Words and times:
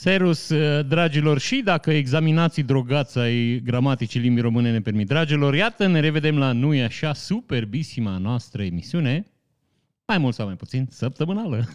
Serus, 0.00 0.48
uh, 0.48 0.86
dragilor, 0.86 1.38
și 1.38 1.60
dacă 1.64 1.90
examinații 1.90 2.62
drogați 2.62 3.18
ai 3.18 3.60
gramaticii 3.64 4.20
limbii 4.20 4.42
române 4.42 4.72
ne 4.72 4.80
permit, 4.80 5.06
dragilor, 5.06 5.54
iată, 5.54 5.86
ne 5.86 6.00
revedem 6.00 6.38
la 6.38 6.52
Nu 6.52 6.74
e 6.74 6.84
așa, 6.84 7.12
superbisima 7.12 8.18
noastră 8.18 8.62
emisiune, 8.62 9.26
mai 10.06 10.18
mult 10.18 10.34
sau 10.34 10.46
mai 10.46 10.56
puțin, 10.56 10.86
săptămânală. 10.90 11.68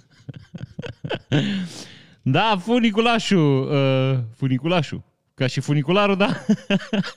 da, 2.35 2.57
funiculașul, 2.59 3.71
uh, 3.71 4.19
funiculașul, 4.35 5.03
ca 5.35 5.47
și 5.47 5.59
funicularul, 5.59 6.15
da? 6.15 6.45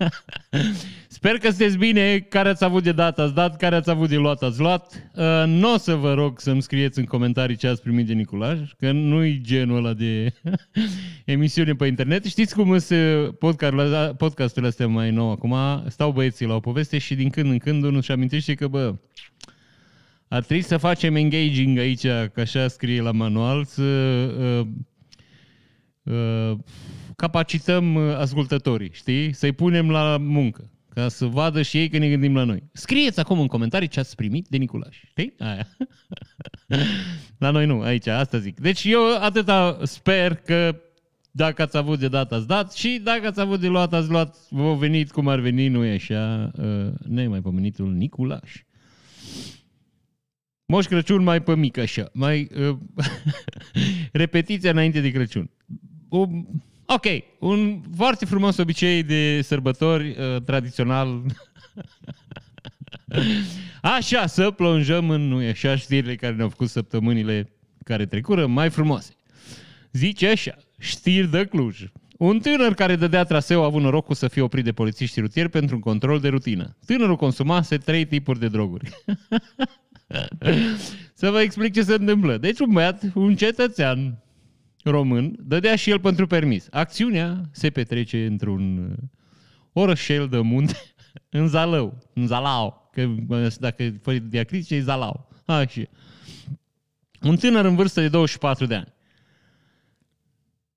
Sper 1.09 1.33
că 1.33 1.49
sunteți 1.49 1.77
bine, 1.77 2.19
care 2.19 2.49
ați 2.49 2.65
avut 2.65 2.83
de 2.83 2.93
dat, 2.93 3.19
ați 3.19 3.35
dat, 3.35 3.57
care 3.57 3.75
ați 3.75 3.91
avut 3.91 4.09
de 4.09 4.17
luat, 4.17 4.43
ați 4.43 4.61
luat. 4.61 5.11
Uh, 5.15 5.45
nu 5.47 5.73
o 5.73 5.77
să 5.77 5.95
vă 5.95 6.15
rog 6.15 6.41
să-mi 6.41 6.63
scrieți 6.63 6.99
în 6.99 7.05
comentarii 7.05 7.57
ce 7.57 7.69
ați 7.69 7.83
primit 7.83 8.07
de 8.07 8.13
Niculaș, 8.13 8.59
că 8.79 8.93
nu-i 8.93 9.41
genul 9.41 9.77
ăla 9.77 9.93
de 9.93 10.33
emisiune 11.25 11.75
pe 11.75 11.87
internet. 11.87 12.25
Știți 12.25 12.55
cum 12.55 12.79
sunt 12.79 13.39
podcasturile, 13.39 14.15
podcasturile 14.17 14.69
astea 14.69 14.87
mai 14.87 15.11
nou 15.11 15.31
acum? 15.31 15.57
Stau 15.89 16.13
băieții 16.13 16.47
la 16.47 16.55
o 16.55 16.61
poveste 16.61 16.99
și 16.99 17.15
din 17.15 17.31
când 17.31 17.51
în 17.51 17.59
când 17.59 17.83
unul 17.83 17.97
își 17.97 18.13
amintește 18.13 18.55
că, 18.55 18.69
bă, 18.69 18.95
ar 20.29 20.43
trebui 20.43 20.63
să 20.63 20.77
facem 20.77 21.15
engaging 21.15 21.79
aici, 21.79 22.07
că 22.07 22.41
așa 22.41 22.69
scrie 22.69 23.01
la 23.01 23.13
manual, 23.13 23.65
să 23.65 23.83
uh, 23.83 24.67
uh, 26.03 26.59
capacităm 27.21 27.95
uh, 27.95 28.17
ascultătorii, 28.17 28.91
știi? 28.93 29.33
Să-i 29.33 29.53
punem 29.53 29.91
la 29.91 30.17
muncă, 30.21 30.71
ca 30.89 31.09
să 31.09 31.27
vadă 31.27 31.63
și 31.63 31.79
ei 31.79 31.89
că 31.89 31.99
ne 31.99 32.09
gândim 32.09 32.35
la 32.35 32.45
noi. 32.45 32.63
Scrieți 32.73 33.21
acum 33.21 33.41
în 33.41 33.47
comentarii 33.47 33.89
ce 33.89 34.01
ați 34.01 34.15
primit 34.17 34.49
de 34.49 34.57
Niculaș, 34.57 34.97
știi? 35.07 35.35
Aia. 35.39 35.69
la 37.39 37.51
noi 37.51 37.67
nu, 37.67 37.81
aici, 37.81 38.07
asta 38.07 38.39
zic. 38.39 38.61
Deci 38.61 38.85
eu 38.85 39.01
atâta 39.21 39.79
sper 39.83 40.35
că 40.35 40.81
dacă 41.31 41.63
ați 41.63 41.77
avut 41.77 41.99
de 41.99 42.09
dat, 42.09 42.33
ați 42.33 42.47
dat 42.47 42.73
și 42.73 43.01
dacă 43.03 43.27
ați 43.27 43.41
avut 43.41 43.61
de 43.61 43.67
luat, 43.69 43.93
ați 43.93 44.11
luat, 44.11 44.37
vă 44.51 44.75
venit 44.75 45.11
cum 45.11 45.29
ar 45.29 45.41
veni, 45.41 45.69
nu 45.69 45.85
e 45.85 45.95
așa, 45.95 46.51
uh, 46.57 46.93
nemaipomenitul 47.09 47.93
Niculaș. 47.93 48.63
Moș 50.67 50.87
Crăciun 50.87 51.23
mai 51.23 51.43
pe 51.43 51.57
mic 51.57 51.79
așa, 51.79 52.11
mai 52.13 52.49
uh, 52.69 52.77
repetiția 54.23 54.71
înainte 54.71 55.01
de 55.01 55.11
Crăciun. 55.11 55.51
O, 56.09 56.27
ok, 56.95 57.05
un 57.39 57.81
foarte 57.97 58.25
frumos 58.25 58.57
obicei 58.57 59.03
de 59.03 59.41
sărbători 59.43 60.09
uh, 60.09 60.43
tradițional. 60.43 61.23
așa, 63.97 64.27
să 64.27 64.51
plonjăm 64.51 65.11
în 65.11 65.29
nu 65.29 65.49
așa 65.49 65.77
știrile 65.77 66.17
care 66.17 66.35
ne-au 66.35 66.49
făcut 66.49 66.69
săptămânile 66.69 67.53
care 67.85 68.07
trecură 68.07 68.47
mai 68.47 68.71
frumoase. 68.71 69.17
Zice 69.93 70.29
așa, 70.29 70.57
știri 70.79 71.31
de 71.31 71.45
Cluj. 71.45 71.85
Un 72.19 72.39
tânăr 72.39 72.75
care 72.75 72.97
dădea 72.97 73.25
traseu 73.25 73.63
a 73.63 73.65
avut 73.65 73.83
norocul 73.83 74.15
să 74.15 74.29
fie 74.29 74.43
oprit 74.43 74.65
de 74.65 74.73
polițiști 74.73 75.21
rutieri 75.21 75.49
pentru 75.49 75.75
un 75.75 75.81
control 75.81 76.21
de 76.21 76.29
rutină. 76.29 76.77
Tânărul 76.87 77.17
consumase 77.17 77.77
trei 77.77 78.05
tipuri 78.05 78.39
de 78.39 78.49
droguri. 78.49 78.91
să 81.21 81.31
vă 81.31 81.41
explic 81.41 81.73
ce 81.73 81.83
se 81.83 81.95
întâmplă. 81.95 82.37
Deci 82.37 82.59
un 82.59 82.73
băiat, 82.73 83.03
un 83.15 83.37
cetățean 83.37 84.19
român, 84.91 85.37
dădea 85.39 85.77
și 85.77 85.91
el 85.91 86.01
pentru 86.01 86.27
permis. 86.27 86.67
Acțiunea 86.71 87.41
se 87.51 87.71
petrece 87.71 88.27
într-un 88.27 88.95
orășel 89.73 90.29
de 90.29 90.39
munte 90.39 90.77
în 91.39 91.49
Zalău, 91.49 91.99
în 92.15 92.27
Zalau, 92.27 92.89
că 92.93 93.09
dacă 93.59 93.93
fără 94.03 94.19
diacritice 94.19 94.75
e 94.75 94.81
Zalau. 94.81 95.29
Așa. 95.47 95.83
Un 97.23 97.37
tânăr 97.37 97.65
în 97.65 97.75
vârstă 97.75 98.01
de 98.01 98.09
24 98.09 98.67
de 98.67 98.75
ani. 98.75 98.93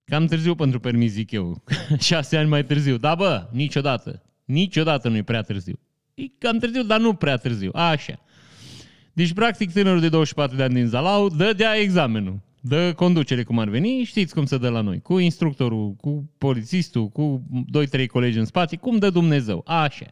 Cam 0.03 0.25
târziu 0.25 0.55
pentru 0.55 0.79
permis, 0.79 1.11
zic 1.11 1.31
eu. 1.31 1.63
Șase 1.99 2.37
ani 2.37 2.49
mai 2.49 2.63
târziu. 2.63 2.97
Da, 2.97 3.15
bă, 3.15 3.47
niciodată. 3.51 4.23
Niciodată 4.45 5.09
nu 5.09 5.15
e 5.15 5.23
prea 5.23 5.41
târziu. 5.41 5.79
E 6.13 6.23
cam 6.37 6.57
târziu, 6.57 6.83
dar 6.83 6.99
nu 6.99 7.13
prea 7.13 7.37
târziu. 7.37 7.71
Așa. 7.73 8.19
Deci, 9.13 9.33
practic, 9.33 9.71
tânărul 9.71 9.99
de 9.99 10.09
24 10.09 10.55
de 10.55 10.63
ani 10.63 10.73
din 10.73 10.87
Zalau 10.87 11.29
dădea 11.29 11.75
examenul. 11.75 12.39
Dă 12.63 12.93
conducere 12.93 13.43
cum 13.43 13.59
ar 13.59 13.69
veni, 13.69 14.03
știți 14.03 14.33
cum 14.33 14.45
se 14.45 14.57
dă 14.57 14.69
la 14.69 14.81
noi. 14.81 15.01
Cu 15.01 15.17
instructorul, 15.17 15.93
cu 15.93 16.29
polițistul, 16.37 17.09
cu 17.09 17.43
2-3 18.01 18.05
colegi 18.05 18.37
în 18.37 18.45
spate, 18.45 18.75
cum 18.75 18.97
dă 18.97 19.09
Dumnezeu. 19.09 19.63
Așa. 19.65 20.05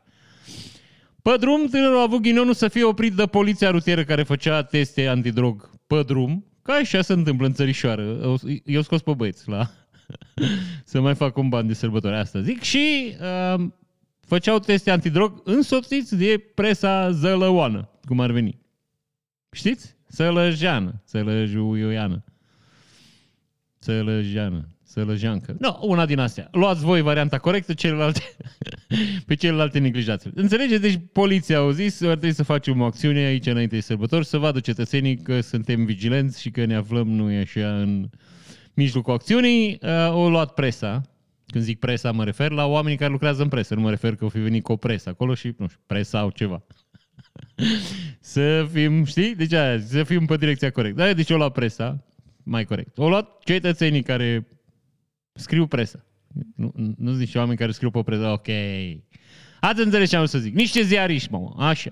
Pe 1.22 1.36
drum, 1.40 1.68
tânărul 1.68 1.98
a 1.98 2.02
avut 2.02 2.22
ghinionul 2.22 2.54
să 2.54 2.68
fie 2.68 2.84
oprit 2.84 3.14
de 3.14 3.26
poliția 3.26 3.70
rutieră 3.70 4.04
care 4.04 4.24
făcea 4.24 4.64
teste 4.64 5.08
antidrog 5.08 5.70
pe 5.88 6.04
drum, 6.04 6.46
ca 6.62 6.74
așa 6.74 7.02
se 7.02 7.14
întâmplă 7.14 7.46
în 7.46 7.54
țărișoară. 7.54 8.36
Eu 8.66 8.82
scos 8.82 9.02
pe 9.02 9.14
băieți 9.14 9.50
la 9.50 9.72
să 10.84 11.02
mai 11.02 11.16
fac 11.16 11.38
un 11.38 11.50
ban 11.50 11.68
de 11.68 11.74
sărbători, 11.74 12.16
asta 12.16 12.42
zic. 12.42 12.62
Și 12.62 13.16
uh, 13.56 13.66
făceau 14.20 14.60
teste 14.60 14.92
antidrog 14.92 15.42
însoțiți 15.44 16.16
de 16.16 16.52
presa 16.56 17.12
zălăoană, 17.12 17.90
cum 18.06 18.20
ar 18.20 18.32
veni. 18.32 18.60
Știți? 19.52 19.96
Sălăjeană, 20.08 21.02
sălăjuioiană. 21.06 22.24
Sălăjeană, 23.90 24.68
sălăjeancă. 24.84 25.56
Nu, 25.60 25.68
no, 25.68 25.78
una 25.82 26.06
din 26.06 26.20
astea. 26.20 26.48
Luați 26.52 26.84
voi 26.84 27.02
varianta 27.02 27.38
corectă, 27.38 27.74
celelalte, 27.74 28.22
pe 29.28 29.36
celelalte 29.36 29.80
neglijați. 29.80 30.28
Înțelegeți? 30.34 30.82
Deci 30.82 31.00
poliția 31.12 31.58
au 31.58 31.70
zis, 31.70 32.02
ar 32.02 32.08
trebui 32.08 32.34
să 32.34 32.44
facem 32.44 32.82
o 32.82 32.86
acțiune 32.86 33.20
aici 33.20 33.46
înainte 33.46 33.76
de 33.76 33.82
sărbători, 33.82 34.26
să 34.26 34.38
vadă 34.38 34.60
cetățenii 34.60 35.18
că 35.18 35.42
suntem 35.42 35.86
vigilenți 35.86 36.42
și 36.42 36.52
că 36.52 36.66
ne 36.66 36.76
aflăm, 36.76 37.08
nu 37.08 37.32
e 37.32 37.40
așa, 37.40 37.80
în 37.80 38.10
mijlocul 38.74 39.14
acțiunii. 39.14 39.80
Uh, 39.82 40.16
o 40.16 40.30
luat 40.30 40.54
presa, 40.54 41.02
când 41.46 41.64
zic 41.64 41.80
presa, 41.80 42.12
mă 42.12 42.24
refer 42.24 42.52
la 42.52 42.66
oamenii 42.66 42.98
care 42.98 43.12
lucrează 43.12 43.42
în 43.42 43.50
presă. 43.50 43.76
Nu 43.76 43.82
mă 43.82 43.90
refer 43.90 44.16
că 44.16 44.26
o 44.26 44.30
fi 44.30 44.40
venit 44.40 44.64
cu 44.64 44.72
o 44.72 44.76
presă 44.76 45.10
acolo 45.10 45.34
și, 45.34 45.54
nu 45.58 45.68
știu, 45.68 45.82
presa 45.86 46.20
sau 46.20 46.30
ceva. 46.30 46.64
să 48.20 48.68
fim, 48.72 49.04
știi? 49.04 49.36
Deci 49.36 49.54
aia, 49.54 49.80
să 49.80 50.04
fim 50.04 50.26
pe 50.26 50.38
direcția 50.38 50.72
corectă. 50.72 51.04
Da, 51.04 51.14
deci 51.14 51.30
o 51.30 51.38
luat 51.38 51.52
presa, 51.52 52.04
mai 52.50 52.66
corect. 52.66 52.98
O 52.98 53.10
luat 53.10 53.44
cetățenii 53.44 54.04
care 54.04 54.48
scriu 55.34 55.68
presă. 55.68 56.06
Nu, 56.56 56.74
nu 56.98 57.12
zici 57.12 57.36
oameni 57.36 57.58
care 57.58 57.72
scriu 57.72 57.92
pe 57.92 58.04
presă. 58.04 58.28
Ok. 58.28 58.48
Ați 59.60 59.82
înțeles 59.82 60.10
ce 60.10 60.16
am 60.16 60.26
să 60.26 60.38
zic. 60.38 60.54
Niște 60.54 60.82
ziariști, 60.82 61.32
mă, 61.32 61.54
așa. 61.58 61.92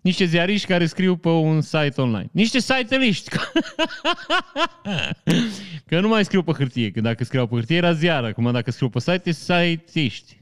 Niște 0.00 0.24
ziariști 0.24 0.66
care 0.66 0.86
scriu 0.86 1.16
pe 1.16 1.28
un 1.28 1.60
site 1.60 2.00
online. 2.00 2.28
Niște 2.32 2.58
site-liști. 2.58 3.30
că 5.88 6.00
nu 6.00 6.08
mai 6.08 6.24
scriu 6.24 6.42
pe 6.42 6.52
hârtie. 6.52 6.90
Că 6.90 7.00
dacă 7.00 7.24
scriu 7.24 7.46
pe 7.46 7.54
hârtie 7.54 7.76
era 7.76 7.92
ziară. 7.92 8.26
Acum 8.26 8.52
dacă 8.52 8.70
scriu 8.70 8.88
pe 8.88 8.98
site, 8.98 9.22
e 9.24 9.32
site-iști. 9.32 10.40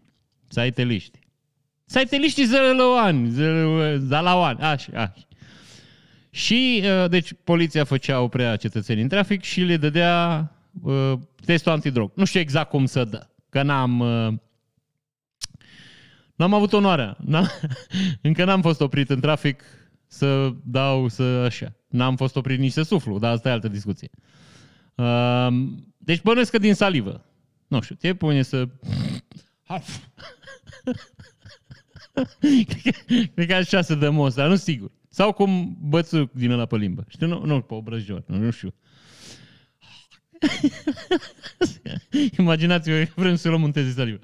Site-liști. 0.49 1.19
Site-liștii 1.85 2.45
zălăoani. 2.45 3.31
Zalauani. 3.99 4.61
Așa, 4.61 4.91
așa. 4.93 5.27
Și, 6.35 6.83
uh, 6.85 7.11
deci, 7.11 7.33
poliția 7.45 7.85
făcea, 7.85 8.21
oprea 8.21 8.57
cetățenii 8.57 9.03
în 9.03 9.09
trafic 9.09 9.43
și 9.43 9.61
le 9.61 9.77
dădea 9.77 10.51
uh, 10.83 11.13
testul 11.45 11.73
antidrog. 11.73 12.13
Nu 12.15 12.25
știu 12.25 12.41
exact 12.41 12.69
cum 12.71 12.87
să 12.87 13.05
dă, 13.05 13.27
că 13.49 13.63
n-am... 13.63 14.01
Uh, 14.01 14.35
n-am 16.35 16.55
avut 16.55 16.73
onoarea. 16.73 17.17
N-am, 17.25 17.51
încă 18.23 18.45
n-am 18.45 18.63
fost 18.63 18.81
oprit 18.81 19.11
în 19.11 19.21
trafic 19.21 19.63
să 20.07 20.53
dau, 20.65 21.09
să 21.09 21.23
așa. 21.23 21.77
N-am 21.89 22.17
fost 22.17 22.37
oprit 22.37 22.59
nici 22.59 22.73
să 22.73 22.83
suflu, 22.83 23.19
dar 23.19 23.33
asta 23.33 23.49
e 23.49 23.53
altă 23.53 23.69
discuție. 23.69 24.11
Uh, 24.95 25.49
deci 25.99 26.23
bănuiesc 26.23 26.51
că 26.51 26.59
din 26.59 26.75
salivă. 26.75 27.25
Nu 27.67 27.81
știu, 27.81 27.95
te 27.95 28.15
pune 28.15 28.43
să... 28.43 28.69
Cred 33.35 33.47
că 33.47 33.55
așa 33.55 33.81
se 33.81 33.95
dă 33.95 34.11
most, 34.11 34.37
dar 34.37 34.49
nu 34.49 34.57
sigur. 34.57 34.91
Sau 35.15 35.33
cum 35.33 35.77
bățul 35.81 36.31
din 36.33 36.51
ăla 36.51 36.67
pe 36.67 36.77
limbă. 36.77 37.05
Știu, 37.09 37.27
nu, 37.27 37.45
nu 37.45 37.61
pe 37.61 37.75
obrăjor, 37.75 38.23
nu, 38.27 38.37
nu 38.37 38.51
știu. 38.51 38.75
Imaginați-vă 42.39 43.05
că 43.05 43.13
vrem 43.15 43.37
să 43.37 43.49
luăm 43.49 43.63
un 43.63 43.73
test 43.73 43.87
de 43.87 43.93
salivă. 43.93 44.19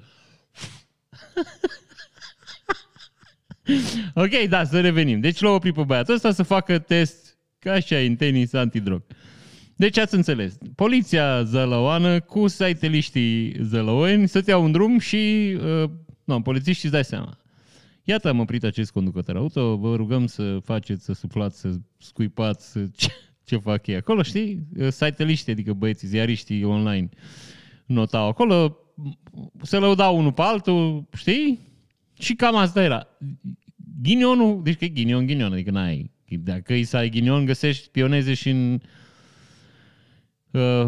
ok, 4.23 4.47
da, 4.49 4.63
să 4.63 4.81
revenim. 4.81 5.19
Deci 5.19 5.39
l-au 5.39 5.53
oprit 5.53 5.73
pe 5.73 5.83
băiatul 5.83 6.13
ăsta 6.13 6.31
să 6.31 6.43
facă 6.43 6.79
test 6.79 7.37
ca 7.59 7.71
așa 7.71 7.97
în 7.97 8.15
tenis 8.15 8.53
antidrog. 8.53 9.03
Deci 9.75 9.97
ați 9.97 10.15
înțeles. 10.15 10.57
Poliția 10.75 11.43
zălăoană 11.43 12.19
cu 12.19 12.47
saiteliștii 12.47 13.55
zălăoeni 13.61 14.27
să-ți 14.27 14.49
iau 14.49 14.63
un 14.63 14.71
drum 14.71 14.99
și 14.99 15.53
uh, 15.83 15.89
nu, 16.23 16.41
polițiștii 16.41 16.89
îți 16.89 16.93
dai 16.93 17.05
seama. 17.05 17.40
Iată, 18.03 18.29
am 18.29 18.39
oprit 18.39 18.63
acest 18.63 18.91
conducător 18.91 19.35
auto, 19.35 19.77
vă 19.77 19.95
rugăm 19.95 20.25
să 20.25 20.59
faceți, 20.63 21.05
să 21.05 21.13
suflați, 21.13 21.59
să 21.59 21.73
scuipați, 21.97 22.71
să... 22.71 22.85
Ce, 22.95 23.07
ce 23.43 23.57
fac 23.57 23.87
ei 23.87 23.95
acolo, 23.95 24.21
știi? 24.21 24.67
Site-liști, 24.89 25.51
adică 25.51 25.73
băieții, 25.73 26.07
ziariștii 26.07 26.63
online 26.63 27.09
notau 27.85 28.27
acolo, 28.27 28.77
se 29.61 29.77
lăudau 29.77 30.17
unul 30.17 30.33
pe 30.33 30.41
altul, 30.41 31.07
știi? 31.15 31.59
Și 32.19 32.35
cam 32.35 32.55
asta 32.55 32.83
era. 32.83 33.07
Ghinionul, 34.01 34.63
deci 34.63 34.77
că 34.77 34.85
e 34.85 34.87
ghinion, 34.87 35.25
ghinion, 35.25 35.53
adică 35.53 35.71
n-ai. 35.71 36.11
Dacă 36.27 36.73
îi 36.73 36.83
să 36.83 36.97
ai 36.97 37.09
ghinion, 37.09 37.45
găsești 37.45 37.89
pioneze 37.89 38.33
și 38.33 38.49
în 38.49 38.79
Uh, 40.51 40.87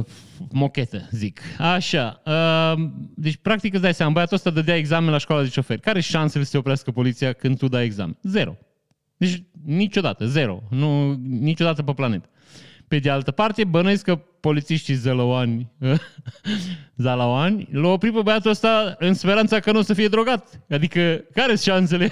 mochetă, 0.51 1.07
zic. 1.12 1.42
Așa. 1.57 2.21
Uh, 2.25 2.89
deci, 3.15 3.38
practic, 3.42 3.74
îți 3.74 3.81
dai 3.81 3.94
seama, 3.94 4.12
băiatul 4.12 4.36
ăsta 4.36 4.50
dădea 4.50 4.75
examen 4.75 5.12
la 5.12 5.18
școala 5.18 5.42
de 5.42 5.50
șofer. 5.50 5.80
Care 5.80 6.00
șansele 6.00 6.44
să 6.44 6.51
te 6.51 6.57
oprească 6.57 6.92
poliția 6.92 7.33
când 7.33 7.57
tu 7.57 7.68
dai 7.68 7.83
examen? 7.83 8.18
Zero. 8.24 8.57
Deci, 9.18 9.44
niciodată, 9.65 10.25
zero. 10.25 10.63
Nu, 10.69 11.13
niciodată 11.24 11.83
pe 11.83 11.94
planetă. 11.94 12.30
Pe 12.88 13.00
de 13.00 13.10
altă 13.10 13.31
parte, 13.31 13.63
bănuiesc 13.63 14.04
că 14.04 14.15
polițiștii 14.15 14.94
zălăoani, 14.94 15.71
zalauani, 16.95 17.68
l-au 17.71 17.92
oprit 17.92 18.13
pe 18.13 18.21
băiatul 18.21 18.50
ăsta 18.51 18.95
în 19.00 19.13
speranța 19.13 19.60
că 19.60 19.71
nu 19.71 19.80
o 19.80 19.81
să 19.81 19.94
fie 19.94 20.07
drogat. 20.07 20.62
Adică, 20.69 21.24
care 21.33 21.56
sunt 21.56 21.75
șansele 21.75 22.12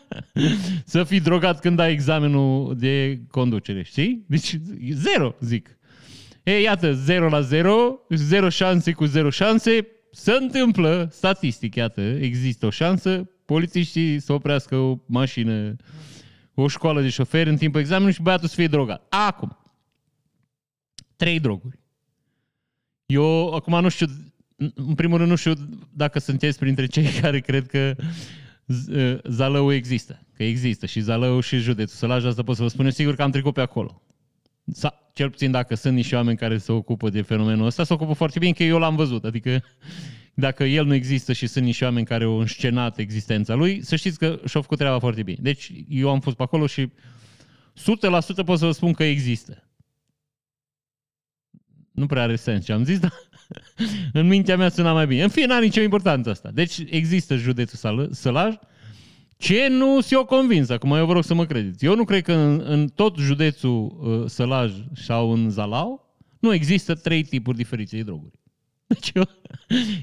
să 0.84 1.04
fii 1.04 1.20
drogat 1.20 1.60
când 1.60 1.78
ai 1.78 1.92
examenul 1.92 2.76
de 2.78 3.20
conducere, 3.30 3.82
știi? 3.82 4.24
Deci, 4.28 4.56
zero, 4.92 5.34
zic. 5.40 5.78
E, 6.42 6.60
iată, 6.60 6.92
0 6.92 7.28
la 7.28 7.40
0, 7.40 8.00
0 8.08 8.48
șanse 8.48 8.92
cu 8.92 9.04
0 9.04 9.30
șanse, 9.30 9.86
se 10.10 10.32
întâmplă, 10.32 11.08
statistic, 11.12 11.74
iată, 11.74 12.00
există 12.00 12.66
o 12.66 12.70
șansă, 12.70 13.30
polițiștii 13.44 14.20
să 14.20 14.32
oprească 14.32 14.76
o 14.76 14.98
mașină, 15.06 15.76
o 16.54 16.68
școală 16.68 17.00
de 17.00 17.08
șoferi 17.08 17.48
în 17.48 17.56
timpul 17.56 17.80
examenului 17.80 18.14
și 18.14 18.22
băiatul 18.22 18.48
să 18.48 18.54
fie 18.54 18.66
drogat. 18.66 19.06
Acum, 19.08 19.58
trei 21.16 21.40
droguri. 21.40 21.78
Eu 23.06 23.54
acum 23.54 23.80
nu 23.80 23.88
știu, 23.88 24.06
în 24.74 24.94
primul 24.94 25.18
rând 25.18 25.30
nu 25.30 25.36
știu 25.36 25.52
dacă 25.92 26.18
sunteți 26.18 26.58
printre 26.58 26.86
cei 26.86 27.06
care 27.20 27.40
cred 27.40 27.66
că 27.66 27.96
Zalău 29.24 29.72
există. 29.72 30.26
Că 30.34 30.42
există 30.44 30.86
și 30.86 31.00
Zalău 31.00 31.40
și 31.40 31.58
județul 31.58 31.96
Sălaj, 31.96 32.24
asta 32.24 32.42
pot 32.42 32.56
să 32.56 32.62
vă 32.62 32.68
spun 32.68 32.84
eu 32.84 32.90
sigur 32.90 33.14
că 33.14 33.22
am 33.22 33.30
trecut 33.30 33.54
pe 33.54 33.60
acolo. 33.60 34.02
Sa, 35.10 35.16
cel 35.16 35.30
puțin 35.30 35.50
dacă 35.50 35.74
sunt 35.74 35.94
niște 35.94 36.16
oameni 36.16 36.36
care 36.36 36.58
se 36.58 36.72
ocupă 36.72 37.10
de 37.10 37.22
fenomenul 37.22 37.66
ăsta, 37.66 37.84
se 37.84 37.92
ocupă 37.92 38.12
foarte 38.12 38.38
bine, 38.38 38.52
că 38.52 38.62
eu 38.62 38.78
l-am 38.78 38.96
văzut. 38.96 39.24
Adică 39.24 39.62
dacă 40.34 40.64
el 40.64 40.84
nu 40.84 40.94
există 40.94 41.32
și 41.32 41.46
sunt 41.46 41.64
niște 41.64 41.84
oameni 41.84 42.06
care 42.06 42.24
au 42.24 42.38
înscenat 42.38 42.98
existența 42.98 43.54
lui, 43.54 43.84
să 43.84 43.96
știți 43.96 44.18
că 44.18 44.40
și-au 44.46 44.62
făcut 44.62 44.78
treaba 44.78 44.98
foarte 44.98 45.22
bine. 45.22 45.38
Deci 45.40 45.72
eu 45.88 46.10
am 46.10 46.20
fost 46.20 46.36
pe 46.36 46.42
acolo 46.42 46.66
și 46.66 46.86
100% 46.86 46.92
pot 48.44 48.58
să 48.58 48.64
vă 48.64 48.72
spun 48.72 48.92
că 48.92 49.04
există. 49.04 49.64
Nu 51.90 52.06
prea 52.06 52.22
are 52.22 52.36
sens 52.36 52.64
ce 52.64 52.72
am 52.72 52.84
zis, 52.84 52.98
dar 53.04 53.12
în 54.12 54.26
mintea 54.26 54.56
mea 54.56 54.68
suna 54.68 54.92
mai 54.92 55.06
bine. 55.06 55.22
În 55.22 55.28
fine, 55.28 55.46
n-are 55.46 55.64
nicio 55.64 55.80
importanță 55.80 56.30
asta. 56.30 56.50
Deci 56.50 56.78
există 56.86 57.36
județul 57.36 58.08
Sălaj, 58.12 58.54
ce 59.40 59.68
nu 59.68 60.00
s-o 60.00 60.24
convins, 60.24 60.68
acum 60.68 60.92
eu 60.92 61.06
vă 61.06 61.12
rog 61.12 61.24
să 61.24 61.34
mă 61.34 61.44
credeți. 61.44 61.84
Eu 61.84 61.94
nu 61.94 62.04
cred 62.04 62.22
că 62.22 62.32
în, 62.32 62.62
în 62.64 62.88
tot 62.88 63.16
județul 63.16 63.98
uh, 64.00 64.28
Sălaj 64.28 64.72
sau 64.94 65.32
în 65.32 65.50
Zalau 65.50 66.16
nu 66.40 66.54
există 66.54 66.94
trei 66.94 67.22
tipuri 67.22 67.56
diferite 67.56 67.96
de 67.96 68.02
droguri. 68.02 68.38
Deci 68.86 69.10
eu, 69.14 69.24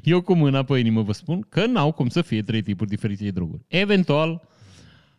eu 0.03 0.21
cu 0.21 0.33
mâna 0.33 0.63
pe 0.63 0.77
inimă 0.77 1.01
vă 1.01 1.11
spun 1.11 1.45
că 1.49 1.65
n-au 1.65 1.91
cum 1.91 2.07
să 2.07 2.21
fie 2.21 2.41
trei 2.41 2.61
tipuri 2.61 2.89
diferite 2.89 3.23
de 3.23 3.31
droguri. 3.31 3.63
Eventual, 3.67 4.41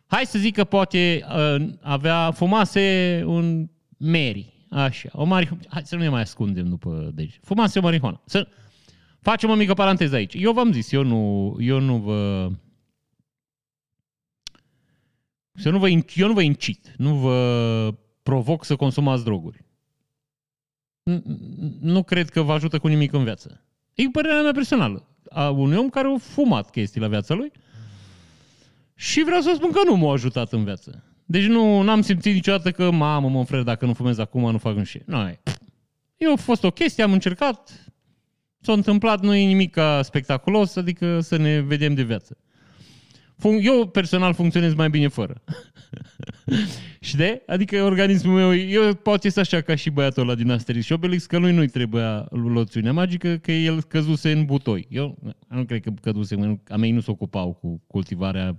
hai 0.06 0.26
să 0.26 0.38
zic 0.38 0.54
că 0.54 0.64
poate 0.64 1.24
uh, 1.28 1.68
avea, 1.80 2.30
fumase 2.30 3.22
un 3.26 3.68
Mary, 3.96 4.52
așa, 4.70 5.08
o 5.12 5.24
marihuana, 5.24 5.62
hai 5.68 5.82
să 5.84 5.96
nu 5.96 6.02
ne 6.02 6.08
mai 6.08 6.20
ascundem 6.20 6.68
după 6.68 7.10
deci, 7.14 7.38
fumase 7.42 7.78
o 7.78 7.82
marihuana. 7.82 8.22
Să 8.24 8.48
facem 9.20 9.50
o 9.50 9.54
mică 9.54 9.74
paranteză 9.74 10.14
aici. 10.14 10.34
Eu 10.38 10.52
v-am 10.52 10.72
zis, 10.72 10.92
eu 10.92 11.04
nu, 11.04 11.56
eu 11.60 11.80
nu 11.80 11.96
vă 11.96 12.50
să 15.58 15.70
nu 15.70 15.78
vă, 15.78 15.88
eu 15.88 16.26
nu 16.26 16.32
vă 16.32 16.42
incit, 16.42 16.94
nu 16.96 17.14
vă 17.14 17.94
provoc 18.22 18.64
să 18.64 18.76
consumați 18.76 19.24
droguri. 19.24 19.64
Nu 21.80 22.02
cred 22.02 22.30
că 22.30 22.42
vă 22.42 22.52
ajută 22.52 22.78
cu 22.78 22.86
nimic 22.86 23.12
în 23.12 23.24
viață. 23.24 23.64
E 23.94 24.08
părerea 24.12 24.42
mea 24.42 24.52
personală. 24.52 25.08
A 25.30 25.50
unui 25.50 25.76
om 25.76 25.88
care 25.88 26.08
a 26.08 26.18
fumat 26.18 26.70
chestii 26.70 27.00
la 27.00 27.08
viața 27.08 27.34
lui 27.34 27.52
și 28.94 29.22
vreau 29.22 29.40
să 29.40 29.52
spun 29.54 29.70
că 29.70 29.80
nu 29.84 29.96
m-a 29.96 30.12
ajutat 30.12 30.52
în 30.52 30.64
viață. 30.64 31.02
Deci 31.24 31.44
nu 31.44 31.90
am 31.90 32.00
simțit 32.00 32.34
niciodată 32.34 32.70
că, 32.70 32.90
mamă, 32.90 33.28
mă 33.28 33.44
frate, 33.44 33.62
dacă 33.62 33.86
nu 33.86 33.94
fumez 33.94 34.18
acum, 34.18 34.50
nu 34.50 34.58
fac 34.58 34.76
un 34.76 34.84
și. 34.84 35.00
Nu, 35.04 35.38
eu 36.16 36.32
a 36.32 36.36
fost 36.36 36.64
o 36.64 36.70
chestie, 36.70 37.02
am 37.02 37.12
încercat, 37.12 37.92
s-a 38.60 38.72
întâmplat, 38.72 39.20
nu 39.20 39.34
e 39.34 39.46
nimic 39.46 39.78
spectaculos, 40.02 40.76
adică 40.76 41.20
să 41.20 41.36
ne 41.36 41.60
vedem 41.60 41.94
de 41.94 42.02
viață. 42.02 42.36
Eu 43.42 43.86
personal 43.86 44.34
funcționez 44.34 44.74
mai 44.74 44.90
bine 44.90 45.08
fără. 45.08 45.42
și 47.00 47.16
de? 47.16 47.42
Adică 47.46 47.82
organismul 47.82 48.34
meu, 48.34 48.54
eu 48.54 48.94
poate 48.94 49.28
să 49.28 49.40
așa 49.40 49.60
ca 49.60 49.74
și 49.74 49.90
băiatul 49.90 50.22
ăla 50.22 50.34
din 50.34 50.50
Asterix 50.50 50.84
și 50.84 50.92
Obelix, 50.92 51.26
că 51.26 51.36
lui 51.36 51.52
nu-i 51.52 51.68
trebuia 51.68 52.26
loțiunea 52.30 52.92
magică, 52.92 53.36
că 53.36 53.52
el 53.52 53.82
căzuse 53.82 54.32
în 54.32 54.44
butoi. 54.44 54.86
Eu 54.90 55.18
nu 55.48 55.64
cred 55.64 55.82
că 55.82 55.90
căzuse, 56.00 56.60
a 56.68 56.76
mei 56.76 56.90
nu 56.90 57.00
se 57.00 57.10
ocupau 57.10 57.52
cu 57.52 57.82
cultivarea, 57.86 58.56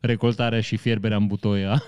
recoltarea 0.00 0.60
și 0.60 0.76
fierberea 0.76 1.16
în 1.16 1.26
butoi 1.26 1.64
a 1.64 1.82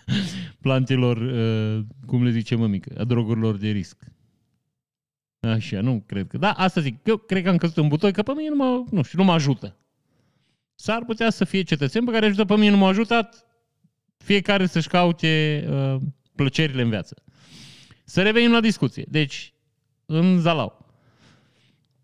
plantelor, 0.62 1.16
uh, 1.16 1.84
cum 2.06 2.24
le 2.24 2.30
zice 2.30 2.54
mămică, 2.54 2.94
a 2.98 3.04
drogurilor 3.04 3.56
de 3.56 3.68
risc. 3.68 3.96
Așa, 5.40 5.80
nu 5.80 6.02
cred 6.06 6.26
că... 6.26 6.38
Da, 6.38 6.50
asta 6.50 6.80
zic. 6.80 7.06
Eu 7.06 7.16
cred 7.16 7.42
că 7.42 7.48
am 7.48 7.56
căzut 7.56 7.76
în 7.76 7.88
butoi, 7.88 8.12
că 8.12 8.22
pe 8.22 8.32
mine 8.36 8.48
nu 8.48 8.56
mă, 8.56 8.84
nu 8.90 9.02
știu, 9.02 9.18
nu 9.18 9.24
mă 9.24 9.32
ajută 9.32 9.76
s-ar 10.74 11.04
putea 11.04 11.30
să 11.30 11.44
fie 11.44 11.62
cetățeni 11.62 12.06
pe 12.06 12.12
care 12.12 12.26
ajută 12.26 12.44
pe 12.44 12.56
mine, 12.56 12.70
nu 12.70 12.76
m-a 12.76 12.88
ajutat 12.88 13.46
fiecare 14.16 14.66
să-și 14.66 14.88
caute 14.88 15.64
uh, 15.70 15.96
plăcerile 16.34 16.82
în 16.82 16.88
viață. 16.88 17.22
Să 18.04 18.22
revenim 18.22 18.52
la 18.52 18.60
discuție. 18.60 19.04
Deci, 19.08 19.52
în 20.06 20.40
Zalau. 20.40 20.82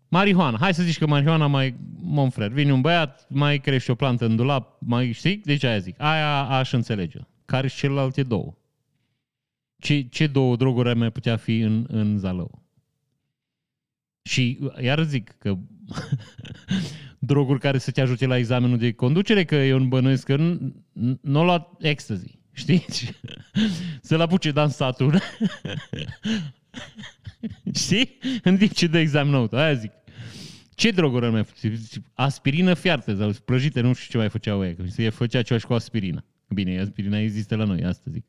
Marihuana. 0.07 0.57
Hai 0.57 0.73
să 0.73 0.83
zici 0.83 0.97
că 0.97 1.07
marihuana 1.07 1.47
mai, 1.47 1.75
mon 2.01 2.29
frère, 2.29 2.51
vine 2.51 2.73
un 2.73 2.81
băiat, 2.81 3.25
mai 3.29 3.59
crește 3.59 3.91
o 3.91 3.95
plantă 3.95 4.25
în 4.25 4.35
dulap, 4.35 4.77
mai 4.81 5.11
știi? 5.11 5.37
Deci 5.37 5.63
aia 5.63 5.79
zic. 5.79 6.01
Aia 6.01 6.43
aș 6.43 6.71
înțelege. 6.71 7.19
Care 7.45 7.67
și 7.67 7.77
celelalte 7.77 8.23
două? 8.23 8.57
Ce, 9.77 10.01
ce 10.01 10.27
două 10.27 10.55
droguri 10.55 10.89
ar 10.89 10.95
mai 10.95 11.11
putea 11.11 11.37
fi 11.37 11.59
în, 11.59 11.85
în 11.87 12.17
Zalău? 12.17 12.63
Și 14.21 14.59
iar 14.81 15.03
zic 15.03 15.29
că 15.29 15.57
droguri 17.19 17.59
care 17.59 17.77
să 17.77 17.91
te 17.91 18.01
ajute 18.01 18.25
la 18.25 18.37
examenul 18.37 18.77
de 18.77 18.91
conducere, 18.91 19.45
că 19.45 19.55
eu 19.55 19.79
bănuiesc 19.79 20.25
că 20.25 20.35
nu, 20.35 20.73
nu 21.21 21.43
luat 21.43 21.75
ecstasy, 21.79 22.39
știți? 22.51 23.13
Să-l 24.01 24.21
apuce 24.21 24.51
dansatul. 24.51 25.19
știi? 27.83 28.17
În 28.43 28.57
timp 28.57 28.73
ce 28.73 28.87
dă 28.87 28.97
examenul 28.97 29.39
auto. 29.39 29.57
Aia 29.57 29.73
zic. 29.73 29.91
Ce 30.75 30.91
droguri 30.91 31.25
ar 31.25 31.31
mai 31.31 31.43
face? 31.43 31.73
Aspirină 32.13 32.73
fiartă 32.73 33.15
sau 33.15 33.31
prăjite, 33.45 33.81
nu 33.81 33.93
știu 33.93 34.07
ce 34.09 34.17
mai 34.17 34.29
făceau 34.29 34.65
ei. 34.65 34.75
Că 34.75 34.83
se 34.87 35.09
făcea 35.09 35.41
ceva 35.41 35.59
și 35.59 35.65
cu 35.65 35.73
aspirină. 35.73 36.25
Bine, 36.47 36.79
aspirina 36.79 37.19
există 37.19 37.55
la 37.55 37.63
noi, 37.63 37.83
asta 37.83 38.11
zic. 38.11 38.25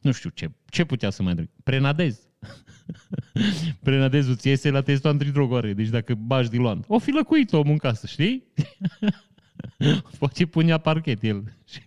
Nu 0.00 0.12
știu 0.12 0.30
ce, 0.30 0.50
ce 0.68 0.84
putea 0.84 1.10
să 1.10 1.22
mai 1.22 1.34
drog. 1.34 1.48
Prenadez. 1.62 2.31
Prenadezul 3.84 4.36
ți 4.36 4.48
iese 4.48 4.70
la 4.70 4.80
testul 4.80 5.10
antidrogoare, 5.10 5.72
deci 5.72 5.88
dacă 5.88 6.14
bași 6.14 6.50
diluant. 6.50 6.84
O 6.88 6.98
fi 6.98 7.10
lăcuit 7.10 7.52
omul 7.52 7.72
în 7.72 7.76
casă, 7.76 8.06
știi? 8.06 8.44
Poate 10.18 10.46
punea 10.46 10.78
parchet 10.78 11.22
el 11.22 11.42
și 11.72 11.80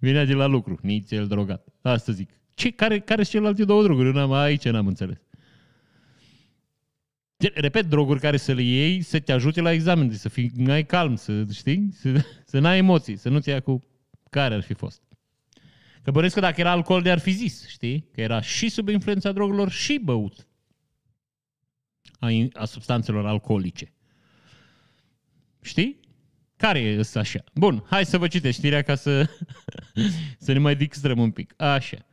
venea 0.00 0.24
de 0.24 0.34
la 0.34 0.46
lucru, 0.46 0.78
nici 0.82 1.10
el 1.10 1.26
drogat. 1.26 1.66
Asta 1.82 2.12
zic. 2.12 2.30
Ce, 2.54 2.70
care, 2.70 2.98
care 2.98 3.22
sunt 3.22 3.34
celelalte 3.34 3.64
două 3.64 3.82
droguri? 3.82 4.12
n-am, 4.12 4.32
aici 4.32 4.68
n-am 4.68 4.86
înțeles. 4.86 5.18
Repet, 7.54 7.86
droguri 7.86 8.20
care 8.20 8.36
să 8.36 8.52
le 8.52 8.62
iei 8.62 9.02
să 9.02 9.18
te 9.20 9.32
ajute 9.32 9.60
la 9.60 9.72
examen, 9.72 10.12
să 10.12 10.28
fii 10.28 10.52
mai 10.56 10.86
calm, 10.86 11.16
să 11.16 11.44
știi, 11.52 11.88
să, 11.92 12.24
să 12.44 12.58
n-ai 12.58 12.78
emoții, 12.78 13.16
să 13.16 13.28
nu-ți 13.28 13.48
ia 13.48 13.60
cu 13.60 13.84
care 14.30 14.54
ar 14.54 14.62
fi 14.62 14.74
fost. 14.74 15.02
Că 16.04 16.10
bănesc 16.10 16.34
că 16.34 16.40
dacă 16.40 16.60
era 16.60 16.70
alcool 16.70 17.02
de 17.02 17.10
ar 17.10 17.18
fi 17.18 17.30
zis, 17.30 17.68
știi? 17.68 18.08
Că 18.12 18.20
era 18.20 18.40
și 18.40 18.68
sub 18.68 18.88
influența 18.88 19.32
drogurilor 19.32 19.70
și 19.70 20.00
băut 20.04 20.46
a, 22.18 22.28
a 22.52 22.64
substanțelor 22.64 23.26
alcoolice. 23.26 23.92
Știi? 25.62 26.00
Care 26.56 26.78
e 26.78 26.98
ăsta 26.98 27.18
așa? 27.18 27.44
Bun, 27.54 27.84
hai 27.86 28.04
să 28.04 28.18
vă 28.18 28.28
citesc 28.28 28.58
știrea 28.58 28.82
ca 28.82 28.94
să, 28.94 29.28
să 30.44 30.52
ne 30.52 30.58
mai 30.58 30.76
distrăm 30.76 31.18
un 31.18 31.30
pic. 31.30 31.54
Așa. 31.56 32.06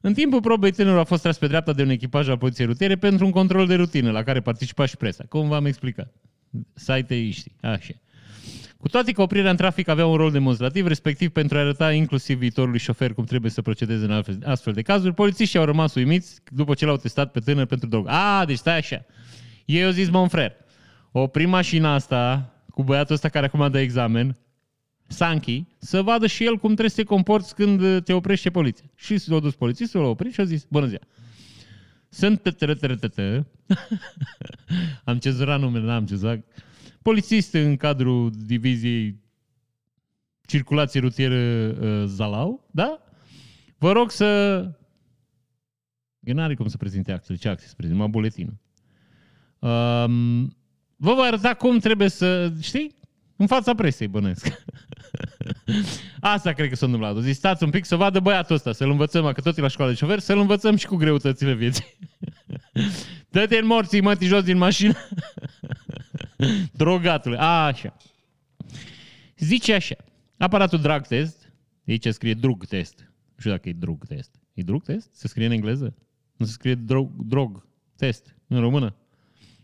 În 0.00 0.14
timpul 0.14 0.40
probei, 0.40 0.72
tânărul 0.72 0.98
a 0.98 1.04
fost 1.04 1.22
tras 1.22 1.38
pe 1.38 1.46
dreapta 1.46 1.72
de 1.72 1.82
un 1.82 1.88
echipaj 1.88 2.28
al 2.28 2.38
poliției 2.38 2.66
rutiere 2.66 2.96
pentru 2.96 3.24
un 3.24 3.30
control 3.30 3.66
de 3.66 3.74
rutină 3.74 4.10
la 4.10 4.22
care 4.22 4.40
participa 4.40 4.86
și 4.86 4.96
presa. 4.96 5.24
Cum 5.24 5.48
v-am 5.48 5.66
explicat. 5.66 6.14
Site-iști. 6.74 7.52
Așa. 7.60 7.94
Cu 8.84 8.90
toate 8.90 9.12
că 9.12 9.22
oprirea 9.22 9.50
în 9.50 9.56
trafic 9.56 9.88
avea 9.88 10.06
un 10.06 10.16
rol 10.16 10.30
demonstrativ, 10.30 10.86
respectiv 10.86 11.30
pentru 11.30 11.56
a 11.56 11.60
arăta 11.60 11.92
inclusiv 11.92 12.38
viitorului 12.38 12.78
șofer 12.78 13.12
cum 13.14 13.24
trebuie 13.24 13.50
să 13.50 13.62
procedeze 13.62 14.04
în 14.04 14.42
astfel 14.44 14.72
de 14.72 14.82
cazuri, 14.82 15.14
polițiștii 15.14 15.58
au 15.58 15.64
rămas 15.64 15.94
uimiți 15.94 16.40
după 16.50 16.74
ce 16.74 16.86
l-au 16.86 16.96
testat 16.96 17.30
pe 17.30 17.40
tânăr 17.40 17.66
pentru 17.66 17.88
drogă. 17.88 18.10
A, 18.10 18.44
deci 18.44 18.56
stai 18.56 18.76
așa. 18.76 19.04
Ei 19.64 19.84
au 19.84 19.90
zis, 19.90 20.08
mă, 20.08 20.28
frer, 20.28 20.56
opri 21.12 21.46
mașina 21.46 21.94
asta 21.94 22.52
cu 22.70 22.82
băiatul 22.82 23.14
ăsta 23.14 23.28
care 23.28 23.46
acum 23.46 23.70
dă 23.70 23.78
examen, 23.78 24.36
Sanchi, 25.06 25.64
să 25.78 26.02
vadă 26.02 26.26
și 26.26 26.44
el 26.44 26.56
cum 26.56 26.68
trebuie 26.68 26.90
să 26.90 26.96
te 26.96 27.04
comporți 27.04 27.54
când 27.54 28.04
te 28.04 28.12
oprește 28.12 28.50
poliția. 28.50 28.84
Și 28.94 29.18
s-a 29.18 29.38
dus 29.38 29.54
polițistul, 29.54 30.00
l-a 30.00 30.08
oprit 30.08 30.32
și 30.32 30.40
a 30.40 30.44
zis, 30.44 30.66
bună 30.70 30.86
ziua. 30.86 31.00
Sunt 32.08 32.40
Am 35.04 35.18
cenzurat 35.18 35.60
numele, 35.60 35.84
n-am 35.84 36.06
cenzurat. 36.06 36.44
Polițist 37.04 37.54
în 37.54 37.76
cadrul 37.76 38.30
diviziei 38.36 39.20
circulație 40.46 41.00
rutieră 41.00 41.34
uh, 41.34 42.04
Zalau, 42.06 42.68
da? 42.70 43.02
Vă 43.78 43.92
rog 43.92 44.10
să... 44.10 44.26
Eu 46.20 46.34
n-are 46.34 46.54
cum 46.54 46.66
să 46.66 46.76
prezinte 46.76 47.12
actele. 47.12 47.38
Ce 47.38 47.48
acte 47.48 47.66
să 47.66 47.74
prezinte? 47.76 48.02
Mă 48.02 48.08
buletinul. 48.08 48.56
Um, 49.58 50.56
vă 50.96 51.14
voi 51.14 51.26
arăta 51.26 51.54
cum 51.54 51.78
trebuie 51.78 52.08
să, 52.08 52.52
știi, 52.60 52.96
în 53.36 53.46
fața 53.46 53.74
presei, 53.74 54.08
bănesc. 54.08 54.46
Asta 56.20 56.52
cred 56.52 56.68
că 56.68 56.74
s-a 56.74 56.86
întâmplat. 56.86 57.16
Zic, 57.16 57.34
stați 57.34 57.64
un 57.64 57.70
pic 57.70 57.84
să 57.84 57.96
vadă 57.96 58.20
băiatul 58.20 58.54
ăsta, 58.54 58.72
să-l 58.72 58.90
învățăm, 58.90 59.32
că 59.32 59.40
tot 59.40 59.58
e 59.58 59.60
la 59.60 59.68
școală 59.68 59.90
de 59.90 59.96
șofer, 59.96 60.18
să-l 60.18 60.38
învățăm 60.38 60.76
și 60.76 60.86
cu 60.86 60.96
greutățile 60.96 61.54
vieții. 61.54 61.96
Dă-te 63.32 63.56
în 63.56 63.66
morții, 63.66 64.00
mă, 64.00 64.16
jos 64.20 64.42
din 64.42 64.56
mașină. 64.56 64.94
Drogatule. 66.72 67.36
A, 67.38 67.64
așa. 67.64 67.96
Zice 69.38 69.74
așa. 69.74 69.96
Aparatul 70.38 70.80
drug 70.80 71.06
test, 71.06 71.52
aici 71.88 72.06
scrie 72.08 72.34
drug 72.34 72.64
test. 72.66 72.98
Nu 72.98 73.38
știu 73.38 73.50
dacă 73.50 73.68
e 73.68 73.72
drug 73.72 74.06
test. 74.06 74.30
E 74.52 74.62
drug 74.62 74.82
test? 74.82 75.14
Se 75.14 75.28
scrie 75.28 75.46
în 75.46 75.52
engleză? 75.52 75.94
Nu 76.36 76.46
se 76.46 76.52
scrie 76.52 76.74
drog, 76.74 77.10
drog 77.24 77.66
test 77.96 78.36
în 78.46 78.60
română? 78.60 78.96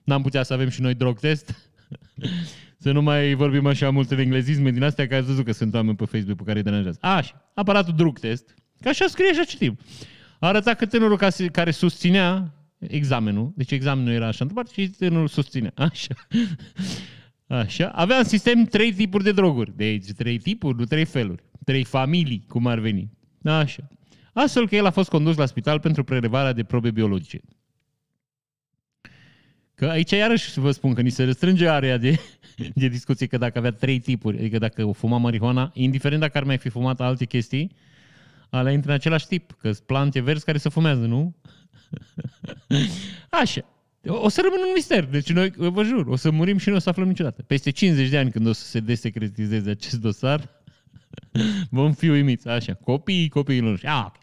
N-am 0.04 0.22
putea 0.22 0.42
să 0.42 0.52
avem 0.52 0.68
și 0.68 0.80
noi 0.80 0.94
drog 0.94 1.18
test? 1.18 1.70
să 2.82 2.92
nu 2.92 3.02
mai 3.02 3.34
vorbim 3.34 3.66
așa 3.66 3.90
multe 3.90 4.14
de 4.14 4.22
englezisme 4.22 4.70
din 4.70 4.82
astea, 4.82 5.06
că 5.06 5.14
ați 5.14 5.26
văzut 5.26 5.44
că 5.44 5.52
sunt 5.52 5.74
oameni 5.74 5.96
pe 5.96 6.04
Facebook 6.04 6.36
pe 6.36 6.44
care 6.44 6.58
îi 6.58 6.64
deranjează. 6.64 6.98
Așa, 7.00 7.50
aparatul 7.54 7.94
drug 7.94 8.18
test, 8.18 8.54
că 8.80 8.88
așa 8.88 9.06
scrie, 9.06 9.30
așa 9.30 9.44
citim. 9.44 9.78
Arăta 10.38 10.74
că 10.74 10.86
tânărul 10.86 11.18
care 11.52 11.70
susținea 11.70 12.54
examenul, 12.80 13.52
deci 13.56 13.70
examenul 13.70 14.12
era 14.12 14.26
așa 14.26 14.44
întâmplat 14.44 14.68
și 14.68 14.88
tânărul 14.88 15.28
susținea. 15.28 15.72
Așa. 15.74 16.14
Așa. 17.46 17.88
Avea 17.88 18.18
în 18.18 18.24
sistem 18.24 18.64
trei 18.64 18.92
tipuri 18.92 19.24
de 19.24 19.32
droguri. 19.32 19.76
Deci 19.76 20.12
trei 20.12 20.38
tipuri, 20.38 20.78
nu 20.78 20.84
trei 20.84 21.04
feluri. 21.04 21.42
Trei 21.64 21.84
familii, 21.84 22.44
cum 22.48 22.66
ar 22.66 22.78
veni. 22.78 23.10
Așa. 23.44 23.88
Astfel 24.32 24.68
că 24.68 24.76
el 24.76 24.86
a 24.86 24.90
fost 24.90 25.08
condus 25.08 25.36
la 25.36 25.46
spital 25.46 25.80
pentru 25.80 26.04
prelevarea 26.04 26.52
de 26.52 26.64
probe 26.64 26.90
biologice. 26.90 27.40
Că 29.74 29.86
aici 29.86 30.10
iarăși 30.10 30.60
vă 30.60 30.70
spun 30.70 30.94
că 30.94 31.00
ni 31.00 31.10
se 31.10 31.24
restrânge 31.24 31.68
area 31.68 31.96
de, 31.96 32.20
de 32.74 32.88
discuție 32.88 33.26
că 33.26 33.38
dacă 33.38 33.58
avea 33.58 33.70
trei 33.70 33.98
tipuri, 33.98 34.38
adică 34.38 34.58
dacă 34.58 34.84
o 34.84 34.92
fuma 34.92 35.16
marihuana, 35.16 35.70
indiferent 35.74 36.20
dacă 36.20 36.38
ar 36.38 36.44
mai 36.44 36.58
fi 36.58 36.68
fumat 36.68 37.00
alte 37.00 37.24
chestii, 37.24 37.72
alea 38.50 38.72
intră 38.72 38.90
în 38.90 38.96
același 38.96 39.26
tip, 39.26 39.56
că 39.60 39.72
sunt 39.72 39.86
plante 39.86 40.20
verzi 40.20 40.44
care 40.44 40.58
se 40.58 40.68
fumează, 40.68 41.06
nu? 41.06 41.34
Așa. 43.42 43.64
O 44.06 44.28
să 44.28 44.40
rămână 44.44 44.62
un 44.66 44.72
mister. 44.74 45.04
Deci 45.04 45.32
noi, 45.32 45.52
vă 45.56 45.82
jur, 45.82 46.06
o 46.06 46.16
să 46.16 46.30
murim 46.30 46.56
și 46.56 46.68
nu 46.68 46.74
o 46.74 46.78
să 46.78 46.88
aflăm 46.88 47.08
niciodată. 47.08 47.42
Peste 47.42 47.70
50 47.70 48.08
de 48.08 48.18
ani, 48.18 48.30
când 48.30 48.46
o 48.46 48.52
să 48.52 48.64
se 48.64 48.80
desecretizeze 48.80 49.70
acest 49.70 50.00
dosar, 50.00 50.48
vom 51.70 51.92
fi 51.92 52.08
uimiți. 52.08 52.48
Așa, 52.48 52.74
copiii 52.74 53.28
copiilor. 53.28 53.80
Ah, 53.84 54.04
okay. 54.06 54.20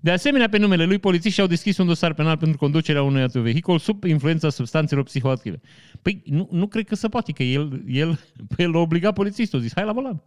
De 0.00 0.10
asemenea, 0.10 0.48
pe 0.48 0.58
numele 0.58 0.84
lui, 0.84 0.98
polițiștii 0.98 1.42
au 1.42 1.48
deschis 1.48 1.78
un 1.78 1.86
dosar 1.86 2.14
penal 2.14 2.36
pentru 2.36 2.56
conducerea 2.56 3.02
unui 3.02 3.22
autovehicul 3.22 3.78
sub 3.78 4.04
influența 4.04 4.48
substanțelor 4.48 5.04
psihoactive. 5.04 5.60
Păi 6.02 6.22
nu, 6.24 6.48
nu 6.50 6.66
cred 6.66 6.86
că 6.86 6.94
se 6.94 7.08
poate, 7.08 7.32
că 7.32 7.42
el, 7.42 7.82
el, 7.86 8.20
pe 8.56 8.62
el 8.62 8.70
l-a 8.70 8.78
obligat 8.78 9.14
polițistul, 9.14 9.58
a 9.58 9.62
zis, 9.62 9.72
hai 9.74 9.84
la 9.84 9.92
volan. 9.92 10.22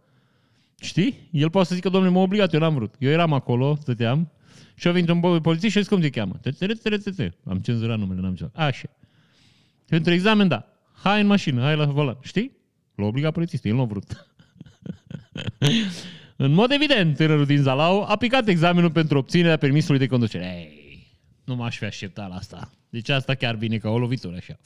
Știi? 0.80 1.28
El 1.30 1.50
poate 1.50 1.68
să 1.68 1.74
zică, 1.74 1.88
domnule, 1.88 2.12
m-a 2.12 2.20
obligat, 2.20 2.52
eu 2.52 2.60
n-am 2.60 2.74
vrut. 2.74 2.94
Eu 2.98 3.10
eram 3.10 3.32
acolo, 3.32 3.78
stăteam, 3.80 4.30
și 4.80 4.88
a 4.88 4.92
venit 4.92 5.08
un 5.08 5.40
polițist 5.40 5.72
și 5.72 5.78
a 5.78 5.80
zis, 5.80 5.90
cum 5.90 6.00
te 6.00 6.10
cheamă? 6.10 6.40
Am 7.44 7.58
cenzurat 7.58 7.98
numele, 7.98 8.20
n-am 8.20 8.34
cenzurat. 8.34 8.66
Așa. 8.66 8.88
Pentru 9.86 10.12
examen, 10.12 10.48
da. 10.48 10.66
Hai 11.02 11.20
în 11.20 11.26
mașină, 11.26 11.62
hai 11.62 11.76
la 11.76 11.84
volan. 11.84 12.18
Știi? 12.22 12.56
L-a 12.94 13.04
obligat 13.04 13.32
polițistul, 13.32 13.70
el 13.70 13.76
nu 13.76 13.82
a 13.82 13.84
vrut. 13.84 14.26
În 16.36 16.52
mod 16.52 16.70
evident, 16.70 17.16
tânărul 17.16 17.46
din 17.46 17.62
Zalau 17.62 18.02
a 18.02 18.16
picat 18.16 18.48
examenul 18.48 18.90
pentru 18.90 19.18
obținerea 19.18 19.56
permisului 19.56 19.98
de 19.98 20.06
conducere. 20.06 20.44
Ei, 20.44 21.06
nu 21.44 21.54
m-aș 21.54 21.76
fi 21.78 21.84
așteptat 21.84 22.28
la 22.28 22.34
asta. 22.34 22.70
Deci 22.90 23.08
asta 23.08 23.34
chiar 23.34 23.54
vine 23.54 23.78
ca 23.78 23.88
o 23.90 23.98
lovitură 23.98 24.36
așa. 24.36 24.58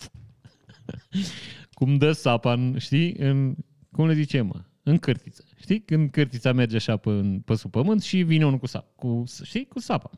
cum 1.78 1.96
dă 1.96 2.12
sapa, 2.12 2.52
în, 2.52 2.78
știi, 2.78 3.14
în, 3.18 3.54
cum 3.92 4.06
le 4.06 4.14
zicem, 4.14 4.46
mă, 4.46 4.60
în 4.84 4.98
cârtiță. 4.98 5.44
Știi? 5.60 5.80
Când 5.80 6.10
cârtița 6.10 6.52
merge 6.52 6.76
așa 6.76 6.96
pe, 6.96 7.10
pe 7.44 7.54
sub 7.54 7.70
pământ 7.70 8.02
și 8.02 8.22
vine 8.22 8.46
unul 8.46 8.58
cu 8.58 8.66
sap, 8.66 8.96
cu, 8.96 9.24
știi, 9.44 9.66
cu 9.66 9.80
sapa. 9.80 10.10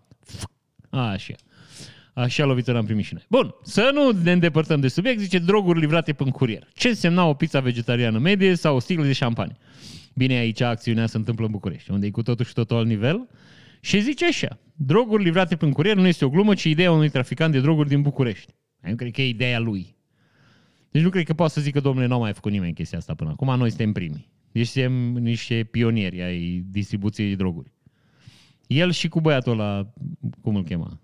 Așa. 0.90 1.34
Așa 2.14 2.44
lovitură 2.44 2.78
am 2.78 2.84
primit 2.84 3.04
și 3.04 3.14
noi. 3.14 3.24
Bun, 3.28 3.54
să 3.62 3.90
nu 3.94 4.10
ne 4.22 4.32
îndepărtăm 4.32 4.80
de 4.80 4.88
subiect, 4.88 5.20
zice 5.20 5.38
droguri 5.38 5.80
livrate 5.80 6.12
până 6.12 6.30
curier. 6.30 6.68
Ce 6.74 6.88
însemna 6.88 7.24
o 7.24 7.34
pizza 7.34 7.60
vegetariană 7.60 8.18
medie 8.18 8.54
sau 8.54 8.76
o 8.76 8.78
sticlă 8.78 9.04
de 9.04 9.12
șampanie? 9.12 9.56
Bine, 10.14 10.34
aici 10.34 10.60
acțiunea 10.60 11.06
se 11.06 11.16
întâmplă 11.16 11.44
în 11.44 11.50
București, 11.50 11.90
unde 11.90 12.06
e 12.06 12.10
cu 12.10 12.22
totul 12.22 12.44
și 12.44 12.52
totul 12.52 12.76
alt 12.76 12.86
nivel. 12.86 13.28
Și 13.80 14.00
zice 14.00 14.26
așa, 14.26 14.58
droguri 14.74 15.22
livrate 15.22 15.56
prin 15.56 15.72
curier 15.72 15.96
nu 15.96 16.06
este 16.06 16.24
o 16.24 16.28
glumă, 16.28 16.54
ci 16.54 16.64
ideea 16.64 16.92
unui 16.92 17.08
traficant 17.08 17.52
de 17.52 17.60
droguri 17.60 17.88
din 17.88 18.02
București. 18.02 18.54
Eu 18.88 18.94
cred 18.94 19.12
că 19.12 19.22
e 19.22 19.28
ideea 19.28 19.58
lui. 19.58 19.96
Deci 20.90 21.02
nu 21.02 21.10
cred 21.10 21.24
că 21.24 21.34
poate 21.34 21.52
să 21.52 21.60
zică, 21.60 21.80
domnule, 21.80 22.06
nu 22.06 22.14
a 22.14 22.18
mai 22.18 22.32
făcut 22.32 22.52
nimeni 22.52 22.74
chestia 22.74 22.98
asta 22.98 23.14
până 23.14 23.30
acum, 23.30 23.56
noi 23.56 23.68
suntem 23.68 23.92
primii. 23.92 24.34
Deci 24.56 24.66
suntem 24.66 24.92
niște 25.22 25.64
pionieri 25.64 26.22
ai 26.22 26.64
distribuției 26.70 27.28
de 27.28 27.34
droguri. 27.34 27.72
El 28.66 28.90
și 28.90 29.08
cu 29.08 29.20
băiatul 29.20 29.52
ăla, 29.52 29.92
cum 30.40 30.56
îl 30.56 30.64
chema? 30.64 31.00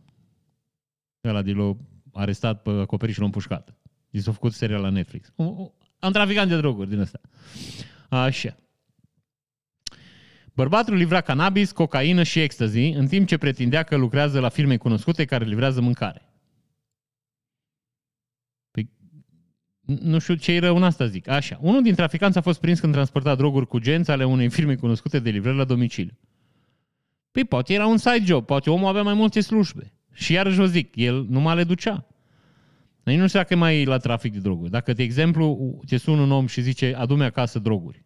Ăla 1.29 1.43
de 1.43 1.53
l 1.53 1.77
arestat 2.13 2.63
pe 2.63 2.71
acoperiș 2.71 3.15
și 3.15 3.21
l-a 3.21 3.27
împușcat. 3.27 3.77
Deci 4.11 4.23
s-a 4.23 4.33
făcut 4.33 4.53
serial 4.53 4.81
la 4.81 4.89
Netflix. 4.89 5.33
Un 5.37 6.13
traficant 6.13 6.49
de 6.49 6.57
droguri 6.57 6.89
din 6.89 6.99
ăsta. 6.99 7.21
Așa. 8.09 8.57
Bărbatul 10.55 10.95
livra 10.95 11.21
cannabis, 11.21 11.73
cocaină 11.73 12.23
și 12.23 12.41
ecstasy, 12.41 12.89
în 12.89 13.07
timp 13.07 13.27
ce 13.27 13.37
pretindea 13.37 13.83
că 13.83 13.97
lucrează 13.97 14.41
la 14.41 14.49
firme 14.49 14.77
cunoscute 14.77 15.25
care 15.25 15.45
livrează 15.45 15.81
mâncare. 15.81 16.32
Nu 19.85 20.19
știu 20.19 20.35
ce-i 20.35 20.59
rău 20.59 20.77
în 20.77 20.83
asta, 20.83 21.07
zic. 21.07 21.29
Așa. 21.29 21.59
Unul 21.61 21.83
din 21.83 21.95
traficanți 21.95 22.39
a 22.39 22.41
fost 22.41 22.61
prins 22.61 22.81
când 22.81 22.93
transporta 22.93 23.35
droguri 23.35 23.67
cu 23.67 23.79
genți 23.79 24.11
ale 24.11 24.25
unei 24.25 24.51
firme 24.51 24.75
cunoscute 24.75 25.19
de 25.19 25.31
livrări 25.31 25.57
la 25.57 25.65
domiciliu. 25.65 26.19
Păi 27.33 27.45
poate 27.45 27.73
era 27.73 27.87
un 27.87 27.97
side 27.97 28.25
job, 28.25 28.47
poate 28.47 28.71
omul 28.71 28.89
avea 28.89 29.03
mai 29.03 29.15
multe 29.15 29.41
slujbe. 29.41 29.93
Și 30.13 30.33
iarăși 30.33 30.57
vă 30.57 30.67
zic, 30.67 30.97
el 30.97 31.27
nu 31.29 31.41
mai 31.41 31.55
le 31.55 31.65
ducea. 31.65 32.07
Deci 33.03 33.17
nu 33.17 33.27
știu 33.27 33.39
dacă 33.39 33.57
mai 33.57 33.81
e 33.81 33.85
la 33.85 33.97
trafic 33.97 34.33
de 34.33 34.39
droguri. 34.39 34.71
Dacă, 34.71 34.93
de 34.93 35.03
exemplu, 35.03 35.79
te 35.87 35.97
sună 35.97 36.21
un 36.21 36.31
om 36.31 36.47
și 36.47 36.61
zice, 36.61 36.95
adu-mi 36.97 37.25
acasă 37.25 37.59
droguri. 37.59 38.05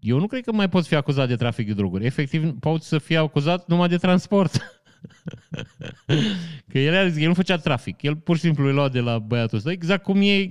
Eu 0.00 0.18
nu 0.18 0.26
cred 0.26 0.44
că 0.44 0.52
mai 0.52 0.68
poți 0.68 0.88
fi 0.88 0.94
acuzat 0.94 1.28
de 1.28 1.36
trafic 1.36 1.66
de 1.66 1.72
droguri. 1.72 2.04
Efectiv, 2.04 2.52
poți 2.60 2.88
să 2.88 2.98
fii 2.98 3.16
acuzat 3.16 3.68
numai 3.68 3.88
de 3.88 3.96
transport. 3.96 4.58
că 6.70 6.78
el, 6.78 7.18
el 7.18 7.28
nu 7.28 7.34
făcea 7.34 7.56
trafic. 7.56 8.02
El 8.02 8.16
pur 8.16 8.36
și 8.36 8.42
simplu 8.42 8.66
îl 8.66 8.74
lua 8.74 8.88
de 8.88 9.00
la 9.00 9.18
băiatul 9.18 9.56
ăsta. 9.56 9.72
Exact 9.72 10.02
cum 10.02 10.20
e... 10.20 10.48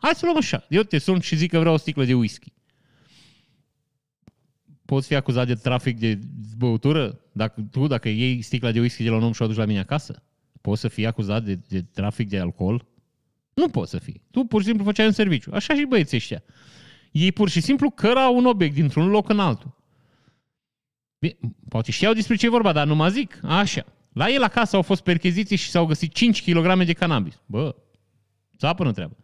Hai 0.00 0.12
să 0.14 0.20
luăm 0.24 0.36
așa. 0.36 0.66
Eu 0.68 0.82
te 0.82 0.98
sun 0.98 1.20
și 1.20 1.36
zic 1.36 1.50
că 1.50 1.58
vreau 1.58 1.74
o 1.74 1.76
sticlă 1.76 2.04
de 2.04 2.14
whisky. 2.14 2.52
Poți 4.84 5.06
fi 5.06 5.14
acuzat 5.14 5.46
de 5.46 5.54
trafic 5.54 5.98
de 5.98 6.18
băutură? 6.56 7.20
Dacă, 7.32 7.68
tu, 7.70 7.86
dacă 7.86 8.08
iei 8.08 8.42
sticla 8.42 8.70
de 8.70 8.80
whisky 8.80 9.02
de 9.02 9.08
la 9.08 9.16
un 9.16 9.22
om 9.22 9.32
și 9.32 9.42
o 9.42 9.44
aduci 9.44 9.56
la 9.56 9.64
mine 9.64 9.78
acasă? 9.78 10.22
Poți 10.60 10.80
să 10.80 10.88
fii 10.88 11.06
acuzat 11.06 11.44
de, 11.44 11.58
de 11.68 11.82
trafic 11.82 12.28
de 12.28 12.38
alcool? 12.38 12.86
Nu 13.54 13.68
poți 13.68 13.90
să 13.90 13.98
fii. 13.98 14.22
Tu 14.30 14.44
pur 14.44 14.60
și 14.60 14.66
simplu 14.66 14.84
făceai 14.84 15.06
un 15.06 15.12
serviciu. 15.12 15.50
Așa 15.54 15.74
și 15.74 15.84
băieții 15.84 16.16
ăștia. 16.16 16.42
Ei 17.12 17.32
pur 17.32 17.48
și 17.48 17.60
simplu 17.60 17.90
cărau 17.90 18.36
un 18.36 18.46
obiect 18.46 18.74
dintr-un 18.74 19.08
loc 19.08 19.28
în 19.28 19.40
altul. 19.40 19.75
Poate 21.68 21.90
știau 21.90 22.12
despre 22.12 22.36
ce 22.36 22.46
e 22.46 22.48
vorba, 22.48 22.72
dar 22.72 22.86
nu 22.86 22.94
mă 22.94 23.08
zic. 23.08 23.40
Așa. 23.42 23.84
La 24.12 24.28
el 24.28 24.42
acasă 24.42 24.76
au 24.76 24.82
fost 24.82 25.02
percheziții 25.02 25.56
și 25.56 25.70
s-au 25.70 25.86
găsit 25.86 26.12
5 26.12 26.42
kg 26.42 26.84
de 26.84 26.92
cannabis. 26.92 27.42
Bă, 27.46 27.76
țapă 28.58 28.84
nu 28.84 28.92
treabă. 28.92 29.16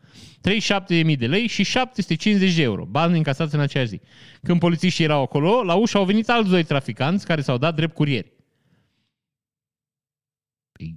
37.000 0.42 1.18
de 1.18 1.26
lei 1.26 1.46
și 1.46 1.62
750 1.62 2.54
de 2.54 2.62
euro, 2.62 2.84
bani 2.84 3.16
încasați 3.16 3.54
în 3.54 3.60
aceeași 3.60 3.90
zi. 3.90 4.00
Când 4.42 4.58
polițiștii 4.58 5.04
erau 5.04 5.22
acolo, 5.22 5.62
la 5.62 5.74
ușă 5.74 5.98
au 5.98 6.04
venit 6.04 6.28
alți 6.28 6.50
doi 6.50 6.64
traficanți 6.64 7.26
care 7.26 7.40
s-au 7.40 7.58
dat 7.58 7.74
drept 7.74 7.94
curieri. 7.94 8.32
Păi, 10.72 10.96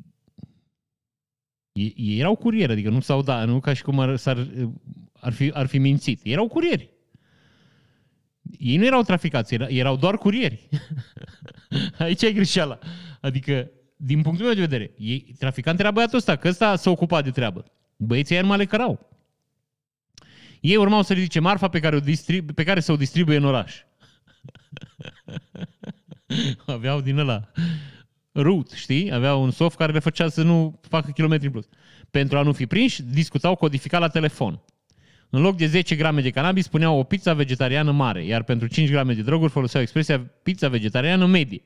ei 1.96 2.20
erau 2.20 2.36
curieri, 2.36 2.72
adică 2.72 2.90
nu 2.90 3.00
s-au 3.00 3.22
dat, 3.22 3.48
nu 3.48 3.60
ca 3.60 3.74
și 3.74 3.84
cum 3.84 4.00
ar, 4.00 4.16
s-ar 4.16 4.48
ar 5.14 5.34
fi, 5.34 5.52
ar 5.54 5.66
fi 5.66 5.78
mințit. 5.78 6.20
Erau 6.24 6.48
curieri. 6.48 6.90
Ei 8.60 8.78
nu 8.78 8.86
erau 8.86 9.02
traficați, 9.02 9.56
erau 9.68 9.96
doar 9.96 10.18
curieri. 10.18 10.70
Aici 11.98 12.22
e 12.22 12.32
greșeala. 12.32 12.80
Adică, 13.22 13.70
din 13.96 14.22
punctul 14.22 14.46
meu 14.46 14.56
de 14.56 14.62
vedere, 14.62 14.92
ei, 14.98 15.36
traficant 15.40 15.80
era 15.80 15.92
băiatul 15.92 16.18
ăsta, 16.18 16.36
că 16.36 16.48
ăsta 16.48 16.76
s-a 16.76 16.90
ocupat 16.90 17.24
de 17.24 17.32
treabă. 17.32 17.66
Băieții 17.98 18.38
aia 18.38 18.56
le 18.56 18.66
cărau. 18.66 19.10
Ei 20.62 20.76
urmau 20.76 21.02
să 21.02 21.14
ridice 21.14 21.40
marfa 21.40 21.68
pe 21.68 21.80
care, 21.80 21.96
o 21.96 22.00
distribu- 22.00 22.54
pe 22.54 22.64
care 22.64 22.80
să 22.80 22.92
o 22.92 22.96
distribuie 22.96 23.38
în 23.38 23.46
oraș. 23.46 23.76
Aveau 26.66 27.02
din 27.02 27.18
ăla 27.18 27.52
route, 28.32 28.76
știi? 28.76 29.12
Avea 29.12 29.36
un 29.36 29.52
soft 29.52 29.78
care 29.78 29.92
le 29.92 30.00
făcea 30.00 30.30
să 30.30 30.44
nu 30.44 30.80
facă 30.90 31.12
kilometri 31.12 31.46
în 31.46 31.52
plus. 31.52 31.68
Pentru 32.12 32.38
a 32.38 32.42
nu 32.42 32.54
fi 32.54 32.66
prinși, 32.66 33.04
discutau 33.04 33.56
codificat 33.56 34.00
la 34.00 34.08
telefon. 34.08 34.62
În 35.36 35.42
loc 35.42 35.58
de 35.58 35.66
10 35.66 35.96
grame 35.96 36.22
de 36.22 36.30
cannabis, 36.30 36.66
spuneau 36.66 37.00
o 37.00 37.04
pizza 37.04 37.34
vegetariană 37.34 37.92
mare, 37.92 38.26
iar 38.26 38.44
pentru 38.44 38.68
5 38.68 38.90
grame 38.90 39.14
de 39.14 39.22
droguri 39.22 39.52
foloseau 39.52 39.82
expresia 39.82 40.20
pizza 40.44 40.68
vegetariană 40.68 41.26
medie. 41.26 41.64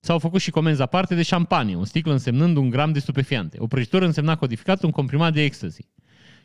S-au 0.00 0.18
făcut 0.18 0.40
și 0.40 0.50
comenzi 0.50 0.82
aparte 0.82 1.14
de 1.14 1.22
șampanie, 1.22 1.76
un 1.76 1.84
sticlă 1.84 2.12
însemnând 2.12 2.56
un 2.56 2.70
gram 2.70 2.92
de 2.92 2.98
stupefiante. 2.98 3.56
O 3.60 3.66
prăjitură 3.66 4.04
însemna 4.04 4.36
codificat 4.36 4.82
un 4.82 4.90
comprimat 4.90 5.32
de 5.32 5.42
ecstasy. 5.42 5.88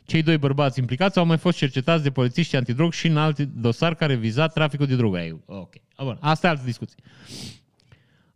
Cei 0.04 0.22
doi 0.22 0.38
bărbați 0.38 0.78
implicați 0.78 1.18
au 1.18 1.26
mai 1.26 1.38
fost 1.38 1.56
cercetați 1.56 2.02
de 2.02 2.10
polițiști 2.10 2.56
antidrog 2.56 2.92
și 2.92 3.06
în 3.06 3.16
alte 3.16 3.44
dosari 3.44 3.96
care 3.96 4.14
viza 4.14 4.46
traficul 4.46 4.86
de 4.86 4.96
drogă. 4.96 5.42
Ok. 5.46 5.74
Bun. 5.96 6.18
Asta 6.20 6.46
e 6.46 6.50
altă 6.50 6.62
discuție. 6.64 6.96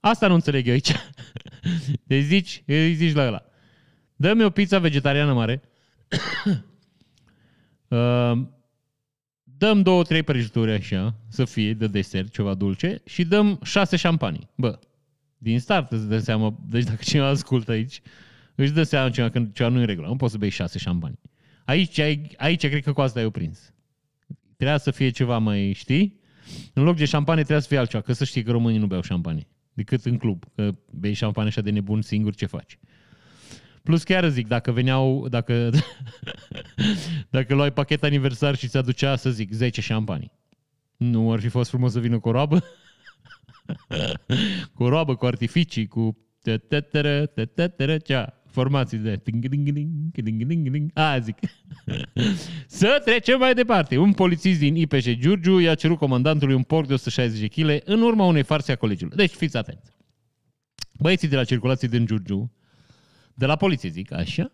Asta 0.00 0.26
nu 0.26 0.34
înțeleg 0.34 0.66
eu 0.66 0.72
aici. 0.72 0.92
Deci 2.04 2.24
zici, 2.24 2.62
îi 2.66 2.94
zici 2.94 3.14
la 3.14 3.26
ăla. 3.26 3.42
Dă-mi 4.16 4.44
o 4.44 4.50
pizza 4.50 4.78
vegetariană 4.78 5.32
mare. 5.32 5.62
Uh, 7.92 8.38
dăm 9.42 9.82
două, 9.82 10.02
trei 10.02 10.22
prăjituri 10.22 10.72
așa, 10.72 11.14
să 11.28 11.44
fie 11.44 11.74
de 11.74 11.86
desert, 11.86 12.32
ceva 12.32 12.54
dulce, 12.54 13.00
și 13.04 13.24
dăm 13.24 13.58
șase 13.62 13.96
șampanii. 13.96 14.48
Bă, 14.56 14.78
din 15.38 15.60
start 15.60 15.92
îți 15.92 16.08
dă 16.08 16.18
seama, 16.18 16.58
deci 16.68 16.84
dacă 16.84 17.00
cineva 17.04 17.28
ascultă 17.28 17.70
aici, 17.70 18.00
își 18.54 18.72
dă 18.72 18.82
seama 18.82 19.10
ceva 19.10 19.28
că 19.28 19.46
ceva 19.52 19.68
nu 19.68 19.76
e 19.76 19.80
în 19.80 19.86
regulă. 19.86 20.06
Nu 20.06 20.16
poți 20.16 20.32
să 20.32 20.38
bei 20.38 20.48
șase 20.48 20.78
șampanii. 20.78 21.20
Aici, 21.64 21.98
aici 22.36 22.68
cred 22.68 22.82
că 22.82 22.92
cu 22.92 23.00
asta 23.00 23.20
ai 23.20 23.30
prins. 23.30 23.72
Trebuia 24.56 24.78
să 24.78 24.90
fie 24.90 25.10
ceva 25.10 25.38
mai, 25.38 25.72
știi? 25.72 26.20
În 26.72 26.82
loc 26.82 26.96
de 26.96 27.04
șampanie 27.04 27.42
trebuia 27.42 27.62
să 27.62 27.68
fie 27.68 27.78
altceva, 27.78 28.02
că 28.02 28.12
să 28.12 28.24
știi 28.24 28.42
că 28.42 28.50
românii 28.50 28.78
nu 28.78 28.86
beau 28.86 29.02
șampanie. 29.02 29.46
Decât 29.72 30.04
în 30.04 30.16
club, 30.16 30.44
că 30.54 30.74
bei 30.90 31.12
șampanie 31.12 31.48
așa 31.48 31.60
de 31.60 31.70
nebun 31.70 32.02
singur, 32.02 32.34
ce 32.34 32.46
faci? 32.46 32.78
Plus 33.82 34.02
chiar 34.02 34.28
zic, 34.28 34.46
dacă 34.46 34.72
veneau, 34.72 35.28
dacă, 35.28 35.70
dacă 37.30 37.54
luai 37.54 37.72
pachet 37.72 38.02
aniversar 38.02 38.56
și 38.56 38.68
ți 38.68 38.76
aducea, 38.76 39.16
să 39.16 39.30
zic, 39.30 39.52
10 39.52 39.80
șampanii. 39.80 40.32
Nu 40.96 41.32
ar 41.32 41.40
fi 41.40 41.48
fost 41.48 41.70
frumos 41.70 41.92
să 41.92 42.00
vină 42.00 42.18
cu 42.18 42.28
o 42.28 42.32
roabă? 42.32 42.64
cu 44.74 44.82
o 44.82 44.88
roabă, 44.88 45.14
cu 45.14 45.26
artificii, 45.26 45.86
cu 45.86 46.16
cea, 48.04 48.42
formații 48.46 48.98
de 48.98 49.22
A, 50.94 51.18
zic. 51.18 51.38
Să 52.66 53.02
trecem 53.04 53.38
mai 53.38 53.54
departe. 53.54 53.96
Un 53.96 54.12
polițist 54.12 54.58
din 54.58 54.76
IPJ 54.76 55.14
Giurgiu 55.14 55.58
i-a 55.58 55.74
cerut 55.74 55.98
comandantului 55.98 56.54
un 56.54 56.62
porc 56.62 56.86
de 56.86 56.92
160 56.92 57.52
kg 57.52 57.80
în 57.84 58.02
urma 58.02 58.24
unei 58.24 58.42
farse 58.42 58.72
a 58.72 58.76
colegiului. 58.76 59.16
Deci 59.16 59.30
fiți 59.30 59.56
atenți. 59.56 59.90
Băieții 60.98 61.28
de 61.28 61.36
la 61.36 61.44
circulație 61.44 61.88
din 61.88 62.06
Giurgiu 62.06 62.52
de 63.34 63.46
la 63.46 63.56
poliție, 63.56 63.88
zic 63.88 64.12
așa, 64.12 64.52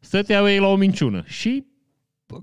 stăteau 0.00 0.48
ei 0.48 0.58
la 0.58 0.66
o 0.66 0.76
minciună 0.76 1.24
și 1.26 1.64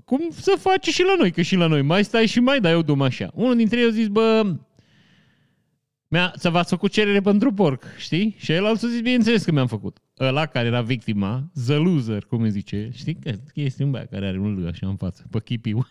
cum 0.04 0.30
să 0.30 0.56
faci 0.58 0.86
și 0.86 1.02
la 1.02 1.14
noi, 1.18 1.30
că 1.30 1.42
și 1.42 1.56
la 1.56 1.66
noi 1.66 1.82
mai 1.82 2.04
stai 2.04 2.26
și 2.26 2.40
mai 2.40 2.60
dai 2.60 2.74
o 2.74 2.82
dumă 2.82 3.04
așa. 3.04 3.30
Unul 3.34 3.56
dintre 3.56 3.80
ei 3.80 3.86
a 3.86 3.90
zis, 3.90 4.06
bă, 4.06 4.56
mi-a, 6.08 6.32
să 6.36 6.50
v-ați 6.50 6.68
făcut 6.68 6.92
cerere 6.92 7.20
pentru 7.20 7.52
porc, 7.52 7.84
știi? 7.98 8.34
Și 8.38 8.52
el 8.52 8.66
a 8.66 8.72
zis, 8.72 8.96
bineînțeles 8.96 9.44
că 9.44 9.52
mi-am 9.52 9.66
făcut. 9.66 9.98
Ăla 10.20 10.46
care 10.46 10.66
era 10.66 10.82
victima, 10.82 11.50
the 11.66 11.74
loser, 11.74 12.24
cum 12.24 12.42
îi 12.42 12.50
zice, 12.50 12.90
știi? 12.92 13.14
Că 13.14 13.32
este 13.54 13.84
un 13.84 13.90
băiat 13.90 14.08
care 14.10 14.26
are 14.26 14.38
un 14.38 14.62
L 14.62 14.66
așa 14.66 14.88
în 14.88 14.96
față, 14.96 15.26
pe 15.30 15.40
chipiu. 15.40 15.86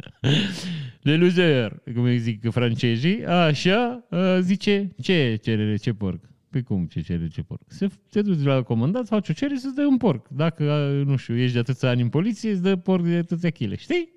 Le 1.02 1.16
loser, 1.16 1.82
cum 1.94 2.02
îi 2.02 2.18
zic 2.18 2.50
francezii, 2.50 3.26
așa, 3.26 4.06
zice, 4.40 4.94
ce 5.02 5.38
cerere, 5.42 5.76
ce 5.76 5.92
porc? 5.92 6.24
Păi 6.56 6.64
cum, 6.64 6.86
ce 6.86 7.00
cere, 7.00 7.28
ce 7.28 7.42
porc? 7.42 7.60
Se, 7.66 7.88
te 8.10 8.22
duci 8.22 8.42
la 8.42 8.62
comandat, 8.62 9.06
faci 9.06 9.28
o 9.28 9.32
cerere 9.32 9.58
să-ți 9.58 9.74
dai 9.74 9.84
un 9.84 9.96
porc. 9.96 10.28
Dacă, 10.28 10.92
nu 11.06 11.16
știu, 11.16 11.36
ești 11.36 11.52
de 11.52 11.58
atâția 11.58 11.88
ani 11.88 12.02
în 12.02 12.08
poliție, 12.08 12.50
îți 12.50 12.62
dă 12.62 12.76
porc 12.76 13.04
de 13.04 13.14
atâția 13.16 13.50
chile, 13.50 13.76
știi? 13.76 14.08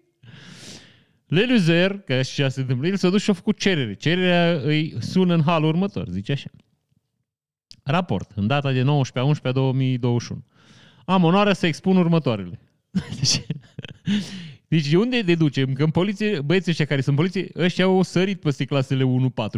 Leluzer, 1.26 2.00
că 2.00 2.14
așa 2.14 2.50
se 2.50 2.60
întâmplă, 2.60 2.88
el 2.88 2.96
s-a 2.96 3.10
dus 3.10 3.22
și 3.22 3.30
a 3.30 3.34
făcut 3.34 3.60
cerere. 3.60 3.94
Cererea 3.94 4.62
îi 4.64 4.96
sună 5.00 5.34
în 5.34 5.42
halul 5.42 5.68
următor, 5.68 6.08
zice 6.08 6.32
așa. 6.32 6.50
Raport, 7.84 8.32
în 8.36 8.48
data 8.48 8.72
de 8.72 8.84
19-11-2021. 8.84 8.86
Am 11.06 11.24
onoarea 11.24 11.54
să 11.54 11.68
expun 11.68 11.98
următoarele. 11.98 12.60
Deci, 13.20 13.46
deci 14.70 14.94
unde 14.94 15.22
deducem 15.22 15.74
că 15.74 15.84
în 15.84 15.90
poliție, 15.90 16.42
băieții 16.42 16.72
ăștia 16.72 16.86
care 16.86 17.02
sunt 17.02 17.16
poliție, 17.16 17.48
ăștia 17.56 17.86
au 17.86 18.02
sărit 18.02 18.40
peste 18.40 18.66
clasele 18.66 19.04
1-4 19.04 19.06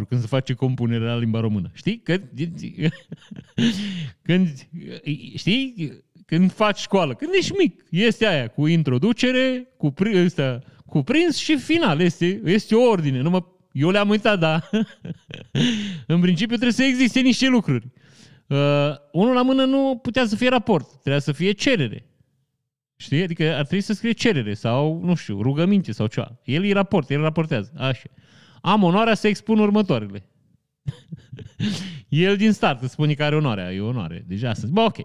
când 0.08 0.20
se 0.20 0.26
face 0.26 0.52
compunerea 0.52 1.12
la 1.12 1.18
limba 1.18 1.40
română. 1.40 1.70
Știi? 1.74 2.00
Că, 2.00 2.20
când, 4.26 4.48
știi? 5.36 5.92
Când 6.26 6.52
faci 6.52 6.78
școală, 6.78 7.14
când 7.14 7.30
ești 7.34 7.52
mic, 7.58 7.84
este 7.90 8.26
aia 8.26 8.48
cu 8.48 8.66
introducere, 8.66 9.68
cu, 9.76 9.94
ăsta, 10.24 10.58
cu 10.86 11.02
prins 11.02 11.36
și 11.36 11.56
final. 11.56 12.00
Este, 12.00 12.40
este 12.44 12.74
o 12.74 12.88
ordine. 12.88 13.20
Nu 13.20 13.30
mă, 13.30 13.44
eu 13.72 13.90
le-am 13.90 14.08
uitat, 14.08 14.38
da. 14.38 14.68
în 16.06 16.20
principiu 16.20 16.56
trebuie 16.56 16.72
să 16.72 16.82
existe 16.82 17.20
niște 17.20 17.48
lucruri. 17.48 17.86
Uh, 18.46 18.58
unul 19.12 19.34
la 19.34 19.42
mână 19.42 19.64
nu 19.64 19.98
putea 20.02 20.26
să 20.26 20.36
fie 20.36 20.48
raport, 20.48 20.88
trebuia 20.90 21.18
să 21.18 21.32
fie 21.32 21.52
cerere. 21.52 22.06
Știi? 23.02 23.22
Adică 23.22 23.42
ar 23.42 23.64
trebui 23.66 23.80
să 23.80 23.92
scrie 23.92 24.12
cerere 24.12 24.54
sau, 24.54 25.00
nu 25.02 25.14
știu, 25.14 25.42
rugăminte 25.42 25.92
sau 25.92 26.06
ceva. 26.06 26.40
El 26.44 26.62
îi 26.62 26.72
raport, 26.72 27.10
el 27.10 27.20
raportează. 27.20 27.72
Așa. 27.76 28.08
Am 28.60 28.82
onoarea 28.82 29.14
să 29.14 29.28
expun 29.28 29.58
următoarele. 29.58 30.26
el 32.08 32.36
din 32.36 32.52
start 32.52 32.82
îți 32.82 32.92
spune 32.92 33.14
că 33.14 33.24
are 33.24 33.36
onoarea. 33.36 33.72
E 33.72 33.80
onoare. 33.80 34.24
Deja 34.28 34.48
astăzi. 34.48 34.72
Bă, 34.72 34.80
ok. 34.80 34.96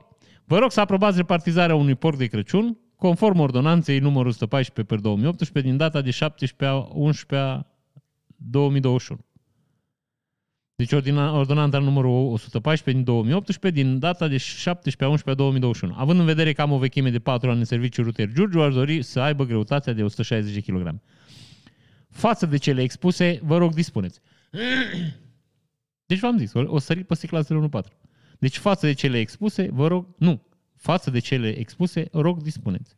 Vă 0.45 0.57
rog 0.57 0.71
să 0.71 0.79
aprobați 0.79 1.17
repartizarea 1.17 1.75
unui 1.75 1.95
porc 1.95 2.17
de 2.17 2.25
Crăciun 2.25 2.77
conform 2.95 3.39
ordonanței 3.39 3.99
numărul 3.99 4.27
114 4.27 4.93
pe 4.95 5.01
2018 5.01 5.71
din 5.71 5.77
data 5.77 6.01
de 6.01 6.11
17 6.11 6.87
11 6.93 7.65
2021. 8.35 9.19
Deci 10.77 10.91
ordonanța 10.91 11.79
numărul 11.79 12.31
114 12.31 12.91
din 12.91 13.03
2018, 13.03 13.81
din 13.81 13.99
data 13.99 14.27
de 14.27 14.37
17-11-2021. 14.37 14.39
Având 15.93 16.19
în 16.19 16.25
vedere 16.25 16.53
că 16.53 16.61
am 16.61 16.71
o 16.71 16.77
vechime 16.77 17.09
de 17.09 17.19
4 17.19 17.49
ani 17.49 17.59
în 17.59 17.65
serviciu 17.65 18.03
rutier 18.03 18.31
Giurgiu, 18.33 18.61
aș 18.61 18.73
dori 18.73 19.01
să 19.01 19.19
aibă 19.19 19.45
greutatea 19.45 19.93
de 19.93 20.03
160 20.03 20.65
kg. 20.65 21.01
Față 22.09 22.45
de 22.45 22.57
cele 22.57 22.81
expuse, 22.81 23.39
vă 23.43 23.57
rog, 23.57 23.73
dispuneți. 23.73 24.19
Deci 26.09 26.19
v-am 26.19 26.37
zis, 26.37 26.51
o 26.53 26.79
sări 26.79 27.03
pe 27.03 27.27
clasele 27.27 27.69
1-4. 27.69 27.81
Deci 28.39 28.57
față 28.57 28.85
de 28.85 28.93
cele 28.93 29.19
expuse, 29.19 29.69
vă 29.71 29.87
rog, 29.87 30.07
nu, 30.17 30.41
față 30.75 31.09
de 31.09 31.19
cele 31.19 31.57
expuse, 31.57 32.07
rog, 32.11 32.41
dispuneți. 32.41 32.97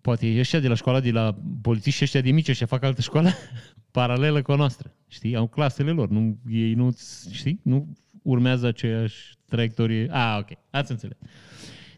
Poate 0.00 0.38
ăștia 0.38 0.60
de 0.60 0.68
la 0.68 0.74
școala, 0.74 1.00
de 1.00 1.10
la 1.10 1.38
polițiști 1.62 2.04
ăștia 2.04 2.20
de 2.20 2.30
mici, 2.30 2.48
ăștia 2.48 2.66
fac 2.66 2.82
altă 2.82 3.00
școală 3.00 3.30
paralelă 3.90 4.42
cu 4.42 4.52
a 4.52 4.56
noastră. 4.56 4.94
Știi? 5.08 5.36
Au 5.36 5.46
clasele 5.46 5.90
lor. 5.90 6.08
Nu, 6.08 6.38
ei 6.50 6.74
nu, 6.74 6.96
știi? 7.30 7.60
Nu 7.62 7.96
urmează 8.22 8.66
aceeași 8.66 9.36
traiectorie. 9.48 10.08
Ah, 10.10 10.38
ok. 10.40 10.58
Ați 10.70 10.90
înțeles. 10.90 11.16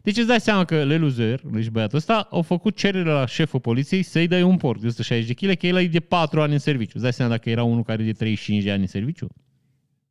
Deci 0.01 0.17
îți 0.17 0.27
dai 0.27 0.39
seama 0.39 0.65
că 0.65 0.83
Leluzer, 0.83 1.41
deci 1.51 1.69
băiatul 1.69 1.97
ăsta, 1.97 2.27
au 2.31 2.41
făcut 2.41 2.75
cerere 2.75 3.09
la 3.09 3.25
șeful 3.25 3.59
poliției 3.59 4.03
să-i 4.03 4.27
dai 4.27 4.41
un 4.41 4.57
porc 4.57 4.79
de 4.79 4.87
160 4.87 5.27
de 5.27 5.33
kg, 5.33 5.57
că 5.57 5.67
el 5.67 5.77
e 5.77 5.87
de 5.87 5.99
4 5.99 6.41
ani 6.41 6.53
în 6.53 6.59
serviciu. 6.59 6.91
Îți 6.93 7.03
dai 7.03 7.13
seama 7.13 7.31
dacă 7.31 7.49
era 7.49 7.63
unul 7.63 7.83
care 7.83 8.01
e 8.01 8.05
de 8.05 8.11
35 8.11 8.63
de 8.63 8.71
ani 8.71 8.81
în 8.81 8.87
serviciu? 8.87 9.27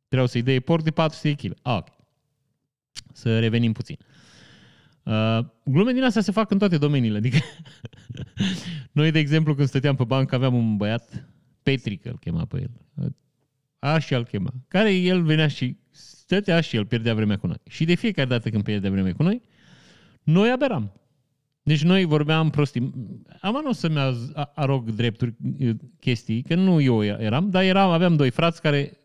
Trebuia 0.07 0.27
să-i 0.27 0.41
dai 0.41 0.59
porc 0.59 0.83
de 0.83 0.91
400 0.91 1.27
de 1.31 1.47
kg. 1.47 1.57
Ah, 1.61 1.77
ok. 1.77 1.87
Să 3.13 3.39
revenim 3.39 3.71
puțin. 3.71 3.97
Uh, 5.03 5.39
glume 5.63 5.91
din 5.91 6.03
astea 6.03 6.21
se 6.21 6.31
fac 6.31 6.51
în 6.51 6.57
toate 6.57 6.77
domeniile. 6.77 7.17
Adică 7.17 7.37
noi, 8.91 9.11
de 9.11 9.19
exemplu, 9.19 9.55
când 9.55 9.67
stăteam 9.67 9.95
pe 9.95 10.03
bancă, 10.03 10.35
aveam 10.35 10.53
un 10.53 10.77
băiat, 10.77 11.27
Petric 11.63 12.05
îl 12.05 12.17
chema 12.19 12.45
pe 12.45 12.57
el. 12.61 12.71
Așa 13.79 14.17
îl 14.17 14.25
chema. 14.25 14.53
Care 14.67 14.93
el 14.93 15.23
venea 15.23 15.47
și 15.47 15.77
stătea 15.89 16.61
și 16.61 16.75
el 16.75 16.85
pierdea 16.85 17.13
vremea 17.13 17.37
cu 17.37 17.47
noi. 17.47 17.61
Și 17.69 17.85
de 17.85 17.95
fiecare 17.95 18.27
dată 18.27 18.49
când 18.49 18.63
pierdea 18.63 18.91
vremea 18.91 19.13
cu 19.13 19.23
noi, 19.23 19.41
noi 20.23 20.51
aberam. 20.51 20.91
Deci 21.63 21.83
noi 21.83 22.05
vorbeam 22.05 22.49
prostii. 22.49 22.93
Am 23.41 23.61
nu 23.63 23.71
să-mi 23.71 23.95
arog 24.53 24.89
drepturi 24.89 25.35
chestii, 25.99 26.41
că 26.41 26.55
nu 26.55 26.81
eu 26.81 27.03
eram, 27.03 27.49
dar 27.49 27.63
eram, 27.63 27.89
aveam 27.89 28.15
doi 28.15 28.29
frați 28.29 28.61
care 28.61 28.97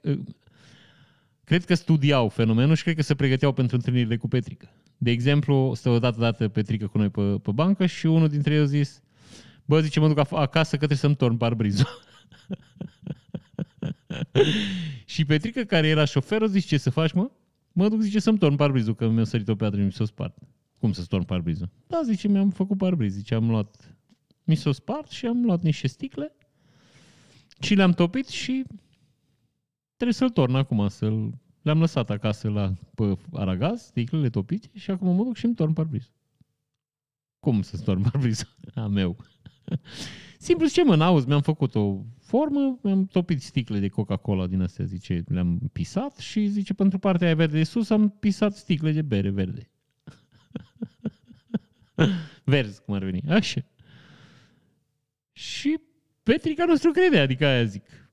cred 1.45 1.65
că 1.65 1.75
studiau 1.75 2.29
fenomenul 2.29 2.75
și 2.75 2.83
cred 2.83 2.95
că 2.95 3.03
se 3.03 3.15
pregăteau 3.15 3.53
pentru 3.53 3.77
întâlnirile 3.77 4.17
cu 4.17 4.29
Petrică. 4.29 4.69
De 4.99 5.11
exemplu, 5.11 5.73
stă 5.75 5.89
o 5.89 5.99
dată 5.99 6.21
dată 6.21 6.49
Petrică 6.49 6.87
cu 6.87 6.99
noi 6.99 7.09
pe, 7.09 7.21
pe 7.21 7.51
bancă 7.51 7.87
și 7.87 8.07
unul 8.07 8.29
dintre 8.29 8.55
ei 8.55 8.61
a 8.61 8.65
zis 8.65 9.03
Bă, 9.65 9.81
zice, 9.81 10.01
mă 10.01 10.09
duc 10.09 10.19
acasă 10.19 10.71
că 10.71 10.77
trebuie 10.77 10.99
să-mi 10.99 11.17
torn 11.17 11.37
parbrizul. 11.37 11.87
și 15.05 15.25
Petrică, 15.25 15.63
care 15.63 15.87
era 15.87 16.05
șoferul, 16.05 16.49
zice, 16.49 16.67
ce 16.67 16.77
să 16.77 16.91
faci, 16.91 17.13
mă? 17.13 17.31
Mă 17.73 17.89
duc, 17.89 18.01
zice, 18.01 18.19
să-mi 18.19 18.39
torn 18.39 18.57
parbrizul, 18.57 18.95
că 18.95 19.09
mi-a 19.09 19.25
sărit 19.25 19.49
o 19.49 19.55
piatră 19.55 19.79
și 19.79 19.85
mi 19.85 19.93
s-a 19.93 20.05
spart. 20.05 20.39
Cum 20.79 20.93
să 20.93 21.05
torn 21.05 21.25
parbrizul? 21.25 21.69
Da, 21.87 22.01
zice, 22.05 22.29
mi-am 22.29 22.51
făcut 22.51 22.79
parbriz. 22.79 23.15
Zice, 23.15 23.35
am 23.35 23.51
luat, 23.51 23.97
mi 24.45 24.55
s-a 24.55 24.73
spart 24.73 25.11
și 25.11 25.27
am 25.27 25.45
luat 25.45 25.63
niște 25.63 25.87
sticle 25.87 26.37
și 27.61 27.75
le-am 27.75 27.93
topit 27.93 28.29
și 28.29 28.65
trebuie 29.95 30.17
să-l 30.17 30.31
torn 30.31 30.55
acum, 30.55 30.89
să-l... 30.89 31.33
Le-am 31.63 31.79
lăsat 31.79 32.11
acasă 32.11 32.49
la 32.49 32.73
pe 32.95 33.19
aragaz, 33.33 33.83
sticlele 33.83 34.31
topite 34.31 34.69
și 34.75 34.91
acum 34.91 35.15
mă 35.15 35.23
duc 35.23 35.37
și 35.37 35.45
îmi 35.45 35.55
torn 35.55 35.73
parbriz. 35.73 36.11
Cum 37.41 37.63
să-ți 37.63 37.85
torn 37.85 38.03
parbriz? 38.11 38.45
A 38.75 38.87
meu. 38.87 39.17
Simplu 40.39 40.67
ce 40.67 40.85
mă, 40.85 40.97
n-auzi, 40.97 41.27
mi-am 41.27 41.41
făcut 41.41 41.75
o 41.75 42.03
formă, 42.27 42.79
mi-am 42.83 43.07
topit 43.07 43.43
sticle 43.43 43.79
de 43.79 43.89
Coca-Cola 43.89 44.47
din 44.47 44.61
astea, 44.61 44.85
zice, 44.85 45.25
le-am 45.29 45.59
pisat 45.73 46.17
și 46.17 46.47
zice, 46.47 46.75
pentru 46.75 46.99
partea 46.99 47.27
aia 47.27 47.37
verde 47.37 47.57
de 47.57 47.65
sus 47.65 47.91
am 47.91 48.09
pisat 48.09 48.57
sticle 48.57 48.93
de 48.93 49.03
bere 49.03 49.31
verde. 49.31 49.71
Verzi, 52.45 52.83
cum 52.83 52.95
ar 52.95 53.05
veni. 53.05 53.23
Așa. 53.29 53.61
Și 55.33 55.81
Petrica 56.23 56.65
nostru 56.65 56.91
crede, 56.91 57.19
adică 57.19 57.47
aia 57.47 57.65
zic. 57.65 58.11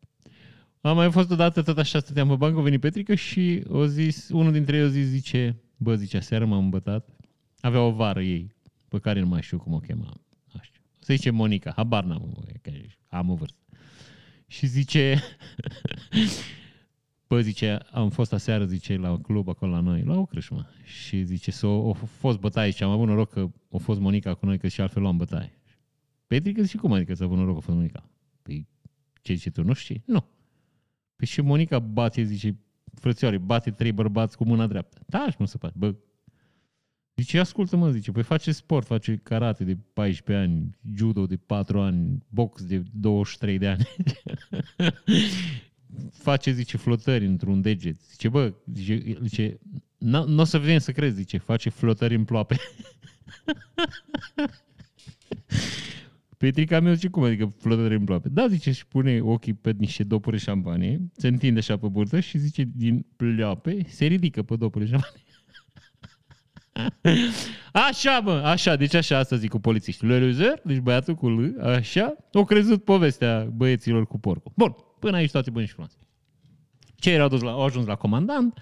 Am 0.82 0.96
mai 0.96 1.12
fost 1.12 1.32
odată 1.32 1.62
tot 1.62 1.78
așa, 1.78 2.00
stăteam 2.00 2.28
pe 2.28 2.36
bancă, 2.36 2.60
a 2.60 2.62
venit 2.62 2.80
Petrica 2.80 3.16
și 3.16 3.64
o 3.68 3.86
zis, 3.86 4.30
unul 4.30 4.52
dintre 4.52 4.78
ei 4.78 4.84
o 4.84 4.88
zis, 4.88 5.06
zice, 5.06 5.62
bă, 5.78 5.96
zice, 5.96 6.18
aseară 6.18 6.46
m-am 6.46 6.64
îmbătat. 6.64 7.10
Avea 7.62 7.82
o 7.82 7.92
vară 7.92 8.22
ei, 8.22 8.56
pe 8.88 9.00
care 9.00 9.20
nu 9.20 9.28
mai 9.28 9.42
știu 9.42 9.58
cum 9.58 9.74
o 9.74 9.80
chema. 9.80 10.22
Așa. 10.60 10.72
Se 11.00 11.14
zice 11.14 11.30
Monica, 11.30 11.74
habar 11.76 12.04
n-am, 12.04 12.44
că 12.62 12.72
am 13.08 13.30
o 13.30 13.36
vârstă. 13.36 13.63
Și 14.54 14.66
zice, 14.66 15.20
bă, 17.28 17.42
zice, 17.42 17.78
am 17.92 18.10
fost 18.10 18.34
aseară, 18.34 18.66
zice, 18.66 18.98
la 18.98 19.20
club 19.22 19.48
acolo 19.48 19.72
la 19.72 19.80
noi, 19.80 20.04
la 20.04 20.18
o 20.18 20.26
crâșmă. 20.26 20.70
Și 20.84 21.24
zice, 21.24 21.52
s-o, 21.52 21.70
o 21.70 21.94
fost 21.94 22.40
bătaie 22.40 22.72
și 22.72 22.84
am 22.84 22.90
avut 22.90 23.08
noroc 23.08 23.30
că 23.30 23.50
a 23.72 23.78
fost 23.78 24.00
Monica 24.00 24.34
cu 24.34 24.46
noi, 24.46 24.58
că 24.58 24.68
și 24.68 24.82
altfel 24.82 25.02
luam 25.02 25.18
bătaie. 25.18 25.62
Petrica 26.28 26.62
zice, 26.62 26.78
cum 26.78 26.92
adică 26.92 27.14
să 27.14 27.24
avut 27.24 27.38
noroc 27.38 27.54
că 27.54 27.60
a 27.60 27.66
fost 27.66 27.78
Monica? 27.78 28.10
Păi, 28.42 28.68
ce 29.22 29.34
zice 29.34 29.50
tu, 29.50 29.64
nu 29.64 29.74
știi? 29.74 30.04
Nu. 30.06 30.26
Păi 31.16 31.28
și 31.28 31.42
Monica 31.42 31.80
bate, 31.80 32.24
zice, 32.24 32.58
frățioare, 32.94 33.38
bate 33.38 33.72
trei 33.72 33.92
bărbați 33.92 34.38
cu 34.38 34.46
mâna 34.46 34.68
dreaptă. 34.68 35.02
Da, 35.08 35.30
și 35.30 35.36
nu 35.40 35.46
se 35.46 35.58
poate. 35.58 35.76
Bă, 35.78 35.96
Zice, 37.16 37.40
ascultă 37.40 37.76
mă, 37.76 37.92
zice, 37.92 38.12
păi 38.12 38.24
face 38.24 38.52
sport, 38.52 38.88
face 38.88 39.20
karate 39.24 39.64
de 39.64 39.78
14 39.94 40.46
ani, 40.46 40.78
judo 40.96 41.26
de 41.26 41.38
4 41.38 41.80
ani, 41.80 42.24
box 42.30 42.64
de 42.66 42.84
23 42.92 43.58
de 43.58 43.68
ani. 43.68 43.88
face, 46.12 46.52
zice, 46.52 46.78
flotări 46.78 47.26
într-un 47.26 47.62
deget. 47.62 48.02
Zice, 48.02 48.30
bă, 48.30 48.54
zice, 48.74 49.18
zice 49.24 49.60
nu 49.98 50.42
o 50.42 50.44
să 50.44 50.60
vedem 50.60 50.78
să 50.78 50.92
crezi, 50.92 51.16
zice, 51.16 51.38
face 51.38 51.70
flotări 51.70 52.16
în 52.16 52.24
ploape. 52.24 52.56
Petrica 56.38 56.80
meu 56.80 56.94
zice, 56.94 57.08
cum 57.08 57.24
adică 57.24 57.46
flotări 57.46 57.96
în 57.96 58.04
ploape? 58.04 58.30
Da, 58.30 58.48
zice, 58.48 58.72
și 58.72 58.88
pune 58.88 59.22
ochii 59.22 59.54
pe 59.54 59.72
niște 59.78 60.04
dopuri 60.04 60.38
șampanie, 60.38 61.02
se 61.16 61.28
întinde 61.28 61.60
așa 61.60 61.78
pe 61.78 61.88
burtă 61.88 62.20
și 62.20 62.38
zice, 62.38 62.72
din 62.76 63.06
ploape 63.16 63.86
se 63.88 64.06
ridică 64.06 64.44
pe 64.44 64.56
dopuri 64.56 64.88
șampanie. 64.88 65.22
Așa, 67.90 68.20
mă, 68.20 68.32
așa, 68.32 68.76
deci 68.76 68.94
așa, 68.94 69.18
asta 69.18 69.36
zic 69.36 69.50
cu 69.50 69.60
polițiști. 69.60 70.06
Le 70.06 70.20
Luzer, 70.20 70.62
deci 70.64 70.78
băiatul 70.78 71.16
cu 71.16 71.30
L, 71.30 71.62
așa, 71.62 72.16
o 72.32 72.44
crezut 72.44 72.84
povestea 72.84 73.48
băieților 73.56 74.08
cu 74.08 74.20
porcul. 74.20 74.52
Bun, 74.56 74.76
până 75.00 75.18
aici 75.18 75.32
toate 75.32 75.50
bune 75.50 75.66
și 75.66 75.72
frumoase. 75.72 75.98
Cei 76.96 77.14
erau 77.14 77.28
dus 77.28 77.42
la, 77.42 77.52
au 77.52 77.64
ajuns 77.64 77.86
la 77.86 77.96
comandant, 77.96 78.60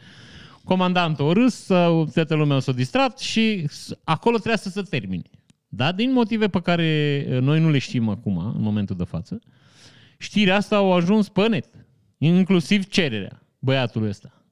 comandantul 0.64 1.30
a 1.30 1.34
râs, 1.34 1.66
toată 2.14 2.36
lumea 2.36 2.60
s-a 2.60 2.72
distrat 2.72 3.20
și 3.20 3.70
acolo 4.04 4.36
trebuia 4.36 4.58
să 4.58 4.70
se 4.70 4.82
termine. 4.82 5.24
Da? 5.68 5.92
Din 5.92 6.12
motive 6.12 6.48
pe 6.48 6.62
care 6.62 7.26
noi 7.42 7.60
nu 7.60 7.70
le 7.70 7.78
știm 7.78 8.10
acum, 8.10 8.38
în 8.38 8.62
momentul 8.62 8.96
de 8.96 9.04
față, 9.04 9.40
știrea 10.18 10.56
asta 10.56 10.76
au 10.76 10.94
ajuns 10.94 11.30
pe 11.30 11.48
net, 11.48 11.68
inclusiv 12.18 12.86
cererea 12.86 13.44
băiatului 13.60 14.10
ăsta. 14.10 14.46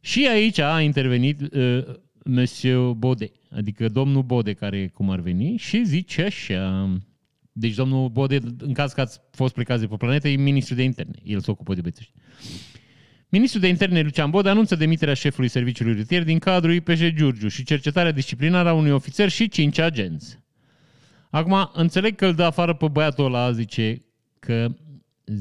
Și 0.00 0.28
aici 0.28 0.58
a 0.58 0.80
intervenit 0.80 1.40
uh, 1.40 1.84
Monsieur 2.24 2.92
Bode, 2.92 3.30
adică 3.50 3.88
domnul 3.88 4.22
Bode, 4.22 4.52
care 4.52 4.88
cum 4.88 5.10
ar 5.10 5.20
veni, 5.20 5.56
și 5.56 5.84
zice 5.84 6.22
așa. 6.22 6.98
Deci 7.52 7.74
domnul 7.74 8.08
Bode, 8.08 8.38
în 8.58 8.72
caz 8.72 8.92
că 8.92 9.00
ați 9.00 9.20
fost 9.30 9.54
plecați 9.54 9.80
de 9.80 9.86
pe 9.86 9.96
planetă, 9.96 10.28
e 10.28 10.36
ministrul 10.36 10.76
de 10.76 10.82
interne. 10.82 11.18
El 11.24 11.40
se 11.40 11.50
ocupă 11.50 11.74
de 11.74 11.80
bețești. 11.80 12.12
Ministrul 13.28 13.60
de 13.60 13.68
interne 13.68 14.00
Lucian 14.00 14.30
Bode 14.30 14.48
anunță 14.48 14.74
demiterea 14.74 15.14
șefului 15.14 15.48
serviciului 15.48 15.94
rutier 15.94 16.24
din 16.24 16.38
cadrul 16.38 16.74
IPJ 16.74 17.12
Giurgiu 17.14 17.48
și 17.48 17.64
cercetarea 17.64 18.12
disciplinară 18.12 18.68
a 18.68 18.72
unui 18.72 18.90
ofițer 18.90 19.28
și 19.28 19.48
cinci 19.48 19.78
agenți. 19.78 20.38
Acum, 21.30 21.70
înțeleg 21.72 22.14
că 22.14 22.26
îl 22.26 22.34
dă 22.34 22.42
afară 22.42 22.74
pe 22.74 22.88
băiatul 22.88 23.24
ăla, 23.24 23.52
zice 23.52 24.02
că, 24.38 24.74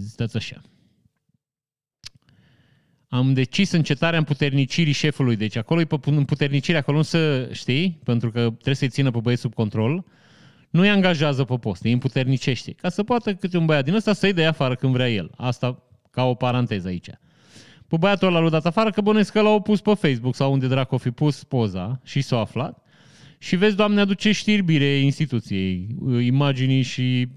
stați 0.07 0.37
așa, 0.37 0.61
am 3.13 3.33
decis 3.33 3.71
încetarea 3.71 4.19
împuternicirii 4.19 4.93
șefului. 4.93 5.35
Deci 5.35 5.55
acolo 5.55 5.81
e 5.81 5.87
împuternicirea, 6.05 6.79
acolo 6.79 6.97
nu 6.97 7.03
să 7.03 7.49
știi, 7.51 7.99
pentru 8.03 8.31
că 8.31 8.39
trebuie 8.39 8.75
să-i 8.75 8.89
țină 8.89 9.11
pe 9.11 9.19
băieți 9.19 9.41
sub 9.41 9.53
control. 9.53 10.05
Nu 10.69 10.81
îi 10.81 10.89
angajează 10.89 11.43
pe 11.43 11.55
post, 11.55 11.83
îi 11.83 11.91
împuternicește. 11.91 12.71
Ca 12.71 12.89
să 12.89 13.03
poată 13.03 13.33
câte 13.33 13.57
un 13.57 13.65
băiat 13.65 13.83
din 13.83 13.93
ăsta 13.93 14.13
să-i 14.13 14.33
dea 14.33 14.49
afară 14.49 14.75
când 14.75 14.93
vrea 14.93 15.09
el. 15.09 15.31
Asta 15.37 15.83
ca 16.11 16.23
o 16.23 16.33
paranteză 16.33 16.87
aici. 16.87 17.09
Pe 17.87 17.97
băiatul 17.97 18.27
ăla 18.27 18.39
l-a 18.39 18.49
dat 18.49 18.65
afară 18.65 18.89
că 18.89 19.01
bănuiesc 19.01 19.31
că 19.31 19.41
l-au 19.41 19.61
pus 19.61 19.81
pe 19.81 19.93
Facebook 19.93 20.35
sau 20.35 20.51
unde 20.51 20.67
dracu 20.67 20.97
fi 20.97 21.11
pus 21.11 21.43
poza 21.43 22.01
și 22.03 22.21
s-a 22.21 22.39
aflat. 22.39 22.83
Și 23.37 23.55
vezi, 23.55 23.75
Doamne, 23.75 24.01
aduce 24.01 24.31
știrbire 24.31 24.97
instituției, 24.97 25.87
imaginii 26.21 26.81
și 26.81 27.27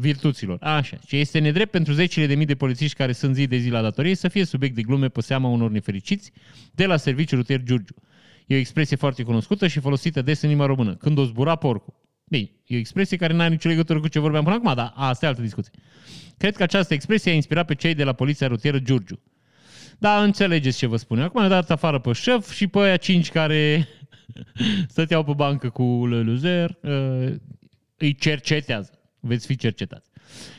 virtuților. 0.00 0.58
Așa. 0.60 0.96
Ce 1.06 1.16
este 1.16 1.38
nedrept 1.38 1.70
pentru 1.70 1.92
zecile 1.92 2.26
de 2.26 2.34
mii 2.34 2.46
de 2.46 2.54
polițiști 2.54 2.96
care 2.96 3.12
sunt 3.12 3.34
zi 3.34 3.46
de 3.46 3.56
zi 3.56 3.68
la 3.68 3.82
datorie 3.82 4.14
să 4.14 4.28
fie 4.28 4.44
subiect 4.44 4.74
de 4.74 4.82
glume 4.82 5.08
pe 5.08 5.20
seama 5.20 5.48
unor 5.48 5.70
nefericiți 5.70 6.32
de 6.72 6.86
la 6.86 6.96
serviciul 6.96 7.38
rutier 7.38 7.62
Giurgiu. 7.62 7.94
E 8.46 8.54
o 8.54 8.58
expresie 8.58 8.96
foarte 8.96 9.22
cunoscută 9.22 9.66
și 9.66 9.80
folosită 9.80 10.22
des 10.22 10.42
în 10.42 10.48
limba 10.48 10.66
română. 10.66 10.94
Când 10.94 11.18
o 11.18 11.24
zbura 11.24 11.54
porcul. 11.56 11.94
Bine, 12.24 12.50
e 12.64 12.74
o 12.74 12.78
expresie 12.78 13.16
care 13.16 13.32
nu 13.32 13.40
are 13.40 13.50
nicio 13.50 13.68
legătură 13.68 14.00
cu 14.00 14.08
ce 14.08 14.18
vorbeam 14.18 14.44
până 14.44 14.56
acum, 14.56 14.74
dar 14.74 14.92
asta 14.94 15.26
e 15.26 15.28
altă 15.28 15.40
discuție. 15.40 15.72
Cred 16.36 16.56
că 16.56 16.62
această 16.62 16.94
expresie 16.94 17.30
a 17.30 17.34
inspirat 17.34 17.66
pe 17.66 17.74
cei 17.74 17.94
de 17.94 18.04
la 18.04 18.12
Poliția 18.12 18.46
Rutieră 18.46 18.78
Giurgiu. 18.78 19.20
Da, 19.98 20.22
înțelegeți 20.22 20.78
ce 20.78 20.86
vă 20.86 20.96
spun. 20.96 21.20
Acum 21.20 21.40
am 21.40 21.48
dat 21.48 21.70
afară 21.70 21.98
pe 21.98 22.12
șef 22.12 22.50
și 22.52 22.66
pe 22.66 22.78
aia 22.78 22.96
cinci 22.96 23.30
care 23.30 23.88
stăteau 24.88 25.24
pe 25.24 25.32
bancă 25.32 25.68
cu 25.68 26.06
Leluzer, 26.06 26.78
uh, 26.82 27.34
îi 27.96 28.14
cercetează 28.14 28.97
veți 29.28 29.46
fi 29.46 29.56
cercetați. 29.56 30.10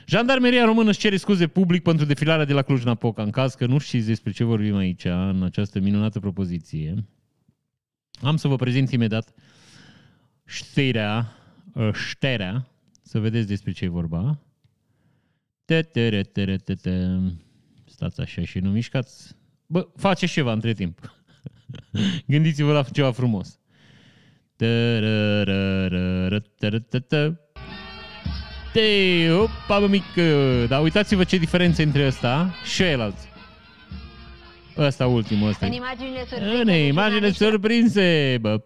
Jandarmeria 0.05 0.65
română 0.65 0.89
își 0.89 0.99
cere 0.99 1.17
scuze 1.17 1.47
public 1.47 1.83
pentru 1.83 2.05
defilarea 2.05 2.45
de 2.45 2.53
la 2.53 2.61
Cluj-Napoca, 2.61 3.23
în 3.23 3.29
caz 3.29 3.53
că 3.53 3.65
nu 3.65 3.77
știți 3.77 4.07
despre 4.07 4.31
ce 4.31 4.43
vorbim 4.43 4.75
aici, 4.75 5.05
în 5.05 5.43
această 5.43 5.79
minunată 5.79 6.19
propoziție. 6.19 7.05
Am 8.21 8.37
să 8.37 8.47
vă 8.47 8.55
prezint 8.55 8.91
imediat 8.91 9.33
știrea, 10.45 11.35
ă, 11.75 11.91
șterea, 11.93 12.67
să 13.01 13.19
vedeți 13.19 13.47
despre 13.47 13.71
ce 13.71 13.85
e 13.85 13.87
vorba. 13.87 14.39
Stați 17.85 18.21
așa 18.21 18.45
și 18.45 18.59
nu 18.59 18.69
mișcați. 18.69 19.35
Bă, 19.65 19.87
faceți 19.95 20.31
ceva 20.31 20.51
între 20.51 20.73
timp. 20.73 21.23
Gândiți-vă 22.27 22.71
la 22.71 22.83
ceva 22.83 23.11
frumos. 23.11 23.59
Te, 28.73 29.31
opa, 29.31 29.79
bă, 29.79 29.87
mică. 29.87 30.65
Dar 30.67 30.81
uitați-vă 30.81 31.23
ce 31.23 31.37
diferență 31.37 31.81
între 31.81 32.05
ăsta 32.05 32.53
și 32.63 32.83
ălalt. 32.83 33.15
Ăsta 34.77 35.07
ultimul, 35.07 35.49
ăsta. 35.49 35.65
În 35.65 35.71
imaginile 35.71 36.25
surprinse. 36.25 36.61
În 36.61 36.69
imaginile 36.69 37.31
surprinse. 37.31 38.37
Bă. 38.41 38.61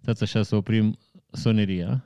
Stați 0.00 0.22
așa 0.22 0.42
să 0.42 0.56
oprim 0.56 0.98
soneria. 1.30 2.04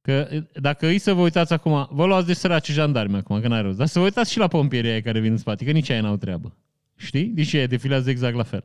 Că 0.00 0.28
dacă 0.54 0.86
îi 0.86 0.98
să 0.98 1.12
vă 1.14 1.20
uitați 1.20 1.52
acum, 1.52 1.88
vă 1.90 2.06
luați 2.06 2.26
de 2.26 2.32
săraci 2.32 2.70
jandarmi 2.70 3.16
acum, 3.16 3.40
că 3.40 3.48
n-ai 3.48 3.62
rost. 3.62 3.76
Dar 3.76 3.86
să 3.86 3.98
vă 3.98 4.04
uitați 4.04 4.32
și 4.32 4.38
la 4.38 4.48
pompierii 4.48 4.90
aia 4.90 5.00
care 5.00 5.20
vin 5.20 5.30
în 5.30 5.36
spate, 5.36 5.64
că 5.64 5.70
nici 5.70 5.90
aia 5.90 6.00
n-au 6.00 6.16
treabă. 6.16 6.56
Știi? 6.96 7.24
Deci 7.24 7.52
ei 7.52 7.66
defilează 7.66 8.10
exact 8.10 8.34
la 8.36 8.42
fel. 8.42 8.64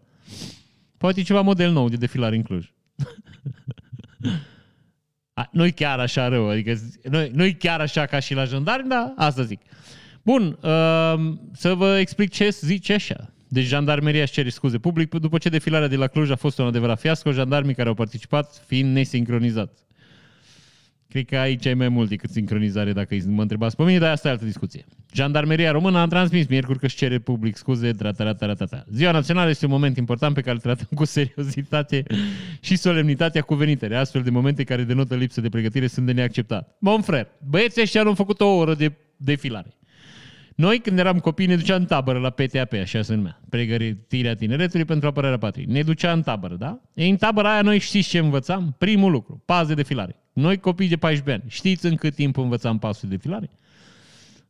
Poate 0.98 1.20
e 1.20 1.24
ceva 1.24 1.42
model 1.42 1.72
nou 1.72 1.90
de 1.90 1.96
defilare 1.96 2.36
în 2.36 2.42
Cluj. 2.42 2.72
nu-i 5.52 5.72
chiar 5.72 6.00
așa 6.00 6.28
rău, 6.28 6.50
adică 6.50 6.80
nu, 7.10 7.30
nu-i 7.32 7.54
chiar 7.54 7.80
așa 7.80 8.06
ca 8.06 8.20
și 8.20 8.34
la 8.34 8.44
jandarmi, 8.44 8.90
dar 8.90 9.14
asta 9.16 9.44
zic. 9.44 9.60
Bun, 10.24 10.58
uh, 10.62 11.34
să 11.54 11.74
vă 11.74 11.98
explic 11.98 12.32
ce 12.32 12.50
zice 12.50 12.94
așa. 12.94 13.34
Deci 13.48 13.66
jandarmeria 13.66 14.22
își 14.22 14.32
cere 14.32 14.50
scuze 14.50 14.78
public 14.78 15.10
după 15.10 15.38
ce 15.38 15.50
defilarea 15.50 15.88
de 15.88 15.96
la 15.96 16.08
Cluj 16.08 16.30
a 16.30 16.36
fost 16.36 16.58
un 16.58 16.66
adevărat 16.66 17.00
fiasco, 17.00 17.32
jandarmii 17.32 17.76
care 17.76 17.88
au 17.88 17.94
participat 17.94 18.64
fiind 18.68 18.94
nesincronizați. 18.94 19.84
Cred 21.12 21.26
că 21.26 21.38
aici 21.38 21.66
ai 21.66 21.74
mai 21.74 21.90
mult 21.90 22.10
decât 22.10 22.30
sincronizare 22.30 22.94
dacă 22.94 23.16
mă 23.26 23.42
întrebați 23.42 23.76
pe 23.76 23.84
mine, 23.84 23.98
dar 23.98 24.12
asta 24.12 24.28
e 24.28 24.32
altă 24.32 24.46
discuție. 24.46 24.86
Jandarmeria 25.14 25.72
română 25.72 25.98
a 25.98 26.08
transmis 26.08 26.48
miercuri 26.48 26.80
că 26.80 26.86
își 26.86 26.96
cere 26.96 27.20
public 27.20 27.56
scuze. 27.56 27.92
Tra-tra-tra-tra-tra. 27.92 28.86
Ziua 28.92 29.12
națională 29.12 29.50
este 29.50 29.66
un 29.66 29.72
moment 29.72 29.98
important 29.98 30.34
pe 30.34 30.42
care 30.42 30.54
îl 30.54 30.60
tratăm 30.62 30.88
cu 30.96 31.06
seriozitate 31.06 32.04
și 32.60 32.76
solemnitatea 32.76 33.42
cuvenită. 33.42 33.98
Astfel 33.98 34.22
de 34.22 34.30
momente 34.30 34.64
care 34.64 34.84
denotă 34.84 35.16
lipsă 35.16 35.42
de 35.42 35.50
pregătire 35.50 35.88
sunt 35.88 36.06
de 36.06 36.12
neacceptat. 36.12 36.76
Mon 36.80 37.02
frère, 37.02 37.28
băieții 37.50 37.82
ăștia 37.82 38.04
au 38.04 38.14
făcut 38.14 38.42
o 38.42 38.56
oră 38.56 38.74
de 38.74 38.92
defilare. 39.18 39.76
Noi, 40.56 40.80
când 40.80 41.00
eram 41.00 41.20
copii, 41.20 41.46
ne 41.46 41.56
duceam 41.56 41.80
în 41.80 41.86
tabără 41.86 42.20
la 42.20 42.30
PTAP, 42.30 42.74
așa 42.74 43.02
se 43.02 43.16
numea, 43.16 43.42
pregătirea 43.50 44.36
tineretului 44.36 44.86
pentru 44.86 45.08
apărarea 45.08 45.38
patriei. 45.38 45.68
Ne 45.70 45.82
ducea 45.82 46.12
în 46.12 46.22
tabără, 46.22 46.56
da? 46.56 46.82
E, 46.94 47.06
în 47.06 47.16
tabăra 47.16 47.52
aia 47.52 47.62
noi 47.62 47.80
știți 47.80 48.10
ce 48.10 48.18
învățam? 48.18 48.76
Primul 48.78 49.12
lucru, 49.12 49.44
paze 49.46 49.74
de 49.74 49.84
filare. 49.84 50.21
Noi, 50.34 50.58
copii 50.58 50.88
de 50.88 50.98
14 50.98 51.44
ani, 51.44 51.52
știți 51.52 51.86
în 51.86 51.96
cât 51.96 52.16
timp 52.16 52.38
învățam 52.38 52.80
pasul 52.80 53.10
de 53.10 53.18
filare? 53.18 53.50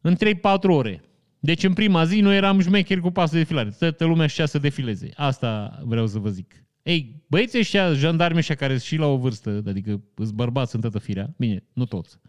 În 0.01 0.15
3-4 0.15 0.19
ore. 0.61 1.01
Deci 1.39 1.63
în 1.63 1.73
prima 1.73 2.05
zi 2.05 2.19
noi 2.19 2.35
eram 2.35 2.59
șmecheri 2.59 3.01
cu 3.01 3.11
pasul 3.11 3.37
de 3.37 3.43
filare. 3.43 3.69
Toată 3.69 4.05
lumea 4.05 4.27
știa 4.27 4.45
să 4.45 4.59
defileze. 4.59 5.09
Asta 5.15 5.81
vreau 5.85 6.07
să 6.07 6.19
vă 6.19 6.29
zic. 6.29 6.65
Ei, 6.83 7.23
băieții 7.27 7.59
ăștia, 7.59 7.93
jandarmi 7.93 8.37
ăștia 8.37 8.55
care 8.55 8.71
sunt 8.71 8.83
și 8.83 8.95
la 8.95 9.05
o 9.05 9.17
vârstă, 9.17 9.63
adică 9.67 10.01
îți 10.15 10.33
bărbați 10.33 10.75
în 10.75 10.81
toată 10.81 10.99
firea, 10.99 11.33
bine, 11.37 11.63
nu 11.73 11.85
toți. 11.85 12.19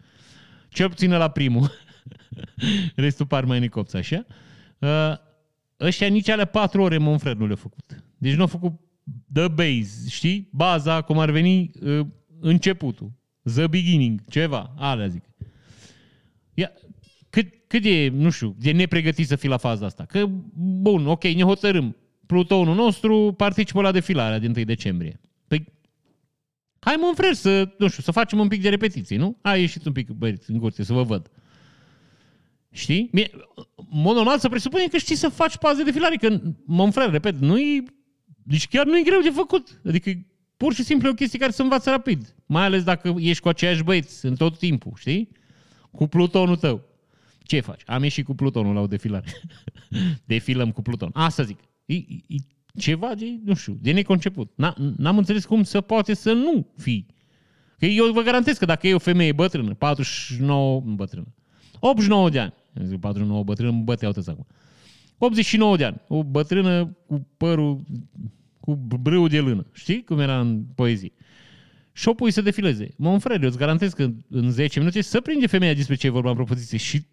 Cel 0.69 0.89
puțin 0.89 1.11
la 1.11 1.27
primul, 1.27 1.71
restul 2.95 3.25
par 3.25 3.45
mai 3.45 3.59
necopți, 3.59 3.95
așa. 3.95 4.25
Uh, 4.79 5.13
ăștia 5.79 6.07
nici 6.07 6.29
alea 6.29 6.45
patru 6.45 6.81
ore 6.81 6.97
Monfred 6.97 7.37
nu 7.37 7.43
le-au 7.45 7.55
făcut. 7.55 8.03
Deci 8.17 8.33
nu 8.33 8.41
au 8.41 8.47
făcut 8.47 8.79
the 9.33 9.47
base, 9.47 10.09
știi? 10.09 10.49
Baza, 10.51 11.01
cum 11.01 11.19
ar 11.19 11.29
veni 11.29 11.71
uh, 11.81 12.05
începutul. 12.39 13.11
The 13.43 13.67
beginning, 13.67 14.21
ceva, 14.29 14.73
alea 14.77 15.07
zic. 15.07 15.23
Ia, 16.53 16.71
cât, 17.29 17.53
cât 17.67 17.85
e, 17.85 18.09
nu 18.09 18.29
știu, 18.29 18.55
de 18.59 18.71
nepregătit 18.71 19.27
să 19.27 19.35
fii 19.35 19.49
la 19.49 19.57
faza 19.57 19.85
asta? 19.85 20.05
Că, 20.05 20.25
bun, 20.55 21.07
ok, 21.07 21.23
ne 21.23 21.43
hotărâm. 21.43 21.95
Plutonul 22.25 22.75
nostru 22.75 23.33
participă 23.37 23.81
la 23.81 23.91
defilarea 23.91 24.39
din 24.39 24.53
1 24.55 24.63
decembrie. 24.63 25.19
Păi, 25.47 25.65
hai 26.79 26.95
mă 26.99 27.05
înfrer 27.05 27.33
să, 27.33 27.73
nu 27.77 27.87
știu, 27.87 28.03
să 28.03 28.11
facem 28.11 28.39
un 28.39 28.47
pic 28.47 28.61
de 28.61 28.69
repetiții, 28.69 29.17
nu? 29.17 29.37
Hai, 29.41 29.59
ieșiți 29.59 29.87
un 29.87 29.93
pic, 29.93 30.09
băieți, 30.09 30.51
în 30.51 30.59
curte, 30.59 30.83
să 30.83 30.93
vă 30.93 31.03
văd. 31.03 31.31
Știi? 32.71 33.09
Mie, 33.11 33.31
mod 33.89 34.15
normal 34.15 34.39
să 34.39 34.49
presupune 34.49 34.87
că 34.87 34.97
știi 34.97 35.15
să 35.15 35.29
faci 35.29 35.57
paze 35.57 35.83
de 35.83 35.91
filare, 35.91 36.15
că 36.15 36.41
mă 36.65 36.83
înfrer, 36.83 37.09
repet, 37.09 37.39
nu 37.39 37.59
e, 37.59 37.83
deci 38.43 38.67
chiar 38.67 38.85
nu 38.85 38.97
e 38.97 39.03
greu 39.03 39.21
de 39.21 39.29
făcut. 39.29 39.81
Adică 39.85 40.11
pur 40.57 40.73
și 40.73 40.83
simplu 40.83 41.07
e 41.07 41.11
o 41.11 41.13
chestie 41.13 41.39
care 41.39 41.51
se 41.51 41.61
învață 41.61 41.89
rapid. 41.89 42.35
Mai 42.45 42.63
ales 42.63 42.83
dacă 42.83 43.15
ești 43.17 43.41
cu 43.41 43.49
aceiași 43.49 43.83
băieți 43.83 44.25
în 44.25 44.35
tot 44.35 44.57
timpul, 44.57 44.91
știi? 44.95 45.29
Cu 45.91 46.07
plutonul 46.07 46.55
tău. 46.55 46.81
Ce 47.43 47.59
faci? 47.59 47.81
Am 47.85 48.03
ieșit 48.03 48.25
cu 48.25 48.35
plutonul 48.35 48.73
la 48.73 48.81
o 48.81 48.87
defilare. 48.87 49.31
Defilăm 50.25 50.71
cu 50.71 50.81
pluton. 50.81 51.09
Asta 51.13 51.43
zic. 51.43 51.59
E, 51.85 51.95
e 51.95 52.35
ceva 52.77 53.15
de, 53.15 53.39
nu 53.43 53.53
știu, 53.53 53.77
de 53.81 53.91
neconceput. 53.91 54.51
N-am 54.97 55.17
înțeles 55.17 55.45
cum 55.45 55.63
să 55.63 55.81
poate 55.81 56.13
să 56.13 56.31
nu 56.31 56.67
fii. 56.77 57.05
Că 57.77 57.85
eu 57.85 58.11
vă 58.11 58.21
garantez 58.21 58.57
că 58.57 58.65
dacă 58.65 58.87
e 58.87 58.93
o 58.93 58.99
femeie 58.99 59.31
bătrână, 59.31 59.73
49, 59.73 60.79
bătrână, 60.79 61.33
89 61.79 62.29
de 62.29 62.39
ani, 62.39 62.53
zic 62.85 62.99
49 62.99 63.43
bătrână, 63.43 63.71
mă 63.71 63.81
băteau 63.81 64.11
toți 64.11 64.29
acum. 64.29 64.47
89 65.17 65.77
de 65.77 65.85
ani, 65.85 66.01
o 66.07 66.23
bătrână 66.23 66.97
cu 67.07 67.27
părul, 67.37 67.83
cu 68.63 68.75
brâu 69.01 69.27
de 69.27 69.39
lână. 69.39 69.65
Știi 69.73 70.03
cum 70.03 70.19
era 70.19 70.39
în 70.39 70.63
poezie? 70.75 71.11
și 71.93 72.07
o 72.07 72.13
pui 72.13 72.31
să 72.31 72.41
defileze. 72.41 72.87
Mă 72.97 73.17
frere, 73.17 73.39
eu 73.41 73.47
îți 73.47 73.57
garantez 73.57 73.93
că 73.93 74.09
în 74.29 74.51
10 74.51 74.79
minute 74.79 75.01
să 75.01 75.21
prinde 75.21 75.47
femeia 75.47 75.73
despre 75.73 75.95
ce 75.95 76.07
e 76.07 76.09
vorba 76.09 76.29
în 76.29 76.35
propoziție 76.35 76.77
și 76.77 77.05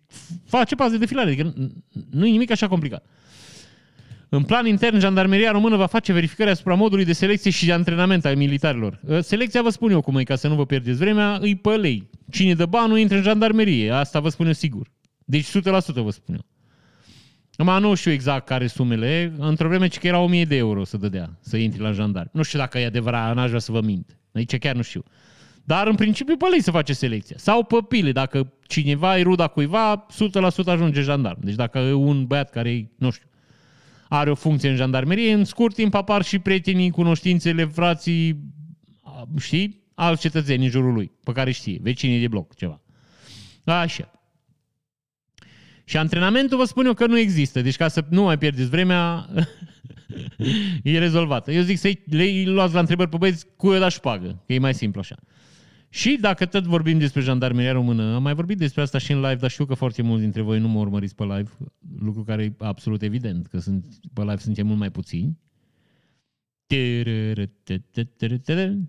face 0.45 0.75
pas 0.75 0.91
de 0.91 0.99
defilare. 0.99 1.31
Adică 1.31 1.55
nu 2.11 2.27
e 2.27 2.31
nimic 2.31 2.51
așa 2.51 2.69
complicat. 2.69 3.07
În 4.29 4.43
plan 4.43 4.67
intern, 4.67 4.99
jandarmeria 4.99 5.51
română 5.51 5.77
va 5.77 5.87
face 5.87 6.13
verificări 6.13 6.51
asupra 6.51 6.75
modului 6.75 7.05
de 7.05 7.13
selecție 7.13 7.51
și 7.51 7.67
de 7.67 7.73
antrenament 7.73 8.25
al 8.25 8.37
militarilor. 8.37 9.01
Ă, 9.09 9.21
selecția, 9.21 9.63
vă 9.63 9.71
spun 9.71 9.91
eu 9.91 10.01
cum 10.01 10.17
e, 10.17 10.23
ca 10.23 10.37
să 10.37 10.49
nu 10.49 10.55
vă 10.55 10.67
pierdeți 10.67 10.99
vremea, 10.99 11.39
îi 11.41 11.55
pe 11.55 11.77
lei. 11.77 12.11
Cine 12.31 12.55
dă 12.55 12.67
banul 12.67 12.99
intră 12.99 13.17
în 13.17 13.23
jandarmerie. 13.23 13.91
Asta 13.91 14.21
vă 14.21 14.29
spun 14.29 14.47
eu 14.47 14.53
sigur. 14.53 14.91
Deci 15.25 15.47
100% 15.49 15.51
vă 15.95 16.11
spun 16.11 16.35
eu. 16.35 16.45
Acum 17.61 17.81
nu 17.81 17.95
știu 17.95 18.11
exact 18.11 18.47
care 18.47 18.67
sumele, 18.67 19.33
într-o 19.39 19.69
vreme 19.69 19.89
ce 19.89 19.99
că 19.99 20.07
era 20.07 20.19
1000 20.19 20.45
de 20.45 20.57
euro 20.57 20.85
să 20.85 20.97
dădea, 20.97 21.37
să 21.41 21.57
intri 21.57 21.81
la 21.81 21.93
jandar. 21.93 22.29
Nu 22.33 22.43
știu 22.43 22.59
dacă 22.59 22.79
e 22.79 22.87
adevărat, 22.87 23.35
n-aș 23.35 23.49
vrea 23.49 23.61
să 23.61 23.73
vă 23.73 23.81
mint. 23.81 24.19
Aici 24.33 24.59
chiar 24.59 24.75
nu 24.75 24.83
știu. 24.83 25.05
Dar 25.65 25.87
în 25.87 25.95
principiu 25.95 26.37
pe 26.37 26.47
lei 26.51 26.63
se 26.63 26.71
face 26.71 26.93
selecția. 26.93 27.37
Sau 27.39 27.65
pe 27.65 27.77
pile, 27.89 28.13
dacă 28.13 28.53
cineva 28.67 29.19
e 29.19 29.23
ruda 29.23 29.47
cuiva, 29.47 30.07
100% 30.07 30.67
ajunge 30.67 31.01
jandarm. 31.01 31.39
Deci 31.41 31.55
dacă 31.55 31.79
e 31.79 31.93
un 31.93 32.27
băiat 32.27 32.51
care, 32.51 32.91
nu 32.99 33.11
știu, 33.11 33.27
are 34.09 34.31
o 34.31 34.35
funcție 34.35 34.69
în 34.69 34.77
jandarmerie, 34.77 35.33
în 35.33 35.45
scurt 35.45 35.75
timp 35.75 35.95
apar 35.95 36.23
și 36.23 36.39
prietenii, 36.39 36.91
cunoștințele, 36.91 37.65
frații, 37.65 38.41
știi, 39.39 39.83
alți 39.95 40.21
cetățeni 40.21 40.65
în 40.65 40.71
jurul 40.71 40.93
lui, 40.93 41.11
pe 41.25 41.33
care 41.33 41.51
știe, 41.51 41.79
vecinii 41.83 42.21
de 42.21 42.29
bloc, 42.29 42.55
ceva. 42.55 42.81
Așa. 43.65 44.11
Și 45.91 45.97
antrenamentul 45.97 46.59
vă 46.59 46.65
spun 46.65 46.87
eu 46.87 46.95
că 46.95 47.07
nu 47.07 47.19
există. 47.19 47.61
Deci 47.63 47.77
ca 47.77 47.89
să 47.89 48.05
nu 48.09 48.23
mai 48.23 48.39
pierdeți 48.39 48.69
vremea, 48.69 49.29
e 50.83 50.99
rezolvată. 50.99 51.53
Eu 51.53 51.63
zic 51.63 51.79
să 51.79 51.93
le 52.05 52.43
luați 52.45 52.75
la 52.75 52.81
întrebări 52.81 53.09
pe 53.09 53.17
băieți 53.17 53.47
cu 53.57 53.73
da 53.73 53.89
șpagă, 53.89 54.43
că 54.47 54.53
e 54.53 54.59
mai 54.59 54.75
simplu 54.75 55.01
așa. 55.01 55.17
Și 55.89 56.19
dacă 56.21 56.47
tot 56.47 56.65
vorbim 56.65 56.99
despre 56.99 57.21
jandarmeria 57.21 57.73
română, 57.73 58.15
am 58.15 58.23
mai 58.23 58.35
vorbit 58.35 58.59
despre 58.59 58.83
asta 58.83 58.99
și 58.99 59.13
în 59.13 59.21
live, 59.21 59.35
dar 59.35 59.51
știu 59.51 59.65
că 59.65 59.75
foarte 59.75 60.03
mulți 60.03 60.23
dintre 60.23 60.43
voi 60.43 60.59
nu 60.59 60.69
mă 60.69 60.79
urmăriți 60.79 61.15
pe 61.15 61.25
live, 61.25 61.51
lucru 61.99 62.23
care 62.23 62.43
e 62.43 62.53
absolut 62.59 63.03
evident, 63.03 63.47
că 63.47 63.59
sunt, 63.59 63.85
pe 64.13 64.21
live 64.21 64.37
suntem 64.37 64.67
mult 64.67 64.79
mai 64.79 64.91
puțini. 64.91 65.39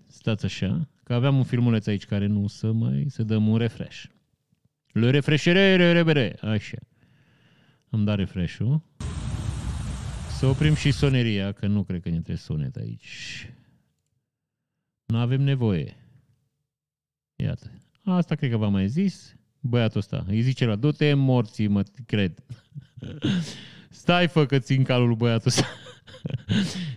Stați 0.06 0.44
așa, 0.44 0.88
că 1.02 1.14
aveam 1.14 1.36
un 1.36 1.44
filmuleț 1.44 1.86
aici 1.86 2.04
care 2.04 2.26
nu 2.26 2.46
să 2.46 2.72
mai, 2.72 3.06
să 3.08 3.22
dăm 3.22 3.48
un 3.48 3.56
refresh. 3.56 4.04
Le 4.92 5.10
refreshere, 5.10 6.36
așa. 6.40 6.76
Îmi 7.94 8.04
da 8.04 8.14
refresh-ul. 8.14 8.82
Să 10.38 10.46
oprim 10.46 10.74
și 10.74 10.90
soneria, 10.90 11.52
că 11.52 11.66
nu 11.66 11.82
cred 11.82 12.02
că 12.02 12.08
ne 12.08 12.14
trebuie 12.14 12.36
sunet 12.36 12.76
aici. 12.76 13.48
Nu 15.06 15.18
avem 15.18 15.40
nevoie. 15.40 15.96
Iată. 17.36 17.70
Asta 18.04 18.34
cred 18.34 18.50
că 18.50 18.56
v-am 18.56 18.72
mai 18.72 18.88
zis. 18.88 19.36
Băiatul 19.60 20.00
ăsta. 20.00 20.24
Îi 20.28 20.40
zice 20.40 20.64
la 20.64 20.76
du-te 20.76 21.14
morții, 21.14 21.66
mă, 21.66 21.82
cred. 22.06 22.44
Stai, 23.90 24.28
fă 24.28 24.46
că 24.46 24.58
țin 24.58 24.82
calul 24.82 25.14
băiatul 25.14 25.46
ăsta. 25.46 25.66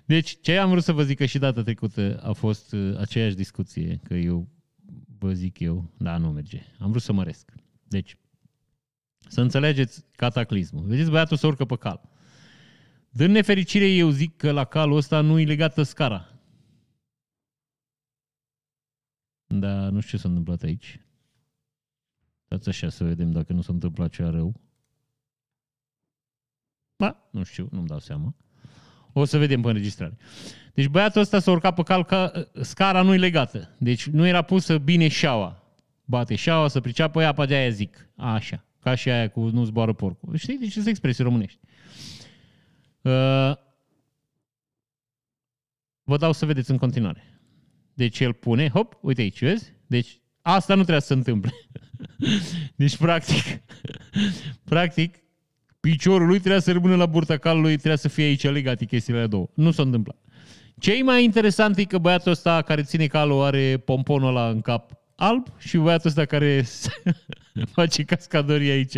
deci, 0.05 0.37
ce 0.41 0.57
am 0.57 0.69
vrut 0.69 0.83
să 0.83 0.91
vă 0.91 1.03
zic 1.03 1.17
că 1.17 1.25
și 1.25 1.37
data 1.37 1.61
trecută 1.61 2.19
a 2.23 2.31
fost 2.31 2.73
uh, 2.73 2.97
aceeași 2.97 3.35
discuție, 3.35 3.99
că 4.03 4.13
eu 4.13 4.47
vă 5.17 5.33
zic 5.33 5.59
eu, 5.59 5.93
da, 5.97 6.17
nu 6.17 6.31
merge. 6.31 6.61
Am 6.79 6.89
vrut 6.89 7.01
să 7.01 7.13
măresc. 7.13 7.51
Deci, 7.87 8.17
să 9.27 9.41
înțelegeți 9.41 10.05
cataclismul. 10.15 10.85
Vedeți, 10.85 11.09
băiatul 11.09 11.37
se 11.37 11.47
urcă 11.47 11.65
pe 11.65 11.75
cal. 11.75 12.09
Din 13.09 13.31
nefericire, 13.31 13.87
eu 13.87 14.09
zic 14.09 14.37
că 14.37 14.51
la 14.51 14.65
calul 14.65 14.97
ăsta 14.97 15.21
nu 15.21 15.39
e 15.39 15.45
legată 15.45 15.83
scara. 15.83 16.29
Dar 19.45 19.89
nu 19.89 19.99
știu 19.99 20.17
ce 20.17 20.23
s-a 20.23 20.29
întâmplat 20.29 20.61
aici. 20.61 20.99
Dați 22.47 22.69
așa 22.69 22.89
să 22.89 23.03
vedem 23.03 23.31
dacă 23.31 23.53
nu 23.53 23.61
s-a 23.61 23.73
întâmplat 23.73 24.11
cea 24.11 24.29
rău. 24.29 24.61
Ba, 26.97 27.27
nu 27.31 27.43
știu, 27.43 27.67
nu-mi 27.71 27.87
dau 27.87 27.99
seama. 27.99 28.35
O 29.13 29.25
să 29.25 29.37
vedem 29.37 29.61
pe 29.61 29.67
înregistrare. 29.67 30.17
Deci 30.73 30.87
băiatul 30.87 31.21
ăsta 31.21 31.39
s-a 31.39 31.51
urcat 31.51 31.75
pe 31.75 31.83
cal 31.83 32.05
că 32.05 32.47
scara 32.61 33.01
nu 33.01 33.13
e 33.13 33.17
legată. 33.17 33.75
Deci 33.79 34.07
nu 34.07 34.25
era 34.25 34.41
pusă 34.41 34.77
bine 34.77 35.07
șaua. 35.07 35.63
Bate 36.05 36.35
șaua 36.35 36.67
să 36.67 36.81
priceapă 36.81 37.23
apa 37.23 37.45
de 37.45 37.55
aia 37.55 37.69
zic. 37.69 38.09
Așa. 38.15 38.65
Ca 38.85 38.95
și 38.95 39.09
aia 39.09 39.29
cu 39.29 39.39
nu 39.39 39.63
zboară 39.63 39.93
porcul. 39.93 40.35
Știi? 40.35 40.57
Deci 40.57 40.71
sunt 40.71 40.87
expresii 40.87 41.23
românești. 41.23 41.59
Uh, 43.01 43.11
vă 46.03 46.17
dau 46.17 46.31
să 46.31 46.45
vedeți 46.45 46.71
în 46.71 46.77
continuare. 46.77 47.39
Deci 47.93 48.19
el 48.19 48.33
pune, 48.33 48.69
hop, 48.69 48.97
uite 49.01 49.21
aici, 49.21 49.39
vezi? 49.39 49.73
Deci 49.87 50.21
asta 50.41 50.75
nu 50.75 50.81
trebuie 50.81 51.01
să 51.01 51.07
se 51.07 51.13
întâmple. 51.13 51.51
deci 52.75 52.97
practic, 52.97 53.43
practic, 54.71 55.15
piciorul 55.79 56.27
lui 56.27 56.39
trebuia 56.39 56.59
să 56.59 56.71
rămână 56.71 56.95
la 56.95 57.05
burta 57.05 57.37
calului, 57.37 57.73
trebuia 57.73 57.95
să 57.95 58.07
fie 58.07 58.23
aici 58.23 58.43
legate 58.43 58.85
chestiile 58.85 59.17
alea 59.17 59.31
două. 59.31 59.49
Nu 59.53 59.71
s-a 59.71 59.81
întâmplat. 59.81 60.17
Ce 60.79 61.03
mai 61.03 61.23
interesant 61.23 61.77
e 61.77 61.83
că 61.83 61.97
băiatul 61.97 62.31
ăsta 62.31 62.61
care 62.61 62.83
ține 62.83 63.07
calul 63.07 63.43
are 63.43 63.77
pomponul 63.77 64.27
ăla 64.27 64.49
în 64.49 64.61
cap 64.61 64.91
alb 65.15 65.47
și 65.57 65.77
băiatul 65.77 66.09
ăsta 66.09 66.25
care 66.25 66.65
face 67.75 68.03
cascadorii 68.03 68.69
aici, 68.69 68.97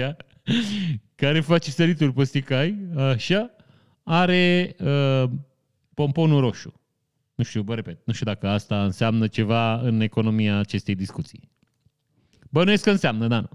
care 1.15 1.39
face 1.39 1.72
sărituri 1.72 2.13
pe 2.13 2.24
sticai, 2.24 2.78
așa, 2.96 3.52
are 4.04 4.76
uh, 4.80 5.30
pomponul 5.93 6.39
roșu. 6.39 6.82
Nu 7.36 7.43
știu, 7.43 7.62
vă 7.62 7.76
repet, 7.76 8.00
nu 8.06 8.13
știu 8.13 8.26
dacă 8.26 8.48
asta 8.48 8.84
înseamnă 8.84 9.28
ceva 9.28 9.80
în 9.80 10.02
economia 10.02 10.58
acestei 10.58 10.96
discuții. 10.96 11.50
Bănuiesc 12.50 12.84
că 12.84 12.89
înseamnă, 12.89 13.28
da, 13.28 13.39
nu. 13.39 13.50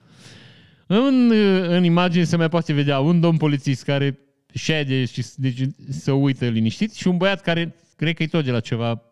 În, 0.87 1.31
în 1.69 1.85
imagine 1.85 2.25
se 2.25 2.37
mai 2.37 2.49
poate 2.49 2.73
vedea 2.73 3.01
un 3.01 3.21
domn 3.21 3.37
polițist 3.37 3.85
care 3.85 4.19
șede 4.55 5.05
și 5.05 5.25
deci, 5.37 5.61
să 5.89 6.13
uită 6.13 6.49
liniștit 6.49 6.93
și 6.93 7.09
un 7.09 7.17
băiat 7.17 7.41
care, 7.41 7.75
cred 7.97 8.15
că 8.15 8.23
e 8.23 8.27
tot 8.27 8.45
de 8.45 8.51
la 8.51 8.61
ceva 8.61 9.03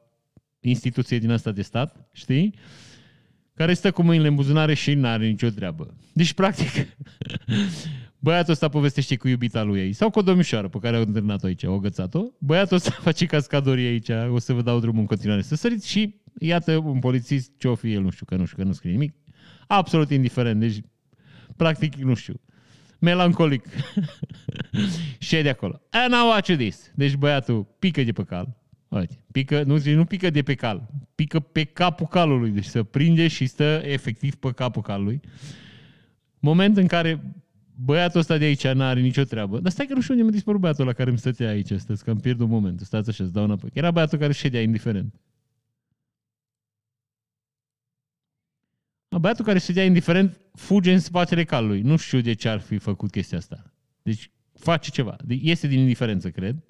instituție 0.60 1.18
din 1.18 1.30
asta 1.30 1.52
de 1.52 1.62
stat, 1.62 2.08
știi? 2.12 2.54
Care 3.60 3.74
stă 3.74 3.90
cu 3.90 4.02
mâinile 4.02 4.28
în 4.28 4.34
buzunare 4.34 4.74
și 4.74 4.94
nu 4.94 5.06
are 5.06 5.26
nicio 5.26 5.48
treabă. 5.48 5.94
Deci, 6.12 6.32
practic, 6.32 6.68
Băiatul 8.18 8.52
ăsta 8.52 8.68
povestește 8.68 9.16
cu 9.16 9.28
iubita 9.28 9.62
lui 9.62 9.80
ei. 9.80 9.92
Sau 9.92 10.10
cu 10.10 10.18
o 10.18 10.22
domnișoară 10.22 10.68
pe 10.68 10.78
care 10.78 10.96
au 10.96 11.02
întâlnit-o 11.02 11.46
aici, 11.46 11.64
au 11.64 11.78
gățat-o. 11.78 12.22
Băiatul 12.38 12.76
ăsta 12.76 12.90
face 13.08 13.26
cascadorii 13.26 13.86
aici, 13.86 14.08
o 14.30 14.38
să 14.38 14.52
vă 14.52 14.62
dau 14.62 14.80
drumul 14.80 15.00
în 15.00 15.06
continuare 15.06 15.42
să 15.42 15.54
săriți 15.54 15.88
și 15.88 16.14
iată 16.38 16.76
un 16.76 16.98
polițist, 16.98 17.52
ce-o 17.58 17.74
fi 17.74 17.92
el, 17.92 18.02
nu 18.02 18.10
știu, 18.10 18.24
că 18.24 18.36
nu 18.36 18.44
știu, 18.44 18.56
că 18.56 18.64
nu 18.64 18.72
scrie 18.72 18.92
nimic. 18.92 19.14
Absolut 19.66 20.10
indiferent, 20.10 20.60
deci 20.60 20.80
practic, 21.56 21.94
nu 21.94 22.14
știu, 22.14 22.40
melancolic. 22.98 23.64
și 25.18 25.36
e 25.36 25.42
de 25.42 25.48
acolo. 25.48 25.80
And 25.90 26.12
now 26.12 26.28
watch 26.28 26.54
this. 26.56 26.90
Deci 26.94 27.14
băiatul 27.14 27.66
pică 27.78 28.02
de 28.02 28.12
pe 28.12 28.22
cal. 28.22 28.59
Uite, 28.90 29.24
pică, 29.32 29.62
nu, 29.62 29.78
nu 29.84 30.04
pică 30.04 30.30
de 30.30 30.42
pe 30.42 30.54
cal, 30.54 30.90
pică 31.14 31.40
pe 31.40 31.64
capul 31.64 32.06
calului, 32.06 32.50
deci 32.50 32.64
să 32.64 32.82
prinde 32.82 33.28
și 33.28 33.46
stă 33.46 33.80
efectiv 33.84 34.34
pe 34.34 34.52
capul 34.52 34.82
calului. 34.82 35.20
Moment 36.38 36.76
în 36.76 36.86
care 36.86 37.34
băiatul 37.74 38.20
ăsta 38.20 38.38
de 38.38 38.44
aici 38.44 38.66
n-are 38.66 39.00
nicio 39.00 39.22
treabă. 39.22 39.60
Dar 39.60 39.72
stai 39.72 39.86
că 39.86 39.94
nu 39.94 40.00
știu 40.00 40.12
unde 40.12 40.24
mi-a 40.24 40.34
dispărut 40.34 40.60
băiatul 40.60 40.86
la 40.86 40.92
care 40.92 41.08
îmi 41.08 41.18
stătea 41.18 41.48
aici 41.48 41.70
astăzi, 41.70 42.04
că 42.04 42.10
îmi 42.10 42.20
pierd 42.20 42.40
un 42.40 42.48
moment. 42.48 42.80
Stați 42.80 43.08
așa, 43.08 43.24
îți 43.24 43.32
dau 43.32 43.44
înapoi. 43.44 43.70
Era 43.72 43.90
băiatul 43.90 44.18
care 44.18 44.32
ședea 44.32 44.62
indiferent. 44.62 45.20
Băiatul 49.20 49.44
care 49.44 49.58
ședea 49.58 49.84
indiferent 49.84 50.40
fuge 50.52 50.92
în 50.92 51.00
spatele 51.00 51.44
calului. 51.44 51.80
Nu 51.80 51.96
știu 51.96 52.20
de 52.20 52.32
ce 52.32 52.48
ar 52.48 52.60
fi 52.60 52.78
făcut 52.78 53.10
chestia 53.10 53.38
asta. 53.38 53.72
Deci 54.02 54.30
face 54.52 54.90
ceva. 54.90 55.16
Este 55.28 55.66
din 55.66 55.78
indiferență, 55.78 56.30
cred. 56.30 56.64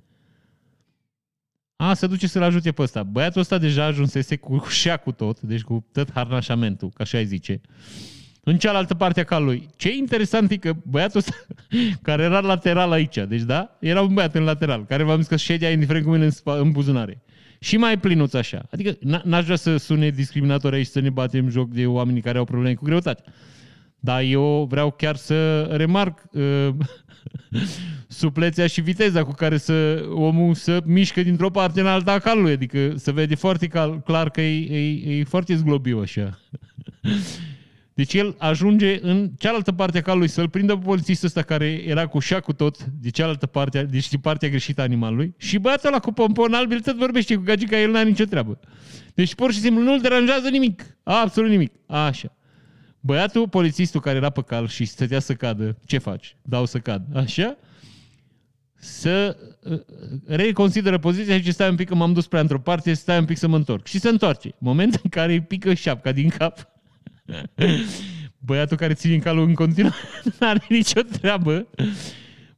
A, 1.83 1.95
se 1.95 2.07
duce 2.07 2.27
să-l 2.27 2.43
ajute 2.43 2.73
pe 2.73 2.83
ăsta. 2.83 3.03
Băiatul 3.03 3.41
ăsta 3.41 3.59
deja 3.59 3.85
ajunsese 3.85 4.37
cu 4.37 4.67
șea 4.69 4.97
cu 4.97 5.13
tot, 5.13 5.41
deci 5.41 5.63
cu 5.63 5.87
tot 5.93 6.13
harnașamentul, 6.13 6.89
ca 6.89 7.03
așa 7.03 7.19
ai 7.19 7.27
zice 7.27 7.61
în 8.45 8.59
cealaltă 8.59 8.95
parte 8.95 9.21
a 9.21 9.25
calului. 9.25 9.69
Ce 9.77 9.95
interesant 9.97 10.51
e 10.51 10.57
că 10.57 10.73
băiatul 10.83 11.19
ăsta, 11.19 11.33
care 12.03 12.23
era 12.23 12.41
lateral 12.41 12.93
aici, 12.93 13.19
deci 13.29 13.41
da, 13.43 13.77
era 13.81 14.03
un 14.03 14.15
băiat 14.15 14.35
în 14.35 14.43
lateral, 14.43 14.85
care 14.85 15.03
v-am 15.03 15.19
zis 15.19 15.27
că 15.27 15.37
ședea 15.37 15.71
indiferent 15.71 16.05
cu 16.05 16.11
mine 16.11 16.25
în, 16.25 16.31
spa, 16.31 16.59
în 16.59 16.71
buzunare. 16.71 17.23
Și 17.59 17.77
mai 17.77 17.99
plinuț 17.99 18.33
așa. 18.33 18.67
Adică 18.71 18.97
n-aș 19.25 19.45
vrea 19.45 19.57
să 19.57 19.77
sune 19.77 20.11
discriminator 20.11 20.73
aici 20.73 20.87
să 20.87 21.01
ne 21.01 21.11
batem 21.11 21.49
joc 21.49 21.71
de 21.71 21.87
oamenii 21.87 22.21
care 22.21 22.39
au 22.39 22.45
probleme 22.45 22.75
cu 22.75 22.85
greutate. 22.85 23.23
Dar 24.01 24.23
eu 24.23 24.67
vreau 24.71 24.91
chiar 24.91 25.17
să 25.17 25.63
remarc 25.63 26.23
uh, 26.33 26.69
suplețea 28.09 28.67
și 28.67 28.81
viteza 28.81 29.25
cu 29.25 29.33
care 29.33 29.57
să, 29.57 30.05
omul 30.13 30.55
să 30.55 30.83
mișcă 30.85 31.23
dintr-o 31.23 31.51
parte 31.51 31.81
în 31.81 31.87
alta 31.87 32.13
a 32.13 32.19
calului. 32.19 32.53
Adică 32.53 32.93
se 32.97 33.13
vede 33.13 33.35
foarte 33.35 33.67
cal, 33.67 34.01
clar 34.01 34.31
că 34.31 34.41
e, 34.41 34.77
e, 34.77 35.19
e 35.19 35.25
foarte 35.25 35.55
zglobiu 35.55 35.99
așa. 35.99 36.39
Deci 37.95 38.15
el 38.15 38.35
ajunge 38.39 38.99
în 39.03 39.31
cealaltă 39.39 39.73
parte 39.73 39.99
a 39.99 40.03
calului 40.03 40.29
să-l 40.29 40.49
prindă 40.49 40.77
pe 40.77 40.85
polițistul 40.85 41.27
ăsta 41.27 41.43
care 41.43 41.67
era 41.67 42.07
cu 42.07 42.19
cu 42.43 42.53
tot 42.53 42.85
de 42.85 43.11
cealaltă 43.11 43.47
parte, 43.47 43.83
deci 43.83 44.09
de 44.09 44.17
partea 44.17 44.49
greșită 44.49 44.81
a 44.81 44.85
animalului 44.85 45.35
și 45.37 45.59
băiatul 45.59 45.89
ăla 45.89 45.99
cu 45.99 46.13
pompon 46.13 46.55
alb, 46.55 46.73
el 46.73 46.81
tot 46.81 46.97
vorbește 46.97 47.35
cu 47.35 47.43
gagica, 47.43 47.79
el 47.79 47.91
n-are 47.91 48.09
nicio 48.09 48.25
treabă. 48.25 48.59
Deci 49.15 49.35
pur 49.35 49.53
și 49.53 49.59
simplu 49.59 49.83
nu-l 49.83 50.01
deranjează 50.01 50.49
nimic. 50.49 50.97
Absolut 51.03 51.51
nimic. 51.51 51.73
Așa. 51.87 52.37
Băiatul, 53.01 53.49
polițistul 53.49 54.01
care 54.01 54.17
era 54.17 54.31
pe 54.31 54.43
cal 54.43 54.69
și 54.69 54.85
stătea 54.85 55.21
să 55.21 55.35
cadă, 55.35 55.77
ce 55.85 55.99
faci? 55.99 56.37
Dau 56.43 56.67
să 56.67 56.79
cad. 56.79 57.03
Așa? 57.15 57.57
Să 58.75 59.37
uh, 59.63 59.81
reconsideră 60.27 60.99
poziția 60.99 61.41
și 61.41 61.53
stai 61.53 61.69
un 61.69 61.77
pic 61.77 61.89
că 61.89 61.95
m-am 61.95 62.13
dus 62.13 62.27
prea 62.27 62.41
într-o 62.41 62.61
parte, 62.61 62.93
stai 62.93 63.19
un 63.19 63.25
pic 63.25 63.37
să 63.37 63.49
mă 63.49 63.57
întorc. 63.57 63.87
Și 63.87 63.99
se 63.99 64.09
întoarce. 64.09 64.55
Moment 64.59 65.01
în 65.03 65.11
care 65.11 65.33
îi 65.33 65.41
pică 65.41 65.75
șapca 65.75 66.13
din 66.13 66.29
cap 66.29 66.69
Băiatul 68.47 68.77
care 68.77 68.95
ține 68.95 69.15
în 69.15 69.21
calul 69.21 69.49
în 69.49 69.55
continuare 69.55 69.95
nu 70.25 70.47
are 70.47 70.65
nicio 70.69 71.01
treabă. 71.01 71.67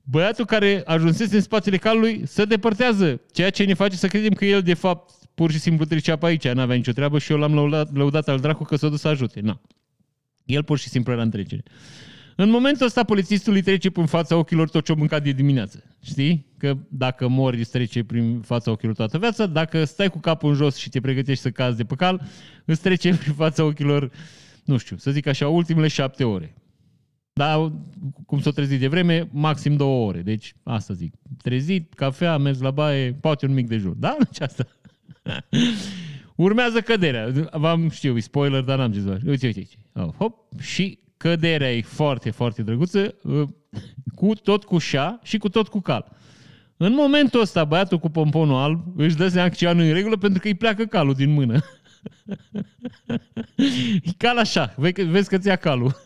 Băiatul 0.03 0.45
care 0.45 0.83
ajunsese 0.87 1.35
în 1.35 1.43
spațiile 1.43 1.77
calului 1.77 2.23
se 2.27 2.45
depărtează, 2.45 3.21
ceea 3.33 3.51
ce 3.51 3.65
ne 3.65 3.75
face 3.75 3.97
să 3.97 4.07
credem 4.07 4.33
că 4.33 4.45
el 4.45 4.63
de 4.63 4.75
fapt 4.75 5.11
pur 5.35 5.51
și 5.51 5.59
simplu 5.59 5.85
trecea 5.85 6.17
pe 6.17 6.27
aici, 6.27 6.49
n-avea 6.49 6.77
nicio 6.77 6.93
treabă 6.93 7.19
și 7.19 7.33
eu 7.33 7.39
l-am 7.39 7.55
lăudat, 7.55 7.97
lăudat 7.97 8.29
al 8.29 8.39
dracu 8.39 8.65
că 8.65 8.77
s-a 8.77 8.89
dus 8.89 9.01
să 9.01 9.09
ajute. 9.09 9.41
Na. 9.41 9.61
El 10.53 10.63
pur 10.63 10.79
și 10.79 10.89
simplu 10.89 11.13
era 11.13 11.23
în 11.23 11.31
trecere. 11.31 11.63
În 12.37 12.51
momentul 12.51 12.87
ăsta, 12.87 13.05
polițistul 13.05 13.55
îi 13.55 13.63
trece 13.63 13.91
prin 13.91 14.07
fața 14.07 14.37
ochilor 14.37 14.69
tot 14.69 14.85
ce-o 14.85 14.95
mâncat 14.95 15.23
de 15.23 15.31
dimineață. 15.31 15.85
Știi? 16.03 16.47
Că 16.59 16.77
dacă 16.89 17.29
mori, 17.29 17.59
îți 17.59 17.71
trece 17.71 18.05
prin 18.05 18.41
fața 18.41 18.71
ochilor 18.71 18.95
toată 18.95 19.19
viața. 19.19 19.47
Dacă 19.47 19.85
stai 19.85 20.11
cu 20.11 20.19
capul 20.19 20.51
în 20.51 20.55
jos 20.55 20.77
și 20.77 20.89
te 20.89 21.01
pregătești 21.01 21.43
să 21.43 21.51
cazi 21.51 21.77
de 21.77 21.85
pe 21.85 21.95
cal, 21.95 22.23
îți 22.65 22.81
trece 22.81 23.17
prin 23.23 23.33
fața 23.33 23.65
ochilor 23.65 24.11
nu 24.65 24.77
știu, 24.77 24.97
să 24.97 25.11
zic 25.11 25.27
așa, 25.27 25.49
ultimele 25.49 25.89
șapte 25.89 26.25
ore. 26.25 26.55
Dar, 27.33 27.73
cum 28.27 28.41
s-o 28.41 28.51
trezit 28.51 28.81
de 28.81 28.89
vreme, 28.89 29.29
maxim 29.33 29.77
două 29.77 30.07
ore. 30.07 30.23
Deci, 30.23 30.55
asta 30.63 30.95
zic. 30.95 31.15
Trezit, 31.43 31.95
cafea, 31.95 32.37
mers 32.37 32.61
la 32.61 32.71
baie, 32.71 33.13
poate 33.13 33.47
un 33.47 33.55
mic 33.55 33.69
dejun. 33.69 33.95
Da? 33.99 34.17
Deci 34.31 34.41
asta. 34.41 34.67
Urmează 36.37 36.81
căderea. 36.81 37.29
V-am, 37.53 37.89
știu, 37.91 38.19
spoiler, 38.19 38.63
dar 38.63 38.79
n-am 38.79 38.93
zis. 38.93 39.05
Uite, 39.05 39.29
uite, 39.31 39.47
uite. 39.47 39.77
Oh, 39.93 40.09
hop. 40.19 40.61
Și 40.61 40.99
căderea 41.17 41.75
e 41.75 41.83
foarte, 41.83 42.31
foarte 42.31 42.63
drăguță, 42.63 43.15
uh, 43.23 43.49
cu 44.15 44.35
tot 44.35 44.65
cu 44.65 44.79
șa 44.79 45.21
și 45.23 45.39
cu 45.39 45.49
tot 45.49 45.69
cu 45.69 45.81
cal. 45.81 46.17
În 46.77 46.95
momentul 46.95 47.41
ăsta, 47.41 47.65
băiatul 47.65 47.99
cu 47.99 48.09
pomponul 48.09 48.57
alb 48.57 48.83
își 48.97 49.17
dă 49.17 49.29
seama 49.29 49.49
că 49.49 49.55
ceva 49.55 49.73
nu 49.73 49.83
în 49.83 49.93
regulă 49.93 50.17
pentru 50.17 50.41
că 50.41 50.47
îi 50.47 50.55
pleacă 50.55 50.85
calul 50.85 51.15
din 51.15 51.33
mână. 51.33 51.61
E 54.03 54.13
cal 54.17 54.39
așa. 54.39 54.75
Vezi 54.77 55.29
că 55.29 55.39
ți-a 55.39 55.57
calul. 55.57 56.03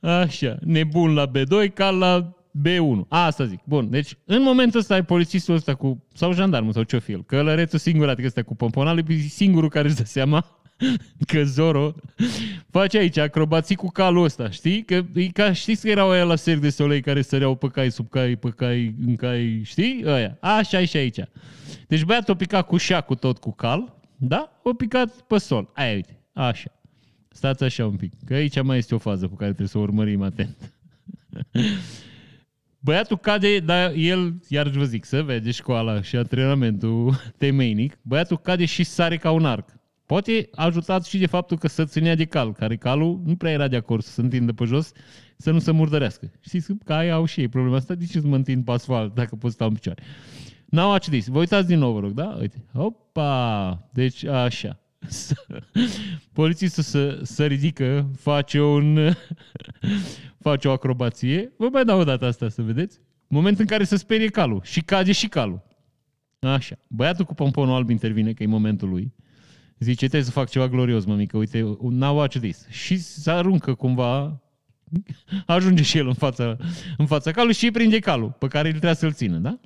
Așa. 0.00 0.56
Nebun 0.60 1.14
la 1.14 1.30
B2, 1.30 1.72
cal 1.74 1.98
la 1.98 2.35
B1. 2.62 3.08
Asta 3.08 3.44
zic. 3.44 3.60
Bun. 3.64 3.90
Deci, 3.90 4.16
în 4.24 4.42
momentul 4.42 4.80
ăsta 4.80 4.94
ai 4.94 5.04
polițistul 5.04 5.54
ăsta 5.54 5.74
cu, 5.74 6.04
sau 6.14 6.32
jandarmul, 6.32 6.72
sau 6.72 6.82
ce-o 6.82 7.00
fi 7.00 7.12
el, 7.12 7.24
călărețul 7.24 7.78
singur, 7.78 8.08
adică 8.08 8.26
ăsta 8.26 8.42
cu 8.42 8.56
pomponal, 8.56 8.98
e 8.98 9.16
singurul 9.16 9.68
care 9.68 9.88
își 9.88 9.96
dă 9.96 10.04
seama 10.04 10.46
că 11.30 11.44
Zoro 11.44 11.94
face 12.70 12.98
aici 12.98 13.16
acrobații 13.16 13.74
cu 13.74 13.88
calul 13.88 14.24
ăsta, 14.24 14.50
știi? 14.50 14.84
Că 14.84 15.04
e 15.14 15.26
ca, 15.26 15.52
știți 15.52 15.82
că 15.82 15.88
erau 15.88 16.10
aia 16.10 16.24
la 16.24 16.36
Cirque 16.36 16.60
de 16.60 16.70
Soleil 16.70 17.02
care 17.02 17.22
săreau 17.22 17.54
pe 17.54 17.68
cai, 17.68 17.90
sub 17.90 18.08
cai, 18.08 18.36
pe 18.36 18.50
cai, 18.50 18.94
în 19.06 19.16
cai, 19.16 19.60
știi? 19.64 20.04
Aia. 20.06 20.36
Așa 20.40 20.84
și 20.84 20.96
aici. 20.96 21.20
Deci 21.88 22.04
băiatul 22.04 22.34
a 22.34 22.36
picat 22.36 22.66
cu 22.66 22.76
cu 23.06 23.14
tot 23.14 23.38
cu 23.38 23.52
cal, 23.52 23.94
da? 24.16 24.60
O 24.62 24.72
picat 24.72 25.10
pe 25.20 25.38
sol. 25.38 25.70
Aia, 25.74 25.94
uite. 25.94 26.20
Așa. 26.32 26.70
Stați 27.28 27.64
așa 27.64 27.86
un 27.86 27.96
pic, 27.96 28.12
că 28.24 28.34
aici 28.34 28.62
mai 28.62 28.78
este 28.78 28.94
o 28.94 28.98
fază 28.98 29.28
cu 29.28 29.34
care 29.34 29.48
trebuie 29.48 29.68
să 29.68 29.78
o 29.78 29.80
urmărim 29.80 30.22
atent. 30.22 30.56
Băiatul 32.86 33.18
cade, 33.18 33.58
dar 33.58 33.92
el, 33.96 34.34
iar 34.48 34.68
vă 34.68 34.84
zic, 34.84 35.04
să 35.04 35.22
vede 35.22 35.50
școala 35.50 36.02
și 36.02 36.16
antrenamentul 36.16 37.14
temeinic, 37.38 37.98
băiatul 38.02 38.38
cade 38.38 38.64
și 38.64 38.84
sare 38.84 39.16
ca 39.16 39.30
un 39.30 39.44
arc. 39.44 39.68
Poate 40.06 40.48
ajutat 40.54 41.04
și 41.04 41.18
de 41.18 41.26
faptul 41.26 41.58
că 41.58 41.68
să 41.68 41.84
ținea 41.84 42.14
de 42.14 42.24
cal, 42.24 42.52
care 42.52 42.76
calul 42.76 43.20
nu 43.24 43.36
prea 43.36 43.50
era 43.50 43.68
de 43.68 43.76
acord 43.76 44.02
să 44.02 44.10
se 44.10 44.20
întindă 44.20 44.52
pe 44.52 44.64
jos, 44.64 44.92
să 45.36 45.50
nu 45.50 45.58
se 45.58 45.70
murdărească. 45.70 46.30
Știți 46.40 46.72
că 46.84 46.92
aia 46.92 47.14
au 47.14 47.24
și 47.24 47.40
ei 47.40 47.48
problema 47.48 47.76
asta, 47.76 47.94
de 47.94 48.06
ce 48.06 48.20
să 48.20 48.26
mă 48.26 48.36
întind 48.36 48.64
pe 48.64 48.70
asfalt 48.70 49.14
dacă 49.14 49.36
pot 49.36 49.52
sta 49.52 49.64
în 49.64 49.72
picioare? 49.72 50.02
Now 50.64 50.90
watch 50.90 51.08
this. 51.08 51.26
Vă 51.26 51.38
uitați 51.38 51.66
din 51.66 51.78
nou, 51.78 51.92
vă 51.92 52.00
rog, 52.00 52.12
da? 52.12 52.36
Uite. 52.40 52.64
Opa! 52.72 53.88
Deci, 53.92 54.24
așa. 54.24 54.80
Polițistul 56.32 56.82
să, 56.82 57.20
să 57.22 57.46
ridică, 57.46 58.10
face 58.18 58.60
un 58.60 58.98
face 60.46 60.68
o 60.68 60.70
acrobație. 60.70 61.52
Vă 61.56 61.68
mai 61.72 61.84
dau 61.84 61.98
o 61.98 62.04
dată 62.04 62.24
asta 62.24 62.48
să 62.48 62.62
vedeți. 62.62 63.00
Moment 63.28 63.58
în 63.58 63.66
care 63.66 63.84
se 63.84 63.96
sperie 63.96 64.28
calul 64.28 64.60
și 64.64 64.80
cade 64.80 65.12
și 65.12 65.28
calul. 65.28 65.62
Așa. 66.38 66.78
Băiatul 66.88 67.24
cu 67.24 67.34
pomponul 67.34 67.74
alb 67.74 67.90
intervine, 67.90 68.32
că 68.32 68.42
e 68.42 68.46
momentul 68.46 68.88
lui. 68.88 69.14
Zice, 69.78 69.96
trebuie 69.96 70.22
să 70.22 70.30
fac 70.30 70.48
ceva 70.48 70.68
glorios, 70.68 71.04
mămică, 71.04 71.36
uite, 71.36 71.76
now 71.80 72.16
watch 72.16 72.38
this. 72.38 72.68
Și 72.68 72.98
se 72.98 73.30
aruncă 73.30 73.74
cumva, 73.74 74.42
ajunge 75.46 75.82
și 75.82 75.98
el 75.98 76.06
în 76.06 76.14
fața, 76.14 76.56
în 76.96 77.06
fața 77.06 77.30
calului 77.30 77.54
și 77.54 77.64
îi 77.64 77.70
prinde 77.70 77.98
calul 77.98 78.30
pe 78.30 78.48
care 78.48 78.66
îl 78.66 78.72
trebuie 78.72 78.94
să-l 78.94 79.12
țină, 79.12 79.38
da? 79.38 79.60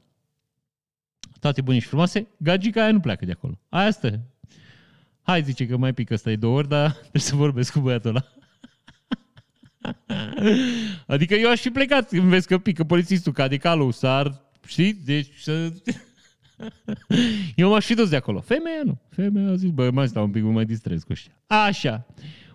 Toate 1.41 1.61
bune 1.61 1.79
și 1.79 1.87
frumoase, 1.87 2.29
gagica 2.37 2.83
aia 2.83 2.93
nu 2.93 3.01
pleacă 3.01 3.25
de 3.25 3.33
acolo. 3.33 3.59
Aia 3.69 3.91
stă. 3.91 4.21
Hai, 5.23 5.43
zice 5.43 5.67
că 5.67 5.77
mai 5.77 5.93
pică 5.93 6.15
ăsta 6.15 6.35
două 6.35 6.57
ori, 6.57 6.69
dar 6.69 6.91
trebuie 7.01 7.23
să 7.23 7.35
vorbesc 7.35 7.73
cu 7.73 7.81
băiatul 7.81 8.11
ăla. 8.11 8.25
adică 11.07 11.35
eu 11.35 11.51
aș 11.51 11.61
fi 11.61 11.71
plecat 11.71 12.09
când 12.09 12.29
vezi 12.29 12.47
că 12.47 12.59
pică 12.59 12.85
polițistul, 12.85 13.33
cade 13.33 13.57
calul, 13.57 13.93
sar, 13.93 14.41
știi? 14.67 14.93
Deci 14.93 15.33
să... 15.39 15.73
Eu 17.57 17.71
m-aș 17.71 17.85
fi 17.85 17.95
dus 17.95 18.09
de 18.09 18.17
acolo. 18.17 18.41
Femeia 18.41 18.81
nu. 18.85 19.01
Femeia 19.09 19.51
a 19.51 19.55
zis, 19.55 19.71
bă, 19.71 19.91
mai 19.91 20.09
stau 20.09 20.25
un 20.25 20.31
pic, 20.31 20.43
mă 20.43 20.51
mai 20.51 20.65
distrez 20.65 21.03
cu 21.03 21.13
ăștia. 21.13 21.33
Așa. 21.47 22.07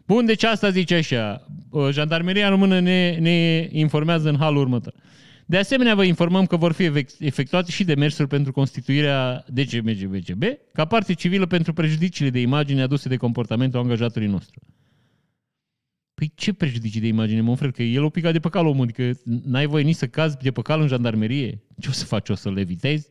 Bun, 0.07 0.25
deci 0.25 0.43
asta 0.43 0.69
zice 0.69 0.95
așa. 0.95 1.47
Jandarmeria 1.91 2.49
română 2.49 2.79
ne, 2.79 3.17
ne 3.19 3.67
informează 3.71 4.29
în 4.29 4.37
halul 4.37 4.61
următor. 4.61 4.93
De 5.45 5.57
asemenea, 5.57 5.95
vă 5.95 6.03
informăm 6.03 6.45
că 6.45 6.57
vor 6.57 6.71
fi 6.71 6.91
efectuate 7.19 7.71
și 7.71 7.83
demersuri 7.83 8.27
pentru 8.27 8.51
constituirea 8.51 9.45
DGMGBGB 9.47 10.43
ca 10.73 10.85
parte 10.85 11.13
civilă 11.13 11.45
pentru 11.45 11.73
prejudiciile 11.73 12.29
de 12.29 12.39
imagine 12.39 12.81
aduse 12.81 13.09
de 13.09 13.17
comportamentul 13.17 13.79
angajatului 13.79 14.27
nostru. 14.27 14.59
Păi 16.13 16.31
ce 16.35 16.53
prejudicii 16.53 17.01
de 17.01 17.07
imagine, 17.07 17.41
mă 17.41 17.55
frate, 17.55 17.71
că 17.71 17.83
el 17.83 18.03
o 18.03 18.09
picat 18.09 18.33
de 18.33 18.39
pe 18.39 18.49
cal 18.49 18.65
omul, 18.65 18.83
adică 18.83 19.19
n-ai 19.23 19.65
voie 19.65 19.83
nici 19.83 19.95
să 19.95 20.07
cazi 20.07 20.37
de 20.37 20.51
pe 20.51 20.61
cal 20.61 20.81
în 20.81 20.87
jandarmerie. 20.87 21.63
Ce 21.79 21.89
o 21.89 21.91
să 21.91 22.05
faci, 22.05 22.29
o 22.29 22.35
să 22.35 22.51
le 22.51 22.59
evitezi? 22.59 23.09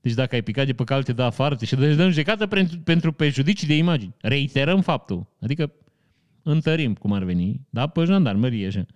Deci 0.00 0.12
dacă 0.12 0.34
ai 0.34 0.42
picat 0.42 0.66
de 0.66 0.72
pe 0.72 0.84
cal, 0.84 1.02
te 1.02 1.12
dă 1.12 1.22
afară, 1.22 1.56
te 1.56 1.64
și 1.64 1.74
dă 1.74 1.86
în 1.86 2.10
judecată 2.10 2.46
pentru, 2.46 2.78
pentru 2.78 3.12
prejudicii 3.12 3.66
de 3.66 3.76
imagini. 3.76 4.14
Reiterăm 4.20 4.80
faptul. 4.80 5.26
Adică 5.40 5.72
întărim, 6.42 6.94
cum 6.94 7.12
ar 7.12 7.22
veni, 7.22 7.60
da, 7.70 7.86
pe 7.86 8.04
jandarmerie, 8.04 8.66
așa. 8.66 8.86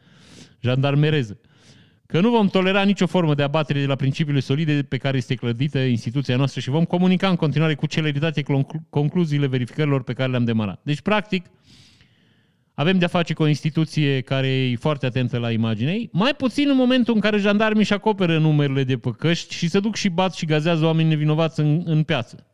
Jandarmereză. 0.61 1.41
Că 2.13 2.21
nu 2.21 2.31
vom 2.31 2.49
tolera 2.49 2.83
nicio 2.83 3.07
formă 3.07 3.35
de 3.35 3.43
abatere 3.43 3.81
de 3.81 3.87
la 3.87 3.95
principiile 3.95 4.41
solide 4.41 4.83
pe 4.89 4.97
care 4.97 5.17
este 5.17 5.35
clădită 5.35 5.79
instituția 5.79 6.37
noastră 6.37 6.61
și 6.61 6.71
vom 6.71 6.85
comunica 6.85 7.29
în 7.29 7.37
continuare 7.37 7.75
cu 7.75 7.87
celeritate 7.87 8.43
concluziile 8.91 9.47
verificărilor 9.47 10.03
pe 10.03 10.13
care 10.13 10.31
le-am 10.31 10.45
demarat. 10.45 10.81
Deci, 10.85 11.01
practic, 11.01 11.45
avem 12.75 12.99
de-a 12.99 13.09
face 13.09 13.35
cu 13.35 13.43
o 13.43 13.47
instituție 13.47 14.21
care 14.21 14.49
e 14.49 14.77
foarte 14.77 15.07
atentă 15.07 15.39
la 15.39 15.51
imaginei, 15.51 16.09
mai 16.13 16.35
puțin 16.37 16.69
în 16.69 16.77
momentul 16.77 17.15
în 17.15 17.21
care 17.21 17.39
jandarmii 17.39 17.81
își 17.81 17.93
acoperă 17.93 18.39
numerele 18.39 18.85
de 18.85 18.97
păcăști 18.97 19.55
și 19.55 19.69
se 19.69 19.81
duc 19.81 19.95
și 19.95 20.09
bat 20.09 20.35
și 20.35 20.47
gazează 20.47 20.85
oameni 20.85 21.09
nevinovați 21.09 21.61
în, 21.61 21.83
în 21.85 22.03
piață. 22.03 22.47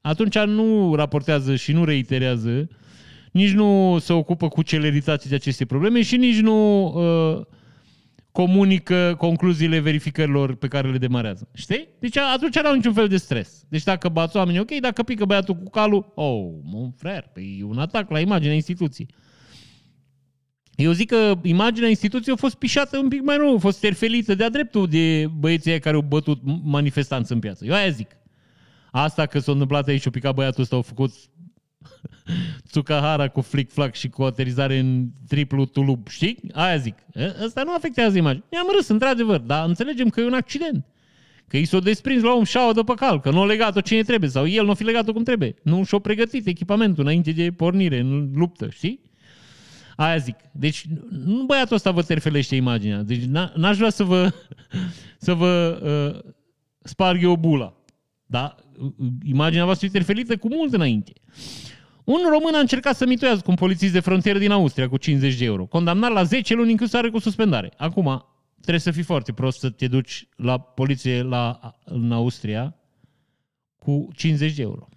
Atunci 0.00 0.38
nu 0.38 0.94
raportează 0.94 1.56
și 1.56 1.72
nu 1.72 1.84
reiterează, 1.84 2.68
nici 3.32 3.52
nu 3.52 3.98
se 4.00 4.12
ocupă 4.12 4.48
cu 4.48 4.62
celeritate 4.62 5.28
de 5.28 5.34
aceste 5.34 5.64
probleme 5.64 6.02
și 6.02 6.16
nici 6.16 6.40
nu 6.40 6.84
uh, 6.84 7.46
comunică 8.32 9.14
concluziile 9.18 9.78
verificărilor 9.78 10.54
pe 10.54 10.68
care 10.68 10.90
le 10.90 10.98
demarează. 10.98 11.48
Știi? 11.54 11.88
Deci 11.98 12.16
atunci 12.16 12.60
n-au 12.60 12.74
niciun 12.74 12.92
fel 12.92 13.08
de 13.08 13.16
stres. 13.16 13.64
Deci 13.68 13.82
dacă 13.82 14.08
bați 14.08 14.36
oamenii, 14.36 14.60
ok, 14.60 14.70
dacă 14.80 15.02
pică 15.02 15.24
băiatul 15.24 15.54
cu 15.54 15.70
calul, 15.70 16.12
oh, 16.14 16.50
mon 16.62 16.90
frère, 16.90 17.30
păi 17.32 17.56
e 17.60 17.64
un 17.64 17.78
atac 17.78 18.10
la 18.10 18.20
imaginea 18.20 18.54
instituției. 18.54 19.08
Eu 20.74 20.92
zic 20.92 21.08
că 21.08 21.34
imaginea 21.42 21.88
instituției 21.88 22.34
a 22.34 22.38
fost 22.38 22.54
pișată 22.54 22.98
un 22.98 23.08
pic 23.08 23.22
mai 23.22 23.36
nou, 23.36 23.54
a 23.54 23.58
fost 23.58 23.80
terfelită 23.80 24.34
de-a 24.34 24.48
dreptul 24.48 24.86
de 24.86 25.26
băieții 25.38 25.80
care 25.80 25.96
au 25.96 26.02
bătut 26.02 26.40
manifestanți 26.62 27.32
în 27.32 27.38
piață. 27.38 27.64
Eu 27.64 27.74
aia 27.74 27.88
zic. 27.88 28.16
Asta 28.90 29.26
că 29.26 29.38
s-a 29.38 29.52
întâmplat 29.52 29.88
aici, 29.88 30.06
o 30.06 30.10
picat 30.10 30.34
băiatul 30.34 30.62
ăsta, 30.62 30.76
au 30.76 30.82
făcut 30.82 31.12
Tsukahara 32.70 33.28
cu 33.28 33.40
flick-flack 33.40 33.94
și 33.94 34.08
cu 34.08 34.22
aterizare 34.22 34.78
în 34.78 35.08
triplu 35.28 35.64
tulub, 35.64 36.08
știi? 36.08 36.38
Aia 36.52 36.76
zic. 36.76 36.94
Asta 37.44 37.62
nu 37.62 37.74
afectează 37.74 38.16
imaginea. 38.16 38.46
Mi-am 38.50 38.66
râs, 38.76 38.88
într-adevăr, 38.88 39.38
dar 39.38 39.68
înțelegem 39.68 40.08
că 40.08 40.20
e 40.20 40.26
un 40.26 40.34
accident. 40.34 40.86
Că 41.48 41.56
i 41.56 41.64
s-o 41.64 41.78
desprins 41.78 42.22
la 42.22 42.36
un 42.36 42.44
șaua 42.44 42.72
de 42.72 42.80
pe 42.80 42.92
cal, 42.94 43.20
că 43.20 43.30
nu 43.30 43.40
a 43.40 43.46
legat-o 43.46 43.80
cine 43.80 44.02
trebuie, 44.02 44.30
sau 44.30 44.46
el 44.46 44.64
nu 44.64 44.70
a 44.70 44.74
fi 44.74 44.84
legat-o 44.84 45.12
cum 45.12 45.22
trebuie. 45.22 45.54
Nu 45.62 45.84
și-o 45.84 45.98
pregătit 45.98 46.46
echipamentul 46.46 47.02
înainte 47.02 47.32
de 47.32 47.50
pornire 47.50 47.98
în 47.98 48.30
luptă, 48.34 48.68
știi? 48.70 49.00
Aia 49.96 50.16
zic. 50.16 50.36
Deci 50.52 50.84
nu 51.10 51.44
băiatul 51.44 51.76
ăsta 51.76 51.90
vă 51.90 52.02
terfelește 52.02 52.56
imaginea. 52.56 53.02
Deci 53.02 53.22
n-aș 53.54 53.76
vrea 53.76 53.90
să 53.90 54.04
vă, 54.04 54.32
să 55.26 55.34
vă 55.34 55.80
uh, 55.82 56.32
sparg 56.82 57.22
eu 57.22 57.36
bula. 57.36 57.74
Da? 58.26 58.54
Imaginea 59.24 59.64
voastră 59.64 59.86
e 59.86 59.90
terfelită 59.90 60.36
cu 60.36 60.48
mult 60.48 60.72
înainte. 60.72 61.12
Un 62.04 62.20
român 62.30 62.54
a 62.54 62.58
încercat 62.58 62.96
să 62.96 63.06
mituiască 63.06 63.50
un 63.50 63.54
polițist 63.54 63.92
de 63.92 64.00
frontieră 64.00 64.38
din 64.38 64.50
Austria 64.50 64.88
cu 64.88 64.96
50 64.96 65.36
de 65.36 65.44
euro. 65.44 65.66
Condamnat 65.66 66.12
la 66.12 66.22
10 66.22 66.54
luni 66.54 66.70
închisare 66.70 67.10
cu 67.10 67.18
suspendare. 67.18 67.72
Acum, 67.76 68.26
trebuie 68.60 68.80
să 68.80 68.90
fii 68.90 69.02
foarte 69.02 69.32
prost 69.32 69.58
să 69.58 69.70
te 69.70 69.88
duci 69.88 70.28
la 70.36 70.58
poliție 70.60 71.22
la, 71.22 71.74
în 71.84 72.12
Austria 72.12 72.76
cu 73.78 74.08
50 74.14 74.54
de 74.54 74.62
euro. 74.62 74.88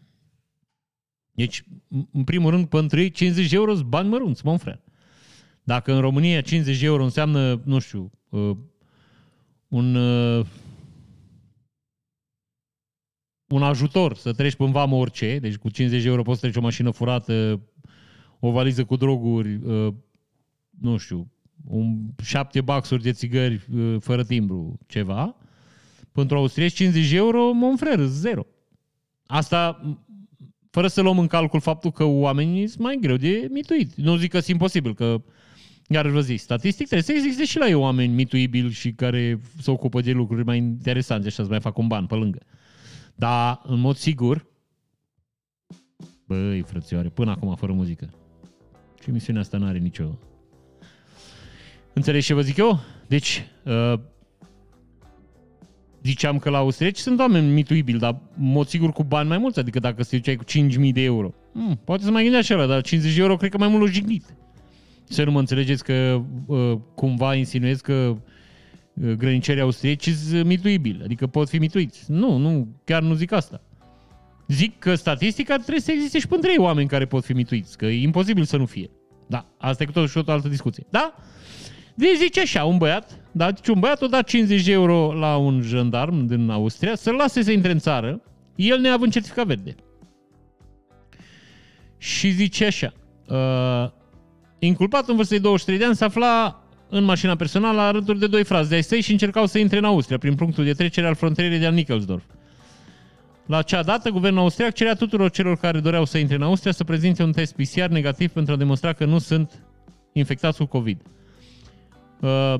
Deci, 1.31 1.63
în 2.11 2.23
primul 2.23 2.51
rând, 2.51 2.67
pentru 2.67 2.99
ei 2.99 3.09
50 3.09 3.49
de 3.49 3.55
euro 3.55 3.73
sunt 3.75 3.87
bani 3.87 4.09
mărunți, 4.09 4.45
mă 4.45 4.57
frate. 4.57 4.83
Dacă 5.63 5.93
în 5.93 5.99
România 5.99 6.41
50 6.41 6.79
de 6.79 6.85
euro 6.85 7.03
înseamnă, 7.03 7.61
nu 7.63 7.79
știu, 7.79 8.11
uh, 8.29 8.57
un, 9.67 9.95
uh, 9.95 10.45
un 13.47 13.63
ajutor 13.63 14.15
să 14.15 14.33
treci 14.33 14.55
pe 14.55 14.65
vamă 14.65 14.95
orice, 14.95 15.37
deci 15.39 15.55
cu 15.55 15.69
50 15.69 16.01
de 16.01 16.07
euro 16.07 16.21
poți 16.21 16.39
trece 16.39 16.59
o 16.59 16.61
mașină 16.61 16.91
furată, 16.91 17.61
o 18.39 18.51
valiză 18.51 18.83
cu 18.83 18.95
droguri, 18.95 19.55
uh, 19.55 19.93
nu 20.79 20.97
știu, 20.97 21.31
un 21.67 21.97
șapte 22.23 22.61
baxuri 22.61 23.03
de 23.03 23.11
țigări 23.11 23.67
fără 23.99 24.23
timbru, 24.23 24.79
ceva, 24.87 25.35
pentru 26.11 26.37
austrieci 26.37 26.73
50 26.73 27.09
de 27.09 27.15
euro, 27.15 27.51
mă 27.51 27.73
frere, 27.77 28.05
zero. 28.05 28.45
Asta 29.25 29.81
fără 30.69 30.87
să 30.87 31.01
luăm 31.01 31.19
în 31.19 31.27
calcul 31.27 31.59
faptul 31.59 31.91
că 31.91 32.03
oamenii 32.03 32.67
sunt 32.67 32.83
mai 32.83 32.97
greu 33.01 33.15
de 33.15 33.47
mituit. 33.51 33.95
Nu 33.95 34.15
zic 34.15 34.29
că 34.29 34.37
sunt 34.37 34.49
imposibil, 34.49 34.93
că 34.93 35.23
iar 35.87 36.07
vă 36.07 36.21
zic, 36.21 36.39
statistic 36.39 36.87
trebuie 36.87 37.01
să 37.03 37.11
existe 37.11 37.45
și 37.45 37.57
la 37.57 37.67
ei 37.67 37.73
oameni 37.73 38.13
mituibili 38.13 38.71
și 38.71 38.91
care 38.91 39.41
se 39.61 39.71
ocupă 39.71 40.01
de 40.01 40.11
lucruri 40.11 40.45
mai 40.45 40.57
interesante 40.57 41.29
și 41.29 41.35
să 41.35 41.45
mai 41.49 41.59
fac 41.59 41.77
un 41.77 41.87
ban 41.87 42.05
pe 42.05 42.15
lângă. 42.15 42.39
Dar, 43.15 43.61
în 43.63 43.79
mod 43.79 43.95
sigur, 43.95 44.45
băi, 46.25 46.61
frățioare, 46.61 47.09
până 47.09 47.31
acum 47.31 47.55
fără 47.55 47.71
muzică. 47.71 48.09
Și 49.01 49.09
emisiunea 49.09 49.41
asta 49.41 49.57
nu 49.57 49.65
are 49.65 49.77
nicio... 49.77 50.19
Înțelegi 51.93 52.25
ce 52.25 52.33
vă 52.33 52.41
zic 52.41 52.57
eu? 52.57 52.79
Deci, 53.07 53.47
uh, 53.63 53.99
ziceam 56.03 56.39
că 56.39 56.49
la 56.49 56.57
austrieci 56.57 56.97
sunt 56.97 57.19
oameni 57.19 57.51
mituibili, 57.51 57.99
dar 57.99 58.21
în 58.37 58.51
mod 58.51 58.67
sigur 58.67 58.91
cu 58.91 59.03
bani 59.03 59.27
mai 59.27 59.37
mulți, 59.37 59.59
adică 59.59 59.79
dacă 59.79 60.03
se 60.03 60.17
duceai 60.17 60.35
cu 60.35 60.43
5.000 60.43 60.91
de 60.93 61.01
euro. 61.01 61.33
Hmm, 61.53 61.79
poate 61.83 62.03
să 62.03 62.11
mai 62.11 62.23
gândești 62.23 62.53
așa, 62.53 62.65
dar 62.65 62.81
50 62.81 63.15
de 63.15 63.21
euro 63.21 63.37
cred 63.37 63.51
că 63.51 63.57
mai 63.57 63.67
mult 63.67 63.89
l 63.89 63.93
jignit. 63.93 64.35
Să 65.03 65.23
nu 65.23 65.31
mă 65.31 65.39
înțelegeți 65.39 65.83
că 65.83 66.21
uh, 66.45 66.77
cumva 66.95 67.35
insinuez 67.35 67.81
că 67.81 67.93
uh, 67.93 68.17
grănicerii 69.17 69.61
austrieci 69.61 70.09
sunt 70.09 70.45
mituibili, 70.45 71.03
adică 71.03 71.27
pot 71.27 71.49
fi 71.49 71.57
mituiți. 71.57 72.03
Nu, 72.07 72.37
nu, 72.37 72.67
chiar 72.83 73.01
nu 73.01 73.13
zic 73.13 73.31
asta. 73.31 73.61
Zic 74.47 74.79
că 74.79 74.95
statistica 74.95 75.55
trebuie 75.55 75.79
să 75.79 75.91
existe 75.91 76.19
și 76.19 76.27
pentru 76.27 76.49
ei 76.49 76.57
oameni 76.57 76.87
care 76.87 77.05
pot 77.05 77.23
fi 77.23 77.33
mituiți, 77.33 77.77
că 77.77 77.85
e 77.85 78.01
imposibil 78.01 78.43
să 78.43 78.57
nu 78.57 78.65
fie. 78.65 78.89
Da, 79.27 79.45
asta 79.57 79.83
e 79.83 79.85
cu 79.85 79.91
tot 79.91 80.09
și 80.09 80.17
o 80.17 80.31
altă 80.31 80.47
discuție. 80.47 80.85
Da? 80.89 81.15
De 81.95 82.05
zice 82.17 82.39
așa, 82.41 82.65
un 82.65 82.77
băiat, 82.77 83.19
da, 83.31 83.51
deci 83.51 83.67
un 83.67 83.79
băiat 83.79 84.01
o 84.01 84.07
dat 84.07 84.27
50 84.27 84.63
de 84.63 84.71
euro 84.71 85.13
la 85.13 85.37
un 85.37 85.61
jandarm 85.61 86.25
din 86.25 86.49
Austria 86.49 86.95
să-l 86.95 87.15
lase 87.15 87.41
să 87.41 87.51
intre 87.51 87.71
în 87.71 87.79
țară, 87.79 88.21
el 88.55 88.79
neavând 88.79 89.11
certificat 89.11 89.45
verde. 89.45 89.75
Și 91.97 92.29
zice 92.29 92.65
așa, 92.65 92.93
uh, 93.27 93.91
Inculpat 94.59 95.07
în 95.07 95.15
vârstă 95.15 95.33
de 95.33 95.39
23 95.39 95.79
de 95.79 95.85
ani 95.85 95.95
se 95.95 96.03
afla 96.03 96.63
în 96.97 97.03
mașina 97.03 97.35
personală 97.35 97.81
alături 97.81 98.19
de 98.19 98.27
doi 98.27 98.43
frați 98.43 98.69
de 98.69 98.75
ai 98.75 98.83
săi 98.83 99.01
și 99.01 99.11
încercau 99.11 99.45
să 99.45 99.57
intre 99.57 99.77
în 99.77 99.83
Austria 99.83 100.17
prin 100.17 100.35
punctul 100.35 100.63
de 100.63 100.73
trecere 100.73 101.07
al 101.07 101.15
frontierei 101.15 101.59
de 101.59 101.65
al 101.65 101.73
Nickelsdorf. 101.73 102.23
La 103.45 103.57
acea 103.57 103.83
dată, 103.83 104.09
guvernul 104.09 104.39
austriac 104.39 104.73
cerea 104.73 104.93
tuturor 104.93 105.29
celor 105.29 105.57
care 105.57 105.79
doreau 105.79 106.05
să 106.05 106.17
intre 106.17 106.35
în 106.35 106.41
Austria 106.41 106.71
să 106.71 106.83
prezinte 106.83 107.23
un 107.23 107.31
test 107.31 107.55
PCR 107.55 107.87
negativ 107.87 108.31
pentru 108.31 108.53
a 108.53 108.57
demonstra 108.57 108.93
că 108.93 109.05
nu 109.05 109.17
sunt 109.17 109.63
infectați 110.13 110.57
cu 110.57 110.65
COVID. 110.65 111.01
Uh, 112.21 112.55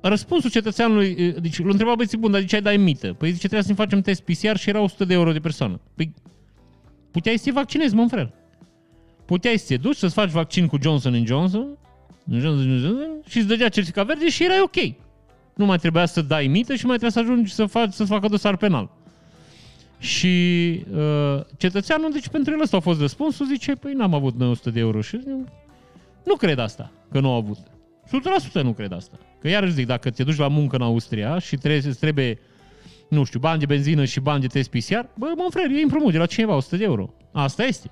răspunsul 0.00 0.50
cetățeanului, 0.50 1.16
uh, 1.28 1.42
deci 1.42 1.58
îl 1.58 1.70
întreba 1.70 1.94
băieții, 1.94 2.18
bun, 2.18 2.30
dar 2.30 2.40
de 2.40 2.46
ce 2.46 2.54
ai 2.54 2.62
dai 2.62 2.76
mită? 2.76 3.12
Păi 3.12 3.28
zice, 3.28 3.38
trebuia 3.38 3.62
să-mi 3.62 3.76
facem 3.76 4.00
test 4.00 4.22
PCR 4.22 4.56
și 4.56 4.68
era 4.68 4.80
100 4.80 5.04
de 5.04 5.14
euro 5.14 5.32
de 5.32 5.40
persoană. 5.40 5.80
Păi, 5.94 6.14
puteai 7.10 7.36
să-i 7.36 7.52
vaccinezi, 7.52 7.94
mă, 7.94 8.06
frate 8.08 8.34
puteai 9.24 9.58
să 9.58 9.64
te 9.68 9.76
duci 9.76 9.96
să-ți 9.96 10.14
faci 10.14 10.30
vaccin 10.30 10.66
cu 10.66 10.78
Johnson 10.82 11.12
Johnson, 11.12 11.26
Johnson 11.26 11.60
Johnson 11.60 11.85
și 13.26 13.38
îți 13.38 13.46
dădea 13.46 13.68
certificat 13.68 14.06
verde 14.06 14.28
și 14.28 14.44
erai 14.44 14.60
ok. 14.60 14.94
Nu 15.54 15.64
mai 15.64 15.78
trebuia 15.78 16.06
să 16.06 16.22
dai 16.22 16.46
mită 16.46 16.74
și 16.74 16.86
mai 16.86 16.96
trebuia 16.96 17.22
să 17.22 17.30
ajungi 17.30 17.52
să 17.52 17.66
faci, 17.66 17.92
să 17.92 18.04
facă 18.04 18.28
dosar 18.28 18.56
penal. 18.56 18.90
Și 19.98 20.84
uh, 20.94 21.40
cetățeanul, 21.56 22.12
deci 22.12 22.28
pentru 22.28 22.52
el 22.52 22.60
ăsta 22.60 22.76
a 22.76 22.80
fost 22.80 23.00
răspunsul, 23.00 23.46
zice, 23.46 23.72
păi 23.72 23.92
n-am 23.92 24.14
avut 24.14 24.38
900 24.38 24.70
de 24.70 24.80
euro 24.80 25.00
și 25.00 25.20
nu, 25.26 25.48
nu 26.24 26.34
cred 26.34 26.58
asta, 26.58 26.92
că 27.10 27.20
nu 27.20 27.30
au 27.30 27.36
avut. 27.36 27.58
100% 28.60 28.62
nu 28.62 28.72
cred 28.72 28.92
asta. 28.92 29.18
Că 29.40 29.48
iarăși 29.48 29.72
zic, 29.72 29.86
dacă 29.86 30.10
te 30.10 30.22
duci 30.22 30.36
la 30.36 30.48
muncă 30.48 30.76
în 30.76 30.82
Austria 30.82 31.38
și 31.38 31.56
trebuie, 31.56 31.92
trebuie 31.92 32.38
nu 33.08 33.24
știu, 33.24 33.38
bani 33.38 33.58
de 33.58 33.66
benzină 33.66 34.04
și 34.04 34.20
bani 34.20 34.40
de 34.40 34.46
test 34.46 34.70
PCR, 34.70 35.04
bă, 35.14 35.32
mă, 35.36 35.46
frere, 35.50 35.78
e 35.78 35.82
împrumut 35.82 36.12
de 36.12 36.18
la 36.18 36.26
cineva 36.26 36.54
100 36.54 36.76
de 36.76 36.84
euro. 36.84 37.14
Asta 37.32 37.64
este. 37.64 37.90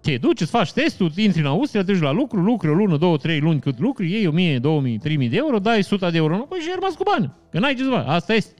Te 0.00 0.16
duci, 0.16 0.40
îți 0.40 0.50
faci 0.50 0.72
testul, 0.72 1.12
intri 1.16 1.40
în 1.40 1.46
Austria, 1.46 1.84
te 1.84 1.92
duci 1.92 2.02
la 2.02 2.10
lucru, 2.10 2.40
lucri 2.40 2.68
o 2.68 2.74
lună, 2.74 2.96
două, 2.96 3.16
trei 3.16 3.40
luni 3.40 3.60
cât 3.60 3.78
lucri, 3.78 4.10
iei 4.10 4.26
1000, 4.26 4.58
2000, 4.58 4.98
3000 4.98 5.28
de 5.28 5.36
euro, 5.36 5.58
dai 5.58 5.78
100 5.78 6.10
de 6.10 6.16
euro, 6.16 6.36
nu, 6.36 6.42
păi 6.42 6.58
și 6.58 6.68
ai 6.68 6.74
rămas 6.74 6.94
cu 6.94 7.02
bani, 7.02 7.32
că 7.50 7.58
n-ai 7.58 7.74
ce 7.74 7.82
să 7.82 7.90
faci, 7.90 8.06
asta 8.06 8.34
este. 8.34 8.54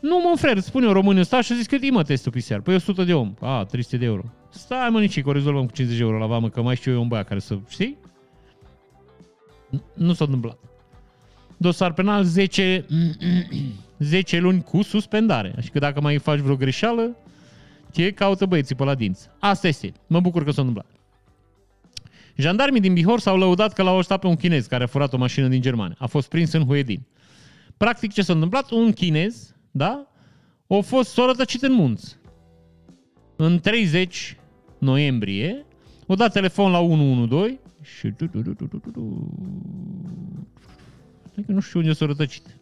Nu, 0.00 0.20
mă, 0.20 0.36
frere, 0.36 0.60
spune 0.60 0.86
eu 0.86 0.92
român 0.92 1.16
ăsta 1.16 1.40
și 1.40 1.56
zic 1.56 1.66
cât 1.66 1.82
e, 1.82 1.90
mă, 1.90 2.02
testul 2.02 2.32
PCR? 2.32 2.58
Păi 2.58 2.74
100 2.74 3.04
de 3.04 3.14
om. 3.14 3.34
A, 3.40 3.64
300 3.64 3.96
de 3.96 4.04
euro. 4.04 4.22
Stai, 4.50 4.88
mă, 4.90 5.00
nici, 5.00 5.22
că 5.22 5.28
o 5.28 5.32
rezolvăm 5.32 5.66
cu 5.66 5.72
50 5.72 5.98
de 5.98 6.04
euro 6.04 6.18
la 6.18 6.26
vamă, 6.26 6.48
că 6.48 6.62
mai 6.62 6.76
știu 6.76 6.92
eu 6.92 7.00
un 7.00 7.08
băiat 7.08 7.26
care 7.26 7.40
să, 7.40 7.58
știi? 7.68 7.96
Nu 9.94 10.12
s-a 10.12 10.24
întâmplat. 10.24 10.58
Dosar 11.56 11.92
penal 11.92 12.22
10, 12.22 12.86
10 13.98 14.38
luni 14.44 14.62
cu 14.62 14.82
suspendare. 14.82 15.54
Așa 15.56 15.68
că 15.72 15.78
dacă 15.78 16.00
mai 16.00 16.18
faci 16.18 16.38
vreo 16.38 16.56
greșeală, 16.56 17.16
ce 17.94 18.10
caută 18.10 18.46
băieții 18.46 18.74
pe 18.74 18.84
la 18.84 18.94
dinți. 18.94 19.28
Asta 19.38 19.68
este. 19.68 19.92
Mă 20.06 20.20
bucur 20.20 20.44
că 20.44 20.50
s-a 20.50 20.60
întâmplat. 20.60 20.90
Jandarmii 22.36 22.80
din 22.80 22.92
Bihor 22.92 23.20
s-au 23.20 23.36
lăudat 23.36 23.72
că 23.72 23.82
l-au 23.82 23.98
ajutat 23.98 24.20
pe 24.20 24.26
un 24.26 24.36
chinez 24.36 24.66
care 24.66 24.84
a 24.84 24.86
furat 24.86 25.12
o 25.12 25.16
mașină 25.16 25.48
din 25.48 25.60
Germania. 25.60 25.96
A 25.98 26.06
fost 26.06 26.28
prins 26.28 26.52
în 26.52 26.64
Huedin. 26.66 27.06
Practic 27.76 28.12
ce 28.12 28.22
s-a 28.22 28.32
întâmplat? 28.32 28.70
Un 28.70 28.92
chinez, 28.92 29.54
da? 29.70 30.08
A 30.66 30.78
fost 30.80 31.10
s-a 31.10 31.24
rătăcit 31.26 31.62
în 31.62 31.72
munți. 31.72 32.16
În 33.36 33.58
30 33.58 34.36
noiembrie, 34.78 35.66
o 36.06 36.14
dat 36.14 36.32
telefon 36.32 36.70
la 36.70 36.78
112 36.78 37.60
și... 37.82 38.06
Adică 41.32 41.52
nu 41.52 41.60
știu 41.60 41.78
unde 41.80 41.92
s-a 41.92 42.06
rătăcit. 42.06 42.58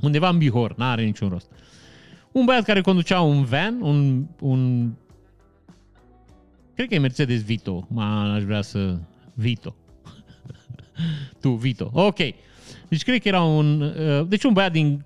Undeva 0.00 0.28
în 0.28 0.38
Bihor, 0.38 0.74
n-are 0.76 1.04
niciun 1.04 1.28
rost. 1.28 1.50
Un 2.32 2.44
băiat 2.44 2.64
care 2.64 2.80
conducea 2.80 3.20
un 3.20 3.44
van, 3.44 3.80
un, 3.80 4.26
un 4.40 4.90
cred 6.74 6.88
că 6.88 6.94
e 6.94 6.98
Mercedes 6.98 7.42
Vito, 7.44 7.86
mă, 7.90 8.02
aș 8.34 8.42
vrea 8.42 8.62
să... 8.62 8.98
Vito. 9.34 9.76
tu, 11.40 11.50
Vito. 11.50 11.90
Ok. 11.92 12.18
Deci 12.88 13.02
cred 13.02 13.22
că 13.22 13.28
era 13.28 13.42
un... 13.42 13.80
Uh, 13.80 14.26
deci 14.28 14.44
un 14.44 14.52
băiat 14.52 14.72
din, 14.72 15.04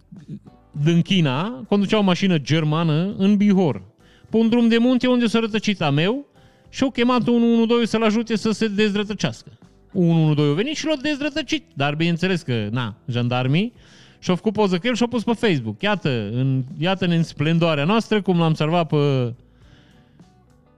din 0.71 1.03
China 1.03 1.65
conducea 1.69 1.99
o 1.99 2.03
mașină 2.03 2.39
germană 2.39 3.15
în 3.19 3.37
Bihor. 3.37 3.83
Pe 4.31 4.37
un 4.37 4.49
drum 4.49 4.69
de 4.69 4.79
munte 4.79 5.07
unde 5.07 5.27
s-a 5.27 5.39
rătăcit 5.39 5.81
a 5.81 5.91
meu 5.91 6.27
și 6.69 6.83
au 6.83 6.91
chemat 6.91 7.27
112 7.27 7.87
să-l 7.87 8.03
ajute 8.03 8.37
să 8.37 8.51
se 8.51 8.69
dezrătăcească. 8.69 9.51
112 9.93 10.51
a 10.51 10.55
venit 10.55 10.77
și 10.77 10.87
l-a 10.87 10.97
dezrătăcit. 11.03 11.65
Dar 11.75 11.95
bineînțeles 11.95 12.43
că, 12.43 12.69
na, 12.71 12.97
jandarmii 13.07 13.73
și-au 14.19 14.37
făcut 14.37 14.53
poză 14.53 14.79
cu 14.79 14.87
el 14.87 14.95
și 14.95 15.03
au 15.03 15.09
pus 15.09 15.25
pe 15.25 15.33
Facebook. 15.33 15.83
Iată, 15.83 16.09
în, 16.33 16.65
iată-ne 16.79 17.17
în 17.17 17.23
splendoarea 17.23 17.85
noastră 17.85 18.23
cum 18.23 18.39
l-am 18.39 18.55
salvat 18.55 18.87
pe 18.87 19.35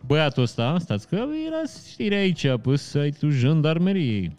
băiatul 0.07 0.43
ăsta. 0.43 0.77
Stați 0.79 1.09
că 1.09 1.15
era 1.17 1.63
știre 1.91 2.15
aici 2.15 2.47
pe 2.63 2.77
site-ul 2.77 3.33
jandarmeriei. 3.33 4.37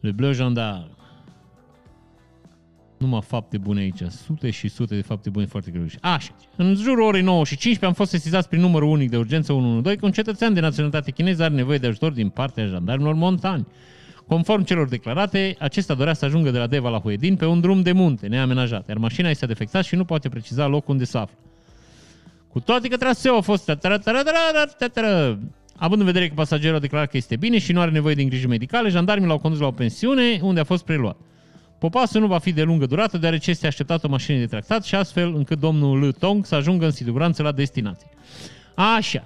Le 0.00 0.10
Bleu 0.10 0.32
Gendarme. 0.32 0.90
Numai 2.98 3.20
fapte 3.22 3.58
bune 3.58 3.80
aici. 3.80 4.02
Sute 4.08 4.50
și 4.50 4.68
sute 4.68 4.94
de 4.94 5.00
fapte 5.02 5.30
bune 5.30 5.46
foarte 5.46 5.70
greu. 5.70 5.84
Așa. 6.00 6.34
În 6.56 6.74
jurul 6.74 7.02
orei 7.02 7.22
9 7.22 7.44
și 7.44 7.56
15 7.56 7.86
am 7.86 7.92
fost 7.92 8.10
sesizați 8.10 8.48
prin 8.48 8.60
numărul 8.60 8.88
unic 8.88 9.10
de 9.10 9.16
urgență 9.16 9.52
112 9.52 10.00
că 10.00 10.06
un 10.06 10.12
cetățean 10.12 10.54
de 10.54 10.60
naționalitate 10.60 11.10
chineză 11.10 11.42
are 11.42 11.54
nevoie 11.54 11.78
de 11.78 11.86
ajutor 11.86 12.12
din 12.12 12.28
partea 12.28 12.66
jandarmilor 12.66 13.14
montani. 13.14 13.66
Conform 14.30 14.62
celor 14.62 14.88
declarate, 14.88 15.56
acesta 15.58 15.94
dorea 15.94 16.12
să 16.12 16.24
ajungă 16.24 16.50
de 16.50 16.58
la 16.58 16.66
Deva 16.66 16.88
la 16.88 16.98
Huedin 16.98 17.36
pe 17.36 17.44
un 17.44 17.60
drum 17.60 17.82
de 17.82 17.92
munte 17.92 18.26
neamenajat, 18.26 18.88
iar 18.88 18.96
mașina 18.96 19.30
este 19.30 19.46
defectat 19.46 19.84
și 19.84 19.94
nu 19.94 20.04
poate 20.04 20.28
preciza 20.28 20.66
locul 20.66 20.92
unde 20.92 21.04
se 21.04 21.18
află. 21.18 21.36
Cu 22.48 22.60
toate 22.60 22.88
că 22.88 22.96
traseul 22.96 23.36
a 23.36 23.40
fost... 23.40 23.68
Având 25.76 26.00
în 26.00 26.06
vedere 26.06 26.28
că 26.28 26.34
pasagerul 26.34 26.76
a 26.76 26.80
declarat 26.80 27.10
că 27.10 27.16
este 27.16 27.36
bine 27.36 27.58
și 27.58 27.72
nu 27.72 27.80
are 27.80 27.90
nevoie 27.90 28.14
de 28.14 28.22
îngrijiri 28.22 28.48
medicale, 28.48 28.88
jandarmii 28.88 29.28
l-au 29.28 29.38
condus 29.38 29.60
la 29.60 29.66
o 29.66 29.70
pensiune 29.70 30.40
unde 30.42 30.60
a 30.60 30.64
fost 30.64 30.84
preluat. 30.84 31.16
Popasul 31.78 32.20
nu 32.20 32.26
va 32.26 32.38
fi 32.38 32.52
de 32.52 32.62
lungă 32.62 32.86
durată, 32.86 33.18
deoarece 33.18 33.50
este 33.50 33.66
așteptat 33.66 34.04
o 34.04 34.08
mașină 34.08 34.38
de 34.38 34.46
tractat 34.46 34.84
și 34.84 34.94
astfel 34.94 35.34
încât 35.34 35.58
domnul 35.58 36.06
L. 36.06 36.12
Tong 36.12 36.46
să 36.46 36.54
ajungă 36.54 36.84
în 36.84 36.90
siguranță 36.90 37.42
la 37.42 37.52
destinație. 37.52 38.08
Așa. 38.74 39.24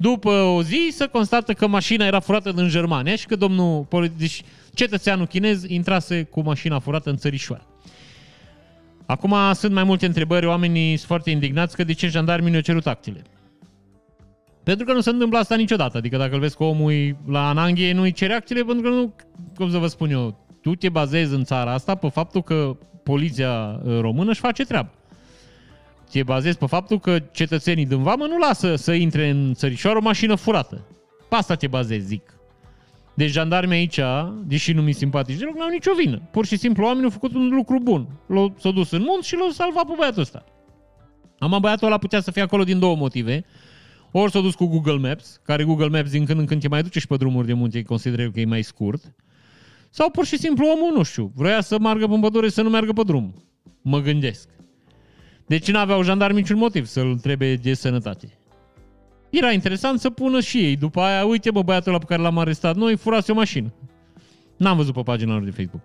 După 0.00 0.30
o 0.30 0.62
zi 0.62 0.88
se 0.90 1.06
constată 1.06 1.52
că 1.52 1.66
mașina 1.66 2.06
era 2.06 2.20
furată 2.20 2.52
din 2.52 2.68
Germania 2.68 3.16
și 3.16 3.26
că 3.26 3.36
domnul 3.36 3.86
deci, 4.16 4.42
cetățeanul 4.74 5.26
chinez 5.26 5.64
intrase 5.64 6.22
cu 6.22 6.40
mașina 6.40 6.78
furată 6.78 7.10
în 7.10 7.16
țărișoară. 7.16 7.66
Acum 9.06 9.34
sunt 9.52 9.72
mai 9.72 9.84
multe 9.84 10.06
întrebări, 10.06 10.46
oamenii 10.46 10.96
sunt 10.96 11.06
foarte 11.06 11.30
indignați 11.30 11.76
că 11.76 11.84
de 11.84 11.92
ce 11.92 12.08
jandarmii 12.08 12.50
ne-au 12.50 12.62
cerut 12.62 12.86
actele. 12.86 13.22
Pentru 14.62 14.86
că 14.86 14.92
nu 14.92 15.00
se 15.00 15.10
întâmplă 15.10 15.38
asta 15.38 15.56
niciodată. 15.56 15.96
Adică 15.96 16.16
dacă 16.16 16.34
îl 16.34 16.40
vezi 16.40 16.56
că 16.56 16.64
omul 16.64 17.16
la 17.26 17.48
ananghe, 17.48 17.92
nu-i 17.92 18.12
cere 18.12 18.32
actele 18.32 18.62
pentru 18.62 18.90
că 18.90 18.96
nu, 18.96 19.14
cum 19.54 19.70
să 19.70 19.78
vă 19.78 19.86
spun 19.86 20.10
eu, 20.10 20.46
tu 20.62 20.74
te 20.74 20.88
bazezi 20.88 21.34
în 21.34 21.44
țara 21.44 21.72
asta 21.72 21.94
pe 21.94 22.08
faptul 22.08 22.42
că 22.42 22.76
poliția 23.02 23.80
uh, 23.84 23.98
română 24.00 24.30
își 24.30 24.40
face 24.40 24.64
treaba. 24.64 24.90
Te 26.10 26.22
bazezi 26.22 26.58
pe 26.58 26.66
faptul 26.66 27.00
că 27.00 27.18
cetățenii 27.18 27.86
din 27.86 28.02
vamă 28.02 28.26
nu 28.26 28.38
lasă 28.38 28.76
să 28.76 28.92
intre 28.92 29.28
în 29.28 29.54
țărișoară 29.54 29.98
o 29.98 30.02
mașină 30.02 30.34
furată. 30.34 30.86
Pe 31.28 31.34
asta 31.34 31.54
te 31.54 31.66
bazezi, 31.66 32.06
zic. 32.06 32.34
Deci 33.14 33.30
jandarmii 33.30 33.76
aici, 33.76 34.00
deși 34.46 34.72
nu 34.72 34.82
mi 34.82 34.92
simpatici 34.92 35.36
deloc, 35.38 35.56
n-au 35.56 35.68
nicio 35.68 35.94
vină. 35.96 36.22
Pur 36.30 36.46
și 36.46 36.56
simplu 36.56 36.84
oamenii 36.84 37.04
au 37.04 37.10
făcut 37.10 37.34
un 37.34 37.48
lucru 37.48 37.78
bun. 37.82 38.06
L-au, 38.26 38.54
s-au 38.58 38.72
dus 38.72 38.90
în 38.90 39.02
munți 39.02 39.28
și 39.28 39.36
l-au 39.36 39.48
salvat 39.48 39.84
pe 39.84 39.92
băiatul 39.96 40.20
ăsta. 40.20 40.44
Am 41.38 41.58
băiatul 41.60 41.86
ăla 41.86 41.98
putea 41.98 42.20
să 42.20 42.30
fie 42.30 42.42
acolo 42.42 42.64
din 42.64 42.78
două 42.78 42.96
motive. 42.96 43.44
Ori 44.10 44.30
s-a 44.30 44.40
dus 44.40 44.54
cu 44.54 44.66
Google 44.66 45.08
Maps, 45.08 45.40
care 45.44 45.64
Google 45.64 45.88
Maps 45.88 46.10
din 46.10 46.24
când 46.24 46.38
în 46.38 46.46
când 46.46 46.60
te 46.60 46.68
mai 46.68 46.82
duce 46.82 46.98
și 46.98 47.06
pe 47.06 47.16
drumuri 47.16 47.46
de 47.46 47.52
munte, 47.52 47.82
consider 47.82 48.30
că 48.30 48.40
e 48.40 48.44
mai 48.44 48.62
scurt. 48.62 49.14
Sau 49.90 50.10
pur 50.10 50.24
și 50.24 50.38
simplu 50.38 50.66
omul, 50.66 50.96
nu 50.96 51.02
știu, 51.02 51.32
vrea 51.34 51.60
să 51.60 51.78
meargă 51.78 52.06
pe 52.06 52.18
pădure 52.20 52.48
să 52.48 52.62
nu 52.62 52.68
meargă 52.68 52.92
pe 52.92 53.02
drum. 53.02 53.34
Mă 53.82 54.00
gândesc. 54.00 54.48
Deci 55.50 55.70
nu 55.70 55.78
aveau 55.78 56.02
jandarmi 56.02 56.40
niciun 56.40 56.58
motiv 56.58 56.86
să-l 56.86 57.10
întrebe 57.10 57.54
de 57.54 57.74
sănătate. 57.74 58.38
Era 59.30 59.52
interesant 59.52 60.00
să 60.00 60.10
pună 60.10 60.40
și 60.40 60.58
ei. 60.58 60.76
După 60.76 61.00
aia, 61.00 61.24
uite 61.24 61.50
bă, 61.50 61.62
băiatul 61.62 61.88
ăla 61.88 61.98
pe 61.98 62.04
care 62.04 62.22
l-am 62.22 62.38
arestat 62.38 62.76
noi, 62.76 62.96
furase 62.96 63.32
o 63.32 63.34
mașină. 63.34 63.72
N-am 64.56 64.76
văzut 64.76 64.94
pe 64.94 65.02
pagina 65.02 65.32
lor 65.32 65.42
de 65.42 65.50
Facebook. 65.50 65.82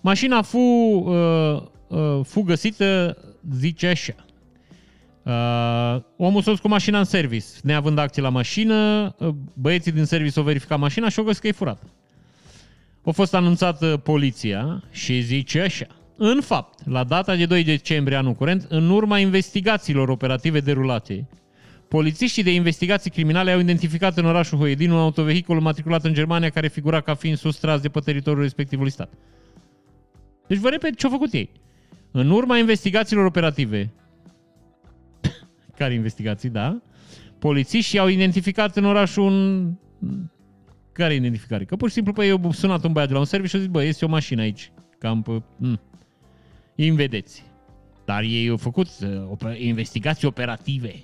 Mașina 0.00 0.42
fu, 0.42 0.58
uh, 0.58 1.62
uh, 1.88 2.20
fu 2.24 2.40
găsită, 2.40 3.16
zice 3.56 3.86
așa. 3.86 4.14
Uh, 5.22 6.02
omul 6.16 6.42
s-a 6.42 6.54
cu 6.62 6.68
mașina 6.68 6.98
în 6.98 7.04
service, 7.04 7.46
neavând 7.62 7.98
acții 7.98 8.22
la 8.22 8.28
mașină, 8.28 9.14
uh, 9.18 9.28
băieții 9.54 9.92
din 9.92 10.04
service 10.04 10.38
au 10.38 10.44
verificat 10.44 10.78
mașina 10.78 11.08
și 11.08 11.18
au 11.18 11.24
găsit 11.24 11.40
că 11.40 11.48
e 11.48 11.52
furată. 11.52 11.86
A 13.04 13.10
fost 13.10 13.34
anunțată 13.34 13.96
poliția 13.96 14.82
și 14.90 15.20
zice 15.20 15.60
așa. 15.60 15.99
În 16.22 16.40
fapt, 16.40 16.86
la 16.86 17.04
data 17.04 17.36
de 17.36 17.46
2 17.46 17.64
decembrie 17.64 18.16
anul 18.16 18.32
curent, 18.32 18.66
în 18.68 18.90
urma 18.90 19.18
investigațiilor 19.18 20.08
operative 20.08 20.60
derulate, 20.60 21.28
polițiștii 21.88 22.42
de 22.42 22.52
investigații 22.52 23.10
criminale 23.10 23.50
au 23.50 23.60
identificat 23.60 24.16
în 24.16 24.24
orașul 24.24 24.58
Hoedin 24.58 24.90
un 24.90 24.98
autovehicul 24.98 25.60
matriculat 25.60 26.04
în 26.04 26.12
Germania 26.12 26.50
care 26.50 26.68
figura 26.68 27.00
ca 27.00 27.14
fiind 27.14 27.36
sustras 27.36 27.80
de 27.80 27.88
pe 27.88 28.00
teritoriul 28.00 28.42
respectivului 28.42 28.90
stat. 28.90 29.12
Deci 30.46 30.58
vă 30.58 30.68
repet 30.68 30.96
ce 30.96 31.06
au 31.06 31.12
făcut 31.12 31.32
ei. 31.32 31.50
În 32.10 32.30
urma 32.30 32.58
investigațiilor 32.58 33.24
operative, 33.24 33.92
care 35.78 35.94
investigații, 35.94 36.48
da, 36.48 36.82
polițiștii 37.38 37.98
au 37.98 38.08
identificat 38.08 38.76
în 38.76 38.84
orașul 38.84 39.22
un... 39.22 39.72
Care 40.92 41.14
identificare? 41.14 41.64
Că 41.64 41.76
pur 41.76 41.88
și 41.88 41.94
simplu 41.94 42.12
pe 42.12 42.24
ei 42.24 42.30
au 42.30 42.52
sunat 42.52 42.84
un 42.84 42.92
băiat 42.92 43.08
de 43.08 43.14
la 43.14 43.20
un 43.20 43.26
serviciu 43.26 43.50
și 43.50 43.56
au 43.56 43.62
zis, 43.62 43.70
bă, 43.70 43.82
este 43.82 44.04
o 44.04 44.08
mașină 44.08 44.40
aici. 44.40 44.72
Cam 44.98 45.22
pe... 45.22 45.42
Mm 45.56 45.80
în 46.88 46.94
vedeți. 46.94 47.44
Dar 48.04 48.22
ei 48.22 48.48
au 48.48 48.56
făcut 48.56 48.88
uh, 49.42 49.60
investigații 49.60 50.26
operative. 50.26 50.94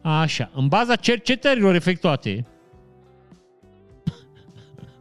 Așa, 0.00 0.50
în 0.54 0.68
baza 0.68 0.96
cercetărilor 0.96 1.74
efectuate, 1.74 2.46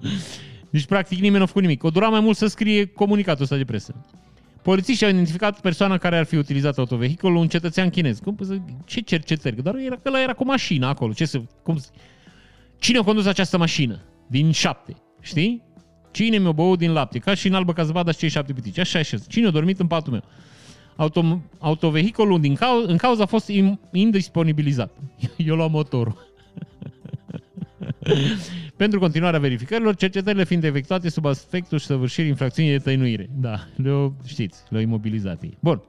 deci 0.71 0.85
practic 0.85 1.17
nimeni 1.17 1.37
nu 1.37 1.43
a 1.43 1.45
făcut 1.45 1.61
nimic. 1.61 1.83
O 1.83 1.89
dura 1.89 2.09
mai 2.09 2.19
mult 2.19 2.37
să 2.37 2.47
scrie 2.47 2.85
comunicatul 2.85 3.43
ăsta 3.43 3.55
de 3.55 3.65
presă. 3.65 4.05
Polițiștii 4.61 5.05
au 5.05 5.11
identificat 5.11 5.59
persoana 5.61 5.97
care 5.97 6.17
ar 6.17 6.25
fi 6.25 6.35
utilizat 6.35 6.77
autovehiculul, 6.77 7.37
un 7.37 7.47
cetățean 7.47 7.89
chinez. 7.89 8.19
Cum, 8.19 8.37
ce 8.85 8.99
cercetări? 8.99 9.61
Dar 9.61 9.75
era 9.75 9.95
că 9.95 10.17
era 10.17 10.33
cu 10.33 10.45
mașina 10.45 10.87
acolo. 10.87 11.13
Ce 11.13 11.25
să, 11.25 11.41
cum, 11.63 11.79
cine 12.79 12.97
a 12.97 13.01
condus 13.01 13.25
această 13.25 13.57
mașină? 13.57 13.99
Din 14.27 14.51
șapte. 14.51 14.95
Știi? 15.21 15.66
Cine 16.17 16.37
mi-a 16.37 16.51
băut 16.51 16.77
din 16.77 16.91
lapte? 16.91 17.19
Ca 17.19 17.33
și 17.33 17.47
în 17.47 17.53
albă 17.53 17.73
ca 17.73 17.83
zăpada 17.83 18.11
și 18.11 18.17
cei 18.17 18.29
șapte 18.29 18.53
pitici. 18.53 18.77
Așa 18.77 19.01
și 19.01 19.17
Cine 19.27 19.47
a 19.47 19.51
dormit 19.51 19.79
în 19.79 19.87
patul 19.87 20.11
meu? 20.11 20.23
Auto, 20.95 21.41
autovehiculul 21.59 22.41
din 22.41 22.55
cau- 22.55 22.83
în 22.87 22.97
cauză 22.97 23.21
a 23.21 23.25
fost 23.25 23.51
indisponibilizat. 23.91 24.91
Eu 25.37 25.55
luam 25.55 25.71
motorul. 25.71 26.27
Pentru 28.75 28.99
continuarea 28.99 29.39
verificărilor, 29.39 29.95
cercetările 29.95 30.43
fiind 30.43 30.63
efectuate 30.63 31.09
sub 31.09 31.25
aspectul 31.25 31.77
și 31.77 31.85
săvârșirii 31.85 32.29
infracțiunii 32.29 32.71
de 32.71 32.77
tăinuire. 32.77 33.29
Da, 33.39 33.59
le 33.75 34.11
știți, 34.25 34.63
le-au 34.69 34.83
imobilizat 34.83 35.41
ei. 35.43 35.57
Bun. 35.59 35.81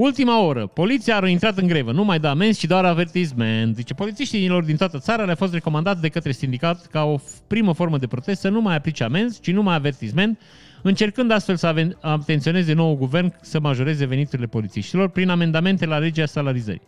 Ultima 0.00 0.42
oră. 0.42 0.66
Poliția 0.66 1.18
a 1.20 1.28
intrat 1.28 1.58
în 1.58 1.66
grevă. 1.66 1.92
Nu 1.92 2.04
mai 2.04 2.18
da 2.18 2.30
amenzi, 2.30 2.58
ci 2.58 2.64
doar 2.64 2.84
avertisment. 2.84 3.76
Zice, 3.76 3.94
polițiștilor 3.94 4.64
din 4.64 4.76
toată 4.76 4.98
țara 4.98 5.24
le-a 5.24 5.34
fost 5.34 5.52
recomandat 5.52 5.98
de 5.98 6.08
către 6.08 6.32
sindicat 6.32 6.86
ca 6.86 7.04
o 7.04 7.18
primă 7.46 7.72
formă 7.72 7.98
de 7.98 8.06
protest 8.06 8.40
să 8.40 8.48
nu 8.48 8.60
mai 8.60 8.76
aplice 8.76 9.04
amenzi, 9.04 9.40
ci 9.40 9.50
numai 9.50 9.74
avertisment, 9.74 10.40
încercând 10.82 11.30
astfel 11.30 11.56
să 11.56 11.96
atenționeze 12.00 12.72
nou 12.72 12.96
guvern 12.96 13.34
să 13.40 13.60
majoreze 13.60 14.04
veniturile 14.04 14.46
polițiștilor 14.46 15.08
prin 15.08 15.28
amendamente 15.28 15.86
la 15.86 15.98
legea 15.98 16.26
salarizării. 16.26 16.82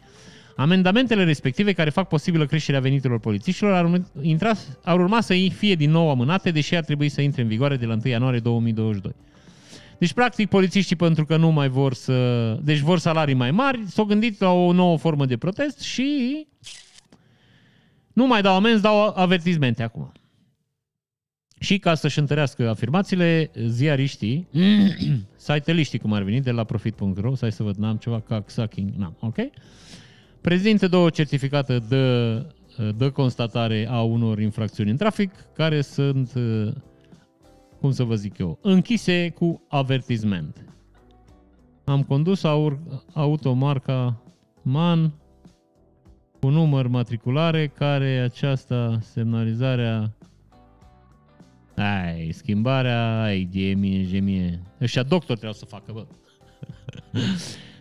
Amendamentele 0.57 1.25
respective, 1.25 1.73
care 1.73 1.91
fac 1.91 2.09
posibilă 2.09 2.47
creșterea 2.47 2.81
veniturilor 2.81 3.21
polițiștilor, 3.21 3.73
ar, 3.73 4.01
intra, 4.21 4.53
ar 4.85 4.99
urma 5.01 5.21
să 5.21 5.35
fie 5.57 5.75
din 5.75 5.91
nou 5.91 6.11
amânate, 6.11 6.51
deși 6.51 6.75
ar 6.75 6.85
trebui 6.85 7.09
să 7.09 7.21
intre 7.21 7.43
în 7.43 7.49
vigoare 7.49 7.77
de 7.77 7.87
la 7.87 7.93
1 7.93 8.01
ianuarie 8.05 8.41
2022. 8.41 9.15
Deci, 10.03 10.13
practic, 10.13 10.49
polițiștii, 10.49 10.97
pentru 10.97 11.25
că 11.25 11.37
nu 11.37 11.51
mai 11.51 11.69
vor 11.69 11.95
să... 11.95 12.53
Deci 12.63 12.79
vor 12.79 12.99
salarii 12.99 13.35
mai 13.35 13.51
mari, 13.51 13.83
s-au 13.87 14.05
gândit 14.05 14.41
la 14.41 14.51
o 14.51 14.73
nouă 14.73 14.99
formă 14.99 15.27
de 15.27 15.37
protest 15.37 15.81
și 15.81 16.47
nu 18.13 18.27
mai 18.27 18.43
dau 18.43 18.55
amenzi, 18.55 18.83
dau 18.83 19.13
avertizmente 19.15 19.83
acum. 19.83 20.13
Și 21.59 21.79
ca 21.79 21.95
să-și 21.95 22.19
întărească 22.19 22.69
afirmațiile, 22.69 23.51
ziariștii, 23.67 24.49
site 25.37 25.99
cum 25.99 26.13
ar 26.13 26.23
veni, 26.23 26.41
de 26.41 26.51
la 26.51 26.65
profit.ro, 26.65 27.35
să 27.35 27.49
să 27.49 27.63
văd, 27.63 27.77
n-am 27.77 27.97
ceva 27.97 28.21
ca 28.21 28.45
sucking, 28.47 28.91
n-am, 28.97 29.17
ok? 29.21 29.37
Prezintă 30.41 30.89
două 30.89 31.11
certificate 31.11 31.79
de, 31.79 32.35
de 32.97 33.09
constatare 33.09 33.87
a 33.91 34.03
unor 34.03 34.41
infracțiuni 34.41 34.91
în 34.91 34.97
trafic, 34.97 35.31
care 35.55 35.81
sunt, 35.81 36.33
cum 37.83 37.91
să 37.91 38.03
vă 38.03 38.15
zic 38.15 38.39
eu, 38.39 38.59
închise 38.63 39.31
cu 39.31 39.63
avertizment. 39.69 40.65
Am 41.85 42.03
condus 42.03 42.45
aur, 42.45 42.79
automarca 43.13 44.23
MAN 44.63 45.13
cu 46.41 46.49
număr 46.49 46.87
matriculare 46.87 47.67
care 47.67 48.19
aceasta 48.19 48.99
semnalizarea 49.01 50.17
ai, 51.77 52.33
schimbarea, 52.33 53.23
ai, 53.23 53.49
gemie, 53.51 54.07
gemie. 54.07 54.63
Ăștia 54.81 55.03
doctor 55.03 55.37
trebuie 55.37 55.59
să 55.59 55.65
facă, 55.65 55.93
bă. 55.93 56.07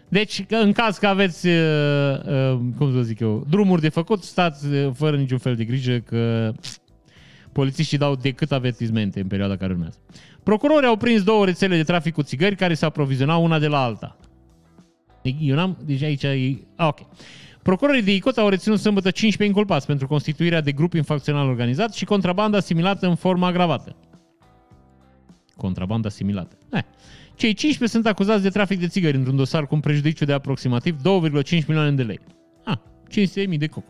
Deci, 0.09 0.45
în 0.49 0.71
caz 0.71 0.97
că 0.97 1.07
aveți, 1.07 1.47
uh, 1.47 1.53
uh, 2.25 2.59
cum 2.77 2.93
să 2.93 3.01
zic 3.01 3.19
eu, 3.19 3.45
drumuri 3.49 3.81
de 3.81 3.89
făcut, 3.89 4.23
stați 4.23 4.67
uh, 4.67 4.91
fără 4.93 5.17
niciun 5.17 5.37
fel 5.37 5.55
de 5.55 5.65
grijă 5.65 5.99
că 5.99 6.53
polițiștii 7.51 7.97
dau 7.97 8.15
decât 8.15 8.51
avertizmente 8.51 9.19
în 9.19 9.27
perioada 9.27 9.55
care 9.55 9.71
urmează. 9.71 9.97
Procurorii 10.43 10.87
au 10.87 10.95
prins 10.95 11.23
două 11.23 11.45
rețele 11.45 11.75
de 11.75 11.83
trafic 11.83 12.13
cu 12.13 12.21
țigări 12.21 12.55
care 12.55 12.73
se 12.73 12.85
aprovizionau 12.85 13.43
una 13.43 13.59
de 13.59 13.67
la 13.67 13.83
alta. 13.83 14.17
Eu 15.39 15.55
n-am, 15.55 15.77
deci 15.85 16.01
aici 16.01 16.23
e... 16.23 16.57
Ah, 16.75 16.87
ok. 16.87 16.99
Procurorii 17.61 18.03
de 18.03 18.13
ICOT 18.13 18.37
au 18.37 18.49
reținut 18.49 18.79
sâmbătă 18.79 19.11
15 19.11 19.43
inculpați 19.43 19.85
pentru 19.85 20.07
constituirea 20.07 20.61
de 20.61 20.71
grup 20.71 20.93
infracțional 20.93 21.47
organizat 21.47 21.93
și 21.93 22.05
contrabanda 22.05 22.57
asimilată 22.57 23.07
în 23.07 23.15
formă 23.15 23.45
agravată. 23.45 23.95
Contrabanda 25.55 26.07
asimilată. 26.07 26.57
Eh. 26.71 26.81
Cei 27.35 27.53
15 27.53 27.87
sunt 27.87 28.05
acuzați 28.05 28.41
de 28.41 28.49
trafic 28.49 28.79
de 28.79 28.87
țigări 28.87 29.17
într-un 29.17 29.35
dosar 29.35 29.67
cu 29.67 29.75
un 29.75 29.81
prejudiciu 29.81 30.25
de 30.25 30.33
aproximativ 30.33 30.95
2,5 30.95 31.65
milioane 31.67 31.91
de 31.91 32.03
lei. 32.03 32.19
Ah, 32.63 32.77
500.000 33.09 33.57
de 33.57 33.67
coco. 33.67 33.87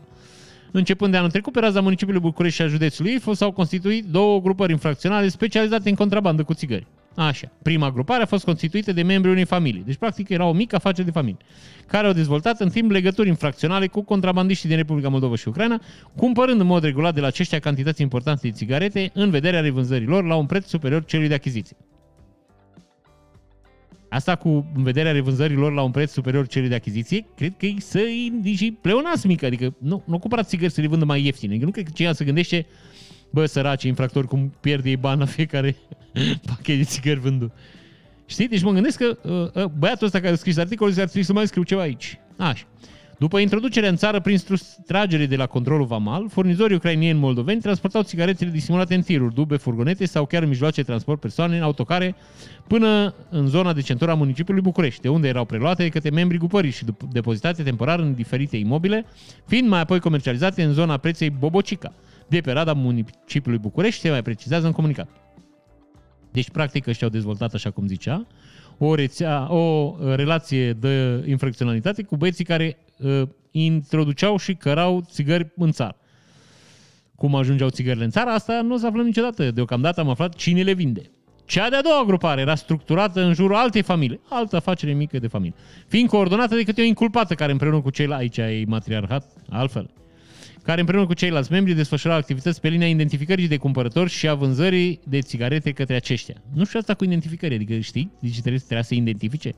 Începând 0.72 1.12
de 1.12 1.18
anul 1.18 1.30
trecut, 1.30 1.54
pe 1.54 1.60
raza 1.60 1.82
municipiului 1.82 2.22
București 2.22 2.56
și 2.56 2.62
a 2.62 2.68
județului 2.68 3.12
Ilfov 3.12 3.36
s-au 3.36 3.52
constituit 3.52 4.06
două 4.06 4.42
grupări 4.42 4.72
infracționale 4.72 5.28
specializate 5.28 5.90
în 5.90 5.96
contrabandă 5.96 6.44
cu 6.44 6.54
țigări. 6.54 6.88
Așa. 7.16 7.52
Prima 7.62 7.92
grupare 7.92 8.24
a 8.24 8.26
fost 8.26 8.44
constituită 8.44 8.92
de 8.92 9.02
membrii 9.02 9.32
unei 9.32 9.46
familii. 9.46 9.84
Deci, 9.86 9.96
practic, 9.96 10.30
era 10.30 10.46
o 10.46 10.54
mică 10.54 10.76
afacere 10.76 11.04
de 11.04 11.12
familie, 11.12 11.40
care 11.88 12.08
au 12.08 12.14
dezvoltat 12.14 12.60
în 12.60 12.70
timp 12.70 12.92
legături 12.92 13.28
infracționale 13.28 13.88
cu 13.88 14.02
contrabandiștii 14.02 14.68
din 14.70 14.78
Republica 14.78 15.10
Moldova 15.10 15.36
și 15.36 15.48
Ucraina, 15.48 15.82
cumpărând 16.16 16.60
în 16.60 16.66
mod 16.66 16.84
regulat 16.84 17.14
de 17.14 17.20
la 17.20 17.28
aceștia 17.28 17.60
cantități 17.60 18.02
importante 18.02 18.48
de 18.48 18.54
țigarete 18.54 19.12
în 19.14 19.30
vederea 19.30 19.62
revânzării 19.62 20.08
lor 20.08 20.24
la 20.24 20.36
un 20.36 20.46
preț 20.46 20.68
superior 20.68 21.06
celui 21.06 21.28
de 21.28 21.34
achiziție. 21.34 21.78
Asta 24.14 24.36
cu 24.36 24.66
în 24.76 24.84
vederea 24.84 25.12
revânzării 25.12 25.56
lor 25.56 25.74
la 25.74 25.82
un 25.82 25.92
preț 25.92 26.12
superior 26.12 26.48
celui 26.48 26.70
de 26.70 26.76
achiziție, 26.76 27.26
cred 27.36 27.54
că 27.58 27.66
e 27.66 27.76
să 27.80 28.00
și 28.56 28.78
pleonați 28.82 29.28
mică, 29.28 29.46
adică 29.46 29.74
nu, 29.78 30.04
nu 30.06 30.20
cumpărați 30.20 30.50
țigări 30.50 30.72
să 30.72 30.82
le 30.82 30.88
vândă 30.88 31.06
mai 31.06 31.26
ieftine. 31.26 31.58
Nu 31.58 31.72
cred 31.72 31.86
că 31.86 31.92
cineva 31.94 32.14
se 32.14 32.26
gândește, 32.26 32.66
bă, 33.30 33.46
săraci, 33.46 33.84
infractori, 33.84 34.28
cum 34.28 34.54
pierde 34.60 34.90
ei 34.90 34.98
bani 34.98 35.20
la 35.20 35.26
fiecare 35.26 35.76
pachet 36.48 36.78
de 36.78 36.84
țigări 36.84 37.20
vândut. 37.20 37.52
Știi? 38.26 38.48
Deci 38.48 38.62
mă 38.62 38.72
gândesc 38.72 38.98
că 38.98 39.18
uh, 39.24 39.64
uh, 39.64 39.72
băiatul 39.78 40.06
ăsta 40.06 40.20
care 40.20 40.34
a 40.34 40.38
scris 40.38 40.58
articolul 40.58 40.94
ar 40.94 41.06
trebui 41.06 41.24
să 41.24 41.34
mai 41.34 41.48
scriu 41.48 41.64
ceva 41.64 41.82
aici. 41.82 42.20
Așa. 42.38 42.66
După 43.22 43.40
introducerea 43.40 43.90
în 43.90 43.96
țară 43.96 44.20
prin 44.20 44.38
tragere 44.86 45.26
de 45.26 45.36
la 45.36 45.46
controlul 45.46 45.86
vamal, 45.86 46.30
furnizorii 46.30 46.76
ucrainieni 46.76 47.20
moldoveni 47.20 47.62
transportau 47.62 48.02
țigaretele 48.02 48.50
disimulate 48.50 48.96
în 48.96 49.02
tiruri, 49.02 49.34
dube, 49.34 49.58
furgonete 49.58 50.06
sau 50.06 50.26
chiar 50.26 50.42
în 50.42 50.48
mijloace 50.48 50.82
de 50.82 50.88
transport 50.88 51.20
persoane 51.20 51.58
în 51.58 51.64
autocare 51.64 52.16
până 52.68 53.14
în 53.30 53.48
zona 53.48 53.74
de 53.74 53.82
centură 53.82 54.12
a 54.12 54.14
municipiului 54.14 54.62
București, 54.62 55.02
de 55.02 55.10
unde 55.10 55.28
erau 55.28 55.46
preluate 55.46 55.84
de 55.84 55.90
către 55.90 56.10
membrii 56.10 56.40
gupării 56.40 56.72
și 56.72 56.86
depozitate 57.12 57.64
temporar 57.64 58.00
în 58.00 58.14
diferite 58.14 58.58
imobile, 58.58 59.06
fiind 59.48 59.68
mai 59.68 59.80
apoi 59.80 60.00
comercializate 60.00 60.64
în 60.64 60.74
zona 60.74 60.98
preței 60.98 61.30
Bobocica, 61.30 61.94
de 62.28 62.42
pe 62.42 62.52
rada 62.52 62.74
municipiului 62.74 63.60
București, 63.60 64.02
se 64.02 64.10
mai 64.10 64.22
precizează 64.22 64.66
în 64.66 64.72
comunicat. 64.72 65.10
Deci, 66.32 66.50
practic, 66.50 66.88
ăștia 66.88 67.08
au 67.08 67.14
dezvoltat, 67.14 67.54
așa 67.54 67.72
cum 67.72 67.88
zicea, 67.88 68.28
o, 68.78 68.96
rețea, 68.96 69.54
o 69.54 69.96
relație 70.16 70.74
de 70.74 71.24
infracționalitate 71.28 72.04
cu 72.04 72.18
băieții 72.18 72.46
care 72.46 72.78
uh, 72.78 72.91
introduceau 73.52 74.38
și 74.38 74.54
cărau 74.54 75.06
țigări 75.10 75.52
în 75.56 75.72
țară. 75.72 75.96
Cum 77.16 77.36
ajungeau 77.36 77.70
țigările 77.70 78.04
în 78.04 78.10
țară, 78.10 78.30
asta 78.30 78.62
nu 78.62 78.74
o 78.74 78.78
să 78.78 78.88
aflăm 78.88 79.06
niciodată. 79.06 79.52
Deocamdată 79.52 80.00
am 80.00 80.10
aflat 80.10 80.36
cine 80.36 80.62
le 80.62 80.74
vinde. 80.74 81.02
Cea 81.46 81.70
de-a 81.70 81.82
doua 81.82 82.04
grupare 82.06 82.42
era 82.42 82.56
structurată 82.56 83.24
în 83.24 83.34
jurul 83.34 83.56
altei 83.56 83.82
familii, 83.82 84.22
altă 84.30 84.56
afacere 84.56 84.94
mică 84.94 85.20
de 85.20 85.28
familie, 85.28 85.56
fiind 85.88 86.10
coordonată 86.10 86.56
de 86.56 86.64
câte 86.64 86.82
o 86.82 86.84
inculpată 86.84 87.34
care 87.34 87.52
împreună 87.52 87.82
cu 87.82 87.90
ceilalți, 87.90 88.42
aici 88.42 88.62
e 88.62 88.64
matriarhat, 88.68 89.34
altfel, 89.50 89.90
care 90.64 90.80
împreună 90.80 91.06
cu 91.06 91.14
ceilalți 91.14 91.52
membri 91.52 91.74
desfășura 91.74 92.16
activități 92.16 92.62
pe 92.62 92.68
linia 92.68 92.88
identificării 92.88 93.48
de 93.48 93.58
cumpărători 93.58 94.10
și 94.10 94.28
a 94.28 94.34
vânzării 94.34 95.00
de 95.08 95.22
țigarete 95.22 95.72
către 95.72 95.96
aceștia. 95.96 96.36
Nu 96.54 96.66
știu 96.66 96.80
asta 96.80 96.94
cu 96.94 97.04
identificări, 97.04 97.56
adică 97.56 97.80
știi, 97.80 98.12
deci 98.20 98.40
trebuie, 98.40 98.60
trebuie 98.60 98.84
să 98.84 98.94
identifice. 98.94 99.52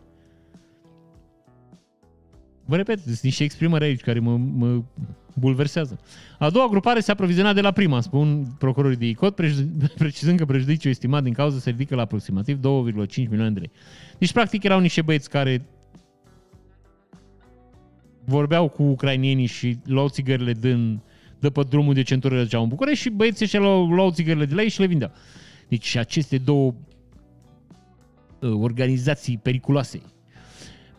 Vă 2.73 2.79
repet, 2.79 2.99
sunt 2.99 3.19
niște 3.19 3.43
exprimări 3.43 3.83
aici 3.83 4.01
care 4.01 4.19
mă, 4.19 4.37
mă 4.37 4.81
bulversează. 5.33 5.99
A 6.39 6.49
doua 6.49 6.67
grupare 6.67 6.99
se 6.99 7.11
aproviziona 7.11 7.53
de 7.53 7.61
la 7.61 7.71
prima, 7.71 8.01
spun 8.01 8.55
procurorii 8.57 8.97
de 8.97 9.07
ICOT, 9.07 9.35
precizând 9.97 10.37
că 10.37 10.45
prejudiciul 10.45 10.91
estimat 10.91 11.23
din 11.23 11.33
cauză 11.33 11.59
se 11.59 11.69
ridică 11.69 11.95
la 11.95 12.01
aproximativ 12.01 12.57
2,5 12.57 12.61
milioane 13.15 13.51
de 13.51 13.59
lei. 13.59 13.71
Deci, 14.17 14.31
practic, 14.31 14.63
erau 14.63 14.79
niște 14.79 15.01
băieți 15.01 15.29
care 15.29 15.65
vorbeau 18.25 18.69
cu 18.69 18.83
ucrainienii 18.83 19.45
și 19.45 19.79
luau 19.85 20.09
țigările 20.09 20.53
din, 20.53 21.01
de 21.39 21.49
pe 21.49 21.61
drumul 21.69 21.93
de 21.93 22.01
centură 22.01 22.43
de 22.43 22.57
în 22.57 22.67
București 22.67 23.01
și 23.01 23.09
băieții 23.09 23.45
ăștia 23.45 23.59
luau, 23.59 23.85
luau 23.85 24.11
țigările 24.11 24.45
de 24.45 24.55
la 24.55 24.61
ei 24.61 24.69
și 24.69 24.79
le 24.79 24.85
vindeau. 24.85 25.11
Deci 25.67 25.95
aceste 25.95 26.37
două 26.37 26.73
uh, 28.39 28.51
organizații 28.51 29.37
periculoase. 29.37 30.01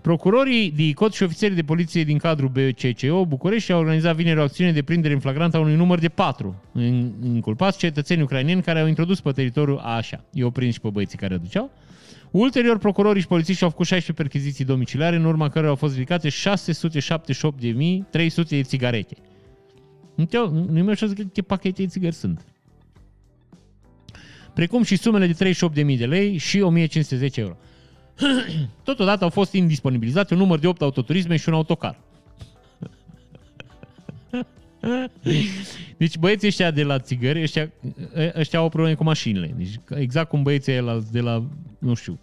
Procurorii 0.04 0.70
de 0.70 0.82
ICOT 0.82 1.14
și 1.14 1.22
ofițerii 1.22 1.56
de 1.56 1.62
poliție 1.62 2.04
din 2.04 2.18
cadrul 2.18 2.48
BCCO 2.48 3.24
București 3.26 3.72
au 3.72 3.78
organizat 3.78 4.16
vineri 4.16 4.38
o 4.38 4.42
acțiune 4.42 4.72
de 4.72 4.82
prindere 4.82 5.14
în 5.14 5.20
flagrant 5.20 5.54
a 5.54 5.58
unui 5.58 5.74
număr 5.74 5.98
de 5.98 6.08
patru 6.08 6.62
inculpați 7.24 7.78
cetățeni 7.78 8.22
ucraineni 8.22 8.62
care 8.62 8.80
au 8.80 8.86
introdus 8.86 9.20
pe 9.20 9.30
teritoriul 9.30 9.78
așa. 9.78 10.24
Eu 10.32 10.50
prins 10.50 10.74
și 10.74 10.80
pe 10.80 10.88
băieții 10.88 11.18
care 11.18 11.34
aduceau. 11.34 11.70
Ulterior, 12.30 12.78
procurorii 12.78 13.20
și 13.20 13.26
polițiștii 13.26 13.64
au 13.64 13.70
făcut 13.70 13.86
16 13.86 14.22
perchiziții 14.22 14.64
domiciliare, 14.64 15.16
în 15.16 15.24
urma 15.24 15.48
cărora 15.48 15.70
au 15.70 15.76
fost 15.76 15.94
ridicate 15.94 16.28
678.300 16.28 16.34
de 18.48 18.62
țigarete. 18.62 19.16
Nu 20.50 20.82
mi 20.82 20.90
așa 20.90 21.06
ce 21.32 21.42
pachete 21.42 21.82
de 21.82 21.88
țigări 21.88 22.14
sunt. 22.14 22.44
Precum 24.54 24.82
și 24.82 24.96
sumele 24.96 25.26
de 25.26 25.54
38.000 25.84 25.98
de 25.98 26.06
lei 26.06 26.36
și 26.36 26.62
1.510 26.88 27.36
euro. 27.36 27.56
Totodată 28.84 29.24
au 29.24 29.30
fost 29.30 29.52
indisponibilizate 29.52 30.34
un 30.34 30.40
număr 30.40 30.58
de 30.58 30.66
8 30.66 30.82
autoturisme 30.82 31.36
și 31.36 31.48
un 31.48 31.54
autocar. 31.54 31.98
Deci 35.96 36.18
băieții 36.18 36.48
ăștia 36.48 36.70
de 36.70 36.82
la 36.82 36.98
țigări, 36.98 37.42
ăștia, 37.42 37.72
ăștia 38.34 38.58
au 38.58 38.68
probleme 38.68 38.96
cu 38.96 39.04
mașinile. 39.04 39.54
Deci 39.56 39.80
exact 39.88 40.28
cum 40.28 40.42
băieții 40.42 40.80
la, 40.80 41.00
de 41.12 41.20
la, 41.20 41.44
nu 41.78 41.94
știu, 41.94 42.18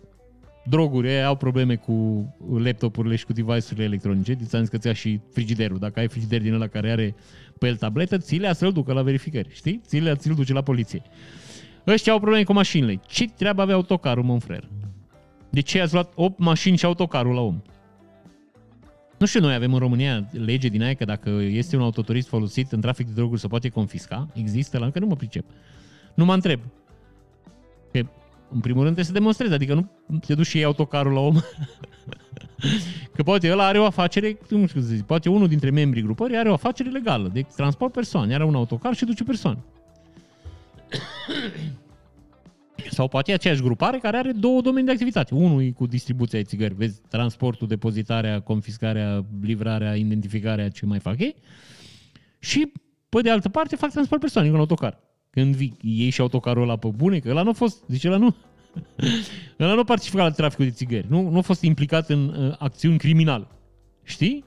droguri, 0.65 1.23
au 1.23 1.35
probleme 1.35 1.75
cu 1.75 2.25
laptopurile 2.57 3.15
și 3.15 3.25
cu 3.25 3.33
device-urile 3.33 3.83
electronice. 3.83 4.33
Deci 4.33 4.53
am 4.53 4.59
zis 4.59 4.69
că 4.69 4.77
ți 4.77 4.93
și 4.93 5.19
frigiderul. 5.33 5.77
Dacă 5.79 5.99
ai 5.99 6.07
frigider 6.07 6.41
din 6.41 6.53
ăla 6.53 6.67
care 6.67 6.91
are 6.91 7.15
pe 7.59 7.67
el 7.67 7.75
tabletă, 7.75 8.17
ți 8.17 8.35
le 8.35 8.53
să-l 8.53 8.71
ducă 8.71 8.93
la 8.93 9.01
verificări, 9.01 9.49
știi? 9.51 9.81
Ți 9.85 9.97
le 9.97 10.15
ți-l 10.15 10.33
duce 10.33 10.53
la 10.53 10.61
poliție. 10.61 11.01
Ăștia 11.87 12.13
au 12.13 12.19
probleme 12.19 12.43
cu 12.43 12.53
mașinile. 12.53 12.99
Ce 13.07 13.27
treabă 13.27 13.61
avea 13.61 13.75
autocarul, 13.75 14.23
mă, 14.23 14.39
frere? 14.39 14.69
De 15.51 15.59
ce 15.59 15.81
ați 15.81 15.93
luat 15.93 16.11
8 16.15 16.39
mașini 16.39 16.77
și 16.77 16.85
autocarul 16.85 17.33
la 17.33 17.41
om? 17.41 17.61
Nu 19.17 19.25
știu, 19.25 19.39
noi 19.39 19.53
avem 19.53 19.73
în 19.73 19.79
România 19.79 20.27
lege 20.31 20.67
din 20.67 20.83
aia 20.83 20.93
că 20.93 21.05
dacă 21.05 21.29
este 21.29 21.75
un 21.75 21.81
autoturist 21.81 22.27
folosit 22.27 22.71
în 22.71 22.81
trafic 22.81 23.05
de 23.05 23.11
droguri 23.13 23.39
se 23.39 23.47
poate 23.47 23.69
confisca. 23.69 24.27
Există 24.33 24.77
la 24.77 24.85
încă 24.85 24.99
nu 24.99 25.05
mă 25.05 25.15
pricep. 25.15 25.45
Nu 26.13 26.25
mă 26.25 26.33
întreb. 26.33 26.59
Că, 27.91 27.99
în 28.51 28.59
primul 28.59 28.83
rând 28.83 28.95
trebuie 28.95 29.05
să 29.05 29.11
demonstrezi, 29.11 29.53
adică 29.53 29.73
nu 29.73 30.17
te 30.17 30.33
duci 30.33 30.45
și 30.45 30.55
iei 30.55 30.65
autocarul 30.65 31.13
la 31.13 31.19
om. 31.19 31.35
că 33.15 33.23
poate 33.23 33.51
ăla 33.51 33.65
are 33.65 33.79
o 33.79 33.85
afacere, 33.85 34.37
nu 34.49 34.67
știu 34.67 34.81
zic, 34.81 35.01
poate 35.01 35.29
unul 35.29 35.47
dintre 35.47 35.69
membrii 35.69 36.03
grupării 36.03 36.37
are 36.37 36.49
o 36.49 36.53
afacere 36.53 36.89
legală 36.89 37.29
de 37.33 37.45
transport 37.55 37.93
persoane, 37.93 38.33
are 38.33 38.43
un 38.43 38.55
autocar 38.55 38.93
și 38.93 39.05
duce 39.05 39.23
persoane. 39.23 39.63
Sau 43.01 43.09
poate 43.09 43.31
e 43.31 43.33
aceeași 43.33 43.61
grupare 43.61 43.97
care 43.97 44.17
are 44.17 44.31
două 44.31 44.61
domenii 44.61 44.85
de 44.85 44.91
activitate. 44.91 45.33
Unul 45.33 45.61
e 45.63 45.71
cu 45.71 45.85
distribuția 45.85 46.39
de 46.39 46.45
țigări, 46.45 46.73
vezi, 46.73 47.01
transportul, 47.09 47.67
depozitarea, 47.67 48.39
confiscarea, 48.39 49.25
livrarea, 49.41 49.95
identificarea, 49.95 50.69
ce 50.69 50.85
mai 50.85 50.99
fac 50.99 51.19
ei. 51.19 51.35
Și, 52.39 52.71
pe 53.09 53.21
de 53.21 53.29
altă 53.29 53.49
parte, 53.49 53.75
fac 53.75 53.91
transport 53.91 54.21
persoane 54.21 54.47
în 54.47 54.55
autocar. 54.55 54.99
Când 55.29 55.55
vii, 55.55 55.77
iei 55.81 56.09
și 56.09 56.21
autocarul 56.21 56.63
ăla 56.63 56.77
pe 56.77 56.87
bune, 56.87 57.19
că 57.19 57.29
ăla 57.29 57.41
nu 57.41 57.49
a 57.49 57.53
fost, 57.53 57.83
zice 57.87 58.07
ăla 58.07 58.17
nu. 58.17 58.35
ăla 59.59 59.73
nu 59.73 59.79
a 59.79 59.83
participat 59.83 60.21
la 60.21 60.31
traficul 60.31 60.65
de 60.65 60.71
țigări, 60.71 61.05
nu, 61.09 61.29
nu 61.29 61.37
a 61.37 61.41
fost 61.41 61.61
implicat 61.61 62.09
în 62.09 62.27
uh, 62.27 62.55
acțiuni 62.57 62.97
criminale. 62.97 63.47
Știi? 64.03 64.45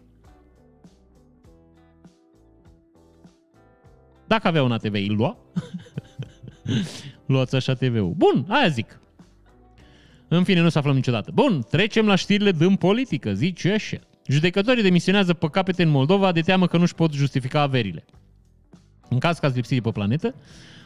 Dacă 4.27 4.49
avea 4.49 4.63
un 4.63 4.73
ATV, 4.73 4.95
îl 4.95 5.17
lua. 5.17 5.37
Luați 7.27 7.57
așa 7.57 7.75
TV-ul. 7.75 8.15
Bun, 8.17 8.45
aia 8.49 8.69
zic. 8.69 9.01
În 10.29 10.45
fine, 10.45 10.61
nu 10.61 10.69
să 10.69 10.79
aflăm 10.79 10.95
niciodată. 10.95 11.31
Bun, 11.35 11.67
trecem 11.71 12.07
la 12.07 12.15
știrile 12.15 12.53
din 12.53 12.77
politică, 12.77 13.33
zice 13.33 13.73
așa. 13.73 13.97
Judecătorii 14.27 14.83
demisionează 14.83 15.35
pe 15.35 15.49
capete 15.49 15.83
în 15.83 15.89
Moldova 15.89 16.33
de 16.33 16.41
teamă 16.41 16.67
că 16.67 16.77
nu-și 16.77 16.95
pot 16.95 17.13
justifica 17.13 17.61
averile. 17.61 18.05
În 19.09 19.19
caz 19.19 19.39
că 19.39 19.47
ați 19.47 19.57
lipsit 19.57 19.83
pe 19.83 19.91
planetă, 19.91 20.35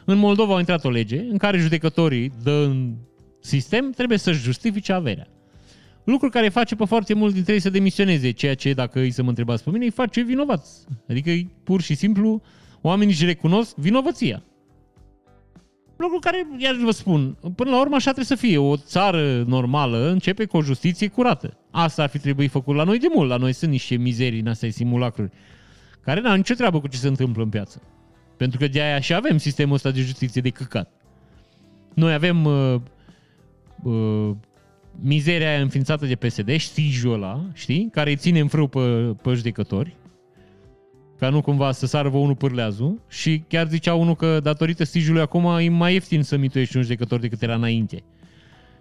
în 0.05 0.19
Moldova 0.19 0.57
a 0.57 0.59
intrat 0.59 0.85
o 0.85 0.91
lege 0.91 1.21
în 1.31 1.37
care 1.37 1.59
judecătorii 1.59 2.33
din 2.43 2.97
sistem 3.41 3.91
trebuie 3.91 4.19
să-și 4.19 4.43
justifice 4.43 4.93
averea. 4.93 5.27
Lucru 6.05 6.29
care 6.29 6.49
face 6.49 6.77
pe 6.77 6.85
foarte 6.85 7.15
mulți 7.15 7.35
dintre 7.35 7.53
ei 7.53 7.61
să 7.61 7.71
demisioneze, 7.71 8.31
ceea 8.31 8.55
ce, 8.55 8.73
dacă 8.73 9.01
îi 9.01 9.11
să 9.11 9.23
mă 9.23 9.29
întrebați 9.29 9.65
pe 9.65 9.71
mine, 9.71 9.85
îi 9.85 9.91
face 9.91 10.23
vinovați. 10.23 10.85
Adică 11.09 11.51
pur 11.65 11.81
și 11.81 11.95
simplu 11.95 12.43
oamenii 12.81 13.13
își 13.13 13.25
recunosc 13.25 13.77
vinovăția. 13.77 14.43
Lucru 15.99 16.19
care, 16.19 16.47
iar 16.59 16.75
vă 16.85 16.91
spun, 16.91 17.37
până 17.55 17.71
la 17.71 17.81
urmă 17.81 17.95
așa 17.95 18.13
trebuie 18.13 18.25
să 18.25 18.47
fie. 18.47 18.59
O 18.59 18.77
țară 18.77 19.43
normală 19.47 20.09
începe 20.11 20.45
cu 20.45 20.57
o 20.57 20.63
justiție 20.63 21.09
curată. 21.09 21.57
Asta 21.71 22.03
ar 22.03 22.09
fi 22.09 22.19
trebuit 22.19 22.51
făcut 22.51 22.77
la 22.77 22.85
noi 22.85 22.99
de 22.99 23.07
mult. 23.15 23.29
La 23.29 23.37
noi 23.37 23.53
sunt 23.53 23.71
niște 23.71 23.97
mizerii 23.97 24.41
în 24.41 24.47
astea 24.47 24.71
simulacruri 24.71 25.31
care 26.01 26.21
n-au 26.21 26.37
nicio 26.37 26.55
treabă 26.55 26.81
cu 26.81 26.89
ce 26.89 26.97
se 26.97 27.09
întâmplă 27.09 27.43
în 27.43 27.49
piață. 27.49 27.83
Pentru 28.37 28.59
că 28.59 28.69
de 28.69 28.81
aia 28.81 29.01
și 29.01 29.15
avem 29.15 29.39
sistemul 29.39 29.75
ăsta 29.75 29.91
de 29.91 30.01
justiție 30.01 30.41
de 30.41 30.51
căcat. 30.51 30.93
Noi 31.95 32.13
avem 32.13 32.45
uh, 32.45 32.81
uh, 33.83 34.31
mizeria 35.01 35.49
aia 35.49 35.61
înființată 35.61 36.07
de 36.07 36.15
PSD, 36.15 36.57
știjul 36.57 37.13
ăla, 37.13 37.45
știi? 37.53 37.89
Care 37.93 38.11
îi 38.11 38.17
ține 38.17 38.41
în 38.41 38.49
frâu 38.49 38.67
pe, 38.67 38.81
pe 39.23 39.33
judecători, 39.33 39.97
ca 41.19 41.29
nu 41.29 41.41
cumva 41.41 41.73
să 41.73 41.87
sară 41.87 42.09
unul 42.09 42.37
pârleazul 42.37 43.01
și 43.09 43.45
chiar 43.49 43.69
zicea 43.69 43.95
unul 43.95 44.15
că 44.15 44.41
datorită 44.41 44.85
stijului 44.85 45.21
acum 45.21 45.45
e 45.45 45.69
mai 45.69 45.93
ieftin 45.93 46.23
să 46.23 46.37
mituiești 46.37 46.77
un 46.77 46.83
judecător 46.83 47.21
decât 47.21 47.43
era 47.43 47.55
înainte. 47.55 48.03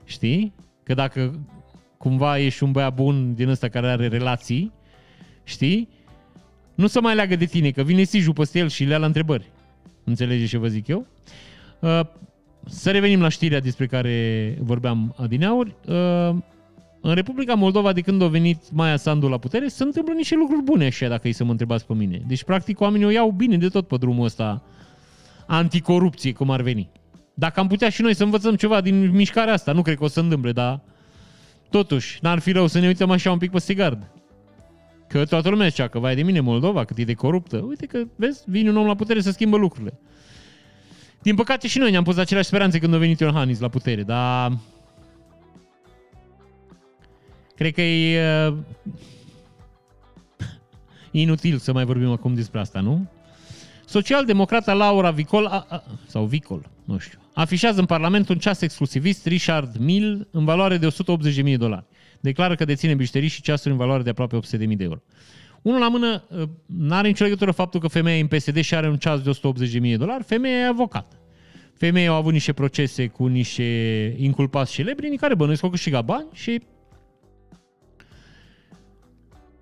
Știi? 0.03 0.53
Că 0.83 0.93
dacă 0.93 1.39
cumva 1.97 2.39
ești 2.39 2.63
un 2.63 2.71
băiat 2.71 2.93
bun 2.93 3.33
din 3.33 3.49
ăsta 3.49 3.67
care 3.67 3.87
are 3.87 4.07
relații, 4.07 4.71
știi? 5.43 5.89
Nu 6.75 6.87
se 6.87 6.99
mai 6.99 7.15
leagă 7.15 7.35
de 7.35 7.45
tine, 7.45 7.71
că 7.71 7.83
vine 7.83 8.03
stijul 8.03 8.33
peste 8.33 8.59
el 8.59 8.69
și 8.69 8.83
le 8.83 8.91
ia 8.91 8.97
la 8.97 9.05
întrebări. 9.05 9.51
Înțelegeți 10.03 10.49
ce 10.49 10.57
vă 10.57 10.67
zic 10.67 10.87
eu? 10.87 11.07
Uh, 11.79 12.01
să 12.65 12.91
revenim 12.91 13.21
la 13.21 13.29
știrea 13.29 13.59
despre 13.59 13.85
care 13.85 14.57
vorbeam 14.59 15.15
adineauri. 15.17 15.75
Uh, 17.01 17.09
în 17.09 17.15
Republica 17.15 17.53
Moldova, 17.53 17.93
de 17.93 18.01
când 18.01 18.21
a 18.21 18.27
venit 18.27 18.71
Maia 18.71 18.97
Sandu 18.97 19.27
la 19.27 19.37
putere, 19.37 19.67
se 19.67 19.83
întâmplă 19.83 20.13
niște 20.13 20.35
lucruri 20.35 20.63
bune 20.63 20.85
așa, 20.85 21.07
dacă 21.07 21.27
îi 21.27 21.33
să 21.33 21.43
mă 21.43 21.51
întrebați 21.51 21.85
pe 21.85 21.93
mine. 21.93 22.21
Deci, 22.27 22.43
practic, 22.43 22.79
oamenii 22.79 23.05
o 23.05 23.09
iau 23.09 23.31
bine 23.31 23.57
de 23.57 23.67
tot 23.67 23.87
pe 23.87 23.97
drumul 23.97 24.25
ăsta 24.25 24.63
anticorupție, 25.47 26.31
cum 26.31 26.49
ar 26.49 26.61
veni. 26.61 26.89
Dacă 27.33 27.59
am 27.59 27.67
putea 27.67 27.89
și 27.89 28.01
noi 28.01 28.15
să 28.15 28.23
învățăm 28.23 28.55
ceva 28.55 28.81
din 28.81 29.11
mișcarea 29.11 29.53
asta, 29.53 29.71
nu 29.71 29.81
cred 29.81 29.97
că 29.97 30.03
o 30.03 30.07
să 30.07 30.13
se 30.13 30.19
întâmple, 30.19 30.51
dar 30.51 30.81
totuși, 31.69 32.19
n-ar 32.21 32.39
fi 32.39 32.51
rău 32.51 32.67
să 32.67 32.79
ne 32.79 32.87
uităm 32.87 33.11
așa 33.11 33.31
un 33.31 33.37
pic 33.37 33.51
pe 33.51 33.73
gard. 33.73 34.11
Că 35.07 35.25
toată 35.25 35.49
lumea 35.49 35.67
zicea 35.67 35.87
că 35.87 35.99
vai 35.99 36.15
de 36.15 36.23
mine 36.23 36.39
Moldova, 36.39 36.85
cât 36.85 36.97
e 36.97 37.03
de 37.03 37.13
coruptă. 37.13 37.57
Uite 37.57 37.85
că, 37.85 38.03
vezi, 38.15 38.43
vine 38.45 38.69
un 38.69 38.77
om 38.77 38.85
la 38.85 38.95
putere 38.95 39.21
să 39.21 39.31
schimbă 39.31 39.57
lucrurile. 39.57 39.99
Din 41.21 41.35
păcate 41.35 41.67
și 41.67 41.77
noi 41.77 41.91
ne-am 41.91 42.03
pus 42.03 42.17
aceleași 42.17 42.47
speranțe 42.47 42.79
când 42.79 42.93
a 42.93 42.97
venit 42.97 43.19
Iohannis 43.19 43.59
la 43.59 43.67
putere, 43.67 44.03
dar 44.03 44.57
Cred 47.57 47.73
că 47.73 47.81
e 47.81 48.47
uh, 48.47 48.57
inutil 51.11 51.57
să 51.57 51.71
mai 51.73 51.85
vorbim 51.85 52.11
acum 52.11 52.33
despre 52.33 52.59
asta, 52.59 52.79
nu? 52.79 53.07
Socialdemocrata 53.85 54.73
Laura 54.73 55.11
Vicol, 55.11 55.45
a, 55.45 55.65
a, 55.69 55.83
sau 56.07 56.25
Vicol, 56.25 56.69
nu 56.83 56.97
știu, 56.97 57.19
afișează 57.33 57.79
în 57.79 57.85
Parlament 57.85 58.29
un 58.29 58.37
ceas 58.37 58.61
exclusivist 58.61 59.25
Richard 59.25 59.77
Mill 59.77 60.27
în 60.31 60.45
valoare 60.45 60.77
de 60.77 60.87
180.000 60.87 61.43
de 61.43 61.55
dolari. 61.55 61.85
Declară 62.19 62.55
că 62.55 62.65
deține 62.65 62.93
bijuterii 62.93 63.27
și 63.27 63.41
ceasuri 63.41 63.71
în 63.71 63.77
valoare 63.77 64.03
de 64.03 64.09
aproape 64.09 64.37
800.000 64.37 64.75
de 64.75 64.83
euro. 64.83 65.01
Unul 65.61 65.79
la 65.79 65.87
mână, 65.87 66.23
uh, 66.29 66.43
nu 66.65 66.93
are 66.93 67.07
nicio 67.07 67.23
legătură 67.23 67.51
faptul 67.51 67.79
că 67.79 67.87
femeia 67.87 68.17
e 68.17 68.21
în 68.21 68.27
PSD 68.27 68.59
și 68.59 68.75
are 68.75 68.89
un 68.89 68.97
ceas 68.97 69.21
de 69.21 69.31
180.000 69.31 69.81
de 69.81 69.95
dolari, 69.95 70.23
femeia 70.23 70.57
e 70.57 70.67
avocat. 70.67 71.11
Femeia 71.73 72.09
au 72.09 72.15
avut 72.15 72.33
niște 72.33 72.53
procese 72.53 73.07
cu 73.07 73.25
niște 73.25 74.15
inculpați 74.17 74.71
celebri 74.71 75.07
în 75.07 75.15
care 75.15 75.35
bănuiesc 75.35 75.59
că 75.59 75.65
au 75.65 75.71
câștigat 75.71 76.05
bani 76.05 76.27
și 76.33 76.61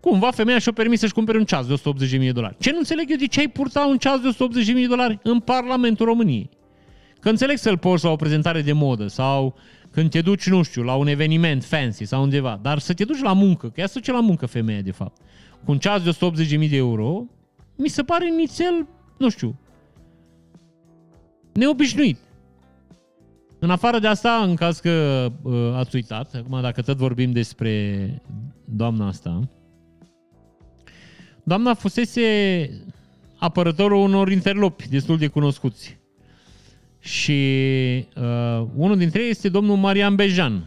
Cumva 0.10 0.32
femeia 0.32 0.60
și-a 0.60 0.72
permis 0.72 1.00
să-și 1.00 1.14
cumpere 1.14 1.38
un 1.38 1.46
ceas 1.46 1.68
de 1.68 1.74
180.000 1.74 2.20
de 2.20 2.32
dolari. 2.32 2.56
Ce 2.60 2.72
nu 2.72 2.78
înțeleg 2.78 3.10
eu 3.10 3.18
de 3.18 3.26
ce 3.26 3.40
ai 3.40 3.48
purta 3.48 3.86
un 3.86 3.98
ceas 3.98 4.20
de 4.20 4.36
180.000 4.66 4.74
de 4.74 4.88
dolari 4.88 5.20
în 5.24 5.40
Parlamentul 5.40 6.06
României? 6.06 6.50
Că 7.20 7.30
înțeleg 7.30 7.58
să-l 7.58 7.78
porți 7.78 8.04
la 8.04 8.12
o 8.12 8.16
prezentare 8.16 8.62
de 8.62 8.72
modă 8.72 9.08
sau 9.08 9.56
când 9.92 10.10
te 10.10 10.22
duci, 10.22 10.50
nu 10.50 10.62
știu, 10.62 10.84
la 10.84 10.96
un 10.96 11.08
eveniment 11.08 11.64
fancy 11.64 12.06
sau 12.06 12.22
undeva, 12.22 12.60
dar 12.62 12.80
să 12.80 12.94
te 12.94 13.04
duci 13.04 13.22
la 13.22 13.34
muncă, 13.34 13.68
că 13.70 13.80
ea 13.80 13.88
se 13.88 14.00
duce 14.00 14.12
la 14.12 14.20
muncă 14.20 14.46
femeia, 14.46 14.82
de 14.82 14.92
fapt, 14.92 15.22
cu 15.64 15.72
un 15.72 15.78
ceas 15.78 16.04
de 16.04 16.18
180.000 16.60 16.70
de 16.70 16.76
euro, 16.76 17.26
mi 17.76 17.88
se 17.88 18.04
pare 18.04 18.30
nițel, 18.30 18.88
nu 19.18 19.30
știu, 19.30 19.60
neobișnuit. 21.54 22.18
În 23.60 23.70
afară 23.70 24.00
de 24.00 24.08
asta, 24.08 24.44
în 24.48 24.56
caz 24.56 24.80
că 24.80 25.28
uh, 25.42 25.74
ați 25.76 25.96
uitat, 25.96 26.34
acum 26.34 26.62
dacă 26.62 26.82
tot 26.82 26.98
vorbim 26.98 27.32
despre 27.32 28.22
doamna 28.66 29.08
asta, 29.08 29.50
Doamna 31.48 31.74
fusese 31.74 32.70
apărătorul 33.38 33.98
unor 33.98 34.32
interlopi 34.32 34.90
destul 34.90 35.18
de 35.18 35.28
cunoscuți. 35.28 35.98
Și 37.00 37.32
uh, 38.16 38.68
unul 38.76 38.98
dintre 38.98 39.22
ei 39.22 39.30
este 39.30 39.50
domnul 39.50 39.76
Marian 39.76 40.16
Bejan. 40.16 40.66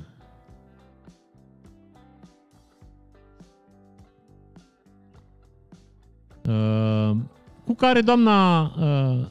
Uh, 6.49 7.17
cu 7.65 7.75
care 7.75 8.01
doamna 8.01 8.61
uh, 8.63 9.27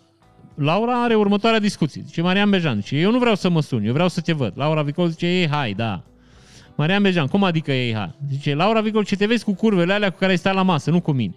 Laura 0.56 1.04
are 1.04 1.16
următoarea 1.16 1.60
discuție. 1.60 2.02
Zice 2.06 2.22
Marian 2.22 2.50
Bejan, 2.50 2.82
zice, 2.82 2.98
eu 2.98 3.12
nu 3.12 3.20
vreau 3.20 3.36
să 3.36 3.50
mă 3.50 3.62
sun, 3.62 3.84
eu 3.84 3.94
vreau 3.94 4.08
să 4.08 4.22
te 4.22 4.34
văd. 4.34 4.54
Laura 4.56 4.82
Vicol 4.82 5.08
zice, 5.08 5.28
ei, 5.28 5.48
hai, 5.48 5.74
da. 5.74 6.04
Marian 6.78 7.02
Bejan, 7.02 7.28
cum 7.28 7.44
adică 7.44 7.72
ei 7.72 7.94
ha? 7.94 8.16
Zice, 8.30 8.56
Laura 8.56 8.82
Vigol, 8.82 9.06
ce 9.06 9.16
te 9.16 9.26
vezi 9.26 9.44
cu 9.44 9.54
curvele 9.54 9.94
alea 9.94 10.10
cu 10.10 10.18
care 10.18 10.32
ai 10.32 10.38
stat 10.38 10.54
la 10.54 10.62
masă, 10.62 10.92
nu 10.92 11.02
cu 11.02 11.12
mine. 11.12 11.36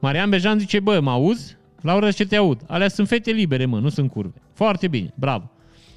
Marian 0.00 0.30
Bejan 0.30 0.58
zice, 0.58 0.80
bă, 0.80 1.00
mă 1.00 1.10
auzi? 1.10 1.56
Laura 1.80 2.08
zice, 2.08 2.26
te 2.26 2.36
aud. 2.36 2.60
Alea 2.66 2.88
sunt 2.88 3.08
fete 3.08 3.30
libere, 3.30 3.64
mă, 3.64 3.78
nu 3.78 3.88
sunt 3.88 4.10
curve. 4.10 4.42
Foarte 4.52 4.88
bine, 4.88 5.12
bravo. 5.14 5.50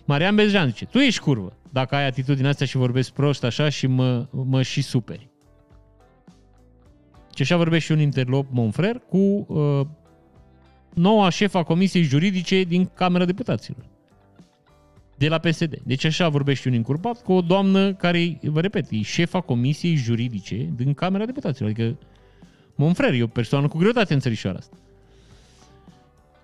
Marian 0.05 0.35
Bejan 0.35 0.67
zice, 0.67 0.85
tu 0.85 0.97
ești 0.97 1.21
curvă. 1.21 1.57
Dacă 1.71 1.95
ai 1.95 2.05
atitudinea 2.05 2.49
asta 2.49 2.65
și 2.65 2.77
vorbești 2.77 3.13
prost 3.13 3.43
așa 3.43 3.69
și 3.69 3.87
mă, 3.87 4.27
mă 4.31 4.61
și 4.61 4.81
superi. 4.81 5.29
Și 7.35 7.41
așa 7.41 7.57
vorbește 7.57 7.85
și 7.85 7.91
un 7.91 7.99
interlop 7.99 8.47
Monfrer 8.51 9.01
cu 9.09 9.17
uh, 9.17 9.81
noua 10.93 11.29
șefa 11.29 11.63
Comisiei 11.63 12.03
Juridice 12.03 12.63
din 12.63 12.85
Camera 12.85 13.25
Deputaților 13.25 13.88
de 15.19 15.27
la 15.27 15.37
PSD. 15.37 15.77
Deci 15.83 16.05
așa 16.05 16.29
vorbește 16.29 16.67
un 16.67 16.73
incurpat 16.73 17.23
cu 17.23 17.31
o 17.31 17.41
doamnă 17.41 17.93
care, 17.93 18.39
vă 18.41 18.61
repet, 18.61 18.85
e 18.89 19.01
șefa 19.01 19.41
Comisiei 19.41 19.95
Juridice 19.95 20.69
din 20.75 20.93
Camera 20.93 21.25
Deputaților. 21.25 21.69
Adică 21.69 21.97
Monfrer 22.75 23.13
e 23.13 23.23
o 23.23 23.27
persoană 23.27 23.67
cu 23.67 23.77
greutate 23.77 24.13
în 24.13 24.19
țărișoara 24.19 24.57
asta. 24.57 24.75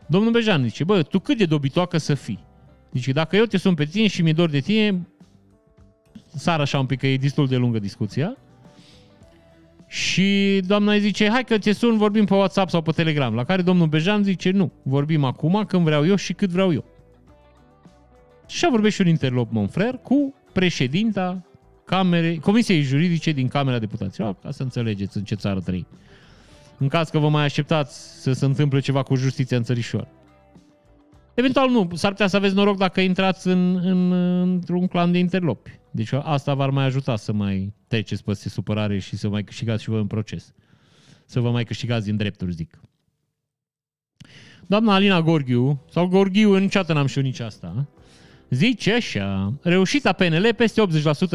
Domnul 0.07 0.31
Bejan 0.31 0.63
zice, 0.63 0.83
bă, 0.83 1.03
tu 1.03 1.19
cât 1.19 1.37
de 1.37 1.45
dobitoacă 1.45 1.97
să 1.97 2.13
fii? 2.13 2.39
Zice, 2.91 3.11
dacă 3.11 3.35
eu 3.35 3.45
te 3.45 3.57
sun 3.57 3.73
pe 3.73 3.85
tine 3.85 4.07
și 4.07 4.21
mi-e 4.21 4.33
dor 4.33 4.49
de 4.49 4.59
tine, 4.59 5.07
sar 6.35 6.59
așa 6.59 6.79
un 6.79 6.85
pic, 6.85 6.99
că 6.99 7.07
e 7.07 7.17
destul 7.17 7.47
de 7.47 7.55
lungă 7.55 7.79
discuția. 7.79 8.37
Și 9.87 10.59
doamna 10.65 10.93
îi 10.93 10.99
zice, 10.99 11.29
hai 11.29 11.43
că 11.43 11.57
te 11.57 11.71
sun, 11.71 11.97
vorbim 11.97 12.25
pe 12.25 12.33
WhatsApp 12.33 12.69
sau 12.69 12.81
pe 12.81 12.91
Telegram. 12.91 13.35
La 13.35 13.43
care 13.43 13.61
domnul 13.61 13.87
Bejan 13.87 14.23
zice, 14.23 14.51
nu, 14.51 14.71
vorbim 14.83 15.23
acum 15.23 15.63
când 15.67 15.83
vreau 15.83 16.05
eu 16.05 16.15
și 16.15 16.33
cât 16.33 16.49
vreau 16.49 16.73
eu. 16.73 16.85
Și 18.47 18.55
așa 18.55 18.69
vorbește 18.69 19.01
un 19.01 19.07
interlop 19.07 19.51
Monfrer 19.51 19.99
cu 20.03 20.33
președinta 20.53 21.45
Camere, 21.85 22.35
Comisiei 22.35 22.81
Juridice 22.81 23.31
din 23.31 23.47
Camera 23.47 23.79
Deputaților, 23.79 24.35
ca 24.35 24.51
să 24.51 24.63
înțelegeți 24.63 25.17
în 25.17 25.23
ce 25.23 25.35
țară 25.35 25.59
trăim. 25.59 25.87
În 26.77 26.87
caz 26.87 27.09
că 27.09 27.19
vă 27.19 27.29
mai 27.29 27.43
așteptați 27.43 28.21
să 28.21 28.33
se 28.33 28.45
întâmple 28.45 28.79
ceva 28.79 29.03
cu 29.03 29.15
justiția 29.15 29.57
în 29.57 29.63
țărișor. 29.63 30.07
Eventual 31.33 31.69
nu, 31.69 31.89
s-ar 31.93 32.11
putea 32.11 32.27
să 32.27 32.35
aveți 32.35 32.55
noroc 32.55 32.77
dacă 32.77 33.01
intrați 33.01 33.47
în, 33.47 33.75
în, 33.75 34.11
într-un 34.41 34.87
clan 34.87 35.11
de 35.11 35.17
interlopi. 35.17 35.79
Deci 35.91 36.11
asta 36.11 36.53
v-ar 36.53 36.69
mai 36.69 36.85
ajuta 36.85 37.15
să 37.15 37.33
mai 37.33 37.73
treceți 37.87 38.23
peste 38.23 38.49
supărare 38.49 38.99
și 38.99 39.17
să 39.17 39.29
mai 39.29 39.43
câștigați 39.43 39.83
și 39.83 39.89
vă 39.89 39.97
în 39.97 40.07
proces. 40.07 40.53
Să 41.25 41.39
vă 41.39 41.51
mai 41.51 41.63
câștigați 41.63 42.05
din 42.05 42.17
drepturi, 42.17 42.51
zic. 42.51 42.79
Doamna 44.67 44.93
Alina 44.93 45.21
Gorghiu, 45.21 45.85
sau 45.89 46.07
Gorghiu, 46.07 46.55
niciodată 46.55 46.93
n-am 46.93 47.05
știut 47.05 47.25
nici 47.25 47.39
asta, 47.39 47.87
zice 48.49 48.93
așa, 48.93 49.53
reușita 49.61 50.11
PNL, 50.11 50.53
peste 50.57 50.83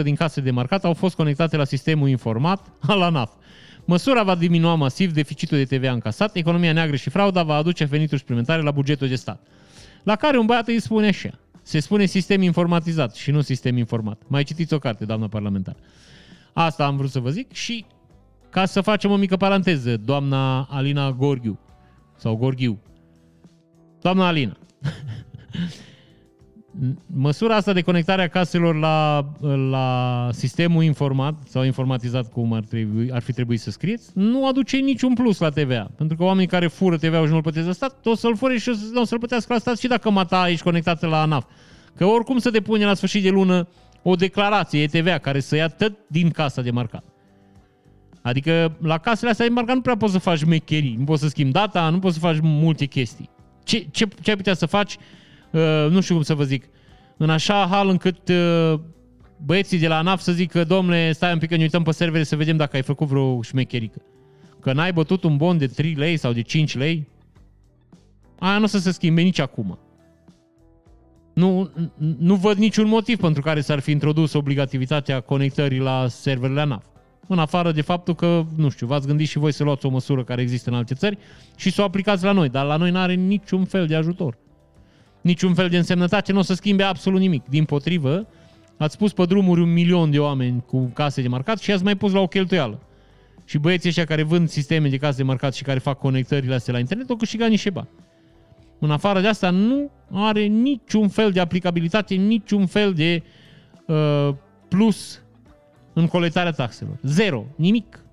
80% 0.01 0.03
din 0.03 0.15
case 0.15 0.41
de 0.41 0.51
marcat 0.51 0.85
au 0.85 0.95
fost 0.95 1.15
conectate 1.15 1.57
la 1.57 1.65
sistemul 1.65 2.09
informat 2.09 2.73
al 2.91 3.03
ANAF. 3.03 3.33
Măsura 3.85 4.23
va 4.23 4.35
diminua 4.35 4.75
masiv 4.75 5.13
deficitul 5.13 5.65
de 5.65 5.77
TVA 5.77 5.93
încasat, 5.93 6.37
economia 6.37 6.73
neagră 6.73 6.97
și 6.97 7.11
frauda 7.11 7.43
va 7.43 7.55
aduce 7.55 7.85
venituri 7.85 8.21
suplimentare 8.21 8.63
la 8.63 8.71
bugetul 8.71 9.09
de 9.09 9.15
stat. 9.15 9.47
La 10.03 10.17
care 10.17 10.39
un 10.39 10.47
băiat 10.47 10.69
îi 10.69 10.81
spune 10.81 11.07
așa, 11.07 11.31
se 11.63 11.81
spune 11.81 12.05
sistem 12.05 12.43
informatizat 12.43 13.15
și 13.15 13.31
nu 13.31 13.41
sistem 13.41 13.77
informat. 13.77 14.23
Mai 14.27 14.43
citiți 14.43 14.75
o 14.75 14.79
carte, 14.79 15.05
doamnă 15.05 15.29
parlamentar. 15.29 15.77
Asta 16.53 16.87
am 16.87 16.97
vrut 16.97 17.11
să 17.11 17.19
vă 17.19 17.31
zic 17.31 17.53
și 17.53 17.85
ca 18.51 18.65
să 18.65 18.81
facem 18.81 19.11
o 19.11 19.17
mică 19.17 19.37
paranteză, 19.37 19.97
doamna 19.97 20.63
Alina 20.63 21.11
Gorghiu, 21.11 21.59
sau 22.17 22.37
Gorghiu, 22.37 22.79
doamna 24.01 24.27
Alina, 24.27 24.57
măsura 27.07 27.55
asta 27.55 27.73
de 27.73 27.81
conectare 27.81 28.23
a 28.23 28.29
caselor 28.29 28.75
la, 28.77 29.27
la 29.71 30.29
sistemul 30.33 30.83
informat 30.83 31.35
sau 31.49 31.63
informatizat, 31.63 32.33
cum 32.33 32.53
ar, 32.53 32.65
trebui, 32.65 33.13
ar 33.13 33.23
fi 33.23 33.33
trebuit 33.33 33.61
să 33.61 33.71
scrieți, 33.71 34.11
nu 34.15 34.47
aduce 34.47 34.77
niciun 34.77 35.15
plus 35.15 35.39
la 35.39 35.49
TVA. 35.49 35.91
Pentru 35.97 36.17
că 36.17 36.23
oamenii 36.23 36.49
care 36.49 36.67
fură 36.67 36.97
TVA-ul 36.97 37.27
și 37.27 37.33
nu-l 37.33 37.43
plătesc 37.43 37.67
la 37.67 37.73
stat, 37.73 38.07
o 38.07 38.15
să-l 38.15 38.37
fure 38.37 38.59
și 38.59 38.71
nu 38.93 39.01
o 39.01 39.05
să-l 39.05 39.19
plătească 39.19 39.53
la 39.53 39.59
stat 39.59 39.79
și 39.79 39.89
dacă 39.89 40.11
mata 40.11 40.49
ești 40.49 40.63
conectată 40.63 41.07
la 41.07 41.21
ANAF. 41.21 41.45
Că 41.97 42.05
oricum 42.05 42.39
să 42.39 42.51
depune 42.51 42.85
la 42.85 42.95
sfârșit 42.95 43.23
de 43.23 43.31
lună 43.31 43.69
o 44.03 44.15
declarație 44.15 44.87
TVA 44.87 45.19
care 45.19 45.41
să 45.41 45.57
ia 45.57 45.69
tot 45.69 45.93
din 46.07 46.31
casa 46.31 46.63
de 46.63 46.71
marcat. 46.71 47.05
Adică 48.23 48.77
la 48.83 48.99
casele 48.99 49.31
astea 49.31 49.47
de 49.47 49.53
marcat 49.53 49.75
nu 49.75 49.81
prea 49.81 49.97
poți 49.97 50.13
să 50.13 50.19
faci 50.19 50.45
mecherii, 50.45 50.95
nu 50.99 51.05
poți 51.05 51.23
să 51.23 51.29
schimbi 51.29 51.53
data, 51.53 51.89
nu 51.89 51.99
poți 51.99 52.15
să 52.15 52.21
faci 52.21 52.39
multe 52.41 52.85
chestii. 52.85 53.31
Ce, 53.65 53.87
ce, 53.91 54.09
ce 54.23 54.31
ai 54.31 54.37
putea 54.37 54.55
să 54.55 54.67
faci? 54.67 54.97
Uh, 55.53 55.87
nu 55.91 56.01
știu 56.01 56.15
cum 56.15 56.25
să 56.25 56.35
vă 56.35 56.45
zic, 56.45 56.65
în 57.17 57.31
așa 57.31 57.67
hal 57.71 57.89
încât 57.89 58.29
uh, 58.29 58.81
băieții 59.45 59.79
de 59.79 59.89
la 59.89 59.97
ANAF 59.97 60.21
să 60.21 60.33
zică, 60.33 60.65
domnule, 60.65 61.13
stai 61.13 61.33
un 61.33 61.39
pic 61.39 61.49
că 61.49 61.57
ne 61.57 61.63
uităm 61.63 61.83
pe 61.83 61.91
servere 61.91 62.25
să 62.25 62.37
vedem 62.37 62.57
dacă 62.57 62.77
ai 62.77 62.83
făcut 62.83 63.07
vreo 63.07 63.43
șmecherică. 63.43 64.03
Că 64.61 64.73
n-ai 64.73 64.93
bătut 64.93 65.25
un 65.25 65.37
bon 65.37 65.59
de 65.59 65.67
3 65.67 65.95
lei 65.95 66.17
sau 66.17 66.33
de 66.33 66.41
5 66.41 66.77
lei, 66.77 67.09
aia 68.39 68.59
nu 68.59 68.65
o 68.65 68.67
să 68.67 68.79
se 68.79 68.93
schimbe 68.93 69.21
nici 69.21 69.39
acum. 69.39 69.79
Nu, 71.35 71.71
nu 72.19 72.35
văd 72.35 72.57
niciun 72.57 72.89
motiv 72.89 73.21
pentru 73.21 73.43
care 73.43 73.61
s-ar 73.61 73.81
fi 73.81 73.91
introdus 73.91 74.33
obligativitatea 74.33 75.21
conectării 75.21 75.79
la 75.79 76.07
serverele 76.09 76.61
ANAF. 76.61 76.85
În 77.27 77.39
afară 77.39 77.73
de 77.73 77.81
faptul 77.81 78.15
că, 78.15 78.45
nu 78.57 78.69
știu, 78.69 78.87
v-ați 78.87 79.07
gândit 79.07 79.29
și 79.29 79.39
voi 79.39 79.53
să 79.53 79.65
luați 79.65 79.87
o 79.87 79.89
măsură 79.89 80.25
care 80.25 80.41
există 80.41 80.71
în 80.71 80.77
alte 80.77 80.95
țări 80.95 81.19
și 81.57 81.71
să 81.71 81.81
o 81.81 81.85
aplicați 81.85 82.25
la 82.25 82.33
noi, 82.33 82.49
dar 82.49 82.67
la 82.67 82.77
noi 82.77 82.91
nu 82.91 82.99
are 82.99 83.15
niciun 83.15 83.65
fel 83.65 83.87
de 83.87 83.95
ajutor 83.95 84.37
niciun 85.21 85.55
fel 85.55 85.69
de 85.69 85.77
însemnătate, 85.77 86.33
nu 86.33 86.39
o 86.39 86.43
să 86.43 86.55
schimbe 86.55 86.83
absolut 86.83 87.21
nimic. 87.21 87.45
Din 87.49 87.65
potrivă, 87.65 88.27
ați 88.77 88.99
pus 88.99 89.13
pe 89.13 89.25
drumuri 89.25 89.61
un 89.61 89.73
milion 89.73 90.11
de 90.11 90.19
oameni 90.19 90.65
cu 90.67 90.91
case 90.95 91.23
de 91.23 91.29
marcat 91.29 91.59
și 91.59 91.73
ați 91.73 91.85
mai 91.85 91.97
pus 91.97 92.13
la 92.13 92.21
o 92.21 92.27
cheltuială. 92.27 92.83
Și 93.45 93.59
băieții 93.59 93.89
ăștia 93.89 94.05
care 94.05 94.23
vând 94.23 94.49
sisteme 94.49 94.89
de 94.89 94.97
case 94.97 95.17
de 95.17 95.23
marcat 95.23 95.55
și 95.55 95.63
care 95.63 95.79
fac 95.79 95.99
conectările 95.99 96.55
astea 96.55 96.73
la 96.73 96.79
internet 96.79 97.11
au 97.11 97.17
câștigat 97.17 97.49
niște 97.49 97.71
bani. 97.71 97.89
În 98.79 98.91
afară 98.91 99.21
de 99.21 99.27
asta 99.27 99.51
nu 99.51 99.91
are 100.13 100.43
niciun 100.43 101.09
fel 101.09 101.31
de 101.31 101.41
aplicabilitate, 101.41 102.15
niciun 102.15 102.67
fel 102.67 102.93
de 102.93 103.23
uh, 103.87 104.35
plus 104.69 105.23
în 105.93 106.07
colectarea 106.07 106.53
taxelor. 106.53 106.99
Zero. 107.03 107.45
Nimic. 107.57 108.05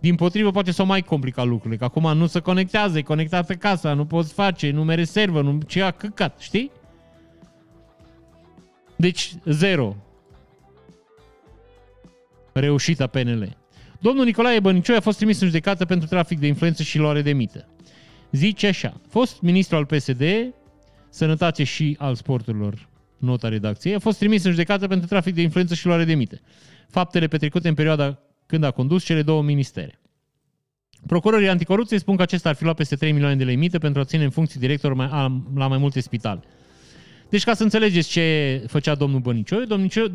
Din 0.00 0.14
potrivă, 0.14 0.50
poate 0.50 0.72
să 0.72 0.84
mai 0.84 1.02
complica 1.02 1.42
lucrurile, 1.42 1.76
că 1.76 1.84
acum 1.84 2.16
nu 2.16 2.26
se 2.26 2.40
conectează, 2.40 2.98
e 2.98 3.02
conectată 3.02 3.54
casa, 3.54 3.94
nu 3.94 4.06
poți 4.06 4.32
face, 4.32 4.70
nu 4.70 4.84
mere 4.84 5.04
server, 5.04 5.42
nu 5.42 5.60
ce 5.66 5.82
a 5.82 5.90
căcat, 5.90 6.40
știi? 6.40 6.70
Deci, 8.96 9.32
zero. 9.44 9.96
Reușita 12.52 13.06
PNL. 13.06 13.56
Domnul 14.00 14.24
Nicolae 14.24 14.60
Bănicioi 14.60 14.96
a 14.96 15.00
fost 15.00 15.16
trimis 15.16 15.40
în 15.40 15.46
judecată 15.46 15.84
pentru 15.84 16.08
trafic 16.08 16.38
de 16.38 16.46
influență 16.46 16.82
și 16.82 16.98
luare 16.98 17.22
de 17.22 17.32
mită. 17.32 17.68
Zice 18.30 18.66
așa, 18.66 19.00
fost 19.08 19.40
ministru 19.40 19.76
al 19.76 19.86
PSD, 19.86 20.22
Sănătate 21.08 21.64
și 21.64 21.96
al 21.98 22.14
Sporturilor, 22.14 22.88
nota 23.18 23.48
redacției, 23.48 23.94
a 23.94 23.98
fost 23.98 24.18
trimis 24.18 24.44
în 24.44 24.50
judecată 24.50 24.86
pentru 24.86 25.08
trafic 25.08 25.34
de 25.34 25.42
influență 25.42 25.74
și 25.74 25.86
luare 25.86 26.04
de 26.04 26.14
mită. 26.14 26.40
Faptele 26.88 27.26
petrecute 27.26 27.68
în 27.68 27.74
perioada 27.74 28.18
când 28.50 28.64
a 28.64 28.70
condus 28.70 29.04
cele 29.04 29.22
două 29.22 29.42
ministere. 29.42 30.00
Procurorii 31.06 31.48
anticorupție 31.48 31.98
spun 31.98 32.16
că 32.16 32.22
acesta 32.22 32.48
ar 32.48 32.54
fi 32.54 32.62
luat 32.62 32.76
peste 32.76 32.96
3 32.96 33.12
milioane 33.12 33.36
de 33.36 33.44
lei 33.44 33.56
mită 33.56 33.78
pentru 33.78 34.00
a 34.00 34.04
ține 34.04 34.24
în 34.24 34.30
funcție 34.30 34.60
director 34.60 34.94
mai, 34.94 35.08
la 35.54 35.66
mai 35.66 35.78
multe 35.78 36.00
spitale. 36.00 36.40
Deci 37.28 37.44
ca 37.44 37.54
să 37.54 37.62
înțelegeți 37.62 38.08
ce 38.08 38.64
făcea 38.66 38.94
domnul 38.94 39.20
Bănicioiu, 39.20 39.64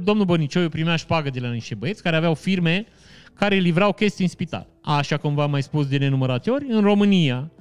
domnul 0.03 0.25
Bănicioiu 0.25 0.69
primea 0.69 0.95
șpagă 0.95 1.29
de 1.29 1.39
la 1.39 1.51
niște 1.51 1.75
băieți 1.75 2.03
care 2.03 2.15
aveau 2.15 2.33
firme 2.33 2.85
care 3.33 3.55
livrau 3.55 3.93
chestii 3.93 4.23
în 4.23 4.29
spital. 4.29 4.67
Așa 4.81 5.17
cum 5.17 5.35
v-am 5.35 5.51
mai 5.51 5.63
spus 5.63 5.87
de 5.87 5.97
nenumărate 5.97 6.49
ori, 6.49 6.65
în 6.69 6.81
România 6.81 7.51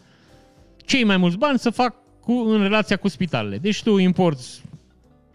cei 0.85 1.05
mai 1.05 1.17
mulți 1.17 1.39
bani 1.39 1.59
să 1.59 1.71
fac 1.71 1.95
cu, 2.21 2.33
în 2.33 2.63
relația 2.63 2.97
cu 2.97 3.09
spitalele. 3.09 3.59
Deci 3.59 3.83
tu 3.83 3.97
importi 3.97 4.45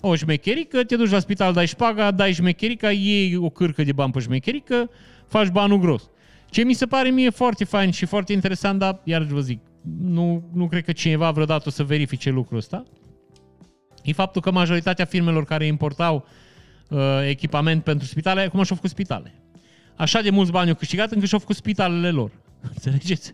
o 0.01 0.15
șmecherică, 0.15 0.83
te 0.83 0.95
duci 0.95 1.09
la 1.09 1.19
spital, 1.19 1.53
dai 1.53 1.67
șpaga, 1.67 2.11
dai 2.11 2.33
șmecherica, 2.33 2.91
iei 2.91 3.35
o 3.35 3.49
cârcă 3.49 3.83
de 3.83 3.91
bani 3.91 4.11
pe 4.11 4.19
șmecherică, 4.19 4.89
faci 5.29 5.47
banul 5.47 5.79
gros. 5.79 6.09
Ce 6.49 6.63
mi 6.63 6.73
se 6.73 6.85
pare 6.85 7.09
mie 7.09 7.29
foarte 7.29 7.63
fain 7.63 7.91
și 7.91 8.05
foarte 8.05 8.33
interesant, 8.33 8.79
dar 8.79 9.01
iar 9.03 9.21
vă 9.21 9.39
zic, 9.39 9.59
nu, 10.01 10.49
nu 10.53 10.67
cred 10.67 10.83
că 10.83 10.91
cineva 10.91 11.31
vreodată 11.31 11.63
o 11.67 11.71
să 11.71 11.83
verifice 11.83 12.29
lucrul 12.29 12.57
ăsta, 12.57 12.83
e 14.03 14.13
faptul 14.13 14.41
că 14.41 14.51
majoritatea 14.51 15.05
firmelor 15.05 15.45
care 15.45 15.65
importau 15.65 16.27
uh, 16.89 16.99
echipament 17.27 17.83
pentru 17.83 18.07
spitale, 18.07 18.41
acum 18.41 18.63
și-au 18.63 18.75
făcut 18.75 18.89
spitale. 18.89 19.33
Așa 19.95 20.21
de 20.21 20.29
mulți 20.29 20.51
bani 20.51 20.69
au 20.69 20.75
câștigat 20.75 21.11
încât 21.11 21.27
și-au 21.27 21.39
făcut 21.39 21.55
spitalele 21.55 22.11
lor. 22.11 22.31
Înțelegeți? 22.73 23.33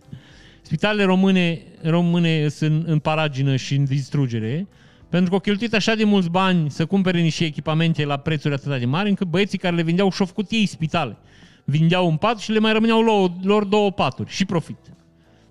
Spitalele 0.62 1.04
române, 1.04 1.62
române 1.84 2.48
sunt 2.48 2.88
în 2.88 3.00
paragină 3.00 3.56
și 3.56 3.76
în 3.76 3.86
distrugere, 3.86 4.68
pentru 5.10 5.30
că 5.30 5.36
au 5.36 5.42
cheltuit 5.42 5.74
așa 5.74 5.96
de 5.96 6.04
mulți 6.04 6.30
bani 6.30 6.72
să 6.72 6.86
cumpere 6.86 7.22
niște 7.22 7.46
echipamente 7.46 8.06
la 8.06 8.18
prețuri 8.18 8.54
atât 8.54 8.80
de 8.80 8.86
mari, 8.86 9.10
încât 9.10 9.28
băieții 9.28 9.58
care 9.58 9.76
le 9.76 9.82
vindeau 9.82 10.12
și-au 10.12 10.28
făcut 10.28 10.52
ei 10.52 10.66
spitale 10.66 11.18
vindeau 11.66 12.08
un 12.08 12.18
pat 12.18 12.38
și 12.38 12.52
le 12.52 12.60
mai 12.60 12.74
rămâneau 12.74 13.30
lor 13.44 13.64
două 13.64 13.92
paturi 13.92 14.30
și 14.30 14.46
profit. 14.46 14.78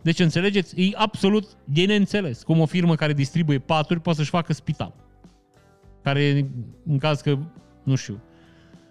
Deci 0.02 0.18
înțelegeți, 0.18 0.80
e 0.80 0.90
absolut 0.94 1.48
de 1.64 1.84
neînțeles 1.84 2.42
cum 2.42 2.60
o 2.60 2.66
firmă 2.66 2.94
care 2.94 3.12
distribuie 3.12 3.58
paturi 3.58 4.00
poate 4.00 4.18
să-și 4.18 4.30
facă 4.30 4.52
spital. 4.52 4.94
Care, 6.02 6.50
în 6.86 6.98
caz 6.98 7.20
că, 7.20 7.38
nu 7.82 7.94
știu, 7.94 8.22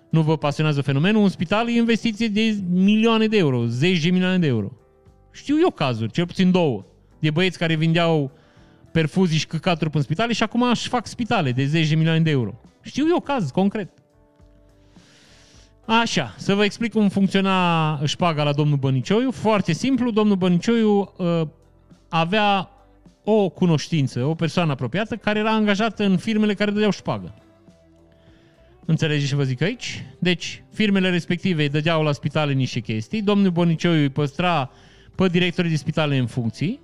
nu 0.10 0.22
vă 0.22 0.38
pasionează 0.38 0.82
fenomenul, 0.82 1.22
un 1.22 1.30
spital 1.30 1.68
e 1.68 1.72
investiție 1.72 2.28
de 2.28 2.58
milioane 2.70 3.28
de 3.28 3.38
euro, 3.38 3.66
zeci 3.66 4.04
de 4.04 4.10
milioane 4.10 4.40
de 4.40 4.48
euro. 4.48 4.72
Știu 5.32 5.56
eu 5.60 5.70
cazuri, 5.70 6.12
cel 6.12 6.26
puțin 6.26 6.52
două, 6.52 6.86
de 7.20 7.32
băieți 7.32 7.58
care 7.58 7.76
vindeau 7.76 8.32
perfuzii 8.92 9.38
și 9.38 9.48
căcaturi 9.48 9.90
în 9.94 10.02
spitale 10.02 10.34
și 10.34 10.44
acum 10.44 10.62
își 10.62 10.88
fac 10.88 11.08
spitale 11.08 11.52
de 11.52 11.66
zeci 11.66 11.90
de 11.90 11.96
milioane 11.96 12.20
de 12.20 12.30
euro. 12.30 12.60
Știu 12.82 13.06
eu 13.08 13.20
caz 13.20 13.52
concret. 13.52 14.03
Așa, 15.86 16.36
să 16.38 16.56
vă 16.56 16.64
explic 16.64 16.92
cum 16.92 17.10
funcționa 17.10 18.00
șpaga 18.06 18.44
la 18.44 18.54
domnul 18.54 18.78
Bănicioiu. 18.78 19.32
Foarte 19.32 19.74
simplu, 19.74 20.12
domnul 20.12 20.36
Bănicioiu 20.36 21.14
uh, 21.18 21.42
avea 22.10 22.70
o 23.24 23.50
cunoștință, 23.50 24.24
o 24.24 24.34
persoană 24.34 24.72
apropiată, 24.72 25.16
care 25.16 25.40
era 25.40 25.52
angajată 25.52 26.04
în 26.04 26.18
firmele 26.18 26.54
care 26.54 26.72
dădeau 26.72 26.92
șpagă. 26.92 27.34
Înțelegeți 28.86 29.28
ce 29.28 29.36
vă 29.36 29.44
zic 29.44 29.62
aici? 29.62 30.06
Deci, 30.20 30.64
firmele 30.74 31.10
respective 31.10 31.62
îi 31.62 31.70
dădeau 31.70 32.04
la 32.04 32.12
spitale 32.12 32.54
niște 32.54 32.80
chestii, 32.80 33.22
domnul 33.22 33.52
Bănicioiu 33.52 34.02
îi 34.02 34.10
păstra 34.10 34.70
pe 35.16 35.28
directorii 35.28 35.72
de 35.72 35.78
spitale 35.78 36.18
în 36.18 36.28
funcții 36.28 36.80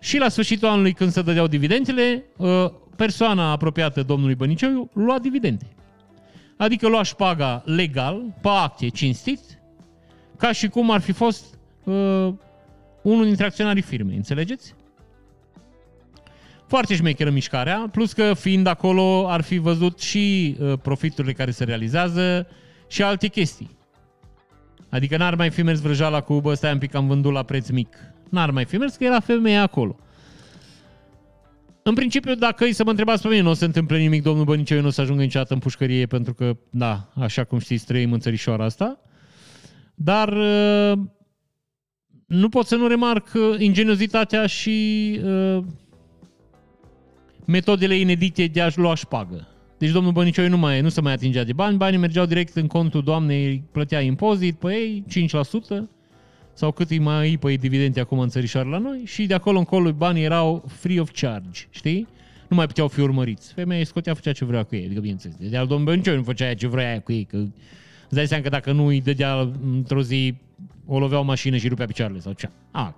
și 0.00 0.18
la 0.18 0.28
sfârșitul 0.28 0.68
anului, 0.68 0.92
când 0.92 1.10
se 1.10 1.22
dădeau 1.22 1.46
dividendele, 1.46 2.24
uh, 2.36 2.48
persoana 2.96 3.50
apropiată 3.50 4.02
domnului 4.02 4.34
Bănicioiu 4.34 4.90
lua 4.92 5.18
dividende. 5.18 5.66
Adică 6.62 6.88
lua 6.88 7.02
șpaga 7.02 7.62
legal, 7.64 8.22
pe 8.40 8.48
acte, 8.48 8.88
cinstit, 8.88 9.40
ca 10.36 10.52
și 10.52 10.68
cum 10.68 10.90
ar 10.90 11.00
fi 11.00 11.12
fost 11.12 11.58
uh, 11.84 11.94
unul 13.02 13.24
dintre 13.24 13.44
acționarii 13.44 13.82
firmei, 13.82 14.16
înțelegeți? 14.16 14.74
Foarte 16.66 16.94
șmecheră 16.94 17.30
mișcarea, 17.30 17.88
plus 17.92 18.12
că 18.12 18.34
fiind 18.34 18.66
acolo 18.66 19.28
ar 19.28 19.40
fi 19.40 19.58
văzut 19.58 20.00
și 20.00 20.56
uh, 20.60 20.72
profiturile 20.82 21.32
care 21.32 21.50
se 21.50 21.64
realizează 21.64 22.46
și 22.86 23.02
alte 23.02 23.26
chestii. 23.26 23.70
Adică 24.88 25.16
n-ar 25.16 25.34
mai 25.34 25.50
fi 25.50 25.62
mers 25.62 25.80
vrăjala 25.80 26.20
cu, 26.20 26.40
bă, 26.40 26.54
stai 26.54 26.72
un 26.72 26.78
pic, 26.78 26.94
am 26.94 27.06
vândut 27.06 27.32
la 27.32 27.42
preț 27.42 27.68
mic. 27.68 27.96
N-ar 28.30 28.50
mai 28.50 28.64
fi 28.64 28.76
mers, 28.76 28.96
că 28.96 29.04
era 29.04 29.20
femeia 29.20 29.62
acolo. 29.62 29.96
În 31.82 31.94
principiu, 31.94 32.34
dacă 32.34 32.64
îi 32.64 32.72
să 32.72 32.84
mă 32.84 32.90
întrebați 32.90 33.22
pe 33.22 33.28
mine, 33.28 33.40
nu 33.40 33.50
o 33.50 33.52
să 33.52 33.58
se 33.58 33.64
întâmple 33.64 33.98
nimic, 33.98 34.22
domnul 34.22 34.44
Băniceu 34.44 34.80
nu 34.80 34.86
o 34.86 34.90
să 34.90 35.00
ajungă 35.00 35.22
niciodată 35.22 35.54
în 35.54 35.60
pușcărie, 35.60 36.06
pentru 36.06 36.34
că, 36.34 36.56
da, 36.70 37.12
așa 37.14 37.44
cum 37.44 37.58
știți, 37.58 37.86
trăim 37.86 38.12
în 38.12 38.20
țărișoara 38.20 38.64
asta. 38.64 39.00
Dar 39.94 40.28
uh, 40.28 40.98
nu 42.26 42.48
pot 42.48 42.66
să 42.66 42.76
nu 42.76 42.86
remarc 42.86 43.26
uh, 43.34 43.60
ingeniozitatea 43.60 44.46
și 44.46 45.20
uh, 45.24 45.64
metodele 47.46 47.94
inedite 47.94 48.46
de 48.46 48.60
a-și 48.60 48.78
lua 48.78 48.94
șpagă. 48.94 49.46
Deci 49.78 49.90
domnul 49.90 50.12
Bănicoi 50.12 50.48
nu, 50.48 50.56
mai, 50.56 50.80
nu 50.80 50.88
se 50.88 51.00
mai 51.00 51.12
atingea 51.12 51.44
de 51.44 51.52
bani, 51.52 51.76
banii 51.76 51.98
mergeau 51.98 52.26
direct 52.26 52.56
în 52.56 52.66
contul 52.66 53.02
doamnei, 53.02 53.64
plătea 53.72 54.00
impozit 54.00 54.58
pe 54.58 54.72
ei, 54.72 55.04
5%, 55.76 55.88
sau 56.52 56.72
cât 56.72 56.90
îi 56.90 56.98
mai 56.98 57.28
îi 57.28 57.38
pe 57.38 57.54
dividende 57.54 58.00
acum 58.00 58.18
în 58.18 58.28
țărișoară 58.28 58.68
la 58.68 58.78
noi, 58.78 59.02
și 59.04 59.26
de 59.26 59.34
acolo 59.34 59.58
încolo 59.58 59.92
banii 59.92 60.22
erau 60.22 60.64
free 60.66 61.00
of 61.00 61.10
charge, 61.20 61.60
știi? 61.70 62.08
Nu 62.48 62.56
mai 62.56 62.66
puteau 62.66 62.88
fi 62.88 63.00
urmăriți. 63.00 63.52
Femeia 63.52 63.78
îi 63.78 63.86
scotea, 63.86 64.14
făcea 64.14 64.32
ce 64.32 64.44
vrea 64.44 64.62
cu 64.62 64.74
ei, 64.74 64.84
adică 64.84 65.00
bineînțeles. 65.00 65.36
De 65.50 65.56
al 65.56 65.66
domnul 65.66 65.86
Bănicoi 65.86 66.16
nu 66.16 66.22
făcea 66.22 66.54
ce 66.54 66.66
vrea 66.66 67.00
cu 67.00 67.12
ei, 67.12 67.24
că 67.24 67.36
îți 67.36 68.14
dai 68.14 68.26
seama 68.26 68.42
că 68.42 68.48
dacă 68.48 68.72
nu 68.72 68.86
îi 68.86 69.00
dădea 69.00 69.48
într-o 69.64 70.02
zi, 70.02 70.34
o 70.86 70.98
lovea 70.98 71.18
o 71.18 71.22
mașină 71.22 71.56
și 71.56 71.68
rupea 71.68 71.86
picioarele 71.86 72.18
sau 72.18 72.32
ce. 72.32 72.50
Ah. 72.70 72.88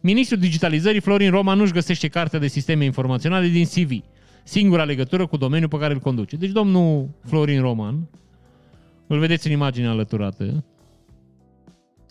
Ministrul 0.00 0.38
Digitalizării, 0.38 1.00
Florin 1.00 1.30
Roma, 1.30 1.54
nu-și 1.54 1.72
găsește 1.72 2.08
cartea 2.08 2.38
de 2.38 2.46
sisteme 2.46 2.84
informaționale 2.84 3.48
din 3.48 3.64
CV 3.64 4.02
singura 4.42 4.84
legătură 4.84 5.26
cu 5.26 5.36
domeniul 5.36 5.68
pe 5.68 5.78
care 5.78 5.92
îl 5.92 5.98
conduce. 5.98 6.36
Deci 6.36 6.50
domnul 6.50 7.08
Florin 7.24 7.60
Roman, 7.60 8.08
îl 9.06 9.18
vedeți 9.18 9.46
în 9.46 9.52
imagine 9.52 9.86
alăturată, 9.86 10.64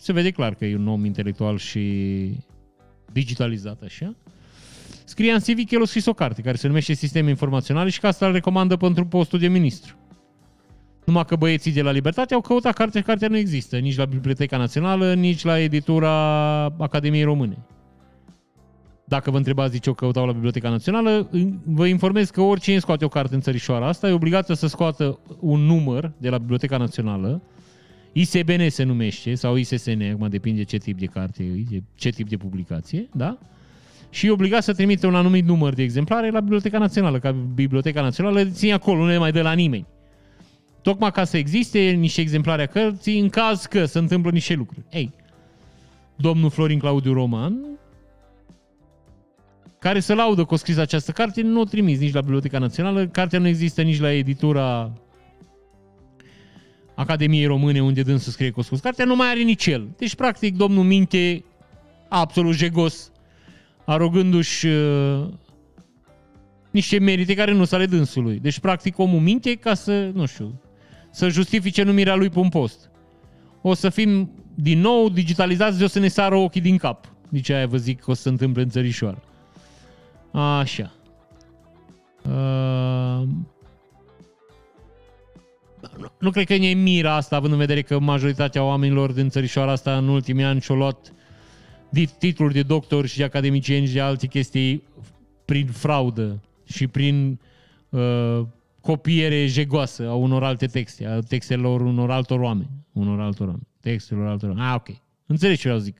se 0.02 0.12
vede 0.12 0.30
clar 0.30 0.54
că 0.54 0.64
e 0.64 0.76
un 0.76 0.88
om 0.88 1.04
intelectual 1.04 1.58
și 1.58 1.80
digitalizat 3.12 3.82
așa. 3.82 4.14
Scrie 5.04 5.32
în 5.32 5.38
CV 5.38 5.68
că 5.68 5.74
el 5.74 5.82
a 5.82 5.84
scris 5.84 6.06
o 6.06 6.12
carte 6.12 6.42
care 6.42 6.56
se 6.56 6.66
numește 6.66 6.92
Sisteme 6.92 7.28
Informaționale 7.28 7.90
și 7.90 8.00
că 8.00 8.06
asta 8.06 8.26
îl 8.26 8.32
recomandă 8.32 8.76
pentru 8.76 9.06
postul 9.06 9.38
de 9.38 9.48
ministru. 9.48 9.96
Numai 11.04 11.24
că 11.24 11.36
băieții 11.36 11.72
de 11.72 11.82
la 11.82 11.90
Libertate 11.90 12.34
au 12.34 12.40
căutat 12.40 12.74
carte 12.74 12.98
și 12.98 13.04
cartea 13.04 13.28
nu 13.28 13.36
există, 13.36 13.78
nici 13.78 13.96
la 13.96 14.04
Biblioteca 14.04 14.56
Națională, 14.56 15.14
nici 15.14 15.44
la 15.44 15.58
editura 15.58 16.64
Academiei 16.64 17.24
Române. 17.24 17.58
Dacă 19.04 19.30
vă 19.30 19.36
întrebați 19.36 19.72
de 19.72 19.78
ce 19.78 19.90
o 19.90 19.94
căutau 19.94 20.26
la 20.26 20.32
Biblioteca 20.32 20.68
Națională, 20.68 21.30
vă 21.64 21.86
informez 21.86 22.30
că 22.30 22.40
oricine 22.40 22.78
scoate 22.78 23.04
o 23.04 23.08
carte 23.08 23.34
în 23.34 23.40
țărișoara 23.40 23.86
asta 23.86 24.08
e 24.08 24.12
obligată 24.12 24.54
să 24.54 24.66
scoată 24.66 25.18
un 25.40 25.60
număr 25.60 26.12
de 26.18 26.28
la 26.28 26.38
Biblioteca 26.38 26.76
Națională, 26.76 27.42
ISBN 28.12 28.68
se 28.68 28.82
numește, 28.82 29.34
sau 29.34 29.56
ISSN, 29.56 30.02
acum 30.12 30.28
depinde 30.28 30.62
ce 30.62 30.76
tip 30.76 30.98
de 30.98 31.06
carte 31.06 31.42
e, 31.42 31.82
ce 31.94 32.10
tip 32.10 32.28
de 32.28 32.36
publicație, 32.36 33.08
da? 33.12 33.38
Și 34.10 34.26
e 34.26 34.30
obligat 34.30 34.62
să 34.62 34.72
trimite 34.72 35.06
un 35.06 35.14
anumit 35.14 35.44
număr 35.44 35.74
de 35.74 35.82
exemplare 35.82 36.30
la 36.30 36.40
Biblioteca 36.40 36.78
Națională, 36.78 37.18
ca 37.18 37.30
Biblioteca 37.54 38.02
Națională 38.02 38.42
le 38.42 38.50
ține 38.50 38.72
acolo, 38.72 38.98
nu 38.98 39.06
le 39.06 39.18
mai 39.18 39.32
dă 39.32 39.42
la 39.42 39.52
nimeni. 39.52 39.86
Tocmai 40.82 41.10
ca 41.10 41.24
să 41.24 41.36
existe 41.36 41.78
niște 41.78 42.20
exemplare 42.20 42.62
a 42.62 42.66
cărții 42.66 43.18
în 43.18 43.28
caz 43.28 43.64
că 43.66 43.84
se 43.84 43.98
întâmplă 43.98 44.30
niște 44.30 44.54
lucruri. 44.54 44.84
Ei, 44.90 45.12
domnul 46.16 46.50
Florin 46.50 46.78
Claudiu 46.78 47.12
Roman 47.12 47.72
care 49.78 50.00
să 50.00 50.14
laudă 50.14 50.44
că 50.44 50.54
a 50.54 50.56
scris 50.56 50.76
această 50.76 51.12
carte, 51.12 51.42
nu 51.42 51.60
o 51.60 51.64
trimis 51.64 51.98
nici 51.98 52.12
la 52.12 52.20
Biblioteca 52.20 52.58
Națională, 52.58 53.06
cartea 53.06 53.38
nu 53.38 53.46
există 53.46 53.82
nici 53.82 54.00
la 54.00 54.12
editura 54.12 54.92
Academiei 56.94 57.46
Române, 57.46 57.82
unde 57.82 58.02
dânsul 58.02 58.32
scrie 58.32 58.50
că 58.50 58.60
a 58.60 58.62
scris 58.62 58.80
cartea, 58.80 59.04
nu 59.04 59.16
mai 59.16 59.30
are 59.30 59.42
nici 59.42 59.66
el. 59.66 59.88
Deci, 59.96 60.14
practic, 60.14 60.56
domnul 60.56 60.84
minte 60.84 61.44
absolut 62.08 62.54
jegos, 62.54 63.12
arogându-și 63.84 64.66
uh, 64.66 65.28
niște 66.70 66.98
merite 66.98 67.34
care 67.34 67.52
nu 67.52 67.64
sunt 67.64 67.80
ale 67.80 67.86
dânsului. 67.86 68.38
Deci, 68.38 68.58
practic, 68.58 68.98
omul 68.98 69.20
minte 69.20 69.54
ca 69.54 69.74
să, 69.74 70.10
nu 70.14 70.26
știu, 70.26 70.60
să 71.10 71.28
justifice 71.28 71.82
numirea 71.82 72.14
lui 72.14 72.28
pe 72.28 72.38
un 72.38 72.48
post. 72.48 72.90
O 73.62 73.74
să 73.74 73.88
fim 73.88 74.30
din 74.54 74.80
nou 74.80 75.08
digitalizați 75.08 75.78
de 75.78 75.84
o 75.84 75.86
să 75.86 75.98
ne 75.98 76.08
sară 76.08 76.36
ochii 76.36 76.60
din 76.60 76.76
cap. 76.76 77.12
Nici 77.28 77.50
aia 77.50 77.66
vă 77.66 77.76
zic 77.76 78.00
că 78.00 78.10
o 78.10 78.14
să 78.14 78.22
se 78.22 78.28
întâmple 78.28 78.62
în 78.62 78.68
țărișoară. 78.68 79.22
Așa. 80.32 80.92
Uh... 82.24 83.28
Nu, 85.98 86.12
nu 86.18 86.30
cred 86.30 86.46
că 86.46 86.54
e 86.54 86.74
mira 86.74 87.14
asta, 87.14 87.36
având 87.36 87.52
în 87.52 87.58
vedere 87.58 87.82
că 87.82 87.98
majoritatea 87.98 88.64
oamenilor 88.64 89.12
din 89.12 89.28
țărișoara 89.28 89.72
asta 89.72 89.96
în 89.96 90.08
ultimii 90.08 90.44
ani 90.44 90.60
și-au 90.60 90.76
luat 90.76 91.12
titluri 92.18 92.52
de 92.52 92.62
doctor 92.62 93.06
și 93.06 93.16
de 93.16 93.24
academicieni 93.24 93.86
și 93.86 93.92
de 93.92 94.00
alte 94.00 94.26
chestii 94.26 94.82
prin 95.44 95.66
fraudă 95.66 96.40
și 96.64 96.86
prin 96.86 97.40
uh, 97.88 98.42
copiere 98.80 99.46
jegoasă 99.46 100.08
a 100.08 100.14
unor 100.14 100.44
alte 100.44 100.66
texte, 100.66 101.06
a 101.06 101.18
textelor 101.18 101.80
unor 101.80 102.10
altor 102.10 102.40
oameni. 102.40 102.70
Unor 102.92 103.20
altor 103.20 103.46
oameni. 103.46 103.66
Textelor 103.80 104.26
altor 104.26 104.48
oameni. 104.48 104.66
Ah, 104.66 104.74
ok. 104.74 104.96
Înțelegi 105.26 105.60
ce 105.60 105.68
vreau 105.68 105.82
zic. 105.82 105.96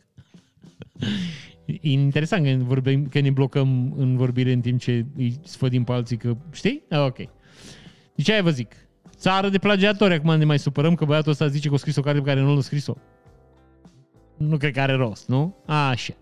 E 1.67 1.91
interesant 1.91 2.45
că, 2.45 2.65
vorbim, 2.65 3.07
că 3.07 3.21
ne 3.21 3.31
blocăm 3.31 3.95
în 3.97 4.17
vorbire 4.17 4.53
în 4.53 4.61
timp 4.61 4.81
ce 4.81 5.07
îi 5.17 5.41
sfădim 5.45 5.85
pe 5.85 5.93
alții 5.93 6.17
că, 6.17 6.37
știi? 6.53 6.83
Ah, 6.89 7.01
ok. 7.01 7.17
Deci 8.15 8.31
aia 8.31 8.43
vă 8.43 8.51
zic. 8.51 8.75
Țară 9.23 9.49
de 9.49 9.59
plagiatori, 9.59 10.15
acum 10.15 10.39
ne 10.39 10.45
mai 10.45 10.59
supărăm 10.59 10.95
că 10.95 11.05
băiatul 11.05 11.31
ăsta 11.31 11.47
zice 11.47 11.69
că 11.69 11.75
a 11.75 11.77
scris 11.77 11.97
o 11.97 12.01
carte 12.01 12.21
pe 12.21 12.27
care 12.27 12.41
nu 12.41 12.55
l-a 12.55 12.61
scris-o. 12.61 12.95
Nu 14.37 14.57
cred 14.57 14.73
că 14.73 14.81
are 14.81 14.93
rost, 14.93 15.29
nu? 15.29 15.57
Așa. 15.67 16.15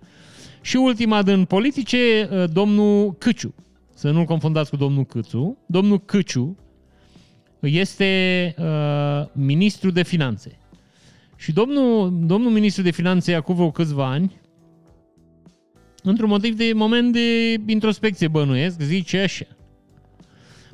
Și 0.61 0.76
ultima 0.76 1.22
din 1.22 1.44
politice, 1.44 2.28
ă, 2.32 2.46
domnul 2.46 3.12
Câciu. 3.12 3.55
Să 3.94 4.11
nu-l 4.11 4.24
confundați 4.24 4.70
cu 4.70 4.76
domnul 4.76 5.05
Câțu. 5.05 5.59
Domnul 5.66 6.01
Câciu 6.05 6.57
este 7.61 8.55
uh, 8.59 9.26
ministru 9.32 9.90
de 9.90 10.03
finanțe. 10.03 10.59
Și 11.36 11.53
domnul, 11.53 12.18
domnul 12.26 12.51
ministru 12.51 12.82
de 12.82 12.90
finanțe 12.90 13.34
acum 13.34 13.55
vreo 13.55 13.70
câțiva 13.70 14.07
ani 14.07 14.40
într-un 16.03 16.28
motiv 16.28 16.57
de 16.57 16.72
moment 16.74 17.12
de 17.12 17.55
introspecție 17.66 18.28
bănuiesc, 18.28 18.80
zice 18.80 19.18
așa. 19.18 19.46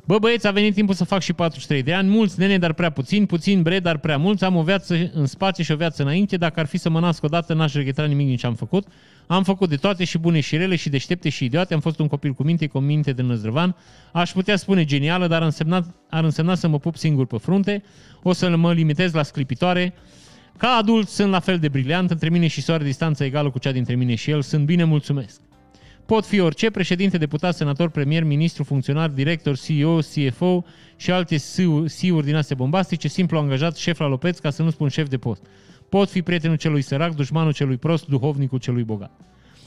Bă, 0.09 0.18
băieți, 0.18 0.46
a 0.46 0.50
venit 0.50 0.74
timpul 0.74 0.94
să 0.94 1.04
fac 1.04 1.20
și 1.20 1.32
43 1.32 1.82
de 1.82 1.94
ani, 1.94 2.09
mulți 2.09 2.38
nene, 2.38 2.59
dar 2.59 2.72
prea 2.72 2.90
puțin, 2.90 3.26
puțin 3.26 3.62
bre, 3.62 3.78
dar 3.78 3.98
prea 3.98 4.16
mulți, 4.16 4.44
am 4.44 4.57
o 4.57 4.62
viață 4.62 5.11
în 5.12 5.26
spate 5.26 5.62
și 5.62 5.72
o 5.72 5.76
viață 5.76 6.02
înainte, 6.02 6.36
dacă 6.36 6.61
ar 6.61 6.66
fi 6.66 6.78
să 6.78 6.90
mă 6.90 7.00
nasc 7.00 7.22
odată, 7.22 7.54
n-aș 7.54 7.72
regreta 7.74 8.04
nimic 8.04 8.26
din 8.26 8.36
ce 8.36 8.46
am 8.46 8.54
făcut. 8.54 8.86
Am 9.26 9.42
făcut 9.42 9.68
de 9.68 9.76
toate 9.76 10.04
și 10.04 10.18
bune 10.18 10.40
și 10.40 10.57
rele 10.57 10.76
și 10.76 10.88
deștepte 10.88 11.28
și 11.28 11.44
idiote, 11.44 11.74
am 11.74 11.80
fost 11.80 11.98
un 11.98 12.07
copil 12.07 12.32
cu 12.32 12.42
minte, 12.42 12.66
cu 12.66 12.78
minte 12.78 13.12
de 13.12 13.22
năzdrăvan, 13.22 13.76
aș 14.12 14.30
putea 14.30 14.57
spune 14.57 14.84
genială, 14.84 15.26
dar 15.26 15.38
ar 15.38 15.44
însemna, 15.44 15.94
ar 16.11 16.24
însemna 16.24 16.54
să 16.54 16.68
mă 16.68 16.78
pup 16.78 16.96
singur 16.96 17.26
pe 17.26 17.36
frunte, 17.36 17.82
o 18.22 18.32
să 18.32 18.57
mă 18.57 18.72
limitez 18.72 19.12
la 19.12 19.22
sclipitoare, 19.22 19.94
ca 20.57 20.68
adult 20.68 21.09
sunt 21.09 21.30
la 21.30 21.40
fel 21.40 21.59
de 21.59 21.68
briliant, 21.68 22.11
între 22.11 22.28
mine 22.28 22.46
și 22.46 22.62
soare 22.62 22.84
distanța 22.84 23.24
egală 23.24 23.50
cu 23.50 23.59
cea 23.59 23.72
dintre 23.72 23.94
mine 23.94 24.14
și 24.14 24.30
el, 24.30 24.42
sunt 24.42 24.64
bine 24.64 24.84
mulțumesc. 24.84 25.40
Pot 26.07 26.26
fi 26.26 26.40
orice, 26.40 26.70
președinte, 26.70 27.18
deputat, 27.18 27.54
senator, 27.54 27.90
premier, 27.90 28.22
ministru, 28.22 28.64
funcționar, 28.64 29.09
director, 29.09 29.59
CEO, 29.59 29.98
CFO 29.98 30.64
și 30.96 31.11
alte 31.11 31.36
CEO-uri 31.36 32.24
din 32.24 32.34
astea 32.34 32.57
bombastice, 32.57 33.09
simplu 33.09 33.38
angajat, 33.38 33.76
șef 33.76 33.98
la 33.98 34.07
lopeț, 34.07 34.38
ca 34.38 34.50
să 34.50 34.62
nu 34.62 34.70
spun 34.70 34.88
șef 34.88 35.09
de 35.09 35.18
post. 35.18 35.42
Pot 35.88 36.11
fi 36.11 36.22
prietenul 36.22 36.57
celui 36.57 36.82
sărac, 36.82 37.14
dușmanul 37.14 37.52
celui 37.52 37.76
prost, 37.76 38.07
duhovnicul 38.07 38.59
celui 38.59 38.82
bogat. 38.82 39.11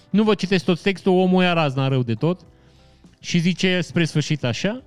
Nu 0.10 0.24
vă 0.24 0.34
citesc 0.34 0.66
tot 0.66 0.82
textul, 0.82 1.12
omul 1.12 1.44
e 1.44 1.48
razna 1.50 1.88
rău 1.88 2.04
de 2.04 2.14
tot 2.14 2.40
și 3.20 3.38
zice 3.38 3.82
spre 3.82 4.06
sfârșit 4.06 4.44
așa, 4.44 4.84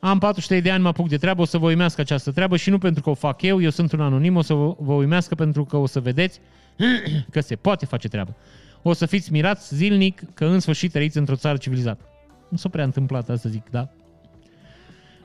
am 0.00 0.18
43 0.18 0.60
de 0.60 0.70
ani, 0.70 0.82
mă 0.82 0.88
apuc 0.88 1.08
de 1.08 1.16
treabă, 1.16 1.42
o 1.42 1.44
să 1.44 1.58
vă 1.58 1.66
uimească 1.66 2.00
această 2.00 2.30
treabă 2.30 2.56
și 2.56 2.70
nu 2.70 2.78
pentru 2.78 3.02
că 3.02 3.10
o 3.10 3.14
fac 3.14 3.42
eu, 3.42 3.62
eu 3.62 3.70
sunt 3.70 3.92
un 3.92 4.00
anonim, 4.00 4.36
o 4.36 4.42
să 4.42 4.54
vă 4.54 4.92
uimească 4.92 5.34
pentru 5.34 5.64
că 5.64 5.76
o 5.76 5.86
să 5.86 6.00
vedeți 6.00 6.40
că 7.32 7.40
se 7.40 7.56
poate 7.56 7.86
face 7.86 8.08
treabă. 8.08 8.36
O 8.82 8.92
să 8.92 9.06
fiți 9.06 9.32
mirați 9.32 9.74
zilnic 9.74 10.22
că 10.34 10.44
în 10.44 10.60
sfârșit 10.60 10.92
trăiți 10.92 11.18
într-o 11.18 11.36
țară 11.36 11.56
civilizată. 11.56 12.04
Nu 12.48 12.56
s-a 12.56 12.68
prea 12.68 12.84
întâmplat 12.84 13.28
asta, 13.28 13.48
zic, 13.48 13.70
da? 13.70 13.88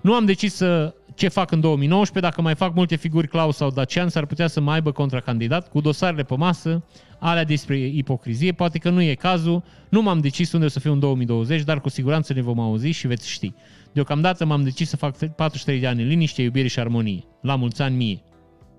Nu 0.01 0.13
am 0.13 0.25
decis 0.25 0.53
să 0.53 0.93
ce 1.15 1.27
fac 1.27 1.51
în 1.51 1.59
2019, 1.59 2.31
dacă 2.31 2.41
mai 2.41 2.55
fac 2.55 2.75
multe 2.75 2.95
figuri 2.95 3.27
Claus 3.27 3.55
sau 3.55 3.69
Dacian, 3.69 4.09
s-ar 4.09 4.25
putea 4.25 4.47
să 4.47 4.61
mai 4.61 4.73
aibă 4.73 4.91
contracandidat 4.91 5.69
cu 5.69 5.81
dosarele 5.81 6.23
pe 6.23 6.35
masă, 6.35 6.83
alea 7.19 7.43
despre 7.43 7.77
ipocrizie, 7.77 8.51
poate 8.51 8.77
că 8.77 8.89
nu 8.89 9.01
e 9.01 9.13
cazul, 9.13 9.63
nu 9.89 10.01
m-am 10.01 10.19
decis 10.19 10.51
unde 10.51 10.65
o 10.65 10.69
să 10.69 10.79
fiu 10.79 10.91
în 10.91 10.99
2020, 10.99 11.61
dar 11.61 11.81
cu 11.81 11.89
siguranță 11.89 12.33
ne 12.33 12.41
vom 12.41 12.59
auzi 12.59 12.87
și 12.87 13.07
veți 13.07 13.29
ști. 13.29 13.53
Deocamdată 13.93 14.45
m-am 14.45 14.63
decis 14.63 14.89
să 14.89 14.97
fac 14.97 15.17
43 15.17 15.79
de 15.79 15.87
ani 15.87 16.01
în 16.01 16.07
liniște, 16.07 16.41
iubire 16.41 16.67
și 16.67 16.79
armonie. 16.79 17.23
La 17.41 17.55
mulți 17.55 17.81
ani 17.81 17.95
mie. 17.95 18.21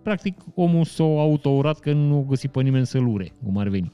Practic, 0.03 0.41
omul 0.55 0.85
s-a 0.85 1.05
autourat 1.05 1.79
că 1.79 1.93
nu 1.93 2.18
a 2.18 2.29
găsit 2.29 2.51
pe 2.51 2.62
nimeni 2.62 2.87
să-l 2.87 3.07
ure, 3.07 3.33
cum 3.45 3.59
ar 3.59 3.68
veni. 3.68 3.93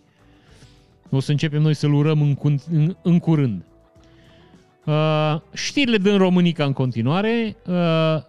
O 1.14 1.20
să 1.20 1.30
începem 1.30 1.62
noi 1.62 1.74
să-l 1.74 1.92
urăm 1.92 2.22
în, 2.22 2.58
în, 2.70 2.96
în 3.02 3.18
curând. 3.18 3.64
Uh, 4.84 5.40
știrile 5.52 5.96
din 5.96 6.16
Românica 6.16 6.64
în 6.64 6.72
continuare. 6.72 7.56
Uh, 7.66 8.22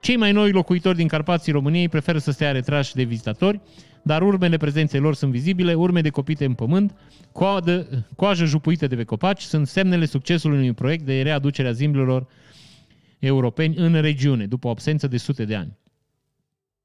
Cei 0.00 0.16
mai 0.16 0.32
noi 0.32 0.50
locuitori 0.50 0.96
din 0.96 1.08
Carpații 1.08 1.52
României 1.52 1.88
preferă 1.88 2.18
să 2.18 2.30
stea 2.30 2.52
retrași 2.52 2.94
de 2.94 3.02
vizitatori, 3.02 3.60
dar 4.02 4.22
urmele 4.22 4.56
prezenței 4.56 5.00
lor 5.00 5.14
sunt 5.14 5.30
vizibile, 5.30 5.74
urme 5.74 6.00
de 6.00 6.08
copite 6.08 6.44
în 6.44 6.54
pământ, 6.54 6.94
coadă, 7.32 8.06
coajă 8.16 8.44
jupuită 8.44 8.86
de 8.86 8.96
pe 8.96 9.04
copaci, 9.04 9.42
sunt 9.42 9.66
semnele 9.66 10.04
succesului 10.04 10.56
unui 10.56 10.72
proiect 10.72 11.04
de 11.04 11.22
readucere 11.22 11.68
a 11.68 11.72
zimbilor 11.72 12.26
europeni 13.18 13.76
în 13.76 14.00
regiune, 14.00 14.46
după 14.46 14.66
o 14.66 14.70
absență 14.70 15.06
de 15.06 15.16
sute 15.16 15.44
de 15.44 15.54
ani. 15.54 15.78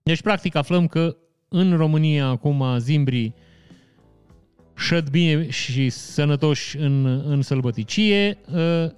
Deci, 0.04 0.22
practic, 0.22 0.56
aflăm 0.56 0.88
că 0.88 1.18
în 1.48 1.78
România 1.78 2.28
acum 2.28 2.78
zimbrii 2.78 3.36
șăd 4.80 5.10
bine 5.10 5.50
și 5.50 5.90
sănătoși 5.90 6.78
în, 6.78 7.06
în 7.06 7.42
sălbăticie, 7.42 8.38
ă, 8.54 8.94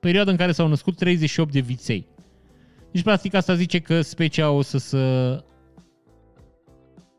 perioada 0.00 0.30
în 0.30 0.36
care 0.36 0.52
s-au 0.52 0.68
născut 0.68 0.96
38 0.96 1.52
de 1.52 1.60
viței. 1.60 2.06
Deci, 2.92 3.02
practic, 3.02 3.34
asta 3.34 3.54
zice 3.54 3.78
că 3.78 4.00
specia 4.00 4.50
o 4.50 4.62
să 4.62 4.78
se 4.78 4.98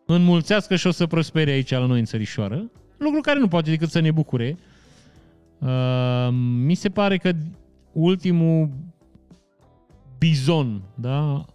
înmulțească 0.06 0.76
și 0.76 0.88
o 0.88 0.92
să 0.92 1.08
prospere 1.08 1.52
aici 1.52 1.70
la 1.70 1.86
noi 1.86 2.00
în 2.00 2.06
țărișoară. 2.06 2.72
Lucru 2.98 3.22
care 3.22 3.40
nu 3.40 3.48
poate 3.48 3.70
decât 3.70 3.90
să 3.90 4.00
ne 4.00 4.12
bucure. 4.12 4.58
Uh, 5.60 6.30
mi 6.66 6.74
se 6.74 6.90
pare 6.90 7.18
că 7.18 7.32
ultimul 7.92 8.70
bizon, 10.18 10.82
da? 10.96 11.46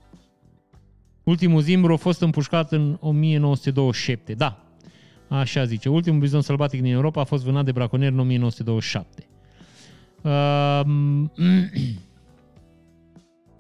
Ultimul 1.22 1.60
zimbru 1.60 1.92
a 1.92 1.96
fost 1.96 2.20
împușcat 2.20 2.72
în 2.72 2.96
1927. 3.00 4.34
Da, 4.34 4.65
așa 5.28 5.64
zice. 5.64 5.88
Ultimul 5.88 6.20
bizon 6.20 6.40
sălbatic 6.40 6.82
din 6.82 6.92
Europa 6.92 7.20
a 7.20 7.24
fost 7.24 7.44
vânat 7.44 7.64
de 7.64 7.72
braconieri 7.72 8.12
în 8.12 8.18
1927. 8.20 9.26
Uh, 10.22 10.30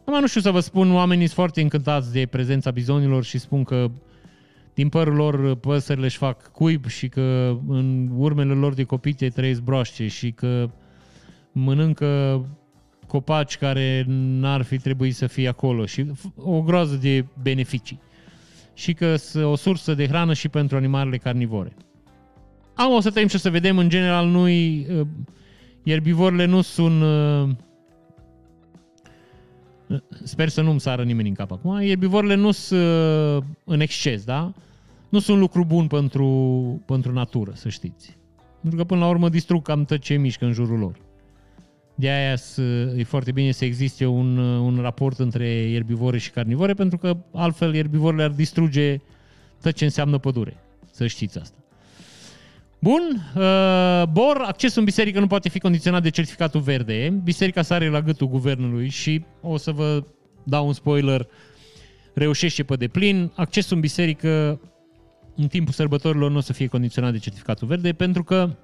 Acum 0.06 0.20
nu 0.20 0.26
știu 0.26 0.40
să 0.40 0.50
vă 0.50 0.60
spun, 0.60 0.94
oamenii 0.94 1.24
sunt 1.24 1.36
foarte 1.36 1.60
încântați 1.60 2.12
de 2.12 2.26
prezența 2.26 2.70
bizonilor 2.70 3.24
și 3.24 3.38
spun 3.38 3.64
că 3.64 3.90
din 4.74 4.88
părul 4.88 5.14
lor 5.14 5.54
păsările 5.54 6.06
își 6.06 6.16
fac 6.16 6.52
cuib 6.52 6.86
și 6.86 7.08
că 7.08 7.56
în 7.68 8.10
urmele 8.16 8.52
lor 8.52 8.74
de 8.74 8.84
copite 8.84 9.28
trăiesc 9.28 9.60
broaște 9.60 10.06
și 10.06 10.30
că 10.30 10.70
mănâncă 11.52 12.44
copaci 13.06 13.56
care 13.56 14.04
n-ar 14.08 14.62
fi 14.62 14.78
trebuit 14.78 15.14
să 15.14 15.26
fie 15.26 15.48
acolo 15.48 15.86
și 15.86 16.06
o 16.36 16.62
groază 16.62 16.96
de 16.96 17.24
beneficii. 17.42 18.00
Și 18.76 18.92
că 18.92 19.16
sunt 19.16 19.44
o 19.44 19.56
sursă 19.56 19.94
de 19.94 20.06
hrană 20.06 20.32
și 20.32 20.48
pentru 20.48 20.76
animalele 20.76 21.16
carnivore. 21.16 21.76
Am 22.74 22.92
o 22.92 23.00
să 23.00 23.10
trăim 23.10 23.28
și 23.28 23.34
o 23.34 23.38
să 23.38 23.50
vedem, 23.50 23.78
în 23.78 23.88
general, 23.88 24.26
nu 24.26 24.48
ierbivorile 25.82 26.44
nu 26.44 26.60
sunt 26.60 27.02
sper 30.22 30.48
să 30.48 30.60
nu-mi 30.60 30.80
sară 30.80 31.02
nimeni 31.02 31.28
în 31.28 31.34
cap 31.34 31.52
acum, 31.52 31.80
ierbivorile 31.80 32.34
nu 32.34 32.50
sunt 32.50 32.80
uh, 32.80 33.42
în 33.64 33.80
exces, 33.80 34.24
da? 34.24 34.52
Nu 35.08 35.18
sunt 35.18 35.38
lucru 35.38 35.64
bun 35.64 35.86
pentru, 35.86 36.26
pentru 36.86 37.12
natură, 37.12 37.52
să 37.54 37.68
știți. 37.68 38.16
Pentru 38.60 38.78
că 38.78 38.84
până 38.84 39.00
la 39.00 39.08
urmă 39.08 39.28
distrug 39.28 39.62
cam 39.62 39.84
tot 39.84 39.98
ce 39.98 40.14
mișcă 40.14 40.44
în 40.44 40.52
jurul 40.52 40.78
lor. 40.78 41.05
De 41.98 42.10
aia 42.10 42.36
e 42.96 43.04
foarte 43.04 43.32
bine 43.32 43.50
să 43.50 43.64
existe 43.64 44.06
un, 44.06 44.36
uh, 44.38 44.60
un 44.60 44.78
raport 44.80 45.18
între 45.18 45.48
ierbivore 45.48 46.18
și 46.18 46.30
carnivore, 46.30 46.74
pentru 46.74 46.98
că 46.98 47.16
altfel 47.32 47.74
ierbivorile 47.74 48.22
ar 48.22 48.30
distruge 48.30 48.96
tot 49.62 49.72
ce 49.72 49.84
înseamnă 49.84 50.18
pădure. 50.18 50.56
Să 50.90 51.06
știți 51.06 51.38
asta. 51.38 51.56
Bun, 52.78 53.32
uh, 53.36 54.02
Bor, 54.12 54.36
accesul 54.46 54.78
în 54.78 54.84
biserică 54.84 55.20
nu 55.20 55.26
poate 55.26 55.48
fi 55.48 55.58
condiționat 55.58 56.02
de 56.02 56.10
certificatul 56.10 56.60
verde. 56.60 57.20
Biserica 57.24 57.62
sare 57.62 57.88
la 57.88 58.00
gâtul 58.00 58.28
guvernului 58.28 58.88
și 58.88 59.24
o 59.40 59.56
să 59.56 59.70
vă 59.70 60.04
dau 60.42 60.66
un 60.66 60.72
spoiler, 60.72 61.26
reușește 62.14 62.62
pe 62.62 62.76
deplin. 62.76 63.32
Accesul 63.34 63.74
în 63.74 63.80
biserică 63.80 64.60
în 65.36 65.46
timpul 65.46 65.72
sărbătorilor 65.72 66.30
nu 66.30 66.36
o 66.36 66.40
să 66.40 66.52
fie 66.52 66.66
condiționat 66.66 67.12
de 67.12 67.18
certificatul 67.18 67.68
verde 67.68 67.92
pentru 67.92 68.24
că 68.24 68.56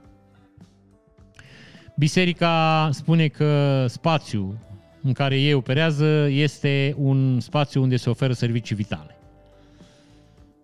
biserica 1.97 2.89
spune 2.93 3.29
că 3.29 3.85
spațiul 3.89 4.59
în 5.03 5.13
care 5.13 5.41
ei 5.41 5.53
operează 5.53 6.29
este 6.31 6.95
un 6.99 7.41
spațiu 7.41 7.83
unde 7.83 7.97
se 7.97 8.11
oferă 8.11 8.33
servicii 8.33 8.77
vitale. 8.77 9.17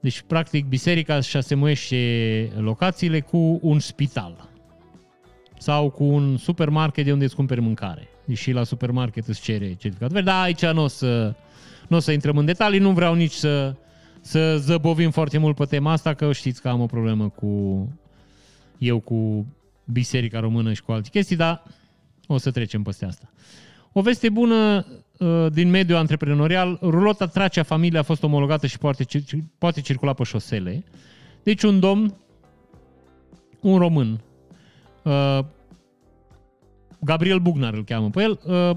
Deci, 0.00 0.24
practic, 0.26 0.66
biserica 0.66 1.16
își 1.16 1.36
asemuiește 1.36 2.52
locațiile 2.56 3.20
cu 3.20 3.58
un 3.62 3.78
spital 3.78 4.48
sau 5.58 5.90
cu 5.90 6.04
un 6.04 6.36
supermarket 6.36 7.04
de 7.04 7.12
unde 7.12 7.24
îți 7.24 7.34
cumperi 7.34 7.60
mâncare. 7.60 8.08
Deși 8.24 8.50
la 8.50 8.64
supermarket 8.64 9.26
îți 9.26 9.40
cere 9.40 9.66
certificat 9.66 10.10
verde. 10.10 10.30
Da, 10.30 10.40
aici 10.40 10.66
nu 10.66 10.82
o 10.82 10.86
să, 10.86 11.34
nu 11.88 11.96
o 11.96 12.00
să 12.00 12.12
intrăm 12.12 12.36
în 12.36 12.44
detalii, 12.44 12.78
nu 12.78 12.92
vreau 12.92 13.14
nici 13.14 13.32
să, 13.32 13.74
să 14.20 14.56
zăbovim 14.56 15.10
foarte 15.10 15.38
mult 15.38 15.56
pe 15.56 15.64
tema 15.64 15.92
asta, 15.92 16.14
că 16.14 16.32
știți 16.32 16.60
că 16.60 16.68
am 16.68 16.80
o 16.80 16.86
problemă 16.86 17.28
cu 17.28 17.86
eu 18.78 18.98
cu 19.00 19.46
biserica 19.92 20.40
română 20.40 20.72
și 20.72 20.82
cu 20.82 20.92
alte 20.92 21.08
chestii, 21.08 21.36
dar 21.36 21.62
o 22.26 22.38
să 22.38 22.50
trecem 22.50 22.82
peste 22.82 23.04
asta. 23.04 23.30
O 23.92 24.00
veste 24.00 24.28
bună 24.28 24.86
uh, 25.18 25.46
din 25.52 25.70
mediul 25.70 25.98
antreprenorial, 25.98 26.78
rulota 26.82 27.26
Tracea 27.26 27.62
Familie 27.62 27.98
a 27.98 28.02
fost 28.02 28.22
omologată 28.22 28.66
și 28.66 28.78
poate, 28.78 29.04
poate 29.58 29.80
circula 29.80 30.12
pe 30.12 30.22
șosele. 30.22 30.84
Deci 31.42 31.62
un 31.62 31.80
domn, 31.80 32.16
un 33.60 33.78
român, 33.78 34.20
uh, 35.02 35.38
Gabriel 37.00 37.38
Bugnar 37.38 37.74
îl 37.74 37.84
cheamă 37.84 38.10
pe 38.10 38.22
el, 38.22 38.40
uh, 38.44 38.76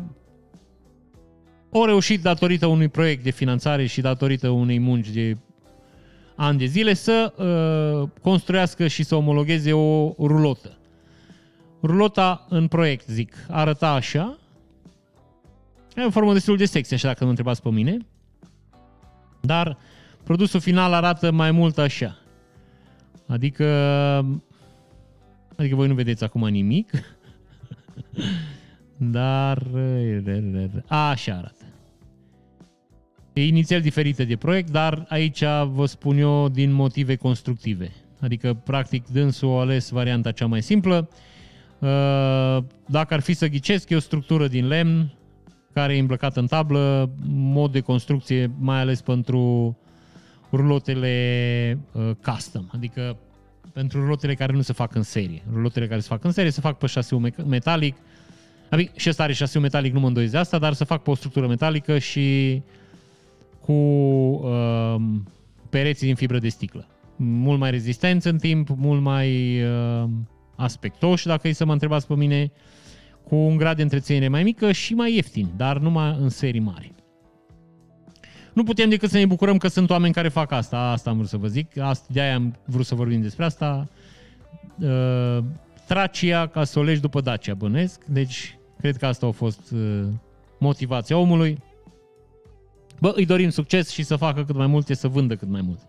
o 1.70 1.86
reușit 1.86 2.22
datorită 2.22 2.66
unui 2.66 2.88
proiect 2.88 3.24
de 3.24 3.30
finanțare 3.30 3.86
și 3.86 4.02
datorită 4.02 4.50
unei 4.50 4.80
munci 4.80 5.10
de 5.10 5.38
ani 6.36 6.58
de 6.58 6.66
zile 6.66 6.94
să 6.94 7.34
construiască 8.22 8.88
și 8.88 9.04
să 9.04 9.16
omologheze 9.16 9.74
o 9.74 10.14
rulotă. 10.20 10.81
Rulota 11.82 12.46
în 12.50 12.68
proiect, 12.68 13.08
zic, 13.08 13.36
arăta 13.50 13.92
așa, 13.92 14.38
E 15.96 16.06
o 16.06 16.10
formă 16.10 16.34
destul 16.34 16.58
de 16.58 16.66
sexy, 16.66 16.94
așa 16.94 17.08
dacă 17.08 17.24
nu 17.24 17.30
întrebați 17.30 17.62
pe 17.62 17.70
mine. 17.70 17.98
Dar 19.42 19.78
produsul 20.24 20.60
final 20.60 20.94
arată 20.94 21.32
mai 21.32 21.52
mult 21.52 21.78
așa. 21.78 22.18
Adică... 23.28 23.66
Adică 25.56 25.76
voi 25.76 25.88
nu 25.88 25.94
vedeți 25.94 26.24
acum 26.24 26.48
nimic. 26.48 26.92
Dar... 28.98 29.68
Așa 30.88 31.34
arată. 31.34 31.66
E 33.34 33.46
inițial 33.46 33.82
diferită 33.82 34.24
de 34.24 34.36
proiect, 34.36 34.70
dar 34.70 35.06
aici 35.10 35.44
vă 35.64 35.86
spun 35.86 36.18
eu 36.18 36.50
din 36.50 36.72
motive 36.72 37.16
constructive. 37.16 37.92
Adică, 38.20 38.54
practic, 38.54 39.08
dânsul 39.08 39.58
a 39.58 39.60
ales 39.60 39.90
varianta 39.90 40.32
cea 40.32 40.46
mai 40.46 40.62
simplă. 40.62 41.10
Dacă 42.86 43.14
ar 43.14 43.20
fi 43.20 43.34
să 43.34 43.48
ghicesc, 43.48 43.90
e 43.90 43.96
o 43.96 44.00
structură 44.00 44.48
din 44.48 44.68
lemn, 44.68 45.14
care 45.74 45.96
e 45.96 46.00
îmbrăcat 46.00 46.38
în 46.38 46.48
tablă, 46.48 47.10
mod 47.32 47.72
de 47.72 47.80
construcție 47.80 48.52
mai 48.60 48.80
ales 48.80 49.02
pentru 49.02 49.78
rulotele 50.52 51.80
uh, 51.92 52.12
custom, 52.24 52.66
adică 52.74 53.18
pentru 53.74 54.00
rulotele 54.00 54.34
care 54.34 54.54
nu 54.54 54.62
se 54.62 54.74
fac 54.74 54.96
în 54.96 55.04
serie. 55.04 55.44
Rulotele 55.52 55.88
care 55.88 56.00
se 56.00 56.08
fac 56.08 56.24
în 56.24 56.32
serie 56.32 56.52
se 56.52 56.62
fac 56.62 56.78
pe 56.78 56.88
șasiu 56.88 57.32
metalic, 57.46 57.96
adică 58.70 58.92
și 58.96 59.10
ăsta 59.10 59.24
are 59.24 59.34
șasiu 59.34 59.60
metalic, 59.60 59.94
nu 59.94 60.00
mă 60.00 60.08
îndoiesc 60.08 60.32
de 60.32 60.38
asta, 60.38 60.58
dar 60.58 60.74
se 60.74 60.84
fac 60.84 61.04
pe 61.04 61.10
o 61.10 61.16
structură 61.16 61.48
metalică 61.48 61.98
și 61.98 62.62
cu 63.60 63.72
uh, 63.72 64.96
pereții 65.70 66.06
din 66.06 66.16
fibră 66.16 66.40
de 66.40 66.50
sticlă. 66.50 66.88
Mult 67.16 67.60
mai 67.60 67.72
rezistenți 67.72 68.28
în 68.28 68.38
timp, 68.38 68.70
mult 68.76 69.02
mai 69.02 69.62
uh, 69.64 70.10
aspectoși, 70.62 71.28
dacă 71.28 71.48
e 71.48 71.54
să 71.54 71.66
mă 71.66 71.72
întrebați 71.72 72.08
pe 72.08 72.16
mine, 72.16 72.52
uh, 72.54 72.60
cu 73.32 73.38
un 73.38 73.58
grad 73.58 73.76
de 73.76 73.82
întreținere 73.82 74.28
mai 74.28 74.44
mică 74.44 74.72
și 74.72 74.94
mai 74.94 75.14
ieftin, 75.14 75.50
dar 75.56 75.78
numai 75.78 76.18
în 76.20 76.30
serii 76.30 76.60
mari. 76.60 76.94
Nu 78.54 78.64
putem 78.64 78.90
decât 78.90 79.10
să 79.10 79.18
ne 79.18 79.26
bucurăm 79.26 79.58
că 79.58 79.68
sunt 79.68 79.90
oameni 79.90 80.14
care 80.14 80.28
fac 80.28 80.52
asta. 80.52 80.78
Asta 80.78 81.10
am 81.10 81.16
vrut 81.16 81.30
să 81.30 81.38
vă 81.38 81.48
zic. 81.48 81.78
Asta, 81.78 82.08
de-aia 82.12 82.36
am 82.36 82.56
vrut 82.66 82.86
să 82.86 82.96
vorbim 82.96 83.22
despre 83.22 83.46
asta. 83.46 83.88
Uh, 84.80 85.38
Tracia 85.88 86.48
ca 86.48 86.64
să 86.64 86.80
o 86.80 86.84
legi 86.84 87.02
după 87.02 87.22
Dacia, 87.22 87.54
bănesc. 87.54 88.06
Deci, 88.06 88.58
cred 88.80 88.98
că 88.98 89.06
asta 89.06 89.26
a 89.26 89.32
fost 89.32 89.72
uh, 89.72 90.04
motivația 90.60 91.18
omului. 91.18 91.58
Bă, 93.00 93.12
îi 93.16 93.26
dorim 93.26 93.50
succes 93.50 93.90
și 93.90 94.04
să 94.04 94.16
facă 94.16 94.44
cât 94.44 94.56
mai 94.56 94.68
multe, 94.68 94.94
să 94.94 95.08
vândă 95.08 95.36
cât 95.36 95.48
mai 95.50 95.62
mult. 95.62 95.80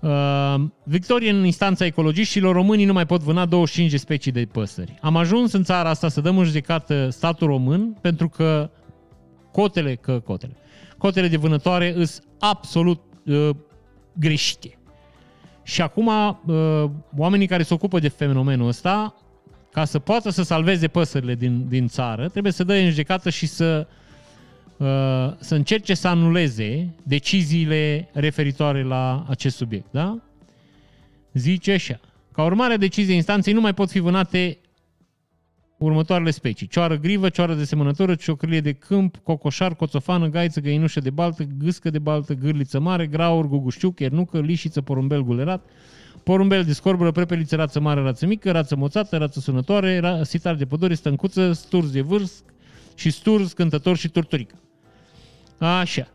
Uh, 0.00 0.54
victorie 0.82 1.30
în 1.30 1.44
instanța 1.44 1.84
ecologiștilor, 1.84 2.54
românii 2.54 2.84
nu 2.84 2.92
mai 2.92 3.06
pot 3.06 3.20
vâna 3.20 3.46
25 3.46 3.90
de 3.90 3.96
specii 3.96 4.32
de 4.32 4.48
păsări. 4.52 4.98
Am 5.00 5.16
ajuns 5.16 5.52
în 5.52 5.62
țara 5.62 5.88
asta 5.88 6.08
să 6.08 6.20
dăm 6.20 6.38
în 6.38 6.44
judecată 6.44 7.08
statul 7.10 7.46
român 7.46 7.98
pentru 8.00 8.28
că 8.28 8.70
cotele, 9.52 9.94
că 9.94 10.20
cotele, 10.20 10.56
cotele 10.98 11.28
de 11.28 11.36
vânătoare 11.36 11.92
sunt 11.92 12.22
absolut 12.38 13.00
uh, 13.26 13.50
greșite. 14.12 14.78
Și 15.62 15.82
acum 15.82 16.06
uh, 16.06 16.90
oamenii 17.16 17.46
care 17.46 17.62
se 17.62 17.74
ocupă 17.74 17.98
de 17.98 18.08
fenomenul 18.08 18.68
ăsta, 18.68 19.14
ca 19.72 19.84
să 19.84 19.98
poată 19.98 20.30
să 20.30 20.42
salveze 20.42 20.88
păsările 20.88 21.34
din, 21.34 21.68
din 21.68 21.86
țară, 21.86 22.28
trebuie 22.28 22.52
să 22.52 22.64
dă 22.64 22.74
în 22.74 22.88
judecată 22.88 23.30
și 23.30 23.46
să 23.46 23.86
uh, 23.88 23.94
să 25.38 25.54
încerce 25.54 25.94
să 25.94 26.08
anuleze 26.08 26.94
deciziile 27.02 28.08
referitoare 28.12 28.82
la 28.82 29.24
acest 29.28 29.56
subiect. 29.56 29.86
Da? 29.90 30.18
Zice 31.32 31.72
așa. 31.72 32.00
Ca 32.32 32.44
urmare 32.44 32.72
a 32.72 32.76
deciziei 32.76 33.16
instanței 33.16 33.52
nu 33.52 33.60
mai 33.60 33.74
pot 33.74 33.90
fi 33.90 33.98
vânate 33.98 34.58
următoarele 35.78 36.30
specii. 36.30 36.66
Cioară 36.66 36.98
grivă, 36.98 37.28
cioară 37.28 37.54
de 37.54 37.64
semănătură, 37.64 38.14
ciocârlie 38.14 38.60
de 38.60 38.72
câmp, 38.72 39.16
cocoșar, 39.16 39.74
coțofană, 39.74 40.28
gaiță, 40.28 40.60
găinușă 40.60 41.00
de 41.00 41.10
baltă, 41.10 41.44
gâscă 41.58 41.90
de 41.90 41.98
baltă, 41.98 42.34
gârliță 42.34 42.80
mare, 42.80 43.06
graur, 43.06 43.48
gugușciuc, 43.48 44.00
iernucă, 44.00 44.40
lișiță, 44.40 44.80
porumbel 44.80 45.22
gulerat, 45.22 45.64
porumbel 46.22 46.64
de 46.64 46.72
scorbără, 46.72 47.10
prepeliță, 47.10 47.56
rață 47.56 47.80
mare, 47.80 48.00
rață 48.00 48.26
mică, 48.26 48.50
rață 48.50 48.76
moțată, 48.76 49.16
rață 49.16 49.40
sunătoare, 49.40 50.00
ra- 50.00 50.22
sitar 50.22 50.54
de 50.54 50.66
pădure, 50.66 50.94
stâncuță, 50.94 51.52
sturz 51.52 51.90
de 51.90 52.00
vârst 52.00 52.44
și 52.94 53.10
sturz, 53.10 53.52
cântător 53.52 53.96
și 53.96 54.08
turturică. 54.08 54.54
Așa. 55.58 56.08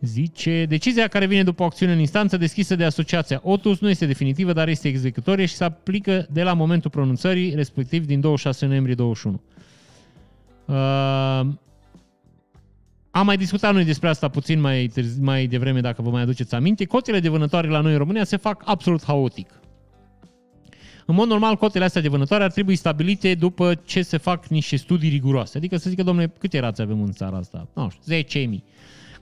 Zice, 0.00 0.64
decizia 0.68 1.08
care 1.08 1.26
vine 1.26 1.42
după 1.42 1.62
o 1.62 1.64
acțiune 1.64 1.92
în 1.92 1.98
instanță 1.98 2.36
deschisă 2.36 2.76
de 2.76 2.84
asociația 2.84 3.40
OTUS 3.42 3.78
nu 3.78 3.88
este 3.88 4.06
definitivă, 4.06 4.52
dar 4.52 4.68
este 4.68 4.88
executorie 4.88 5.46
și 5.46 5.54
se 5.54 5.64
aplică 5.64 6.26
de 6.30 6.42
la 6.42 6.52
momentul 6.52 6.90
pronunțării, 6.90 7.54
respectiv 7.54 8.06
din 8.06 8.20
26 8.20 8.66
noiembrie 8.66 8.94
21. 8.94 9.40
Uh, 10.64 10.74
am 13.10 13.26
mai 13.26 13.36
discutat 13.36 13.74
noi 13.74 13.84
despre 13.84 14.08
asta 14.08 14.28
puțin 14.28 14.60
mai, 14.60 14.86
târzi, 14.86 15.20
mai 15.20 15.46
devreme, 15.46 15.80
dacă 15.80 16.02
vă 16.02 16.10
mai 16.10 16.22
aduceți 16.22 16.54
aminte. 16.54 16.84
Cotele 16.84 17.20
de 17.20 17.28
vânătoare 17.28 17.68
la 17.68 17.80
noi 17.80 17.92
în 17.92 17.98
România 17.98 18.24
se 18.24 18.36
fac 18.36 18.62
absolut 18.64 19.04
haotic. 19.04 19.60
În 21.10 21.14
mod 21.14 21.28
normal, 21.28 21.56
cotele 21.56 21.84
astea 21.84 22.00
de 22.00 22.08
vânătoare 22.08 22.44
ar 22.44 22.50
trebui 22.50 22.76
stabilite 22.76 23.34
după 23.34 23.74
ce 23.84 24.02
se 24.02 24.16
fac 24.16 24.46
niște 24.46 24.76
studii 24.76 25.08
riguroase. 25.08 25.58
Adică 25.58 25.76
să 25.76 25.90
zică, 25.90 26.02
domnule, 26.02 26.32
câte 26.38 26.58
rațe 26.58 26.82
avem 26.82 27.02
în 27.02 27.12
țara 27.12 27.36
asta? 27.36 27.68
Nu 27.74 27.88
știu, 27.90 28.48
10.000. 28.50 28.58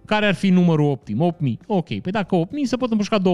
Care 0.05 0.27
ar 0.27 0.35
fi 0.35 0.51
numărul 0.51 0.91
optim? 0.91 1.35
8.000. 1.41 1.67
Ok, 1.67 2.01
pe 2.01 2.11
dacă 2.11 2.41
8.000 2.47 2.51
se 2.63 2.77
pot 2.77 2.91
împușca 2.91 3.19
2.000. 3.19 3.25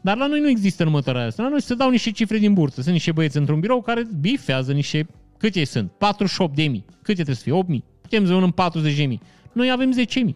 Dar 0.00 0.16
la 0.16 0.26
noi 0.26 0.40
nu 0.40 0.48
există 0.48 0.84
numărătoarea 0.84 1.24
asta. 1.24 1.42
La 1.42 1.48
noi 1.48 1.62
se 1.62 1.74
dau 1.74 1.90
niște 1.90 2.10
cifre 2.10 2.38
din 2.38 2.54
burtă. 2.54 2.80
Sunt 2.80 2.92
niște 2.92 3.12
băieți 3.12 3.36
într-un 3.36 3.60
birou 3.60 3.82
care 3.82 4.06
bifează 4.20 4.72
niște... 4.72 5.06
Câte 5.36 5.64
sunt? 5.64 5.90
48 5.90 6.54
de 6.54 6.62
mii. 6.62 6.84
Câte 7.02 7.22
trebuie 7.22 7.36
să 7.36 7.42
fie? 7.42 7.80
8.000. 7.80 7.84
Putem 8.00 8.26
să 8.26 8.32
în 8.32 8.50
40 8.50 8.96
de 8.96 9.04
mii. 9.04 9.20
Noi 9.52 9.70
avem 9.70 9.94
10.000. 10.28 10.34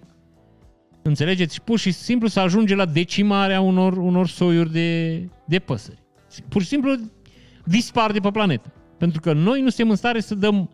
Înțelegeți? 1.02 1.62
Pur 1.62 1.78
și 1.78 1.90
simplu 1.90 2.28
să 2.28 2.40
ajunge 2.40 2.74
la 2.74 2.85
decimarea 2.85 3.60
unor, 3.60 3.97
unor 3.97 4.28
soiuri 4.28 4.73
de, 4.73 5.19
de 5.44 5.59
păsări. 5.59 6.02
Pur 6.48 6.62
și 6.62 6.69
simplu 6.69 6.94
dispar 7.64 8.12
de 8.12 8.20
pe 8.20 8.30
planetă. 8.30 8.72
Pentru 8.98 9.20
că 9.20 9.32
noi 9.32 9.60
nu 9.60 9.68
suntem 9.68 9.90
în 9.90 9.97
stare 9.97 10.20
să 10.20 10.34
dăm 10.34 10.70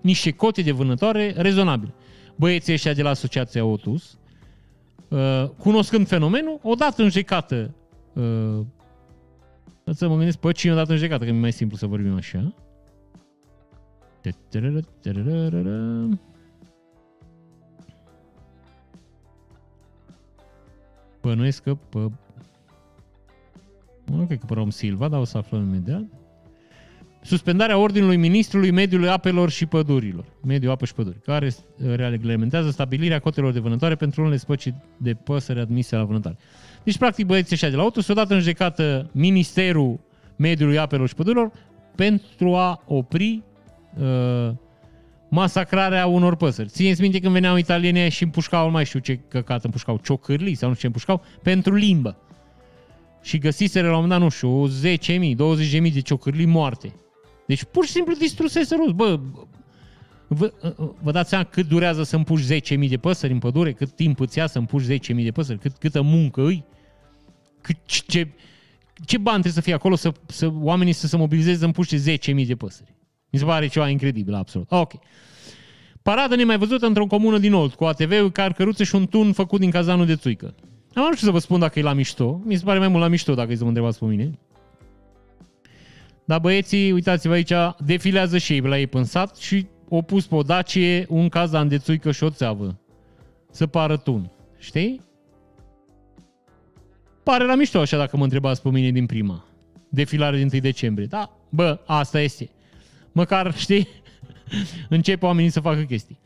niște 0.00 0.30
cote 0.30 0.62
de 0.62 0.72
vânătoare 0.72 1.34
rezonabile. 1.36 1.94
Băieții 2.36 2.72
ăștia 2.72 2.92
de 2.92 3.02
la 3.02 3.08
Asociația 3.08 3.64
Otus, 3.64 4.18
uh, 5.08 5.48
cunoscând 5.58 6.06
fenomenul, 6.06 6.58
odată 6.62 7.02
în 7.02 7.10
jecată, 7.10 7.74
uh, 8.12 8.60
să 9.84 10.08
mă 10.08 10.16
gândesc 10.16 10.38
pe 10.38 10.52
cine 10.52 10.72
odată 10.72 10.92
în 10.92 10.98
jecată, 10.98 11.24
că 11.24 11.30
e 11.30 11.32
mai 11.32 11.52
simplu 11.52 11.76
să 11.76 11.86
vorbim 11.86 12.14
așa. 12.14 12.54
Bănuiesc 21.20 21.62
că 21.62 21.74
pe... 21.74 21.98
Nu 24.04 24.24
cred 24.26 24.38
că 24.38 24.46
pe 24.46 24.54
Rom 24.54 24.70
Silva, 24.70 25.08
dar 25.08 25.20
o 25.20 25.24
să 25.24 25.38
aflăm 25.38 25.62
imediat. 25.62 26.17
Suspendarea 27.22 27.78
ordinului 27.78 28.16
Ministrului 28.16 28.70
Mediului 28.70 29.08
Apelor 29.08 29.50
și 29.50 29.66
Pădurilor, 29.66 30.24
Mediul 30.46 30.72
Apă 30.72 30.84
și 30.84 30.94
Păduri, 30.94 31.20
care 31.24 31.50
reglementează 31.96 32.70
stabilirea 32.70 33.18
cotelor 33.18 33.52
de 33.52 33.58
vânătoare 33.58 33.94
pentru 33.94 34.20
unele 34.20 34.36
spăci 34.36 34.72
de 34.96 35.14
păsări 35.14 35.60
admise 35.60 35.96
la 35.96 36.04
vânătoare. 36.04 36.36
Deci, 36.84 36.98
practic, 36.98 37.26
băieții 37.26 37.54
ăștia 37.54 37.70
de 37.70 37.76
la 37.76 37.82
auto 37.82 38.00
s-au 38.00 38.14
dat 38.14 38.30
în 38.30 38.40
jecată 38.40 39.10
Ministerul 39.12 40.00
Mediului 40.36 40.78
Apelor 40.78 41.08
și 41.08 41.14
Pădurilor 41.14 41.52
pentru 41.94 42.54
a 42.54 42.82
opri 42.86 43.42
uh, 43.98 44.50
masacrarea 45.28 46.06
unor 46.06 46.36
păsări. 46.36 46.68
Țineți 46.68 47.00
minte 47.00 47.20
când 47.20 47.32
veneau 47.32 47.56
italienii 47.56 48.10
și 48.10 48.22
împușcau, 48.22 48.70
mai 48.70 48.84
știu 48.84 48.98
ce 48.98 49.20
căcat 49.28 49.64
împușcau, 49.64 50.00
ciocârlii 50.04 50.54
sau 50.54 50.68
nu 50.68 50.74
știu 50.74 50.88
ce 50.88 50.94
împușcau, 50.96 51.24
pentru 51.42 51.74
limbă. 51.74 52.16
Și 53.22 53.38
găsiseră 53.38 53.88
la 53.88 53.96
un 53.96 54.00
moment 54.02 54.20
dat, 54.20 54.22
nu 54.22 54.28
știu, 54.28 54.68
10.000, 54.68 55.86
20.000 55.86 55.92
de 55.92 56.00
ciocârlii 56.00 56.46
moarte. 56.46 56.92
Deci 57.48 57.64
pur 57.64 57.84
și 57.84 57.90
simplu 57.90 58.14
distrusese 58.14 58.74
rus. 58.74 58.92
Bă, 58.92 59.20
vă, 60.26 60.52
vă 61.02 61.10
dați 61.10 61.28
seama 61.28 61.44
cât 61.44 61.68
durează 61.68 62.02
să 62.02 62.16
împuși 62.16 62.60
10.000 62.60 62.88
de 62.88 62.96
păsări 62.96 63.32
în 63.32 63.38
pădure? 63.38 63.72
Cât 63.72 63.90
timp 63.92 64.20
îți 64.20 64.38
ia 64.38 64.46
să 64.46 64.58
împuși 64.58 64.98
10.000 64.98 65.22
de 65.22 65.30
păsări? 65.30 65.58
Cât, 65.58 65.76
câtă 65.76 66.00
muncă 66.00 66.42
îi? 66.44 66.64
Cât, 67.60 67.76
ce, 67.84 68.28
ce 69.04 69.18
bani 69.18 69.40
trebuie 69.40 69.52
să 69.52 69.60
fie 69.60 69.74
acolo 69.74 69.96
să, 69.96 70.12
să 70.26 70.52
oamenii 70.60 70.92
să 70.92 71.06
se 71.06 71.16
mobilizeze 71.16 71.58
să 71.58 71.64
împuște 71.64 71.96
10.000 71.96 72.46
de 72.46 72.56
păsări? 72.56 72.94
Mi 73.30 73.38
se 73.38 73.44
pare 73.44 73.66
ceva 73.66 73.88
incredibil, 73.88 74.34
absolut. 74.34 74.70
Ok. 74.70 74.92
Paradă 76.02 76.36
nemai 76.36 76.58
văzută 76.58 76.86
într-o 76.86 77.06
comună 77.06 77.38
din 77.38 77.52
Olt, 77.52 77.74
cu 77.74 77.84
ATV, 77.84 78.32
car 78.32 78.52
căruță 78.52 78.84
și 78.84 78.94
un 78.94 79.06
tun 79.06 79.32
făcut 79.32 79.60
din 79.60 79.70
cazanul 79.70 80.06
de 80.06 80.16
țuică. 80.16 80.54
Am 80.94 81.04
nu 81.04 81.14
știu 81.14 81.26
să 81.26 81.32
vă 81.32 81.38
spun 81.38 81.58
dacă 81.58 81.78
e 81.78 81.82
la 81.82 81.92
mișto. 81.92 82.40
Mi 82.44 82.56
se 82.56 82.64
pare 82.64 82.78
mai 82.78 82.88
mult 82.88 83.02
la 83.02 83.08
mișto 83.08 83.34
dacă 83.34 83.52
e 83.52 83.56
să 83.56 83.62
mă 83.62 83.68
întrebați 83.68 83.98
pe 83.98 84.04
mine. 84.04 84.38
Dar 86.28 86.40
băieții, 86.40 86.92
uitați-vă 86.92 87.32
aici, 87.32 87.52
defilează 87.84 88.38
și 88.38 88.52
ei 88.52 88.60
la 88.60 88.78
ei 88.78 88.88
în 88.92 89.04
sat 89.04 89.36
și 89.36 89.66
au 89.90 90.02
pus 90.02 90.26
pe 90.26 90.34
o 90.34 90.42
dacie 90.42 91.06
un 91.08 91.28
cazan 91.28 91.68
de 91.68 91.78
țuică 91.78 92.10
și 92.10 92.24
o 92.24 92.30
țeavă. 92.30 92.80
Să 93.50 93.66
pară 93.66 93.96
tun. 93.96 94.30
Știi? 94.58 95.00
Pare 97.22 97.44
la 97.44 97.54
mișto 97.54 97.78
așa 97.78 97.96
dacă 97.96 98.16
mă 98.16 98.22
întrebați 98.22 98.62
pe 98.62 98.68
mine 98.68 98.90
din 98.90 99.06
prima. 99.06 99.44
Defilare 99.88 100.36
din 100.36 100.48
1 100.52 100.60
decembrie. 100.60 101.06
Da, 101.06 101.30
bă, 101.48 101.80
asta 101.86 102.20
este. 102.20 102.50
Măcar, 103.12 103.54
știi, 103.64 103.88
încep 104.88 105.22
oamenii 105.22 105.50
să 105.50 105.60
facă 105.60 105.80
chestii. 105.80 106.18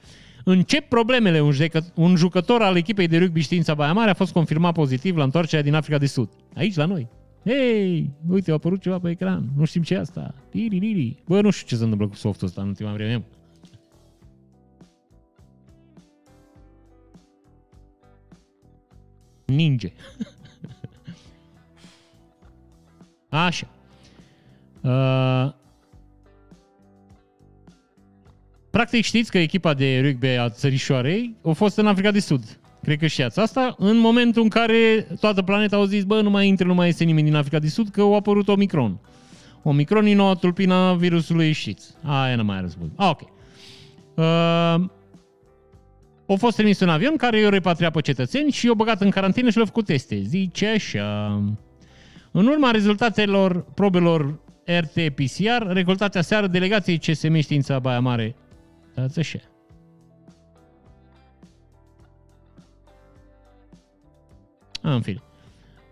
Încep 0.45 0.89
problemele. 0.89 1.41
Un, 1.41 1.53
jucă, 1.53 1.93
un 1.95 2.16
jucător 2.16 2.62
al 2.62 2.77
echipei 2.77 3.09
de 3.09 3.19
rugby 3.19 3.41
știința 3.41 3.74
Baia 3.74 3.93
Mare 3.93 4.11
a 4.11 4.15
fost 4.15 4.33
confirmat 4.33 4.74
pozitiv 4.74 5.16
la 5.16 5.24
întoarcerea 5.24 5.65
din 5.65 5.74
Africa 5.74 5.99
de 5.99 6.07
Sud. 6.07 6.29
Aici, 6.55 6.77
la 6.77 6.85
noi. 6.85 7.09
Hei, 7.44 8.10
uite, 8.28 8.51
a 8.51 8.55
apărut 8.55 8.81
ceva 8.81 8.98
pe 8.98 9.10
ecran. 9.10 9.48
Nu 9.56 9.64
știm 9.64 9.82
ce 9.82 9.94
e 9.94 9.98
asta. 9.98 10.35
Liri, 10.52 10.78
liri. 10.78 11.23
Bă, 11.27 11.40
nu 11.40 11.51
știu 11.51 11.66
ce 11.66 11.77
se 11.77 11.82
întâmplă 11.82 12.09
cu 12.09 12.14
softul 12.14 12.47
ăsta 12.47 12.62
în 12.62 12.69
ultima 12.69 12.93
vreme. 12.93 13.24
Ninge. 19.44 19.93
Așa. 23.28 23.69
Uh, 24.81 25.52
practic 28.70 29.05
știți 29.05 29.31
că 29.31 29.39
echipa 29.39 29.74
de 29.74 30.01
rugby 30.01 30.27
a 30.27 30.48
țărișoarei 30.51 31.36
a 31.44 31.51
fost 31.51 31.77
în 31.77 31.86
Africa 31.86 32.10
de 32.10 32.20
Sud. 32.20 32.60
Cred 32.83 32.99
că 32.99 33.07
știați 33.07 33.39
asta, 33.39 33.75
în 33.79 33.97
momentul 33.97 34.43
în 34.43 34.49
care 34.49 35.07
toată 35.21 35.43
planeta 35.43 35.77
au 35.77 35.85
zis, 35.85 36.05
bă, 36.05 36.21
nu 36.21 36.31
mai 36.31 36.49
intră, 36.49 36.67
nu 36.67 36.75
mai 36.75 36.89
este 36.89 37.05
nimeni 37.05 37.27
din 37.27 37.37
Africa 37.37 37.59
de 37.59 37.69
Sud, 37.69 37.89
că 37.89 38.01
a 38.01 38.15
apărut 38.15 38.49
Omicron. 38.49 38.99
Omicron 39.63 40.07
e 40.07 40.15
noua 40.15 40.35
tulpina 40.35 40.95
virusului, 40.95 41.53
știți. 41.53 41.95
Aia 42.03 42.37
nu 42.37 42.45
mai 42.45 42.57
are 42.57 42.65
război. 42.65 42.91
Ah, 42.97 43.11
ok. 43.11 43.21
Uh, 44.15 44.25
a 46.27 46.35
fost 46.39 46.57
trimis 46.57 46.81
un 46.81 46.89
avion 46.89 47.17
care 47.17 47.41
i-a 47.41 47.49
repatriat 47.49 47.93
pe 47.93 48.01
cetățeni 48.01 48.51
și 48.51 48.67
i-a 48.67 48.75
băgat 48.75 49.01
în 49.01 49.11
carantină 49.11 49.51
și 49.51 49.57
le-a 49.57 49.67
făcut 49.67 49.85
teste. 49.85 50.21
Zice 50.23 50.67
așa. 50.67 51.43
În 52.31 52.47
urma 52.47 52.71
rezultatelor 52.71 53.65
probelor 53.75 54.39
RT-PCR, 54.65 55.67
recoltate 55.67 56.19
aseară 56.19 56.47
delegației 56.47 56.99
CSM 56.99 57.41
Știința 57.41 57.79
Baia 57.79 58.01
Mare. 58.01 58.37
Dați 58.95 59.19
așa. 59.19 59.52
În 64.83 65.01
fine. 65.01 65.23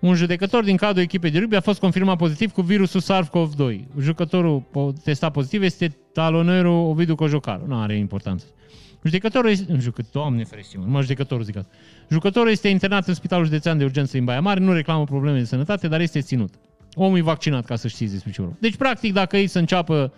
Un 0.01 0.15
judecător 0.15 0.65
din 0.65 0.77
cadrul 0.77 1.03
echipei 1.03 1.31
de 1.31 1.39
rugby 1.39 1.57
a 1.57 1.61
fost 1.61 1.81
confirmat 1.81 2.17
pozitiv 2.17 2.53
cu 2.53 2.62
virusul 2.62 3.01
SARS-CoV-2. 3.01 3.81
Jucătorul 3.99 4.62
testat 5.05 5.33
pozitiv 5.33 5.62
este 5.62 5.97
talonerul 6.12 6.89
Ovidiu 6.89 7.15
Cojocaru. 7.15 7.65
Nu 7.67 7.81
are 7.81 7.97
importanță. 7.97 8.47
Judecătorul 9.05 9.51
este... 9.51 9.77
Jucător, 9.79 10.11
doamne 10.12 10.45
ferește, 10.45 10.79
mă, 10.87 11.01
judecătorul 11.01 11.45
zic 11.45 11.57
asta. 11.57 11.71
Jucătorul 12.11 12.51
este 12.51 12.69
internat 12.69 13.07
în 13.07 13.15
Spitalul 13.15 13.45
Județean 13.45 13.79
de 13.79 13.85
Urgență 13.85 14.17
din 14.17 14.25
Baia 14.25 14.41
Mare, 14.41 14.61
nu 14.61 14.73
reclamă 14.73 15.05
probleme 15.05 15.39
de 15.39 15.45
sănătate, 15.45 15.89
dar 15.89 16.01
este 16.01 16.21
ținut. 16.21 16.55
Omul 16.95 17.19
e 17.19 17.23
vaccinat, 17.23 17.65
ca 17.65 17.77
să 17.77 17.89
știți 17.89 18.12
despre 18.12 18.31
ce 18.31 18.43
Deci, 18.59 18.77
practic, 18.77 19.12
dacă 19.12 19.37
ei 19.37 19.47
să 19.47 19.59
înceapă 19.59 20.12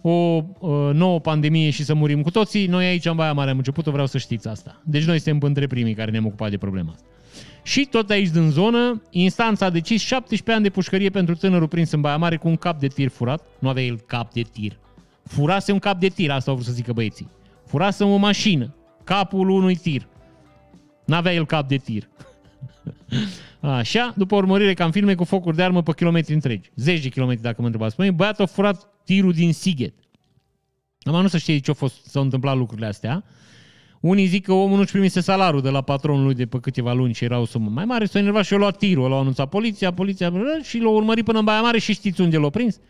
o 0.00 0.44
o 0.58 0.92
nouă 0.92 1.20
pandemie 1.20 1.70
și 1.70 1.84
să 1.84 1.94
murim 1.94 2.22
cu 2.22 2.30
toții, 2.30 2.66
noi 2.66 2.86
aici 2.86 3.04
în 3.04 3.16
Baia 3.16 3.32
Mare 3.32 3.50
am 3.50 3.56
început-o, 3.56 3.90
vreau 3.90 4.06
să 4.06 4.18
știți 4.18 4.48
asta. 4.48 4.82
Deci 4.84 5.04
noi 5.04 5.18
suntem 5.18 5.48
între 5.48 5.66
primii 5.66 5.94
care 5.94 6.10
ne-am 6.10 6.26
ocupat 6.26 6.50
de 6.50 6.58
problema 6.58 6.90
asta. 6.92 7.06
Și 7.66 7.84
tot 7.84 8.10
aici 8.10 8.28
din 8.28 8.50
zonă, 8.50 9.02
instanța 9.10 9.66
a 9.66 9.70
decis 9.70 10.02
17 10.02 10.52
ani 10.52 10.62
de 10.62 10.70
pușcărie 10.70 11.10
pentru 11.10 11.34
tânărul 11.34 11.68
prins 11.68 11.90
în 11.90 12.00
Baia 12.00 12.16
Mare 12.16 12.36
cu 12.36 12.48
un 12.48 12.56
cap 12.56 12.80
de 12.80 12.86
tir 12.86 13.08
furat. 13.08 13.46
Nu 13.58 13.68
avea 13.68 13.82
el 13.82 14.00
cap 14.00 14.32
de 14.32 14.42
tir. 14.42 14.78
Furase 15.24 15.72
un 15.72 15.78
cap 15.78 16.00
de 16.00 16.08
tir, 16.08 16.30
asta 16.30 16.50
au 16.50 16.56
vrut 16.56 16.68
să 16.68 16.74
zică 16.74 16.92
băieții. 16.92 17.28
Furase 17.66 18.04
o 18.04 18.16
mașină. 18.16 18.74
capul 19.04 19.48
unui 19.48 19.76
tir. 19.76 20.06
N-avea 21.04 21.34
el 21.34 21.46
cap 21.46 21.68
de 21.68 21.76
tir. 21.76 22.08
Așa, 23.60 24.14
după 24.16 24.36
urmărire 24.36 24.74
ca 24.74 24.84
în 24.84 24.90
filme 24.90 25.14
cu 25.14 25.24
focuri 25.24 25.56
de 25.56 25.62
armă 25.62 25.82
pe 25.82 25.92
kilometri 25.92 26.34
întregi. 26.34 26.70
10 26.74 27.02
de 27.02 27.08
kilometri 27.08 27.42
dacă 27.42 27.56
mă 27.58 27.66
întrebați. 27.66 27.96
Păi, 27.96 28.10
băiatul 28.10 28.44
a 28.44 28.46
furat 28.46 28.88
tirul 29.04 29.32
din 29.32 29.52
Sighet. 29.52 29.94
Am 31.00 31.20
nu 31.20 31.28
să 31.28 31.38
știe 31.38 31.58
ce 31.58 31.68
au 31.68 31.74
fost, 31.74 32.04
s-au 32.04 32.22
întâmplat 32.22 32.56
lucrurile 32.56 32.86
astea. 32.86 33.24
Unii 34.06 34.26
zic 34.26 34.44
că 34.44 34.52
omul 34.52 34.78
nu-și 34.78 34.90
primise 34.90 35.20
salarul 35.20 35.60
de 35.62 35.68
la 35.68 35.80
patronul 35.80 36.24
lui 36.24 36.34
de 36.34 36.46
pe 36.46 36.58
câteva 36.60 36.92
luni 36.92 37.14
și 37.14 37.24
era 37.24 37.38
o 37.38 37.44
sumă 37.44 37.70
mai 37.70 37.84
mare, 37.84 38.04
s-a 38.04 38.18
enervat 38.18 38.44
și 38.44 38.54
a 38.54 38.56
luat 38.56 38.76
tirul, 38.76 39.08
l-a 39.08 39.18
anunțat 39.18 39.48
poliția, 39.48 39.92
poliția 39.92 40.32
și 40.62 40.78
l-a 40.78 40.88
urmărit 40.88 41.24
până 41.24 41.38
în 41.38 41.44
Baia 41.44 41.60
Mare 41.60 41.78
și 41.78 41.92
știți 41.92 42.20
unde 42.20 42.36
l-a 42.36 42.50
prins? 42.50 42.80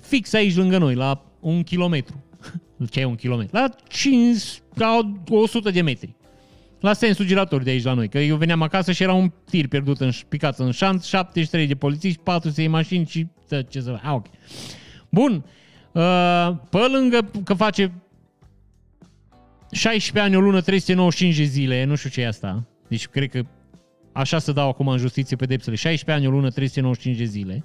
Fix 0.00 0.32
aici 0.32 0.56
lângă 0.56 0.78
noi, 0.78 0.94
la 0.94 1.22
un 1.40 1.62
kilometru. 1.62 2.24
Ce 2.90 3.00
e 3.00 3.04
un 3.04 3.14
kilometru? 3.14 3.56
La 3.56 3.68
5, 3.88 4.42
la 4.74 5.14
100 5.28 5.70
de 5.70 5.80
metri. 5.80 6.14
La 6.80 6.92
sensul 6.92 7.26
girator 7.26 7.62
de 7.62 7.70
aici 7.70 7.84
la 7.84 7.92
noi. 7.92 8.08
Că 8.08 8.18
eu 8.18 8.36
veneam 8.36 8.62
acasă 8.62 8.92
și 8.92 9.02
era 9.02 9.12
un 9.12 9.32
tir 9.50 9.68
pierdut, 9.68 10.00
în, 10.00 10.10
picat 10.28 10.58
în 10.58 10.70
șanț, 10.70 11.06
73 11.06 11.66
de 11.66 11.74
polițiști, 11.74 12.20
400 12.22 12.62
de 12.62 12.68
mașini 12.68 13.06
și 13.06 13.26
ce 13.68 13.80
să... 13.80 13.98
Ah, 14.02 14.12
ok. 14.12 14.26
Bun. 15.08 15.44
Uh, 15.92 16.50
pe 16.70 16.78
lângă 16.92 17.30
că 17.44 17.54
face 17.54 17.92
16 19.70 20.26
ani, 20.26 20.36
o 20.36 20.40
lună, 20.40 20.60
395 20.60 21.36
de 21.36 21.42
zile, 21.42 21.84
nu 21.84 21.94
știu 21.94 22.10
ce 22.10 22.20
e 22.20 22.26
asta. 22.26 22.66
Deci 22.88 23.08
cred 23.08 23.30
că 23.30 23.42
așa 24.12 24.38
se 24.38 24.52
dau 24.52 24.68
acum 24.68 24.88
în 24.88 24.98
justiție 24.98 25.36
pedepsele. 25.36 25.76
16 25.76 26.24
ani, 26.24 26.34
o 26.34 26.36
lună, 26.36 26.50
395 26.50 27.16
de 27.16 27.24
zile 27.24 27.64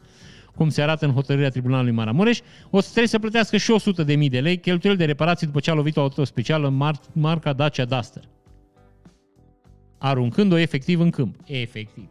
cum 0.55 0.69
se 0.69 0.81
arată 0.81 1.05
în 1.05 1.13
hotărârea 1.13 1.49
Tribunalului 1.49 1.91
Maramureș, 1.91 2.39
o 2.69 2.79
să 2.79 2.87
trebuie 2.87 3.07
să 3.07 3.19
plătească 3.19 3.57
și 3.57 3.71
100 3.71 4.03
de 4.03 4.15
mii 4.15 4.29
de 4.29 4.39
lei 4.39 4.57
cheltuieli 4.57 4.97
de 4.97 5.05
reparații 5.05 5.47
după 5.47 5.59
ce 5.59 5.71
a 5.71 5.73
lovit 5.73 5.97
o 5.97 6.01
auto 6.01 6.23
specială 6.23 6.69
mar- 6.69 7.11
marca 7.13 7.53
Dacia 7.53 7.85
Duster. 7.85 8.23
Aruncând-o 9.97 10.57
efectiv 10.57 10.99
în 10.99 11.09
câmp. 11.09 11.35
Efectiv. 11.45 12.09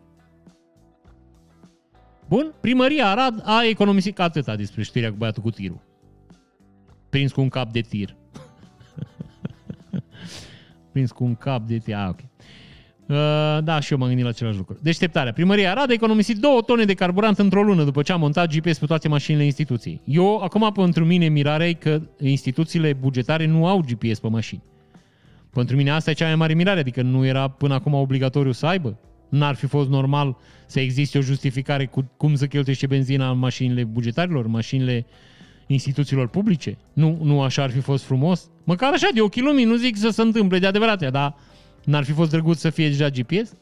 Bun, 2.28 2.54
primăria 2.60 3.06
Arad 3.06 3.42
a 3.44 3.64
economisit 3.64 4.14
ca 4.14 4.22
atâta 4.22 4.56
despre 4.56 4.82
știrea 4.82 5.10
cu 5.10 5.16
băiatul 5.16 5.42
cu 5.42 5.50
tirul. 5.50 5.82
Prins 7.10 7.32
cu 7.32 7.40
un 7.40 7.48
cap 7.48 7.72
de 7.72 7.80
tir. 7.80 8.16
Prins 10.92 11.10
cu 11.10 11.24
un 11.24 11.34
cap 11.34 11.66
de 11.66 11.78
tir. 11.78 11.94
Ah, 11.94 12.08
ok. 12.08 12.18
Uh, 13.10 13.16
da, 13.64 13.80
și 13.80 13.92
eu 13.92 13.98
m-am 13.98 14.06
gândit 14.06 14.24
la 14.24 14.30
același 14.30 14.56
lucru. 14.56 14.78
Deșteptarea. 14.82 15.32
Primăria 15.32 15.70
Arad 15.70 15.90
a 15.90 15.92
economisit 15.92 16.36
două 16.36 16.60
tone 16.60 16.84
de 16.84 16.94
carburant 16.94 17.38
într-o 17.38 17.62
lună 17.62 17.84
după 17.84 18.02
ce 18.02 18.12
a 18.12 18.16
montat 18.16 18.54
GPS 18.54 18.78
pe 18.78 18.86
toate 18.86 19.08
mașinile 19.08 19.44
instituției. 19.44 20.00
Eu, 20.04 20.36
acum, 20.36 20.72
pentru 20.72 21.04
mine, 21.04 21.28
mirarea 21.28 21.68
e 21.68 21.72
că 21.72 22.00
instituțiile 22.20 22.92
bugetare 22.92 23.46
nu 23.46 23.66
au 23.66 23.80
GPS 23.80 24.18
pe 24.18 24.28
mașini. 24.28 24.62
Pentru 25.52 25.76
mine 25.76 25.90
asta 25.90 26.10
e 26.10 26.14
cea 26.14 26.26
mai 26.26 26.34
mare 26.34 26.54
mirare, 26.54 26.80
adică 26.80 27.02
nu 27.02 27.26
era 27.26 27.48
până 27.48 27.74
acum 27.74 27.94
obligatoriu 27.94 28.52
să 28.52 28.66
aibă. 28.66 28.98
N-ar 29.28 29.54
fi 29.54 29.66
fost 29.66 29.88
normal 29.88 30.36
să 30.66 30.80
existe 30.80 31.18
o 31.18 31.20
justificare 31.20 31.86
cu 31.86 32.10
cum 32.16 32.34
să 32.34 32.46
cheltuiește 32.46 32.86
benzina 32.86 33.30
în 33.30 33.38
mașinile 33.38 33.84
bugetarilor, 33.84 34.46
mașinile 34.46 35.06
instituțiilor 35.66 36.28
publice. 36.28 36.78
Nu, 36.92 37.18
nu 37.22 37.42
așa 37.42 37.62
ar 37.62 37.70
fi 37.70 37.80
fost 37.80 38.04
frumos? 38.04 38.50
Măcar 38.70 38.92
așa, 38.92 39.08
de 39.14 39.20
ochii 39.20 39.42
lumii, 39.42 39.64
nu 39.64 39.76
zic 39.76 39.96
să 39.96 40.08
se 40.08 40.22
întâmple 40.22 40.58
de 40.58 40.66
adevărat, 40.66 41.10
dar 41.10 41.36
N-ar 41.84 42.04
fi 42.04 42.12
fost 42.12 42.30
drăguț 42.30 42.58
să 42.58 42.70
fie 42.70 42.88
deja 42.88 43.08
GPS? 43.08 43.52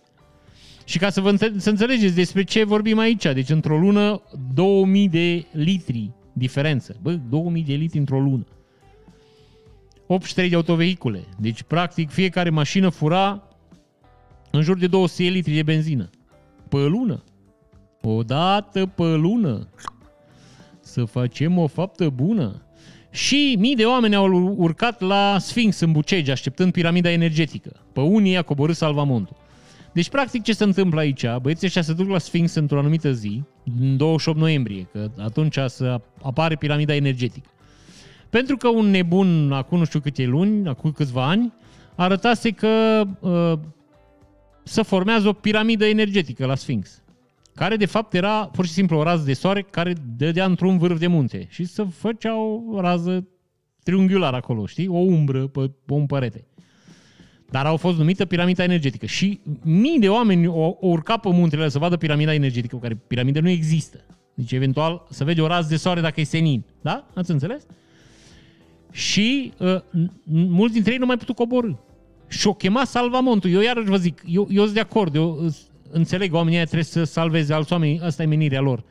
Și 0.84 0.98
ca 0.98 1.10
să, 1.10 1.20
vă 1.20 1.30
înțe- 1.30 1.54
să 1.56 1.70
înțelegeți 1.70 2.14
despre 2.14 2.42
ce 2.42 2.64
vorbim 2.64 2.98
aici, 2.98 3.22
deci 3.22 3.48
într-o 3.48 3.78
lună 3.78 4.22
2000 4.54 5.08
de 5.08 5.44
litri 5.52 6.10
diferență. 6.32 6.96
Bă, 7.02 7.12
2000 7.12 7.62
de 7.62 7.74
litri 7.74 7.98
într-o 7.98 8.20
lună. 8.20 8.46
83 10.06 10.48
de 10.48 10.54
autovehicule. 10.54 11.24
Deci, 11.38 11.62
practic, 11.62 12.10
fiecare 12.10 12.50
mașină 12.50 12.88
fura 12.88 13.42
în 14.50 14.62
jur 14.62 14.78
de 14.78 14.86
200 14.86 15.22
litri 15.22 15.54
de 15.54 15.62
benzină. 15.62 16.10
Pe 16.68 16.76
lună. 16.76 17.24
O 18.02 18.22
dată 18.22 18.86
pe 18.86 19.14
lună. 19.14 19.68
Să 20.80 21.04
facem 21.04 21.58
o 21.58 21.66
faptă 21.66 22.08
bună. 22.08 22.62
Și 23.18 23.56
mii 23.58 23.74
de 23.74 23.84
oameni 23.84 24.14
au 24.14 24.54
urcat 24.56 25.00
la 25.00 25.36
Sphinx 25.38 25.80
în 25.80 25.92
Bucegi, 25.92 26.30
așteptând 26.30 26.72
piramida 26.72 27.10
energetică. 27.10 27.72
Pe 27.92 28.00
unii 28.00 28.36
a 28.36 28.42
coborât 28.42 28.76
salvamontul. 28.76 29.36
Deci, 29.92 30.08
practic, 30.08 30.42
ce 30.42 30.52
se 30.52 30.64
întâmplă 30.64 31.00
aici? 31.00 31.24
Băieții 31.42 31.66
ăștia 31.66 31.82
se 31.82 31.92
duc 31.92 32.08
la 32.08 32.18
Sphinx 32.18 32.54
într-o 32.54 32.78
anumită 32.78 33.12
zi, 33.12 33.42
în 33.80 33.96
28 33.96 34.38
noiembrie, 34.38 34.88
că 34.92 35.10
atunci 35.18 35.58
să 35.66 36.00
apare 36.22 36.56
piramida 36.56 36.94
energetică. 36.94 37.48
Pentru 38.30 38.56
că 38.56 38.68
un 38.68 38.86
nebun, 38.86 39.52
acum 39.52 39.78
nu 39.78 39.84
știu 39.84 40.00
câte 40.00 40.24
luni, 40.24 40.68
acum 40.68 40.92
câțiva 40.92 41.28
ani, 41.28 41.52
arătase 41.94 42.50
că 42.50 43.04
uh, 43.20 43.58
să 44.62 44.82
formează 44.82 45.28
o 45.28 45.32
piramidă 45.32 45.84
energetică 45.84 46.46
la 46.46 46.54
Sphinx 46.54 47.02
care 47.58 47.76
de 47.76 47.86
fapt 47.86 48.14
era 48.14 48.46
pur 48.46 48.66
și 48.66 48.72
simplu 48.72 48.98
o 48.98 49.02
rază 49.02 49.24
de 49.24 49.32
soare 49.32 49.62
care 49.62 49.94
dădea 50.16 50.44
într-un 50.44 50.78
vârf 50.78 50.98
de 50.98 51.06
munte 51.06 51.46
și 51.50 51.64
să 51.64 51.84
făcea 51.84 52.36
o 52.36 52.80
rază 52.80 53.26
triunghiulară 53.82 54.36
acolo, 54.36 54.66
știi? 54.66 54.88
O 54.88 54.98
umbră 54.98 55.46
pe 55.46 55.70
un 55.92 56.06
părete. 56.06 56.46
Dar 57.50 57.66
au 57.66 57.76
fost 57.76 57.98
numită 57.98 58.24
piramida 58.24 58.62
energetică 58.62 59.06
și 59.06 59.40
mii 59.62 59.98
de 59.98 60.08
oameni 60.08 60.46
au, 60.46 60.78
au 60.82 60.88
urcat 60.90 61.20
pe 61.20 61.28
muntele 61.28 61.68
să 61.68 61.78
vadă 61.78 61.96
piramida 61.96 62.34
energetică, 62.34 62.76
care 62.76 62.94
piramida 63.06 63.40
nu 63.40 63.48
există. 63.48 64.04
Deci, 64.34 64.52
eventual, 64.52 65.06
să 65.10 65.24
vede 65.24 65.40
o 65.40 65.46
rază 65.46 65.68
de 65.68 65.76
soare 65.76 66.00
dacă 66.00 66.20
e 66.20 66.24
senin. 66.24 66.64
Da? 66.80 67.06
Ați 67.14 67.30
înțeles? 67.30 67.66
Și 68.90 69.52
uh, 69.58 69.80
mulți 70.24 70.74
dintre 70.74 70.92
ei 70.92 70.98
nu 70.98 71.06
mai 71.06 71.16
putut 71.16 71.34
coborâ. 71.34 71.72
Și 72.28 72.46
o 72.46 72.54
chema 72.54 72.84
salvamontul. 72.84 73.50
Eu 73.50 73.60
iarăși 73.60 73.88
vă 73.88 73.96
zic, 73.96 74.22
eu, 74.26 74.48
eu 74.50 74.62
sunt 74.62 74.74
de 74.74 74.80
acord, 74.80 75.14
eu 75.14 75.50
înțeleg, 75.90 76.34
oamenii 76.34 76.58
trebuie 76.58 76.82
să 76.82 77.04
salveze 77.04 77.52
alți 77.52 77.72
oameni, 77.72 78.00
asta 78.00 78.22
e 78.22 78.26
menirea 78.26 78.60
lor. 78.60 78.84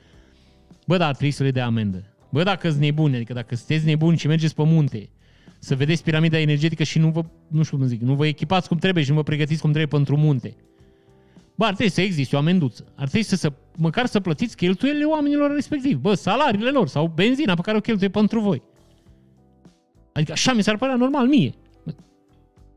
Bă, 0.88 0.98
dar 0.98 1.11
trebuie 1.11 1.32
să 1.32 1.44
le 1.44 1.52
dea 1.52 1.65
amendă. 1.65 2.03
Bă, 2.30 2.44
dacă 2.44 2.69
sunt 2.69 2.82
nebuni, 2.82 3.15
adică 3.15 3.34
dacă 3.34 3.56
sunteți 3.56 3.86
nebuni 3.86 4.18
și 4.18 4.28
mergeți 4.28 4.56
pe 4.56 4.64
munte, 4.64 5.10
să 5.60 5.76
vedeți 5.76 6.03
piramida 6.03 6.40
energetică 6.40 6.84
și 6.84 6.99
nu 6.99 7.10
vă, 7.10 7.26
nu 7.48 7.64
știu 7.64 7.78
cum 7.78 7.86
zic, 7.86 8.02
nu 8.02 8.14
vă 8.14 8.26
echipați 8.26 8.68
cum 8.68 8.78
trebuie 8.78 9.03
și 9.03 9.10
nu 9.10 9.15
vă 9.15 9.24
pregătiți 9.24 9.61
cum 9.61 9.72
trebuie 9.72 9.99
pentru 9.99 10.18
munte. 10.18 10.56
Bă, 11.56 11.65
ar 11.65 11.74
trebui 11.74 11.91
să 11.91 12.02
existe 12.02 12.36
o 12.36 12.40
amenduță. 12.40 12.84
Ar 12.95 13.07
trebui 13.07 13.24
să, 13.28 13.36
să 13.36 13.53
măcar 13.78 14.06
să 14.06 14.19
plătiți 14.19 14.56
cheltuielile 14.56 15.06
oamenilor 15.06 15.53
respectivi. 15.53 15.95
Bă, 15.95 16.14
salariile 16.14 16.69
lor 16.69 16.88
sau 16.88 17.11
benzina 17.15 17.53
pe 17.53 17.61
care 17.61 17.78
o 17.78 17.82
cheltuie 17.82 18.10
pentru 18.10 18.40
voi. 18.40 18.61
Adică 20.14 20.32
așa 20.32 20.53
mi 20.53 20.64
s-ar 20.64 20.78
părea 20.78 20.95
normal 20.95 21.28
mie. 21.28 21.53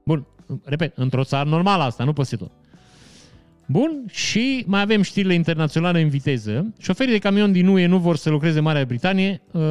Bun, 0.05 0.27
repet, 0.65 0.97
într-o 0.97 1.25
țară 1.25 1.49
normală 1.49 1.83
asta, 1.83 2.05
nu 2.05 2.13
peste 2.13 2.37
tot. 2.37 2.51
Bun, 3.71 4.05
și 4.09 4.65
mai 4.67 4.81
avem 4.81 5.03
știrile 5.03 5.35
internaționale 5.35 6.01
în 6.01 6.09
viteză. 6.09 6.73
Șoferii 6.79 7.13
de 7.13 7.19
camion 7.19 7.53
din 7.53 7.67
UE 7.67 7.87
nu 7.87 7.99
vor 7.99 8.17
să 8.17 8.31
lucreze 8.31 8.59
în 8.59 8.65
Marea 8.65 8.85
Britanie. 8.85 9.43
Uh, 9.53 9.63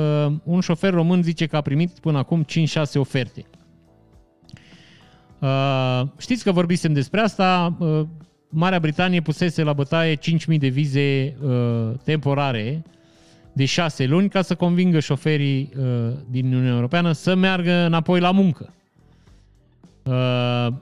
un 0.44 0.60
șofer 0.60 0.94
român 0.94 1.24
zice 1.24 1.46
că 1.46 1.56
a 1.56 1.62
primit 1.62 2.00
până 2.00 2.18
acum 2.18 2.46
5-6 2.46 2.48
oferte. 2.94 3.46
Uh, 5.40 6.02
știți 6.18 6.44
că 6.44 6.52
vorbisem 6.52 6.94
despre 6.94 7.20
asta. 7.20 7.76
Uh, 7.80 8.02
Marea 8.50 8.80
Britanie 8.80 9.22
pusese 9.22 9.64
la 9.64 9.74
bătaie 9.74 10.16
5.000 10.16 10.20
de 10.58 10.68
vize 10.68 11.36
uh, 11.44 11.92
temporare 12.04 12.84
de 13.54 13.66
6 13.66 14.06
luni 14.06 14.30
ca 14.30 14.42
să 14.42 14.56
convingă 14.56 15.00
șoferii 15.00 15.70
uh, 15.78 15.84
din 16.30 16.46
Uniunea 16.46 16.74
Europeană 16.74 17.12
să 17.12 17.36
meargă 17.36 17.72
înapoi 17.72 18.20
la 18.20 18.32
muncă. 18.32 18.74
Uh, 20.04 20.68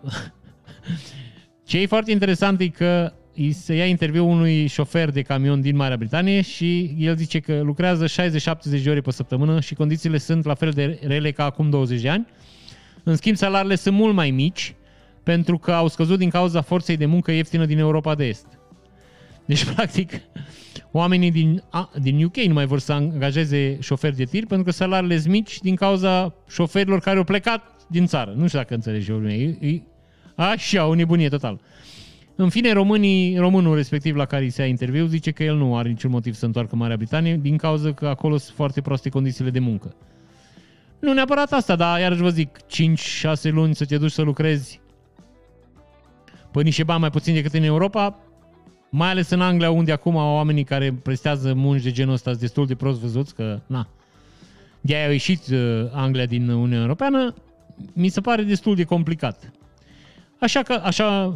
Ce 1.68 1.80
e 1.80 1.86
foarte 1.86 2.12
interesant 2.12 2.60
e 2.60 2.68
că 2.68 3.14
se 3.52 3.76
ia 3.76 3.86
interviu 3.86 4.30
unui 4.30 4.68
șofer 4.68 5.10
de 5.10 5.22
camion 5.22 5.62
din 5.62 5.76
Marea 5.76 5.98
Britanie 5.98 6.42
și 6.42 6.96
el 6.98 7.16
zice 7.16 7.40
că 7.40 7.62
lucrează 7.62 8.06
60-70 8.06 8.10
de 8.84 8.90
ore 8.90 9.02
pe 9.02 9.12
săptămână 9.12 9.60
și 9.60 9.74
condițiile 9.74 10.18
sunt 10.18 10.46
la 10.46 10.54
fel 10.54 10.72
de 10.72 11.00
rele 11.04 11.32
ca 11.32 11.44
acum 11.44 11.70
20 11.70 12.02
de 12.02 12.10
ani. 12.10 12.28
În 13.04 13.16
schimb, 13.16 13.36
salariile 13.36 13.76
sunt 13.76 13.96
mult 13.96 14.14
mai 14.14 14.32
mici 14.32 14.76
pentru 15.24 15.58
că 15.58 15.72
au 15.72 15.88
scăzut 15.88 16.18
din 16.18 16.30
cauza 16.30 16.62
forței 16.62 16.98
de 16.98 17.06
muncă 17.06 17.32
ieftină 17.32 17.66
din 17.66 17.78
Europa 17.78 18.16
de 18.16 18.26
Est. 18.26 18.48
Deci, 19.46 19.66
practic, 19.74 20.12
oamenii 20.92 21.32
din, 21.32 21.64
a, 21.70 21.92
din 22.02 22.24
UK 22.24 22.38
nu 22.38 22.54
mai 22.54 22.66
vor 22.66 22.80
să 22.80 22.94
angajeze 22.94 23.78
șoferi 23.82 24.16
de 24.16 24.24
tir 24.24 24.46
pentru 24.46 24.66
că 24.66 24.72
salariile 24.72 25.18
sunt 25.20 25.32
mici 25.32 25.60
din 25.60 25.76
cauza 25.76 26.36
șoferilor 26.50 27.00
care 27.00 27.18
au 27.18 27.24
plecat 27.24 27.86
din 27.88 28.06
țară. 28.06 28.34
Nu 28.36 28.48
știu 28.48 28.60
dacă 28.60 28.74
înțelegi 28.74 29.12
eu. 29.12 29.28
E, 29.28 29.58
e, 29.60 29.82
Așa, 30.38 30.86
o 30.86 30.94
nebunie 30.94 31.30
total. 31.30 31.60
În 32.36 32.50
fine, 32.50 32.72
românii, 32.72 33.38
românul 33.38 33.76
respectiv 33.76 34.16
la 34.16 34.26
care 34.26 34.50
se 34.50 34.62
ia 34.62 34.68
interviu 34.68 35.06
zice 35.06 35.32
că 35.32 35.44
el 35.44 35.56
nu 35.56 35.78
are 35.78 35.90
niciun 35.90 36.12
motiv 36.12 36.34
să 36.34 36.46
întoarcă 36.46 36.76
Marea 36.76 36.98
Britanie 36.98 37.38
din 37.38 37.58
cauza 37.58 37.94
că 37.94 38.08
acolo 38.08 38.38
sunt 38.38 38.56
foarte 38.56 38.82
proaste 38.82 39.10
condițiile 39.10 39.50
de 39.50 39.60
muncă. 39.60 39.96
Nu 41.00 41.14
neapărat 41.14 41.52
asta, 41.52 41.76
dar 41.76 42.00
iarăși 42.00 42.22
vă 42.22 42.30
zic, 42.30 42.58
5-6 42.58 42.62
luni 43.42 43.76
să 43.76 43.86
te 43.86 43.98
duci 43.98 44.12
să 44.12 44.22
lucrezi 44.22 44.82
pe 46.52 46.62
niște 46.62 46.84
bani 46.84 47.00
mai 47.00 47.10
puțin 47.10 47.34
decât 47.34 47.54
în 47.54 47.64
Europa, 47.64 48.20
mai 48.90 49.10
ales 49.10 49.30
în 49.30 49.42
Anglia, 49.42 49.72
unde 49.72 49.92
acum 49.92 50.16
oamenii 50.16 50.64
care 50.64 50.94
prestează 51.04 51.54
munci 51.54 51.84
de 51.84 51.92
genul 51.92 52.14
ăsta 52.14 52.30
sunt 52.30 52.42
destul 52.42 52.66
de 52.66 52.76
prost 52.76 53.00
văzuți, 53.00 53.36
că 53.36 53.62
na, 53.68 53.88
de-aia 54.82 55.08
a 55.08 55.12
ieșit 55.12 55.48
uh, 55.48 55.86
Anglia 55.92 56.26
din 56.26 56.50
Uniunea 56.50 56.82
Europeană, 56.82 57.34
mi 57.94 58.10
se 58.10 58.22
pare 58.22 58.44
destul 58.44 58.76
de 58.76 58.84
complicat. 58.84 59.52
Așa 60.40 60.62
că, 60.62 60.74
așa, 60.74 61.36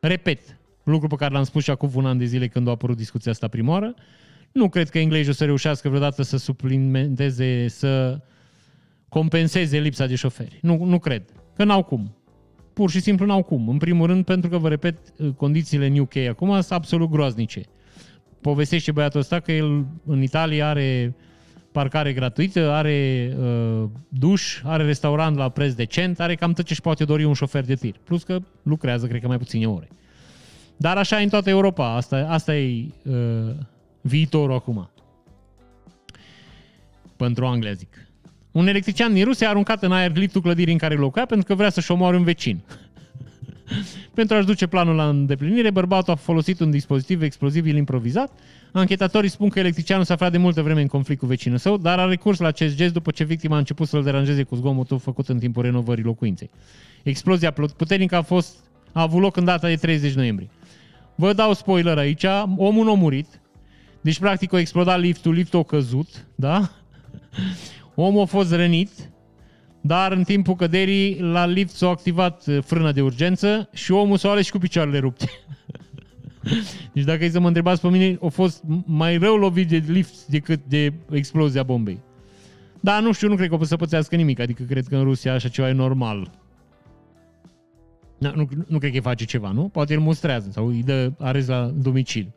repet, 0.00 0.58
lucru 0.84 1.08
pe 1.08 1.14
care 1.14 1.34
l-am 1.34 1.44
spus 1.44 1.62
și 1.62 1.70
acum 1.70 1.90
un 1.94 2.06
an 2.06 2.18
de 2.18 2.24
zile 2.24 2.48
când 2.48 2.68
a 2.68 2.70
apărut 2.70 2.96
discuția 2.96 3.32
asta 3.32 3.48
prima 3.48 3.72
oară, 3.72 3.94
nu 4.52 4.68
cred 4.68 4.88
că 4.88 4.98
englezii 4.98 5.30
o 5.30 5.34
să 5.34 5.44
reușească 5.44 5.88
vreodată 5.88 6.22
să 6.22 6.36
suplimenteze, 6.36 7.68
să 7.68 8.20
compenseze 9.08 9.78
lipsa 9.78 10.06
de 10.06 10.14
șoferi. 10.14 10.58
Nu, 10.62 10.84
nu 10.84 10.98
cred. 10.98 11.22
Că 11.56 11.64
n-au 11.64 11.82
cum. 11.82 12.14
Pur 12.72 12.90
și 12.90 13.00
simplu 13.00 13.26
n-au 13.26 13.42
cum. 13.42 13.68
În 13.68 13.78
primul 13.78 14.06
rând, 14.06 14.24
pentru 14.24 14.50
că, 14.50 14.58
vă 14.58 14.68
repet, 14.68 14.98
condițiile 15.36 15.86
în 15.86 15.98
UK 15.98 16.16
acum 16.16 16.50
sunt 16.50 16.70
absolut 16.70 17.10
groaznice. 17.10 17.62
Povestește 18.40 18.92
băiatul 18.92 19.20
ăsta 19.20 19.40
că 19.40 19.52
el 19.52 19.86
în 20.06 20.22
Italia 20.22 20.68
are 20.68 21.14
parcare 21.72 22.12
gratuită, 22.12 22.70
are 22.70 23.32
uh, 23.38 23.84
duș, 24.08 24.60
are 24.64 24.84
restaurant 24.84 25.36
la 25.36 25.48
preț 25.48 25.72
decent, 25.72 26.20
are 26.20 26.34
cam 26.34 26.52
tot 26.52 26.64
ce 26.64 26.72
își 26.72 26.80
poate 26.80 27.04
dori 27.04 27.24
un 27.24 27.32
șofer 27.32 27.64
de 27.64 27.74
tir. 27.74 27.94
Plus 28.04 28.22
că 28.22 28.38
lucrează, 28.62 29.06
cred 29.06 29.20
că 29.20 29.26
mai 29.26 29.38
puține 29.38 29.68
ore. 29.68 29.88
Dar 30.76 30.96
așa 30.96 31.20
e 31.20 31.22
în 31.22 31.28
toată 31.28 31.50
Europa. 31.50 31.94
Asta, 31.94 32.26
asta 32.28 32.56
e 32.56 32.86
uh, 33.02 33.14
viitorul 34.00 34.54
acum. 34.54 34.90
Pentru 37.16 37.46
Anglia, 37.46 37.72
zic. 37.72 38.08
Un 38.50 38.66
electrician 38.66 39.12
din 39.12 39.24
Rusia 39.24 39.46
a 39.46 39.50
aruncat 39.50 39.82
în 39.82 39.92
aer 39.92 40.16
liftul 40.16 40.40
clădirii 40.40 40.72
în 40.72 40.78
care 40.78 40.94
locuia 40.94 41.26
pentru 41.26 41.46
că 41.46 41.54
vrea 41.54 41.70
să-și 41.70 41.90
omoare 41.90 42.16
un 42.16 42.24
vecin. 42.24 42.62
pentru 44.14 44.36
a-și 44.36 44.46
duce 44.46 44.66
planul 44.66 44.94
la 44.94 45.08
îndeplinire, 45.08 45.70
bărbatul 45.70 46.12
a 46.12 46.16
folosit 46.16 46.60
un 46.60 46.70
dispozitiv 46.70 47.22
explozibil 47.22 47.76
improvizat. 47.76 48.32
Anchetatorii 48.72 49.30
spun 49.30 49.48
că 49.48 49.58
electricianul 49.58 50.04
s-a 50.04 50.14
aflat 50.14 50.32
de 50.32 50.38
multă 50.38 50.62
vreme 50.62 50.80
în 50.80 50.86
conflict 50.86 51.20
cu 51.20 51.26
vecinul 51.26 51.58
său, 51.58 51.76
dar 51.76 51.98
a 51.98 52.04
recurs 52.04 52.38
la 52.38 52.46
acest 52.46 52.76
gest 52.76 52.92
după 52.92 53.10
ce 53.10 53.24
victima 53.24 53.54
a 53.54 53.58
început 53.58 53.88
să-l 53.88 54.02
deranjeze 54.02 54.42
cu 54.42 54.54
zgomotul 54.54 54.98
făcut 54.98 55.28
în 55.28 55.38
timpul 55.38 55.62
renovării 55.62 56.04
locuinței. 56.04 56.50
Explozia 57.02 57.50
puternică 57.76 58.16
a, 58.16 58.22
fost, 58.22 58.56
a 58.92 59.02
avut 59.02 59.20
loc 59.20 59.36
în 59.36 59.44
data 59.44 59.68
de 59.68 59.74
30 59.74 60.12
noiembrie. 60.12 60.50
Vă 61.14 61.32
dau 61.32 61.54
spoiler 61.54 61.98
aici, 61.98 62.24
omul 62.56 62.84
nu 62.84 62.90
a 62.90 62.94
murit, 62.94 63.40
deci 64.00 64.18
practic 64.18 64.52
a 64.52 64.58
explodat 64.58 65.00
liftul, 65.00 65.32
liftul 65.32 65.58
a 65.58 65.62
căzut, 65.62 66.26
da? 66.34 66.70
Omul 67.94 68.22
a 68.22 68.24
fost 68.24 68.52
rănit, 68.52 68.90
dar 69.80 70.12
în 70.12 70.22
timpul 70.22 70.54
căderii 70.54 71.20
la 71.20 71.46
lift 71.46 71.74
s-a 71.74 71.88
activat 71.88 72.46
uh, 72.46 72.58
frâna 72.64 72.92
de 72.92 73.02
urgență 73.02 73.68
și 73.72 73.92
omul 73.92 74.16
s-a 74.16 74.30
ales 74.30 74.44
și 74.44 74.50
cu 74.50 74.58
picioarele 74.58 74.98
rupte. 74.98 75.30
deci 76.92 77.04
dacă 77.04 77.24
e 77.24 77.30
să 77.30 77.40
mă 77.40 77.46
întrebați 77.46 77.80
pe 77.80 77.88
mine, 77.88 78.18
a 78.22 78.26
fost 78.26 78.62
mai 78.84 79.16
rău 79.16 79.36
lovit 79.36 79.68
de 79.68 79.84
lift 79.86 80.26
decât 80.26 80.60
de 80.64 80.92
explozia 81.10 81.62
bombei. 81.62 82.00
Da, 82.80 83.00
nu 83.00 83.12
știu, 83.12 83.28
nu 83.28 83.36
cred 83.36 83.48
că 83.48 83.54
o 83.54 83.64
să 83.64 83.76
pățească 83.76 84.16
nimic, 84.16 84.40
adică 84.40 84.62
cred 84.62 84.86
că 84.86 84.96
în 84.96 85.02
Rusia 85.02 85.34
așa 85.34 85.48
ceva 85.48 85.68
e 85.68 85.72
normal. 85.72 86.30
Da, 88.18 88.30
nu, 88.30 88.48
nu 88.66 88.78
cred 88.78 88.90
că 88.90 88.96
îi 88.96 89.02
face 89.02 89.24
ceva, 89.24 89.50
nu? 89.50 89.68
Poate 89.68 89.94
îl 89.94 90.00
mustrează 90.00 90.50
sau 90.50 90.66
îi 90.66 90.82
dă 90.82 91.12
arez 91.18 91.48
la 91.48 91.66
domiciliu. 91.66 92.34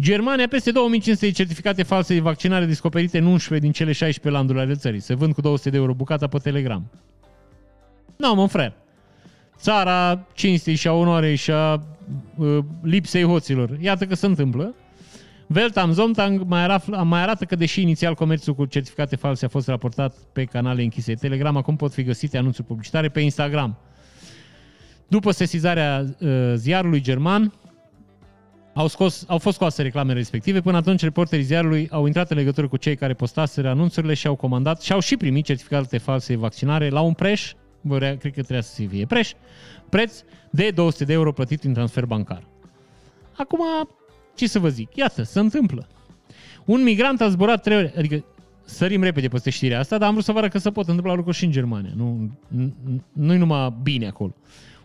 Germania, 0.00 0.48
peste 0.48 0.70
2500 0.70 1.26
de 1.26 1.32
certificate 1.32 1.82
false 1.82 2.14
de 2.14 2.20
vaccinare 2.20 2.64
descoperite 2.64 3.18
în 3.18 3.26
11 3.26 3.66
din 3.66 3.72
cele 3.72 3.92
16 3.92 4.40
landuri 4.40 4.60
ale 4.60 4.74
țării. 4.74 5.00
Se 5.00 5.14
vând 5.14 5.34
cu 5.34 5.40
200 5.40 5.70
de 5.70 5.76
euro 5.76 5.94
bucata 5.94 6.26
pe 6.26 6.38
Telegram. 6.38 6.90
Nu, 8.16 8.28
no, 8.28 8.34
mă, 8.34 8.46
frer. 8.46 8.72
Țara 9.58 10.26
cinstei 10.32 10.74
și 10.74 10.88
a 10.88 10.92
onoare 10.92 11.34
și 11.34 11.50
a 11.50 11.82
uh, 12.36 12.58
lipsei 12.82 13.24
hoților. 13.24 13.78
Iată 13.80 14.06
că 14.06 14.14
se 14.14 14.26
întâmplă. 14.26 14.74
Veltam 15.46 15.92
Zomtang 15.92 16.42
mai, 16.46 16.62
arafla, 16.62 17.02
mai 17.02 17.20
arată 17.20 17.44
că 17.44 17.56
deși 17.56 17.80
inițial 17.80 18.14
comerțul 18.14 18.54
cu 18.54 18.64
certificate 18.64 19.16
false 19.16 19.44
a 19.44 19.48
fost 19.48 19.68
raportat 19.68 20.14
pe 20.32 20.44
canale 20.44 20.82
închise 20.82 21.14
Telegram, 21.14 21.56
acum 21.56 21.76
pot 21.76 21.92
fi 21.92 22.02
găsite 22.02 22.38
anunțuri 22.38 22.66
publicitare 22.66 23.08
pe 23.08 23.20
Instagram. 23.20 23.78
După 25.08 25.30
sesizarea 25.30 26.04
uh, 26.20 26.52
ziarului 26.54 27.00
german, 27.00 27.52
au, 28.74 28.86
scos, 28.86 29.24
au 29.28 29.38
fost 29.38 29.56
scoase 29.56 29.82
reclamele 29.82 30.18
respective. 30.18 30.60
Până 30.60 30.76
atunci, 30.76 31.02
reporterii 31.02 31.44
ziarului 31.44 31.88
au 31.90 32.06
intrat 32.06 32.30
în 32.30 32.36
legătură 32.36 32.68
cu 32.68 32.76
cei 32.76 32.96
care 32.96 33.14
postaseră 33.14 33.68
anunțurile 33.68 34.14
și 34.14 34.26
au 34.26 34.36
comandat 34.36 34.82
și 34.82 34.92
au 34.92 35.00
și 35.00 35.16
primit 35.16 35.44
certificate 35.44 35.98
false 35.98 36.32
de 36.32 36.38
vaccinare 36.38 36.88
la 36.88 37.00
un 37.00 37.12
preș, 37.12 37.52
vă 37.80 37.98
rea, 37.98 38.16
cred 38.16 38.32
că 38.32 38.40
trebuia 38.40 38.60
să 38.60 38.74
se 38.74 38.86
fie 38.86 39.06
preș, 39.06 39.32
preț 39.88 40.22
de 40.50 40.70
200 40.70 41.04
de 41.04 41.12
euro 41.12 41.32
plătit 41.32 41.64
în 41.64 41.72
transfer 41.72 42.04
bancar. 42.04 42.42
Acum, 43.36 43.60
ce 44.34 44.46
să 44.46 44.58
vă 44.58 44.68
zic? 44.68 44.96
Iată, 44.96 45.22
se 45.22 45.38
întâmplă. 45.38 45.88
Un 46.64 46.82
migrant 46.82 47.20
a 47.20 47.28
zburat 47.28 47.62
trei 47.62 47.76
ore, 47.76 47.92
adică 47.96 48.24
sărim 48.64 49.02
repede 49.02 49.28
peste 49.28 49.50
știrea 49.50 49.78
asta, 49.78 49.98
dar 49.98 50.06
am 50.06 50.12
vrut 50.12 50.24
să 50.24 50.32
vă 50.32 50.38
arăt 50.38 50.50
că 50.50 50.58
se 50.58 50.70
pot 50.70 50.88
întâmpla 50.88 51.14
lucruri 51.14 51.36
și 51.36 51.44
în 51.44 51.50
Germania. 51.50 51.92
Nu, 51.96 52.30
nu, 52.48 52.72
nu 53.12 53.36
numai 53.36 53.76
bine 53.82 54.06
acolo. 54.06 54.34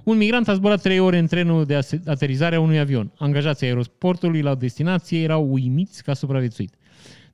Un 0.09 0.17
migrant 0.17 0.47
a 0.47 0.53
zburat 0.53 0.81
3 0.81 0.99
ore 0.99 1.17
în 1.17 1.27
trenul 1.27 1.65
de 1.65 1.79
aterizare 2.05 2.55
a 2.55 2.59
unui 2.59 2.79
avion. 2.79 3.11
Angajații 3.17 3.67
aeroportului 3.67 4.41
la 4.41 4.55
destinație 4.55 5.21
erau 5.21 5.51
uimiți 5.51 6.03
ca 6.03 6.13
supraviețuit. 6.13 6.73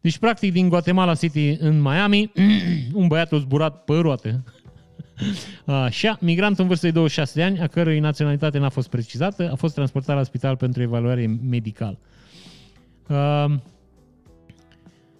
Deci, 0.02 0.18
practic, 0.18 0.52
din 0.52 0.70
Guatemala 0.70 1.16
City 1.16 1.58
în 1.60 1.82
Miami, 1.82 2.32
un 2.94 3.08
băiat 3.08 3.32
a 3.32 3.38
zburat 3.38 3.84
pe 3.84 3.94
roate. 3.94 4.44
Așa, 5.66 6.18
migrant 6.22 6.60
în 6.60 6.68
vârstă 6.68 6.86
de 6.86 6.92
26 6.92 7.32
de 7.36 7.44
ani, 7.44 7.60
a 7.60 7.68
cărui 7.68 8.00
naționalitate 8.00 8.58
n-a 8.58 8.70
fost 8.70 8.90
precizată, 8.90 9.50
a 9.52 9.56
fost 9.56 9.76
transportat 9.76 10.16
la 10.16 10.24
spital 10.24 10.56
pentru 10.56 10.82
evaluare 10.82 11.38
medicală. 11.50 12.00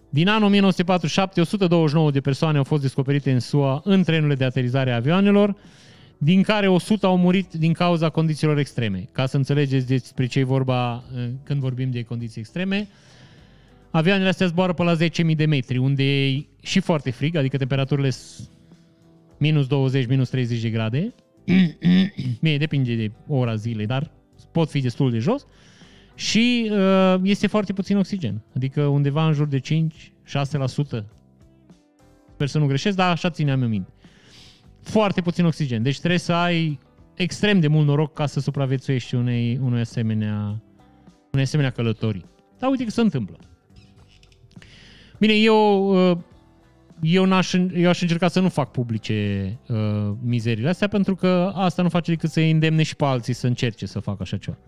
Din 0.08 0.28
anul 0.28 0.46
1947, 0.46 1.40
129 1.40 2.10
de 2.10 2.20
persoane 2.20 2.58
au 2.58 2.64
fost 2.64 2.82
descoperite 2.82 3.32
în 3.32 3.40
SUA 3.40 3.80
în 3.84 4.02
trenurile 4.02 4.34
de 4.34 4.44
aterizare 4.44 4.90
a 4.92 4.96
avioanelor 4.96 5.56
din 6.18 6.42
care 6.42 6.68
100 6.68 7.06
au 7.06 7.16
murit 7.16 7.52
din 7.52 7.72
cauza 7.72 8.08
condițiilor 8.08 8.58
extreme. 8.58 9.08
Ca 9.12 9.26
să 9.26 9.36
înțelegeți 9.36 9.86
despre 9.86 10.26
ce 10.26 10.38
e 10.38 10.44
vorba 10.44 10.94
uh, 10.94 11.24
când 11.42 11.60
vorbim 11.60 11.90
de 11.90 12.02
condiții 12.02 12.40
extreme, 12.40 12.88
avioanele 13.90 14.28
astea 14.28 14.46
zboară 14.46 14.72
pe 14.72 14.82
la 14.82 14.96
10.000 14.96 15.36
de 15.36 15.46
metri, 15.46 15.78
unde 15.78 16.24
e 16.26 16.46
și 16.62 16.80
foarte 16.80 17.10
frig, 17.10 17.36
adică 17.36 17.56
temperaturile 17.56 18.10
sunt 18.10 18.48
minus 19.38 19.66
20, 19.66 20.06
minus 20.06 20.28
30 20.28 20.60
de 20.60 20.70
grade. 20.70 21.14
Bine, 22.42 22.56
depinde 22.56 22.94
de 22.94 23.12
ora 23.26 23.54
zilei, 23.54 23.86
dar 23.86 24.10
pot 24.52 24.70
fi 24.70 24.80
destul 24.80 25.10
de 25.10 25.18
jos. 25.18 25.46
Și 26.14 26.70
uh, 26.70 27.14
este 27.22 27.46
foarte 27.46 27.72
puțin 27.72 27.96
oxigen, 27.96 28.42
adică 28.54 28.82
undeva 28.82 29.26
în 29.26 29.32
jur 29.32 29.46
de 29.46 29.60
5-6%. 29.60 29.62
Sper 32.32 32.48
să 32.48 32.58
nu 32.58 32.66
greșesc, 32.66 32.96
dar 32.96 33.10
așa 33.10 33.30
țineam 33.30 33.62
eu 33.62 33.68
minte 33.68 33.90
foarte 34.86 35.20
puțin 35.20 35.44
oxigen. 35.44 35.82
Deci 35.82 35.98
trebuie 35.98 36.18
să 36.18 36.32
ai 36.32 36.78
extrem 37.14 37.60
de 37.60 37.68
mult 37.68 37.86
noroc 37.86 38.12
ca 38.12 38.26
să 38.26 38.40
supraviețuiești 38.40 39.14
unei, 39.14 39.58
unei 39.62 39.80
asemenea, 39.80 40.62
unei 41.32 41.44
asemenea 41.44 41.70
călătorii. 41.70 42.24
Dar 42.58 42.70
uite 42.70 42.84
că 42.84 42.90
se 42.90 43.00
întâmplă. 43.00 43.38
Bine, 45.18 45.32
eu, 45.32 45.88
uh, 46.10 46.18
eu, 47.00 47.24
n-aș, 47.24 47.52
eu 47.74 47.88
aș 47.88 48.00
încerca 48.00 48.28
să 48.28 48.40
nu 48.40 48.48
fac 48.48 48.70
publice 48.70 49.58
uh, 49.68 49.76
mizerile 50.22 50.68
astea, 50.68 50.88
pentru 50.88 51.14
că 51.14 51.52
asta 51.54 51.82
nu 51.82 51.88
face 51.88 52.10
decât 52.10 52.30
să 52.30 52.40
îndemne 52.40 52.82
și 52.82 52.96
pe 52.96 53.04
alții 53.04 53.32
să 53.32 53.46
încerce 53.46 53.86
să 53.86 53.98
facă 53.98 54.18
așa 54.22 54.36
ceva. 54.36 54.58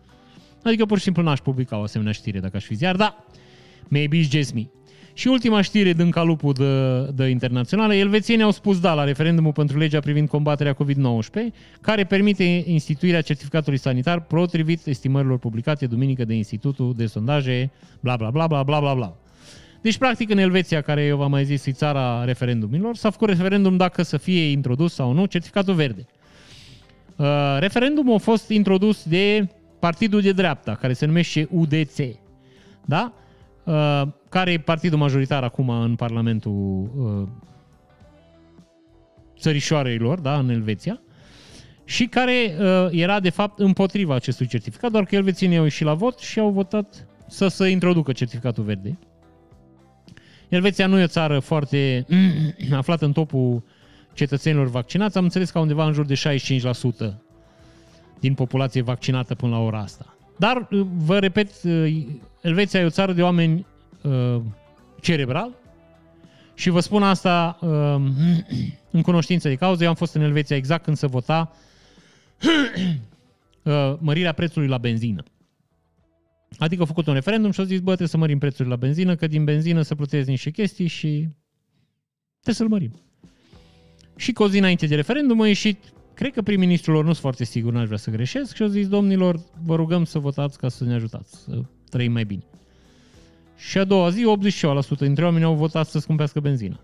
Adică 0.62 0.86
pur 0.86 0.96
și 0.96 1.02
simplu 1.02 1.22
n-aș 1.22 1.38
publica 1.38 1.78
o 1.78 1.82
asemenea 1.82 2.12
știre 2.12 2.40
dacă 2.40 2.56
aș 2.56 2.64
fi 2.64 2.74
ziar, 2.74 2.96
dar 2.96 3.24
maybe 3.88 4.20
it's 4.20 4.30
just 4.30 4.54
me. 4.54 4.68
Și 5.18 5.28
ultima 5.28 5.60
știre 5.60 5.92
din 5.92 6.10
calupul 6.10 6.52
de, 6.52 7.02
de 7.14 7.28
internațională, 7.28 7.94
elvețienii 7.94 8.44
au 8.44 8.50
spus 8.50 8.80
da 8.80 8.94
la 8.94 9.04
referendumul 9.04 9.52
pentru 9.52 9.78
legea 9.78 10.00
privind 10.00 10.28
combaterea 10.28 10.74
COVID-19, 10.74 11.52
care 11.80 12.04
permite 12.04 12.44
instituirea 12.66 13.20
certificatului 13.20 13.78
sanitar 13.78 14.20
potrivit 14.20 14.86
estimărilor 14.86 15.38
publicate 15.38 15.86
duminică 15.86 16.24
de 16.24 16.34
Institutul 16.34 16.94
de 16.96 17.06
Sondaje, 17.06 17.70
bla 18.00 18.16
bla 18.16 18.30
bla 18.30 18.46
bla 18.46 18.62
bla 18.62 18.80
bla 18.80 18.94
bla. 18.94 19.16
Deci, 19.80 19.98
practic, 19.98 20.30
în 20.30 20.38
Elveția, 20.38 20.80
care 20.80 21.04
eu 21.04 21.16
v-am 21.16 21.30
mai 21.30 21.44
zis, 21.44 21.66
e 21.66 21.72
țara 21.72 22.24
referendumilor, 22.24 22.96
s-a 22.96 23.10
făcut 23.10 23.28
referendum 23.28 23.76
dacă 23.76 24.02
să 24.02 24.16
fie 24.16 24.50
introdus 24.50 24.94
sau 24.94 25.12
nu 25.12 25.26
certificatul 25.26 25.74
verde. 25.74 26.06
Uh, 27.16 27.26
referendumul 27.58 28.14
a 28.14 28.18
fost 28.18 28.48
introdus 28.48 29.04
de 29.04 29.48
partidul 29.78 30.20
de 30.20 30.32
dreapta, 30.32 30.74
care 30.74 30.92
se 30.92 31.06
numește 31.06 31.48
UDC. 31.50 31.96
Da? 32.84 33.12
Uh, 33.68 34.02
care 34.28 34.52
e 34.52 34.58
partidul 34.58 34.98
majoritar 34.98 35.42
acum 35.42 35.68
în 35.68 35.94
Parlamentul 35.94 36.90
uh, 36.96 37.28
țărișoarelor, 39.38 40.20
da, 40.20 40.38
în 40.38 40.48
Elveția, 40.48 41.00
și 41.84 42.06
care 42.06 42.56
uh, 42.58 42.88
era 42.90 43.20
de 43.20 43.30
fapt 43.30 43.58
împotriva 43.58 44.14
acestui 44.14 44.46
certificat, 44.46 44.90
doar 44.90 45.04
că 45.04 45.14
elvețienii 45.14 45.56
au 45.56 45.62
ieșit 45.62 45.86
la 45.86 45.94
vot 45.94 46.18
și 46.18 46.38
au 46.38 46.50
votat 46.50 47.06
să 47.26 47.48
se 47.48 47.68
introducă 47.68 48.12
certificatul 48.12 48.64
verde. 48.64 48.98
Elveția 50.48 50.86
nu 50.86 50.98
e 50.98 51.02
o 51.02 51.06
țară 51.06 51.38
foarte 51.38 52.06
aflată 52.72 53.04
în 53.04 53.12
topul 53.12 53.62
cetățenilor 54.12 54.68
vaccinați, 54.68 55.16
am 55.16 55.24
înțeles 55.24 55.50
că 55.50 55.58
undeva 55.58 55.86
în 55.86 55.92
jur 55.92 56.06
de 56.06 56.14
65% 56.14 57.14
din 58.20 58.34
populație 58.34 58.82
vaccinată 58.82 59.34
până 59.34 59.52
la 59.52 59.62
ora 59.62 59.78
asta. 59.78 60.17
Dar, 60.38 60.68
uh, 60.70 60.86
vă 60.96 61.18
repet, 61.18 61.50
uh, 61.62 62.06
Elveția 62.42 62.80
e 62.80 62.84
o 62.84 62.90
țară 62.90 63.12
de 63.12 63.22
oameni 63.22 63.66
uh, 64.02 64.40
cerebral 65.00 65.52
și 66.54 66.70
vă 66.70 66.80
spun 66.80 67.02
asta 67.02 67.58
uh, 67.60 67.68
în 68.90 69.02
cunoștință 69.02 69.48
de 69.48 69.54
cauză. 69.54 69.82
Eu 69.82 69.88
am 69.88 69.94
fost 69.94 70.14
în 70.14 70.22
Elveția 70.22 70.56
exact 70.56 70.84
când 70.84 70.96
se 70.96 71.06
vota 71.06 71.56
uh, 73.62 73.94
mărirea 73.98 74.32
prețului 74.32 74.68
la 74.68 74.78
benzină. 74.78 75.22
Adică 76.58 76.80
au 76.80 76.86
făcut 76.86 77.06
un 77.06 77.14
referendum 77.14 77.50
și 77.50 77.60
au 77.60 77.66
zis, 77.66 77.78
bă, 77.78 77.84
trebuie 77.84 78.08
să 78.08 78.16
mărim 78.16 78.38
prețurile 78.38 78.68
la 78.68 78.76
benzină, 78.76 79.14
că 79.14 79.26
din 79.26 79.44
benzină 79.44 79.82
să 79.82 79.94
plătesc 79.94 80.28
niște 80.28 80.50
chestii 80.50 80.86
și 80.86 81.28
trebuie 82.32 82.54
să-l 82.54 82.68
mărim. 82.68 82.92
Și 84.16 84.32
cu 84.32 84.42
o 84.42 84.48
zi 84.48 84.58
înainte 84.58 84.86
de 84.86 84.94
referendum 84.94 85.40
a 85.40 85.46
ieșit, 85.46 85.92
cred 86.18 86.32
că 86.32 86.42
prim-ministrul 86.42 86.94
lor 86.94 87.04
nu 87.04 87.10
sunt 87.10 87.22
foarte 87.22 87.44
sigur, 87.44 87.72
n-aș 87.72 87.86
vrea 87.86 87.98
să 87.98 88.10
greșesc, 88.10 88.54
și 88.54 88.62
au 88.62 88.68
zis, 88.68 88.88
domnilor, 88.88 89.40
vă 89.62 89.74
rugăm 89.74 90.04
să 90.04 90.18
votați 90.18 90.58
ca 90.58 90.68
să 90.68 90.84
ne 90.84 90.94
ajutați, 90.94 91.42
să 91.42 91.60
trăim 91.88 92.12
mai 92.12 92.24
bine. 92.24 92.42
Și 93.56 93.78
a 93.78 93.84
doua 93.84 94.10
zi, 94.10 94.24
87% 94.96 94.98
dintre 94.98 95.24
oameni 95.24 95.44
au 95.44 95.54
votat 95.54 95.86
să 95.86 95.98
scumpească 95.98 96.40
benzina. 96.40 96.80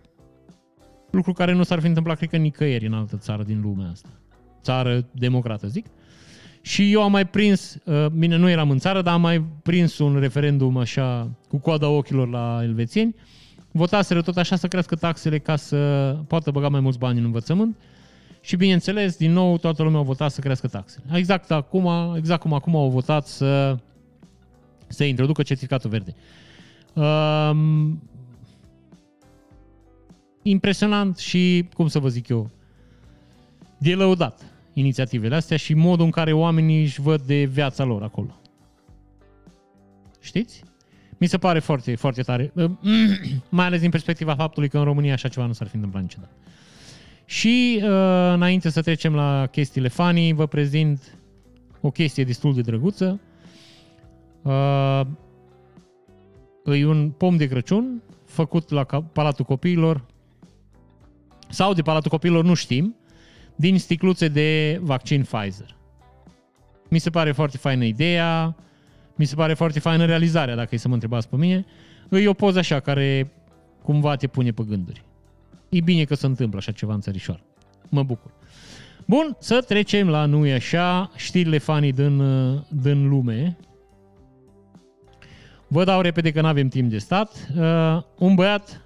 Lucru 1.11 1.33
care 1.33 1.53
nu 1.53 1.63
s-ar 1.63 1.81
fi 1.81 1.87
întâmplat, 1.87 2.17
cred 2.17 2.29
că, 2.29 2.37
nicăieri 2.37 2.87
în 2.87 2.93
altă 2.93 3.17
țară 3.17 3.43
din 3.43 3.61
lumea 3.61 3.91
asta. 3.91 4.09
Țară 4.63 5.09
democrată, 5.13 5.67
zic. 5.67 5.87
Și 6.61 6.93
eu 6.93 7.03
am 7.03 7.11
mai 7.11 7.27
prins, 7.27 7.79
uh, 7.85 8.07
bine, 8.07 8.37
nu 8.37 8.49
eram 8.49 8.71
în 8.71 8.79
țară, 8.79 9.03
dar 9.03 9.15
am 9.15 9.21
mai 9.21 9.45
prins 9.63 9.99
un 9.99 10.19
referendum 10.19 10.77
așa 10.77 11.31
cu 11.49 11.59
coada 11.59 11.89
ochilor 11.89 12.29
la 12.29 12.61
elvețieni. 12.63 13.15
Votaseră 13.71 14.23
tot 14.23 14.37
așa 14.37 14.57
să 14.57 14.69
crească 14.69 14.95
taxele 14.95 15.39
ca 15.39 15.57
să 15.57 15.77
poată 16.27 16.51
băga 16.51 16.69
mai 16.69 16.81
mulți 16.81 16.99
bani 16.99 17.19
în 17.19 17.25
învățământ. 17.25 17.77
Și 18.45 18.57
bineînțeles, 18.57 19.17
din 19.17 19.33
nou, 19.33 19.59
toată 19.59 19.83
lumea 19.83 20.01
a 20.01 20.03
votat 20.03 20.31
să 20.31 20.41
crească 20.41 20.69
taxele. 20.69 21.05
Exact 21.13 21.51
acum, 21.51 22.15
exact 22.17 22.41
cum 22.41 22.53
acum 22.53 22.77
au 22.77 22.89
votat 22.89 23.27
să 23.27 23.79
se 24.87 25.05
introducă 25.05 25.43
certificatul 25.43 25.91
verde. 25.91 26.15
Um, 26.95 28.03
impresionant 30.43 31.17
și, 31.19 31.69
cum 31.75 31.89
să 31.89 31.99
vă 31.99 32.09
zic 32.09 32.29
eu, 32.29 32.51
de 33.79 33.95
lăudat 33.95 34.43
inițiativele 34.73 35.35
astea 35.35 35.57
și 35.57 35.75
modul 35.75 36.05
în 36.05 36.11
care 36.11 36.33
oamenii 36.33 36.83
își 36.83 37.01
văd 37.01 37.21
de 37.21 37.45
viața 37.45 37.85
lor 37.85 38.03
acolo. 38.03 38.41
Știți? 40.21 40.63
Mi 41.19 41.27
se 41.27 41.39
pare 41.39 41.59
foarte, 41.59 41.95
foarte 41.95 42.23
tare, 42.23 42.53
mai 43.49 43.67
ales 43.67 43.81
din 43.81 43.91
perspectiva 43.91 44.35
faptului 44.35 44.69
că 44.69 44.79
în 44.79 44.85
România 44.85 45.13
așa 45.13 45.29
ceva 45.29 45.47
nu 45.47 45.53
s-ar 45.53 45.67
fi 45.67 45.75
întâmplat 45.75 46.03
niciodată. 46.03 46.33
Și 47.25 47.81
uh, 47.83 47.89
înainte 48.33 48.69
să 48.69 48.83
trecem 48.83 49.15
la 49.15 49.47
chestiile 49.51 49.89
funny, 49.89 50.33
vă 50.33 50.47
prezint 50.47 51.19
o 51.81 51.91
chestie 51.91 52.25
destul 52.25 52.55
de 52.55 52.61
drăguță. 52.61 53.21
Uh, 54.43 55.01
e 56.65 56.87
un 56.87 57.11
pom 57.11 57.37
de 57.37 57.47
Crăciun 57.47 58.03
făcut 58.25 58.71
la 58.71 58.85
Palatul 59.13 59.45
Copiilor 59.45 60.05
sau 61.49 61.73
de 61.73 61.83
Palatul 61.83 62.11
Copiilor, 62.11 62.45
nu 62.45 62.55
știm, 62.55 62.97
din 63.57 63.79
sticluțe 63.79 64.29
de 64.29 64.79
vaccin 64.83 65.23
Pfizer. 65.23 65.77
Mi 66.89 66.99
se 66.99 67.11
pare 67.11 67.33
foarte 67.33 67.57
faină 67.57 67.85
ideea, 67.85 68.57
mi 69.15 69.25
se 69.25 69.35
pare 69.35 69.55
foarte 69.55 69.81
faină 69.81 70.05
realizarea, 70.05 70.55
dacă 70.55 70.75
e 70.75 70.79
să 70.79 70.89
mă 70.89 70.95
întrebați 70.95 71.29
pe 71.29 71.37
mine. 71.37 71.65
E 72.11 72.29
o 72.29 72.33
poză 72.33 72.59
așa 72.59 72.81
care 72.81 73.33
cumva 73.83 74.17
te 74.17 74.27
pune 74.27 74.51
pe 74.51 74.63
gânduri. 74.63 75.05
E 75.75 75.81
bine 75.81 76.05
că 76.05 76.15
se 76.15 76.27
întâmplă 76.27 76.59
așa 76.59 76.73
ceva 76.73 76.95
în 76.95 77.01
țărișoară. 77.01 77.41
Mă 77.89 78.03
bucur. 78.03 78.31
Bun, 79.07 79.37
să 79.39 79.61
trecem 79.61 80.09
la 80.09 80.27
nu 80.27 80.53
așa, 80.55 81.11
știrile 81.17 81.59
fanii 81.59 81.93
din, 81.93 82.23
din 82.69 83.09
lume. 83.09 83.57
Vă 85.69 85.85
dau 85.85 86.01
repede 86.01 86.31
că 86.31 86.41
nu 86.41 86.47
avem 86.47 86.69
timp 86.69 86.91
de 86.91 86.99
stat. 86.99 87.49
Uh, 87.57 88.03
un 88.19 88.35
băiat 88.35 88.81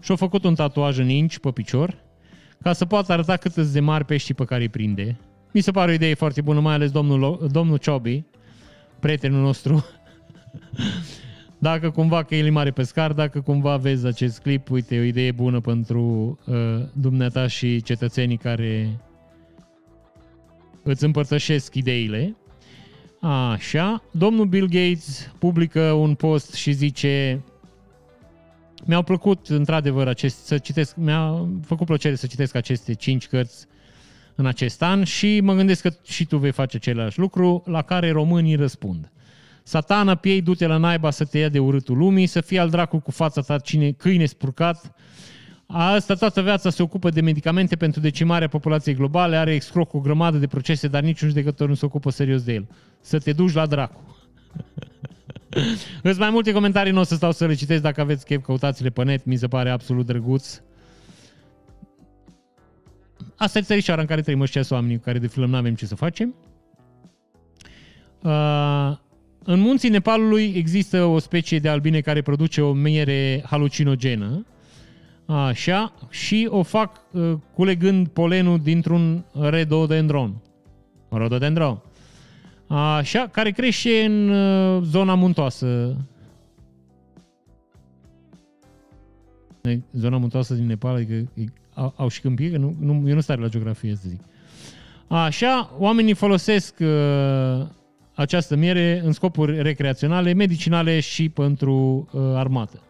și-a 0.00 0.16
făcut 0.16 0.44
un 0.44 0.54
tatuaj 0.54 0.98
în 0.98 1.08
inci 1.08 1.38
pe 1.38 1.50
picior 1.50 1.96
ca 2.62 2.72
să 2.72 2.84
poată 2.84 3.12
arăta 3.12 3.36
cât 3.36 3.56
de 3.56 3.80
mari 3.80 4.04
peștii 4.04 4.34
pe 4.34 4.44
care 4.44 4.62
îi 4.62 4.68
prinde. 4.68 5.16
Mi 5.52 5.60
se 5.60 5.70
pare 5.70 5.90
o 5.90 5.94
idee 5.94 6.14
foarte 6.14 6.40
bună, 6.40 6.60
mai 6.60 6.74
ales 6.74 6.90
domnul, 6.90 7.48
domnul 7.50 7.76
Ciobi, 7.76 8.24
prietenul 9.00 9.40
nostru. 9.40 9.84
dacă 11.62 11.90
cumva 11.90 12.22
că 12.22 12.34
el 12.34 12.46
e 12.46 12.50
mare 12.50 12.70
pescar, 12.70 13.12
dacă 13.12 13.40
cumva 13.40 13.76
vezi 13.76 14.06
acest 14.06 14.38
clip, 14.38 14.70
uite, 14.70 14.98
o 14.98 15.02
idee 15.02 15.32
bună 15.32 15.60
pentru 15.60 16.38
uh, 16.46 16.54
dumneata 16.92 17.46
și 17.46 17.82
cetățenii 17.82 18.36
care 18.36 19.00
îți 20.82 21.04
împărtășesc 21.04 21.74
ideile. 21.74 22.36
Așa, 23.20 24.02
domnul 24.10 24.46
Bill 24.46 24.68
Gates 24.68 25.32
publică 25.38 25.80
un 25.80 26.14
post 26.14 26.54
și 26.54 26.72
zice 26.72 27.44
mi-au 28.84 29.02
plăcut, 29.02 29.48
într-adevăr, 29.48 30.08
acest, 30.08 30.44
să 30.44 30.58
citesc, 30.58 30.96
mi-a 30.96 31.48
făcut 31.64 31.86
plăcere 31.86 32.14
să 32.14 32.26
citesc 32.26 32.54
aceste 32.54 32.94
cinci 32.94 33.26
cărți 33.26 33.66
în 34.34 34.46
acest 34.46 34.82
an 34.82 35.04
și 35.04 35.40
mă 35.40 35.54
gândesc 35.54 35.82
că 35.82 35.90
și 36.02 36.26
tu 36.26 36.36
vei 36.36 36.52
face 36.52 36.76
același 36.76 37.18
lucru, 37.18 37.62
la 37.66 37.82
care 37.82 38.10
românii 38.10 38.54
răspund. 38.54 39.10
Satana, 39.70 40.14
piei, 40.14 40.42
du-te 40.42 40.66
la 40.66 40.76
naiba 40.76 41.10
să 41.10 41.24
te 41.24 41.38
ia 41.38 41.48
de 41.48 41.58
urâtul 41.58 41.96
lumii, 41.96 42.26
să 42.26 42.40
fie 42.40 42.58
al 42.58 42.70
dracu 42.70 42.98
cu 42.98 43.10
fața 43.10 43.40
ta 43.40 43.58
cine, 43.58 43.90
câine 43.90 44.26
spurcat. 44.26 44.94
Asta 45.66 46.14
toată 46.14 46.42
viața 46.42 46.70
se 46.70 46.82
ocupă 46.82 47.10
de 47.10 47.20
medicamente 47.20 47.76
pentru 47.76 48.00
decimarea 48.00 48.48
populației 48.48 48.94
globale, 48.94 49.36
are 49.36 49.54
excroc 49.54 49.94
o 49.94 50.00
grămadă 50.00 50.38
de 50.38 50.46
procese, 50.46 50.88
dar 50.88 51.02
niciun 51.02 51.28
judecător 51.28 51.68
nu 51.68 51.74
se 51.74 51.84
ocupă 51.84 52.10
serios 52.10 52.42
de 52.42 52.52
el. 52.52 52.68
Să 53.00 53.18
te 53.18 53.32
duci 53.32 53.52
la 53.52 53.66
dracu. 53.66 54.16
Îți 56.02 56.18
mai 56.18 56.30
multe 56.30 56.52
comentarii, 56.52 56.92
nu 56.92 57.00
o 57.00 57.02
să 57.02 57.14
stau 57.14 57.32
să 57.32 57.46
le 57.46 57.54
citesc, 57.54 57.82
dacă 57.82 58.00
aveți 58.00 58.24
chef, 58.24 58.44
căutați-le 58.44 58.90
pe 58.90 59.04
net, 59.04 59.24
mi 59.24 59.36
se 59.36 59.48
pare 59.48 59.70
absolut 59.70 60.06
drăguț. 60.06 60.60
Asta 63.36 63.58
e 63.58 63.62
țărișoara 63.62 64.00
în 64.00 64.06
care 64.06 64.20
trăim 64.20 64.40
ăștia 64.40 64.62
oamenii 64.70 64.96
cu 64.96 65.02
care 65.02 65.18
de 65.18 65.26
film 65.26 65.50
nu 65.50 65.56
avem 65.56 65.74
ce 65.74 65.86
să 65.86 65.94
facem. 65.94 66.34
Uh, 68.22 69.08
în 69.52 69.60
munții 69.60 69.88
Nepalului 69.88 70.52
există 70.56 71.04
o 71.04 71.18
specie 71.18 71.58
de 71.58 71.68
albine 71.68 72.00
care 72.00 72.22
produce 72.22 72.60
o 72.60 72.72
miere 72.72 73.42
halucinogenă. 73.46 74.46
Așa, 75.26 75.94
și 76.10 76.48
o 76.50 76.62
fac 76.62 77.00
uh, 77.10 77.32
culegând 77.54 78.08
polenul 78.08 78.58
dintr-un 78.58 79.24
redodendron. 79.32 80.34
Rododendron. 81.08 81.82
Așa, 82.66 83.28
care 83.32 83.50
crește 83.50 84.04
în 84.04 84.28
uh, 84.28 84.82
zona 84.82 85.14
muntoasă. 85.14 85.96
Zona 89.92 90.16
muntoasă 90.16 90.54
din 90.54 90.66
Nepal, 90.66 90.94
adică 90.94 91.30
au, 91.74 91.94
au 91.96 92.08
și 92.08 92.20
câmpie, 92.20 92.50
că 92.50 92.58
nu, 92.58 92.76
nu, 92.80 93.08
eu 93.08 93.14
nu 93.14 93.20
stare 93.20 93.40
la 93.40 93.48
geografie 93.48 93.94
să 93.94 94.08
zic. 94.08 94.20
Așa, 95.06 95.70
oamenii 95.78 96.14
folosesc 96.14 96.74
uh, 96.80 97.66
această 98.20 98.56
miere 98.56 99.00
în 99.04 99.12
scopuri 99.12 99.62
recreaționale, 99.62 100.32
medicinale 100.32 101.00
și 101.00 101.28
pentru 101.28 102.08
uh, 102.12 102.20
armată. 102.34 102.82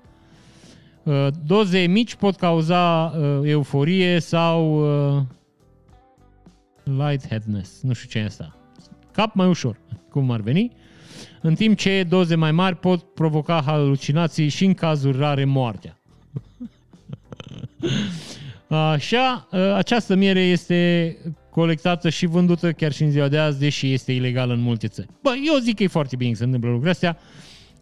Uh, 1.03 1.27
doze 1.45 1.79
mici 1.79 2.15
pot 2.15 2.37
cauza 2.37 3.05
uh, 3.05 3.41
euforie 3.43 4.19
sau 4.19 4.81
uh, 5.17 5.23
lightheadedness, 6.85 7.81
nu 7.83 7.93
știu 7.93 8.09
ce 8.09 8.19
e 8.19 8.25
asta 8.25 8.55
cap 9.13 9.35
mai 9.35 9.47
ușor, 9.47 9.81
cum 10.11 10.31
ar 10.31 10.41
veni, 10.41 10.73
în 11.41 11.55
timp 11.55 11.77
ce 11.77 12.05
doze 12.09 12.35
mai 12.35 12.53
mari 12.53 12.77
pot 12.77 13.03
provoca 13.03 13.63
halucinații 13.67 14.49
și 14.49 14.65
în 14.65 14.75
cazuri 14.75 15.19
rare 15.19 15.45
moartea. 15.45 15.99
Așa, 18.93 19.49
această 19.75 20.15
miere 20.15 20.41
este 20.41 21.17
colectată 21.51 22.09
și 22.09 22.27
vândută 22.27 22.73
chiar 22.73 22.93
și 22.93 23.03
în 23.03 23.11
ziua 23.11 23.29
de 23.29 23.39
azi, 23.39 23.59
deși 23.59 23.93
este 23.93 24.13
ilegală 24.13 24.53
în 24.53 24.61
multe 24.61 24.89
țări. 24.89 25.09
Bă, 25.23 25.31
eu 25.47 25.59
zic 25.59 25.77
că 25.77 25.83
e 25.83 25.87
foarte 25.87 26.17
bine 26.17 26.33
să 26.33 26.39
se 26.39 26.45
întâmplă 26.45 26.71
lucrurile 26.71 26.93
astea. 26.93 27.19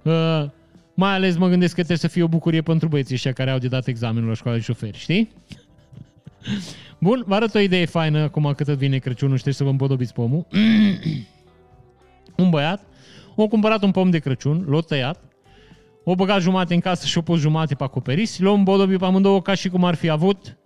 Uh, 0.03 0.51
mai 0.95 1.15
ales 1.15 1.37
mă 1.37 1.49
gândesc 1.49 1.75
că 1.75 1.79
trebuie 1.79 1.99
să 1.99 2.09
fie 2.09 2.23
o 2.23 2.29
bucurie 2.29 2.63
pentru 2.63 2.89
băieții 2.89 3.15
ăștia 3.15 3.33
care 3.33 3.51
au 3.51 3.59
de 3.59 3.69
dat 3.69 3.87
examenul 3.87 4.29
la 4.29 4.35
școală 4.35 4.57
de 4.57 4.63
șoferi, 4.63 4.99
știi? 4.99 5.31
Bun, 7.01 7.25
vă 7.27 7.35
arăt 7.35 7.55
o 7.55 7.59
idee 7.59 7.85
faină 7.85 8.19
acum 8.19 8.53
cât 8.57 8.67
vine 8.67 8.99
Crăciunul 8.99 9.37
și 9.37 9.43
trebuie 9.43 9.55
să 9.55 9.65
vă 9.65 9.71
împodobiți 9.71 10.13
pomul. 10.13 10.47
un 12.43 12.51
băiat 12.51 12.87
a 13.43 13.47
cumpărat 13.47 13.83
un 13.83 13.91
pom 13.91 14.11
de 14.11 14.19
Crăciun, 14.19 14.65
l-a 14.69 14.81
tăiat, 14.81 15.23
o 16.05 16.15
băgat 16.15 16.41
jumate 16.41 16.75
în 16.75 16.81
casă 16.81 17.07
și 17.07 17.19
o 17.19 17.23
pus 17.23 17.41
jumate 17.41 17.75
pe 17.75 17.85
acoperiș, 17.85 18.39
l-a 18.39 18.53
împodobit 18.53 18.99
pe 18.99 19.05
amândouă 19.05 19.43
ca 19.43 19.55
și 19.55 19.69
cum 19.69 19.85
ar 19.85 19.95
fi 19.95 20.09
avut 20.09 20.59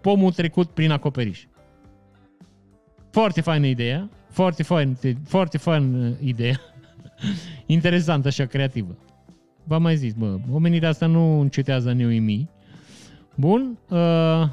pomul 0.00 0.32
trecut 0.32 0.70
prin 0.70 0.90
acoperiș. 0.90 1.44
Foarte 3.10 3.40
faină 3.40 3.66
ideea, 3.66 4.10
foarte 4.30 4.62
faină, 4.62 4.96
foarte 5.24 5.58
faină 5.58 6.16
ideea. 6.20 6.60
Interesantă 7.66 8.28
așa, 8.28 8.44
creativă. 8.44 8.96
V-am 9.64 9.82
mai 9.82 9.96
zis, 9.96 10.12
bă, 10.12 10.38
omenirea 10.52 10.88
asta 10.88 11.06
nu 11.06 11.40
încetează 11.40 11.88
a 11.88 11.92
ne 11.92 12.06
uimi. 12.06 12.48
Bun, 13.34 13.78
uh, 13.88 14.48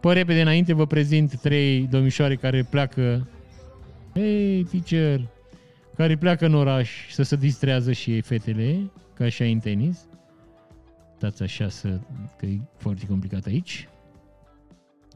pe 0.00 0.12
repede 0.12 0.40
înainte 0.40 0.72
vă 0.72 0.86
prezint 0.86 1.40
trei 1.40 1.86
domnișoare 1.90 2.36
care 2.36 2.62
pleacă 2.62 3.28
Hei, 4.14 4.64
teacher! 4.64 5.28
Care 5.96 6.16
pleacă 6.16 6.46
în 6.46 6.54
oraș 6.54 6.90
să 7.10 7.22
se 7.22 7.36
distrează 7.36 7.92
și 7.92 8.12
ei 8.12 8.20
fetele, 8.20 8.90
ca 9.14 9.24
așa 9.24 9.44
în 9.44 9.58
tenis. 9.58 10.06
Dați 11.18 11.42
așa 11.42 11.68
să, 11.68 12.00
că 12.36 12.46
e 12.46 12.58
foarte 12.76 13.06
complicat 13.06 13.46
aici. 13.46 13.88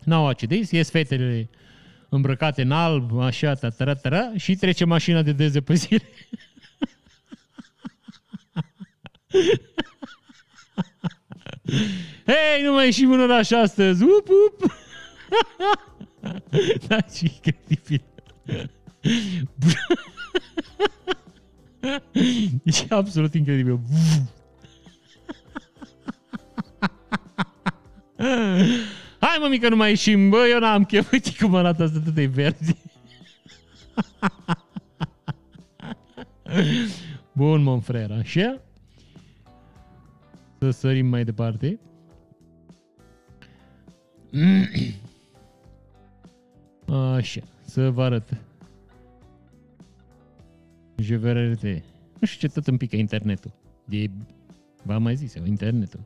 Now 0.04 0.24
watch 0.24 0.46
this. 0.46 0.70
Yes, 0.70 0.90
fetele 0.90 1.48
îmbrăcate 2.14 2.62
în 2.62 2.70
alb, 2.70 3.18
așa, 3.20 3.54
tatara, 3.54 3.94
tara, 3.94 4.32
și 4.36 4.54
trece 4.54 4.84
mașina 4.84 5.22
de 5.22 5.32
dezăpăzire. 5.32 6.08
Hei, 12.26 12.62
nu 12.64 12.72
mai 12.72 12.84
ieșim 12.84 13.12
în 13.12 13.20
oraș 13.20 13.50
astăzi! 13.50 14.02
Up, 14.02 14.28
up! 14.28 14.72
da, 16.88 17.00
ce 17.00 17.30
incredibil! 17.34 18.02
e 22.64 22.86
absolut 22.88 23.34
incredibil. 23.34 23.80
Hai 29.24 29.38
mă, 29.40 29.48
mică, 29.48 29.68
nu 29.68 29.76
mai 29.76 29.88
ieșim, 29.88 30.28
bă, 30.28 30.46
eu 30.50 30.58
n-am 30.58 30.84
chef, 30.84 31.12
uite 31.12 31.30
cum 31.40 31.54
arată 31.54 31.82
asta 31.82 31.98
de 32.14 32.26
verzi. 32.26 32.72
Bun, 37.32 37.62
mă, 37.62 37.80
frera, 37.80 38.14
așa? 38.14 38.60
Să 40.58 40.70
sărim 40.70 41.06
mai 41.06 41.24
departe. 41.24 41.78
Așa, 47.16 47.40
să 47.64 47.90
vă 47.90 48.02
arăt. 48.02 48.28
JVRT. 50.96 51.62
Nu 52.18 52.26
știu 52.26 52.48
ce 52.48 52.54
tot 52.54 52.66
îmi 52.66 52.78
pică 52.78 52.96
internetul. 52.96 53.52
E, 53.88 54.06
v-am 54.82 55.02
mai 55.02 55.16
zis 55.16 55.34
eu, 55.34 55.44
internetul. 55.44 56.00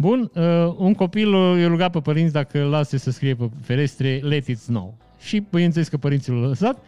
Bun, 0.00 0.30
uh, 0.34 0.74
un 0.76 0.94
copil 0.94 1.32
i-a 1.32 1.66
rugat 1.66 1.90
pe 1.90 2.00
părinți 2.00 2.32
dacă 2.32 2.62
îl 2.62 2.68
lase 2.68 2.96
să 2.96 3.10
scrie 3.10 3.34
pe 3.34 3.50
ferestre 3.62 4.20
Let 4.22 4.46
it 4.46 4.58
snow. 4.58 4.96
Și 5.20 5.42
bineînțeles 5.50 5.88
că 5.88 5.96
părinții 5.96 6.32
l-au 6.32 6.40
lăsat. 6.40 6.84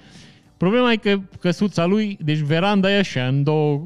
Problema 0.57 0.93
e 0.93 0.97
că 0.97 1.21
căsuța 1.41 1.87
lui, 1.87 2.19
deci 2.25 2.39
veranda 2.39 2.91
e 2.91 2.99
așa, 2.99 3.27
în 3.27 3.43
două, 3.43 3.83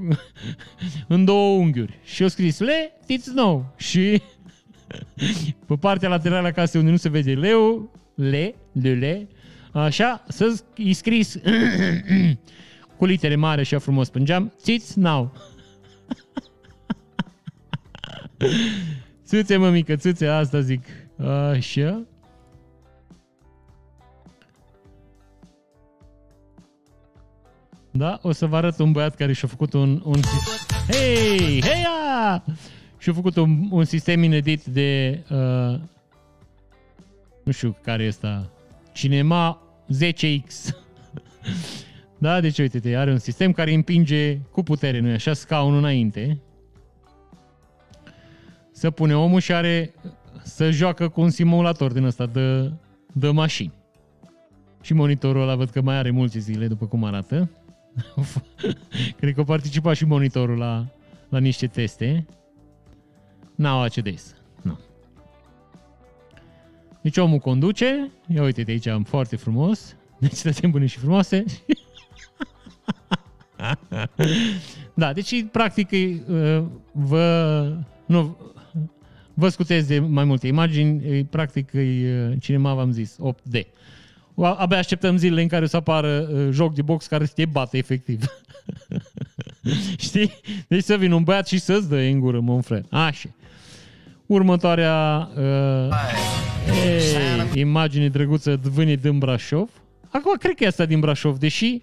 în 1.15 1.25
două 1.25 1.57
unghiuri. 1.59 1.99
Și 2.05 2.23
a 2.23 2.29
scris 2.29 2.59
Let 2.59 2.93
it 3.07 3.23
snow. 3.23 3.75
Și 3.77 4.23
pe 5.67 5.75
partea 5.81 6.09
laterală 6.09 6.47
a 6.47 6.51
casei 6.51 6.81
unde 6.81 6.93
nu 6.93 6.99
se 6.99 7.09
vede 7.09 7.35
leu, 7.35 7.91
le, 8.15 8.55
le, 8.73 8.95
le, 8.95 9.29
așa, 9.73 10.25
să 10.29 10.63
i 10.77 10.93
scris 10.93 11.39
cu 12.97 13.05
litere 13.05 13.37
mare 13.37 13.63
și 13.63 13.77
frumos 13.77 14.09
pe 14.09 14.23
geam, 14.23 14.53
țiți 14.59 14.99
now. 14.99 15.33
țâțe, 19.35 19.57
mă, 19.57 19.71
mică, 19.71 19.97
țâțe, 19.97 20.27
asta 20.27 20.61
zic. 20.61 20.85
Așa. 21.51 22.07
Da? 27.91 28.19
O 28.23 28.33
să 28.33 28.47
vă 28.47 28.57
arăt 28.57 28.79
un 28.79 28.93
băiat 28.93 29.15
care 29.15 29.33
și-a 29.33 29.49
făcut 29.49 29.73
un... 29.73 30.03
un... 30.05 30.21
Hei! 30.91 31.63
Heia! 31.63 32.45
Și-a 32.99 33.13
făcut 33.13 33.37
un, 33.37 33.69
un 33.71 33.85
sistem 33.85 34.23
inedit 34.23 34.65
de... 34.65 35.21
Uh, 35.31 35.81
nu 37.45 37.53
știu 37.53 37.77
care 37.83 38.03
este 38.03 38.49
Cinema 38.93 39.63
10X. 39.93 40.75
da? 42.19 42.41
Deci 42.41 42.59
uite-te, 42.59 42.97
are 42.97 43.11
un 43.11 43.19
sistem 43.19 43.53
care 43.53 43.73
împinge 43.73 44.37
cu 44.37 44.63
putere, 44.63 45.01
nu 45.01 45.13
așa, 45.13 45.33
scaunul 45.33 45.79
înainte. 45.79 46.41
Să 48.77 48.91
pune 48.91 49.17
omul 49.17 49.41
și 49.41 49.53
are 49.53 49.95
să 50.43 50.71
joacă 50.71 51.09
cu 51.09 51.21
un 51.21 51.31
simulator 51.31 51.93
din 51.93 52.05
ăsta 52.05 52.27
de, 52.27 52.73
de 53.13 53.29
mașini. 53.29 53.73
Și 54.81 54.93
monitorul 54.93 55.43
ăla 55.43 55.57
văd 55.57 55.71
că 55.71 55.81
mai 55.81 55.97
are 55.97 56.11
multe 56.11 56.39
zile, 56.39 56.67
după 56.67 56.87
cum 56.87 57.05
arată. 57.05 57.51
Cred 59.19 59.35
că 59.35 59.41
a 59.41 59.45
participat 59.45 59.97
și 59.97 60.05
monitorul 60.05 60.59
la, 60.59 60.87
la 61.29 61.39
niște 61.39 61.67
teste. 61.67 62.27
N-au 63.55 63.81
ACDS. 63.81 64.35
Nu. 64.63 64.79
Deci 67.03 67.17
omul 67.17 67.39
conduce. 67.39 68.11
Ia 68.27 68.43
uite 68.43 68.63
de 68.63 68.73
aici 68.73 68.87
am 68.87 69.03
foarte 69.03 69.37
frumos. 69.37 69.97
Deci 70.19 70.43
dătem 70.43 70.71
bune 70.71 70.87
și 70.87 70.99
frumoase. 70.99 71.45
da, 74.95 75.13
deci 75.13 75.47
practic 75.53 75.91
uh, 75.91 76.65
vă, 76.93 77.77
nu, 78.07 78.37
vă 79.35 79.49
scutez 79.49 79.87
de 79.87 79.99
mai 79.99 80.25
multe 80.25 80.47
imagini. 80.47 81.25
Practic 81.25 81.71
uh, 81.75 81.83
cinema 82.41 82.75
v-am 82.75 82.91
zis 82.91 83.17
8D. 83.21 83.61
Abia 84.35 84.79
așteptăm 84.79 85.17
zilele 85.17 85.43
în 85.43 85.49
care 85.49 85.65
o 85.65 85.67
să 85.67 85.77
apară 85.77 86.29
uh, 86.33 86.49
joc 86.51 86.75
de 86.75 86.83
box 86.83 87.07
care 87.07 87.25
să 87.25 87.33
te 87.35 87.45
bată 87.45 87.77
efectiv. 87.77 88.25
Știi? 89.97 90.41
Deci 90.69 90.83
să 90.83 90.97
vină 90.97 91.15
un 91.15 91.23
băiat 91.23 91.47
și 91.47 91.59
să-ți 91.59 91.89
dă 91.89 91.97
în 91.97 92.21
gură, 92.21 92.41
mă 92.41 92.63
frate. 92.63 92.87
Așa. 92.91 93.29
Următoarea 94.27 95.29
uh, 95.37 95.89
ei, 96.85 97.61
imagine 97.61 98.09
drăguță 98.09 98.61
vânii 98.63 98.97
din 98.97 99.19
Brașov. 99.19 99.71
Acum 100.09 100.33
cred 100.39 100.55
că 100.55 100.65
e 100.65 100.67
asta 100.67 100.85
din 100.85 101.01
Brașov, 101.01 101.39
deși 101.39 101.83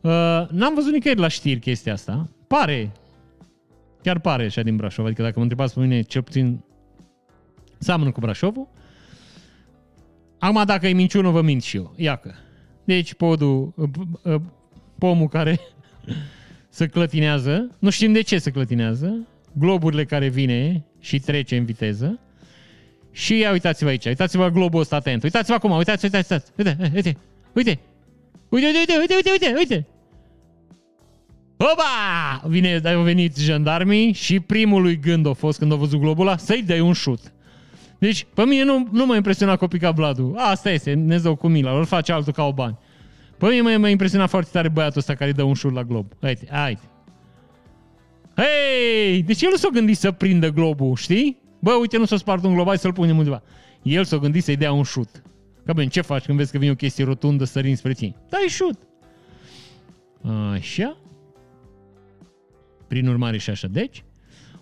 uh, 0.00 0.10
n-am 0.50 0.74
văzut 0.74 0.92
nicăieri 0.92 1.20
la 1.20 1.28
știri 1.28 1.60
chestia 1.60 1.92
asta. 1.92 2.28
Pare, 2.46 2.92
chiar 4.02 4.18
pare 4.18 4.44
așa 4.44 4.62
din 4.62 4.76
Brașov. 4.76 5.04
Adică 5.04 5.22
dacă 5.22 5.34
mă 5.36 5.42
întrebați 5.42 5.74
pe 5.74 5.80
mine, 5.80 6.02
cel 6.02 6.22
puțin 6.22 6.64
seamănă 7.78 8.10
cu 8.10 8.20
Brașovul. 8.20 8.68
Acum 10.38 10.62
dacă 10.64 10.88
e 10.88 10.92
minciună, 10.92 11.30
vă 11.30 11.42
mint 11.42 11.62
și 11.62 11.76
eu. 11.76 11.94
Iacă. 11.96 12.34
Deci 12.84 13.14
podul, 13.14 13.72
uh, 13.76 13.88
uh, 14.22 14.40
pomul 14.98 15.28
care 15.28 15.60
se 16.68 16.86
clătinează, 16.86 17.70
nu 17.78 17.90
știm 17.90 18.12
de 18.12 18.20
ce 18.20 18.38
se 18.38 18.50
clătinează, 18.50 19.26
globurile 19.52 20.04
care 20.04 20.28
vine 20.28 20.84
și 21.00 21.18
trece 21.18 21.56
în 21.56 21.64
viteză. 21.64 22.18
Și 23.10 23.38
ia 23.38 23.50
uitați-vă 23.50 23.88
aici, 23.90 24.04
uitați-vă 24.04 24.48
globul 24.48 24.80
ăsta 24.80 24.96
atent. 24.96 25.22
Uitați-vă 25.22 25.54
acum, 25.54 25.70
uitați, 25.70 26.04
uitați, 26.04 26.32
uitați. 26.32 26.52
Uite, 26.56 26.76
uite, 26.94 27.16
uite. 27.52 27.80
Uite, 28.48 28.66
uite, 28.66 28.96
uite, 29.00 29.14
uite, 29.14 29.30
uite, 29.30 29.54
uite. 29.56 29.86
Oba! 31.62 32.48
Vine, 32.48 32.80
au 32.84 33.02
venit 33.02 33.36
jandarmii 33.36 34.12
și 34.12 34.40
primul 34.40 34.82
lui 34.82 34.98
gând 34.98 35.26
a 35.26 35.32
fost 35.32 35.58
când 35.58 35.72
a 35.72 35.74
văzut 35.74 36.00
globul 36.00 36.26
ăla 36.26 36.36
să-i 36.36 36.62
dai 36.62 36.80
un 36.80 36.92
șut. 36.92 37.32
Deci, 37.98 38.26
pe 38.34 38.44
mine 38.44 38.64
nu, 38.64 38.88
nu 38.92 39.06
m-a 39.06 39.16
impresionat 39.16 39.58
copica 39.58 39.92
Bladu. 39.92 40.34
Asta 40.36 40.70
este, 40.70 40.92
Dumnezeu 40.94 41.34
cu 41.34 41.48
mila, 41.48 41.78
îl 41.78 41.84
face 41.84 42.12
altul 42.12 42.32
ca 42.32 42.44
o 42.44 42.52
bani. 42.52 42.78
Pe 43.38 43.46
mine 43.48 43.76
m-a 43.76 43.88
impresionat 43.88 44.28
foarte 44.28 44.50
tare 44.52 44.68
băiatul 44.68 44.98
ăsta 44.98 45.14
care 45.14 45.30
îi 45.30 45.36
dă 45.36 45.42
un 45.42 45.54
șut 45.54 45.72
la 45.72 45.82
glob. 45.82 46.06
Uite, 46.22 46.46
hai. 46.50 46.78
Hei, 48.36 49.22
deci 49.22 49.42
el 49.42 49.50
nu 49.50 49.56
s-a 49.56 49.68
gândit 49.68 49.96
să 49.96 50.10
prindă 50.10 50.48
globul, 50.48 50.96
știi? 50.96 51.38
Bă, 51.58 51.72
uite, 51.72 51.98
nu 51.98 52.04
s-a 52.04 52.16
spart 52.16 52.44
un 52.44 52.54
glob, 52.54 52.66
hai 52.66 52.78
să-l 52.78 52.92
punem 52.92 53.18
undeva. 53.18 53.42
El 53.82 54.04
s-a 54.04 54.16
gândit 54.16 54.44
să-i 54.44 54.56
dea 54.56 54.72
un 54.72 54.82
șut. 54.82 55.22
Că 55.64 55.72
bine, 55.72 55.86
ce 55.86 56.00
faci 56.00 56.24
când 56.24 56.38
vezi 56.38 56.52
că 56.52 56.58
vine 56.58 56.70
o 56.70 56.74
chestie 56.74 57.04
rotundă 57.04 57.44
sărind 57.44 57.76
spre 57.76 57.92
tine? 57.92 58.14
Dai 58.28 58.46
șut. 58.48 58.78
Așa. 60.52 60.96
Prin 62.92 63.08
urmare 63.08 63.38
și 63.38 63.50
așa. 63.50 63.68
Deci, 63.70 64.04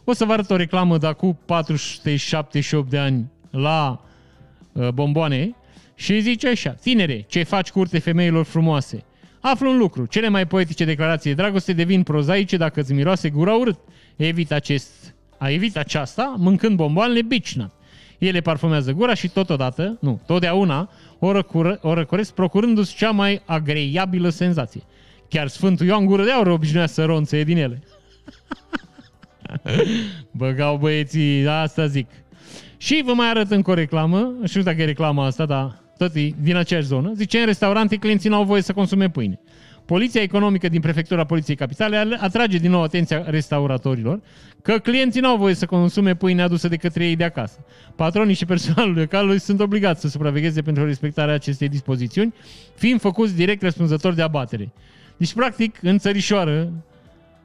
o 0.05 0.13
să 0.13 0.25
vă 0.25 0.33
arăt 0.33 0.51
o 0.51 0.57
reclamă 0.57 0.99
de 0.99 1.07
acum 1.07 1.39
478 1.45 2.91
de 2.91 2.99
ani 2.99 3.31
la 3.51 4.05
uh, 4.73 4.89
bomboane 4.89 5.55
și 5.95 6.21
zice 6.21 6.49
așa, 6.49 6.71
tinere, 6.71 7.25
ce 7.29 7.43
faci 7.43 7.71
curte 7.71 7.99
femeilor 7.99 8.45
frumoase? 8.45 9.05
Află 9.41 9.69
un 9.69 9.77
lucru, 9.77 10.07
cele 10.07 10.29
mai 10.29 10.47
poetice 10.47 10.85
declarații 10.85 11.31
de 11.31 11.43
dragoste 11.43 11.73
devin 11.73 12.03
prozaice 12.03 12.57
dacă 12.57 12.81
îți 12.81 12.93
miroase 12.93 13.31
gura 13.31 13.55
urât. 13.55 13.79
Evit 14.17 14.53
acest, 14.53 15.15
a 15.39 15.51
evit 15.51 15.77
aceasta 15.77 16.35
mâncând 16.39 16.77
bomboanele 16.77 17.23
bicna. 17.23 17.73
Ele 18.19 18.41
parfumează 18.41 18.93
gura 18.93 19.15
și 19.15 19.29
totodată, 19.29 19.99
nu, 20.01 20.21
totdeauna, 20.27 20.91
o, 21.19 21.33
răcură, 21.33 21.79
o 21.83 21.95
răcoresc 21.95 22.35
procurându-ți 22.35 22.95
cea 22.95 23.11
mai 23.11 23.43
agreiabilă 23.45 24.29
senzație. 24.29 24.83
Chiar 25.29 25.49
Sfântul 25.49 25.87
Ioan 25.87 26.05
Gură 26.05 26.25
de 26.25 26.31
Aur 26.31 26.47
obișnuia 26.47 26.87
să 26.87 27.05
ronțe 27.05 27.43
din 27.43 27.57
ele. 27.57 27.83
Băgau 30.31 30.77
băieții, 30.77 31.47
asta 31.47 31.87
zic. 31.87 32.07
Și 32.77 33.03
vă 33.05 33.13
mai 33.13 33.29
arăt 33.29 33.51
încă 33.51 33.71
o 33.71 33.75
reclamă, 33.75 34.19
nu 34.19 34.47
știu 34.47 34.63
dacă 34.63 34.83
e 34.83 34.85
reclama 34.85 35.25
asta, 35.25 35.47
dar 35.47 35.83
tot 35.99 36.15
e 36.15 36.35
din 36.41 36.57
aceeași 36.57 36.87
zonă. 36.87 37.13
Zice, 37.15 37.39
în 37.39 37.47
restaurante 37.47 37.97
clienții 37.97 38.31
n-au 38.31 38.45
voie 38.45 38.63
să 38.63 38.73
consume 38.73 39.11
pâine. 39.11 39.41
Poliția 39.85 40.23
economică 40.23 40.69
din 40.69 40.81
prefectura 40.81 41.25
Poliției 41.25 41.57
Capitale 41.57 42.17
atrage 42.21 42.59
din 42.59 42.71
nou 42.71 42.83
atenția 42.83 43.25
restauratorilor 43.27 44.21
că 44.63 44.79
clienții 44.79 45.21
n-au 45.21 45.37
voie 45.37 45.55
să 45.55 45.67
consume 45.67 46.15
pâine 46.15 46.43
adusă 46.43 46.69
de 46.69 46.77
către 46.77 47.05
ei 47.07 47.17
de 47.17 47.25
acasă. 47.25 47.65
Patronii 47.97 48.35
și 48.35 48.45
personalul 48.45 48.95
local 48.95 49.39
sunt 49.39 49.61
obligați 49.61 50.01
să 50.01 50.09
supravegheze 50.09 50.63
pentru 50.63 50.85
respectarea 50.85 51.35
acestei 51.35 51.69
dispozițiuni, 51.69 52.35
fiind 52.75 53.01
făcuți 53.01 53.35
direct 53.35 53.63
răspunzători 53.63 54.17
de 54.17 54.23
abatere. 54.23 54.73
Deci, 55.17 55.33
practic, 55.33 55.79
în 55.83 55.99
țărișoară, 55.99 56.73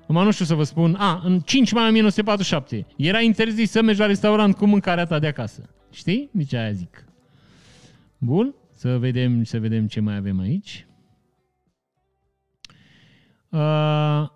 Acum 0.07 0.23
nu 0.23 0.31
știu 0.31 0.45
să 0.45 0.55
vă 0.55 0.63
spun. 0.63 0.95
A, 0.95 1.21
în 1.23 1.39
5 1.39 1.71
mai 1.71 1.87
1947 1.87 2.85
era 2.97 3.21
interzis 3.21 3.71
să 3.71 3.81
mergi 3.81 3.99
la 3.99 4.05
restaurant 4.05 4.55
cu 4.55 4.65
mâncarea 4.65 5.05
ta 5.05 5.19
de 5.19 5.27
acasă. 5.27 5.69
Știi? 5.91 6.29
Deci 6.33 6.53
aia 6.53 6.71
zic. 6.71 7.05
Bun. 8.17 8.55
Să 8.75 8.97
vedem, 8.97 9.43
să 9.43 9.59
vedem 9.59 9.87
ce 9.87 9.99
mai 9.99 10.15
avem 10.15 10.39
aici. 10.39 10.87
Uh, 13.49 14.27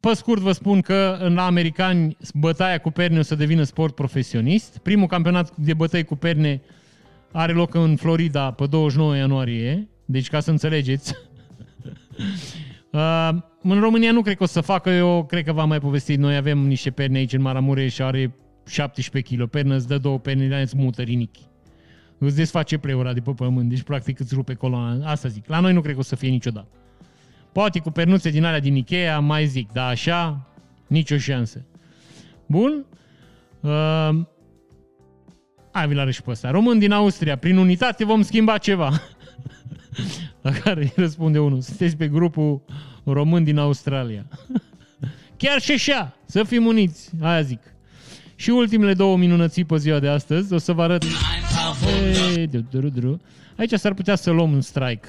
pe 0.00 0.14
scurt 0.14 0.40
vă 0.40 0.52
spun 0.52 0.80
că 0.80 1.18
în 1.20 1.38
americani 1.38 2.16
bătaia 2.34 2.78
cu 2.78 2.90
perne 2.90 3.18
o 3.18 3.22
să 3.22 3.34
devină 3.34 3.62
sport 3.62 3.94
profesionist. 3.94 4.78
Primul 4.78 5.06
campionat 5.06 5.56
de 5.56 5.74
bătăi 5.74 6.04
cu 6.04 6.16
perne 6.16 6.62
are 7.32 7.52
loc 7.52 7.74
în 7.74 7.96
Florida 7.96 8.50
pe 8.50 8.66
29 8.66 9.16
ianuarie, 9.16 9.88
deci 10.04 10.28
ca 10.28 10.40
să 10.40 10.50
înțelegeți. 10.50 11.14
Uh, 12.92 13.30
în 13.70 13.80
România 13.80 14.12
nu 14.12 14.22
cred 14.22 14.36
că 14.36 14.42
o 14.42 14.46
să 14.46 14.60
facă, 14.60 14.90
eu 14.90 15.24
cred 15.24 15.44
că 15.44 15.52
v-am 15.52 15.68
mai 15.68 15.80
povestit, 15.80 16.18
noi 16.18 16.36
avem 16.36 16.58
niște 16.58 16.90
perne 16.90 17.18
aici 17.18 17.32
în 17.32 17.42
Maramureș, 17.42 17.98
are 17.98 18.34
17 18.66 19.34
kg 19.34 19.46
pernă, 19.46 19.74
îți 19.74 19.88
dă 19.88 19.98
două 19.98 20.18
perne, 20.18 20.60
îți 20.60 20.76
mută 20.76 21.02
rinichi. 21.02 21.40
Îți 22.18 22.36
desface 22.36 22.78
pleura 22.78 23.12
de 23.12 23.20
pe 23.20 23.32
pământ, 23.32 23.68
deci 23.68 23.82
practic 23.82 24.20
îți 24.20 24.34
rupe 24.34 24.54
coloana. 24.54 25.10
Asta 25.10 25.28
zic. 25.28 25.48
La 25.48 25.60
noi 25.60 25.72
nu 25.72 25.80
cred 25.80 25.94
că 25.94 26.00
o 26.00 26.02
să 26.02 26.16
fie 26.16 26.28
niciodată. 26.28 26.68
Poate 27.52 27.78
cu 27.78 27.90
pernuțe 27.90 28.30
din 28.30 28.44
alea 28.44 28.60
din 28.60 28.76
Ikea, 28.76 29.18
mai 29.18 29.46
zic, 29.46 29.72
dar 29.72 29.90
așa, 29.90 30.50
nicio 30.86 31.18
șansă. 31.18 31.66
Bun. 32.46 32.86
Uh, 33.60 34.10
hai, 35.72 35.88
vi 35.88 35.94
l 35.94 36.10
și 36.10 36.22
pe 36.22 36.30
ăsta. 36.30 36.50
Român 36.50 36.78
din 36.78 36.92
Austria, 36.92 37.36
prin 37.36 37.56
unitate 37.56 38.04
vom 38.04 38.22
schimba 38.22 38.58
ceva. 38.58 38.90
La 40.42 40.50
care 40.50 40.82
îi 40.82 40.92
răspunde 40.96 41.38
unul, 41.38 41.60
sunteți 41.60 41.96
pe 41.96 42.08
grupul 42.08 42.62
român 43.12 43.44
din 43.44 43.58
Australia. 43.58 44.26
Chiar 45.36 45.60
și 45.60 45.72
așa, 45.72 46.16
să 46.24 46.42
fim 46.42 46.66
uniți, 46.66 47.10
aia 47.20 47.42
zic. 47.42 47.60
Și 48.34 48.50
ultimele 48.50 48.94
două 48.94 49.16
minunății 49.16 49.64
pe 49.64 49.76
ziua 49.76 49.98
de 49.98 50.08
astăzi, 50.08 50.52
o 50.52 50.58
să 50.58 50.72
vă 50.72 50.82
arăt... 50.82 51.02
Aici 53.56 53.72
s-ar 53.72 53.94
putea 53.94 54.14
să 54.14 54.30
luăm 54.30 54.52
un 54.52 54.60
strike 54.60 55.08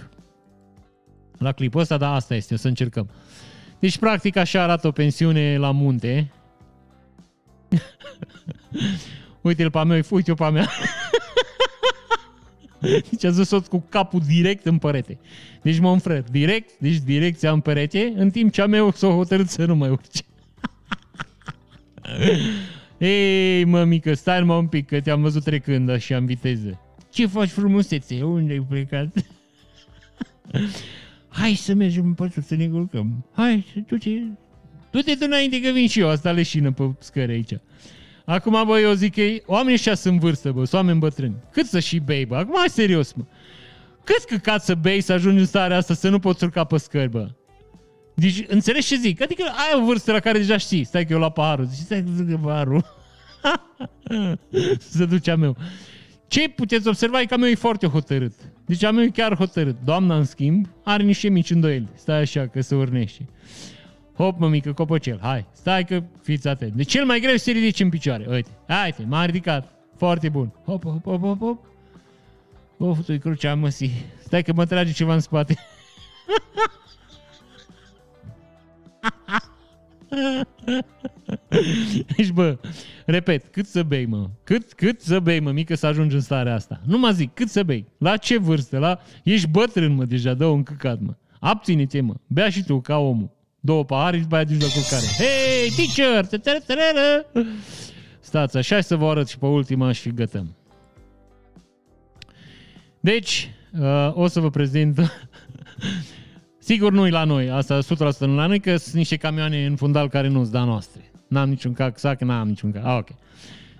la 1.37 1.51
clipul 1.51 1.81
ăsta, 1.81 1.97
dar 1.97 2.13
asta 2.13 2.35
este, 2.35 2.53
o 2.53 2.57
să 2.57 2.67
încercăm. 2.67 3.09
Deci, 3.79 3.97
practic, 3.97 4.35
așa 4.35 4.63
arată 4.63 4.87
o 4.87 4.91
pensiune 4.91 5.57
la 5.57 5.71
munte. 5.71 6.31
Uite-l 9.41 9.71
pe 9.71 9.83
meu, 9.83 10.01
uite-o 10.09 10.33
pe 10.33 10.49
mea. 10.49 10.69
Deci 13.09 13.23
a 13.23 13.29
zis 13.29 13.49
cu 13.69 13.85
capul 13.89 14.21
direct 14.27 14.65
în 14.65 14.77
perete. 14.77 15.19
Deci 15.67 15.79
mă 15.79 15.91
înfrăr 15.91 16.23
direct, 16.31 16.71
deci 16.79 16.97
direcția 16.97 17.51
în 17.51 17.59
perete, 17.59 18.13
în 18.15 18.29
timp 18.29 18.51
ce 18.51 18.61
a 18.61 18.65
meu 18.65 18.91
s-a 18.91 19.07
hotărât 19.07 19.47
să 19.47 19.65
nu 19.65 19.75
mai 19.75 19.89
urce. 19.89 20.21
Ei, 22.97 23.63
mă, 23.63 23.83
mică, 23.83 24.13
stai 24.13 24.43
mă 24.43 24.55
un 24.55 24.67
pic, 24.67 24.87
că 24.87 25.01
te-am 25.01 25.21
văzut 25.21 25.43
trecând 25.43 25.89
așa 25.89 26.17
în 26.17 26.25
viteză. 26.25 26.79
Ce 27.11 27.25
faci 27.25 27.49
frumusețe? 27.49 28.23
Unde 28.23 28.53
ai 28.53 28.65
plecat? 28.69 29.25
Hai 31.39 31.53
să 31.53 31.73
mergem 31.73 32.13
pe 32.13 32.29
sus 32.33 32.45
să 32.45 32.55
ne 32.55 32.67
culcăm. 32.67 33.25
Hai, 33.33 33.83
du-te, 33.87 34.09
du-te 34.91 35.13
tu 35.13 35.23
înainte 35.25 35.61
că 35.61 35.71
vin 35.71 35.87
și 35.87 35.99
eu, 35.99 36.09
asta 36.09 36.31
leșină 36.31 36.71
pe 36.71 36.91
scări 36.99 37.31
aici. 37.31 37.53
Acum, 38.25 38.63
bă, 38.65 38.79
eu 38.79 38.93
zic 38.93 39.13
că 39.13 39.21
oamenii 39.45 39.73
ăștia 39.73 39.95
sunt 39.95 40.19
vârstă, 40.19 40.51
bă, 40.51 40.57
sunt 40.57 40.73
oameni 40.73 40.99
bătrâni. 40.99 41.35
Cât 41.51 41.65
să 41.65 41.79
și 41.79 41.99
bei, 41.99 42.25
bă? 42.25 42.35
Acum, 42.35 42.53
hai 42.57 42.69
serios, 42.69 43.13
mă. 43.13 43.23
Cât 44.07 44.23
căcat 44.23 44.63
să 44.63 44.75
bei 44.75 45.01
să 45.01 45.13
ajungi 45.13 45.39
în 45.39 45.45
starea 45.45 45.77
asta 45.77 45.93
să 45.93 46.09
nu 46.09 46.19
poți 46.19 46.43
urca 46.43 46.63
pe 46.63 46.77
scări, 46.77 47.09
bă? 47.09 47.29
Deci, 48.15 48.43
înțelegi 48.47 48.87
ce 48.87 48.95
zic? 48.95 49.21
Adică 49.21 49.43
ai 49.43 49.81
o 49.81 49.85
vârstă 49.85 50.11
la 50.11 50.19
care 50.19 50.37
deja 50.37 50.57
știi. 50.57 50.83
Stai 50.83 51.05
că 51.05 51.13
eu 51.13 51.19
la 51.19 51.29
paharul. 51.29 51.65
Deci, 51.65 51.77
stai 51.77 52.03
că 52.29 52.37
paharul. 52.37 52.85
să 54.95 55.05
duce 55.05 55.31
a 55.31 55.35
meu. 55.35 55.57
Ce 56.27 56.49
puteți 56.49 56.87
observa 56.87 57.19
e 57.19 57.25
că 57.25 57.33
a 57.33 57.37
meu 57.37 57.49
e 57.49 57.55
foarte 57.55 57.87
hotărât. 57.87 58.33
Deci 58.65 58.83
a 58.83 58.91
meu 58.91 59.03
e 59.03 59.09
chiar 59.09 59.35
hotărât. 59.35 59.75
Doamna, 59.83 60.17
în 60.17 60.23
schimb, 60.23 60.67
are 60.83 61.03
niște 61.03 61.29
mici 61.29 61.49
îndoieli. 61.49 61.87
Stai 61.95 62.19
așa 62.19 62.47
că 62.47 62.61
se 62.61 62.75
urnește. 62.75 63.25
Hop, 64.15 64.39
mă, 64.39 64.47
mică 64.47 64.73
copocel, 64.73 65.19
hai, 65.21 65.45
stai 65.51 65.85
că 65.85 66.03
fiți 66.23 66.47
atent. 66.47 66.73
De 66.73 66.83
cel 66.83 67.05
mai 67.05 67.19
greu 67.19 67.35
să 67.35 67.51
ridici 67.51 67.79
în 67.79 67.89
picioare. 67.89 68.25
Uite, 68.29 68.49
haide, 68.67 69.03
m-a 69.07 69.25
ridicat. 69.25 69.71
Foarte 69.97 70.29
bun. 70.29 70.53
Hop, 70.65 70.83
hop, 70.83 71.03
hop, 71.03 71.21
hop, 71.21 71.39
hop. 71.39 71.65
Of, 72.77 73.05
tu-i 73.05 73.19
crucea, 73.19 73.55
măsi. 73.55 73.89
Stai 74.23 74.43
că 74.43 74.53
mă 74.53 74.65
trage 74.65 74.91
ceva 74.91 75.13
în 75.13 75.19
spate. 75.19 75.55
Deci, 82.15 82.29
bă, 82.29 82.57
repet, 83.05 83.47
cât 83.47 83.65
să 83.65 83.83
bei, 83.83 84.05
mă? 84.05 84.29
Cât, 84.43 84.73
cât 84.73 85.01
să 85.01 85.19
bei, 85.19 85.39
mă, 85.39 85.51
mică, 85.51 85.75
să 85.75 85.87
ajungi 85.87 86.15
în 86.15 86.21
starea 86.21 86.53
asta? 86.53 86.81
Nu 86.85 86.97
mă 86.97 87.09
zic, 87.09 87.33
cât 87.33 87.49
să 87.49 87.63
bei? 87.63 87.85
La 87.97 88.17
ce 88.17 88.37
vârstă? 88.37 88.77
La... 88.77 88.99
Ești 89.23 89.47
bătrân, 89.47 89.93
mă, 89.93 90.05
deja, 90.05 90.33
dă 90.33 90.45
un 90.45 90.63
căcat, 90.63 90.99
mă. 90.99 91.15
Abține-te, 91.39 92.01
mă. 92.01 92.13
Bea 92.27 92.49
și 92.49 92.63
tu, 92.63 92.81
ca 92.81 92.97
omul. 92.97 93.29
Două 93.59 93.85
pahari 93.85 94.17
și 94.17 94.21
după 94.21 94.35
aia 94.35 94.43
duci 94.43 94.61
la 94.61 94.67
culcare. 94.67 95.05
Hei, 95.17 95.71
teacher! 95.75 96.25
Stați 98.19 98.57
așa 98.57 98.81
să 98.81 98.95
vă 98.95 99.09
arăt 99.09 99.27
și 99.27 99.37
pe 99.37 99.45
ultima 99.45 99.91
și 99.91 100.09
gătăm. 100.09 100.56
Deci, 103.07 103.51
uh, 103.79 104.11
o 104.13 104.27
să 104.27 104.39
vă 104.39 104.49
prezint 104.49 104.99
Sigur 106.69 106.91
nu 106.91 107.09
la 107.09 107.23
noi, 107.23 107.49
asta 107.49 107.79
100% 107.79 108.17
nu 108.19 108.35
la 108.35 108.45
noi, 108.45 108.59
că 108.59 108.77
sunt 108.77 108.95
niște 108.95 109.15
camioane 109.15 109.65
în 109.65 109.75
fundal 109.75 110.09
care 110.09 110.27
nu 110.27 110.39
sunt 110.39 110.51
da 110.51 110.63
noastre. 110.63 111.11
N-am 111.27 111.49
niciun 111.49 111.73
cac, 111.73 111.99
sac, 111.99 112.21
n-am 112.21 112.47
niciun 112.47 112.71
cac. 112.71 112.85
Ah, 112.85 112.97
ok. 112.97 113.07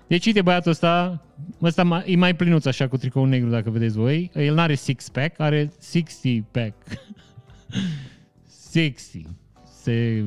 Deci, 0.06 0.26
uite, 0.26 0.42
băiatul 0.42 0.70
ăsta, 0.70 1.22
ăsta 1.62 2.02
e 2.06 2.16
mai 2.16 2.36
plinuț 2.36 2.64
așa 2.64 2.88
cu 2.88 2.96
tricou 2.96 3.24
negru, 3.24 3.48
dacă 3.48 3.70
vedeți 3.70 3.96
voi. 3.96 4.30
El 4.34 4.54
n-are 4.54 4.74
six-pack, 4.74 5.38
are 5.38 5.68
60-pack. 5.68 6.74
60. 8.72 9.22
Se... 9.82 10.24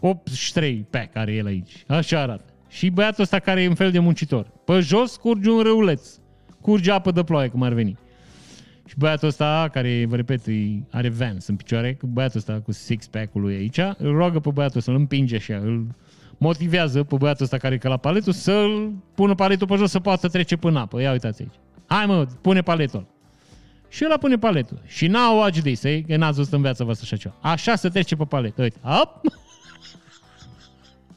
83 0.00 0.86
pack 0.90 1.16
are 1.16 1.32
el 1.32 1.46
aici. 1.46 1.84
Așa 1.86 2.20
arată. 2.20 2.44
Și 2.68 2.90
băiatul 2.90 3.22
ăsta 3.22 3.38
care 3.38 3.62
e 3.62 3.68
un 3.68 3.74
fel 3.74 3.90
de 3.90 3.98
muncitor. 3.98 4.50
Pe 4.64 4.80
jos 4.80 5.16
curge 5.16 5.50
un 5.50 5.62
râuleț. 5.62 6.08
Curge 6.60 6.90
apă 6.90 7.10
de 7.10 7.22
ploaie, 7.22 7.48
cum 7.48 7.62
ar 7.62 7.72
veni. 7.72 7.96
Și 8.86 8.94
băiatul 8.98 9.28
ăsta, 9.28 9.68
care, 9.72 10.04
vă 10.06 10.16
repet, 10.16 10.40
are 10.90 11.08
Vans 11.08 11.46
în 11.46 11.56
picioare, 11.56 11.94
cu 11.94 12.06
băiatul 12.06 12.38
ăsta 12.38 12.60
cu 12.60 12.72
six-pack-ul 12.72 13.40
lui 13.40 13.54
aici, 13.54 13.78
îl 13.78 14.12
roagă 14.16 14.40
pe 14.40 14.50
băiatul 14.50 14.78
ăsta, 14.78 14.92
îl 14.92 14.98
împinge 14.98 15.36
așa, 15.36 15.56
îl 15.56 15.86
motivează 16.38 17.02
pe 17.02 17.16
băiatul 17.16 17.44
ăsta 17.44 17.56
care 17.56 17.74
e 17.74 17.78
ca 17.78 17.88
la 17.88 17.96
paletul 17.96 18.32
să-l 18.32 18.92
pună 19.14 19.34
paletul 19.34 19.66
pe 19.66 19.74
jos 19.74 19.90
să 19.90 20.00
poată 20.00 20.28
trece 20.28 20.56
până 20.56 20.78
apă. 20.78 21.00
Ia 21.00 21.12
uitați 21.12 21.42
aici. 21.42 21.54
Hai 21.86 22.06
mă, 22.06 22.26
pune 22.40 22.60
paletul. 22.60 23.06
Și 23.88 24.04
ăla 24.04 24.16
pune 24.16 24.38
paletul. 24.38 24.80
Și 24.86 25.06
n-au 25.06 25.38
watch 25.38 25.60
this, 25.60 25.80
că 25.80 26.16
n-ați 26.16 26.36
văzut 26.36 26.52
în 26.52 26.62
viața 26.62 26.84
voastră 26.84 27.06
așa 27.06 27.16
ceva. 27.16 27.34
Așa 27.40 27.74
se 27.74 27.88
trece 27.88 28.16
pe 28.16 28.24
paletă. 28.24 28.62
Uite, 28.62 28.78
hop! 28.82 29.20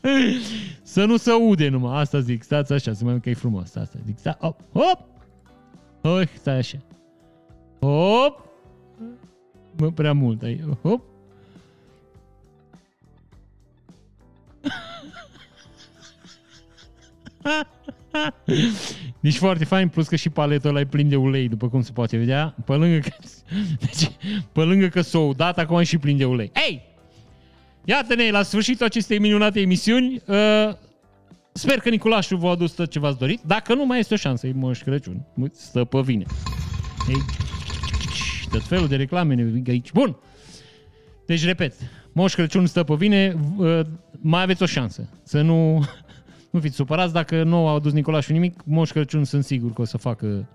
să 0.93 1.05
nu 1.05 1.17
se 1.17 1.31
ude 1.31 1.69
numai, 1.69 1.99
asta 1.99 2.19
zic, 2.19 2.43
stați 2.43 2.73
așa, 2.73 2.93
să 2.93 3.03
mai 3.03 3.19
că 3.19 3.29
e 3.29 3.33
frumos, 3.33 3.75
asta 3.75 3.99
zic, 4.05 4.17
sta, 4.17 4.37
hop, 4.41 4.59
hop, 4.73 5.07
hop, 6.01 6.27
stai 6.35 6.57
așa. 6.57 6.77
Hop! 7.79 8.45
Mă, 9.77 9.91
prea 9.91 10.13
mult 10.13 10.41
ai. 10.41 10.77
Hop! 10.81 11.03
Deci 19.19 19.37
foarte 19.37 19.65
fain, 19.65 19.87
plus 19.87 20.07
că 20.07 20.15
și 20.15 20.29
paletul 20.29 20.69
ăla 20.69 20.79
e 20.79 20.85
plin 20.85 21.09
de 21.09 21.15
ulei, 21.15 21.47
după 21.47 21.69
cum 21.69 21.81
se 21.81 21.91
poate 21.91 22.17
vedea. 22.17 22.55
Pe 22.65 22.73
lângă 22.73 22.99
că, 22.99 23.15
deci, 23.85 24.11
pe 24.51 24.61
lângă 24.61 24.87
că 24.87 25.01
s-o 25.01 25.31
dat, 25.31 25.57
acum 25.57 25.79
e 25.79 25.83
și 25.83 25.97
plin 25.97 26.17
de 26.17 26.25
ulei. 26.25 26.51
Ei! 26.67 26.81
Iată-ne, 27.85 28.31
la 28.31 28.43
sfârșitul 28.43 28.85
acestei 28.85 29.19
minunate 29.19 29.59
emisiuni, 29.59 30.21
uh, 30.25 30.69
sper 31.51 31.79
că 31.79 31.89
Nicolașu 31.89 32.35
v-a 32.35 32.49
adus 32.49 32.71
tot 32.71 32.91
ce 32.91 32.99
v-ați 32.99 33.17
dorit. 33.17 33.41
Dacă 33.45 33.73
nu, 33.73 33.85
mai 33.85 33.99
este 33.99 34.13
o 34.13 34.17
șansă, 34.17 34.47
e 34.47 34.51
Moș 34.55 34.81
Crăciun. 34.81 35.25
Stă 35.51 35.83
pe 35.83 35.99
vine. 36.01 36.25
Ei, 37.09 37.25
tot 38.51 38.61
felul 38.61 38.87
de 38.87 38.95
reclame 38.95 39.63
aici. 39.67 39.91
Bun. 39.91 40.17
Deci, 41.25 41.45
repet, 41.45 41.73
Moș 42.11 42.33
Crăciun 42.33 42.65
stă 42.65 42.83
pe 42.83 42.93
vine, 42.93 43.35
mai 44.11 44.41
aveți 44.41 44.63
o 44.63 44.65
șansă. 44.65 45.09
Să 45.23 45.41
nu, 45.41 45.83
nu 46.51 46.59
fiți 46.59 46.75
supărați 46.75 47.13
dacă 47.13 47.43
nu 47.43 47.67
au 47.67 47.75
adus 47.75 47.91
Nicolașul 47.91 48.33
nimic, 48.33 48.61
Moș 48.65 48.91
Crăciun 48.91 49.23
sunt 49.23 49.43
sigur 49.43 49.73
că 49.73 49.81
o 49.81 49.85
să 49.85 49.97
facă 49.97 50.49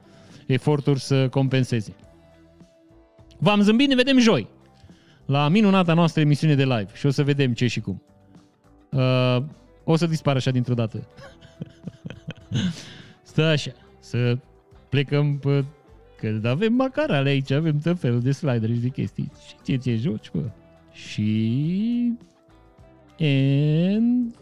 eforturi 0.47 1.01
să 1.01 1.28
compenseze. 1.28 1.94
V-am 3.39 3.60
zâmbit, 3.60 3.89
ne 3.89 3.94
vedem 3.94 4.19
joi 4.19 4.48
la 5.27 5.48
minunata 5.48 5.94
noastră 5.94 6.20
emisiune 6.20 6.55
de 6.55 6.64
live 6.64 6.89
și 6.93 7.06
o 7.06 7.10
să 7.10 7.23
vedem 7.23 7.52
ce 7.52 7.66
și 7.66 7.81
cum. 7.81 8.02
Uh, 8.90 9.36
o 9.85 9.97
să 9.97 10.06
dispară 10.06 10.36
așa 10.36 10.51
dintr-o 10.51 10.74
dată. 10.74 11.06
Stă 13.23 13.43
așa, 13.43 13.73
să 13.98 14.39
plecăm 14.89 15.39
pe 15.39 15.64
Că 16.23 16.49
avem 16.49 16.73
macarale 16.73 17.28
aici, 17.28 17.51
avem 17.51 17.78
tot 17.78 17.99
felul 17.99 18.20
de 18.20 18.32
slideri 18.32 18.74
și 18.74 18.81
de 18.81 18.89
chestii. 18.89 19.32
Și 19.47 19.55
ție 19.62 19.78
ție 19.78 19.97
joci, 19.97 20.31
bă. 20.31 20.51
Și... 20.93 22.12
And... 23.19 24.35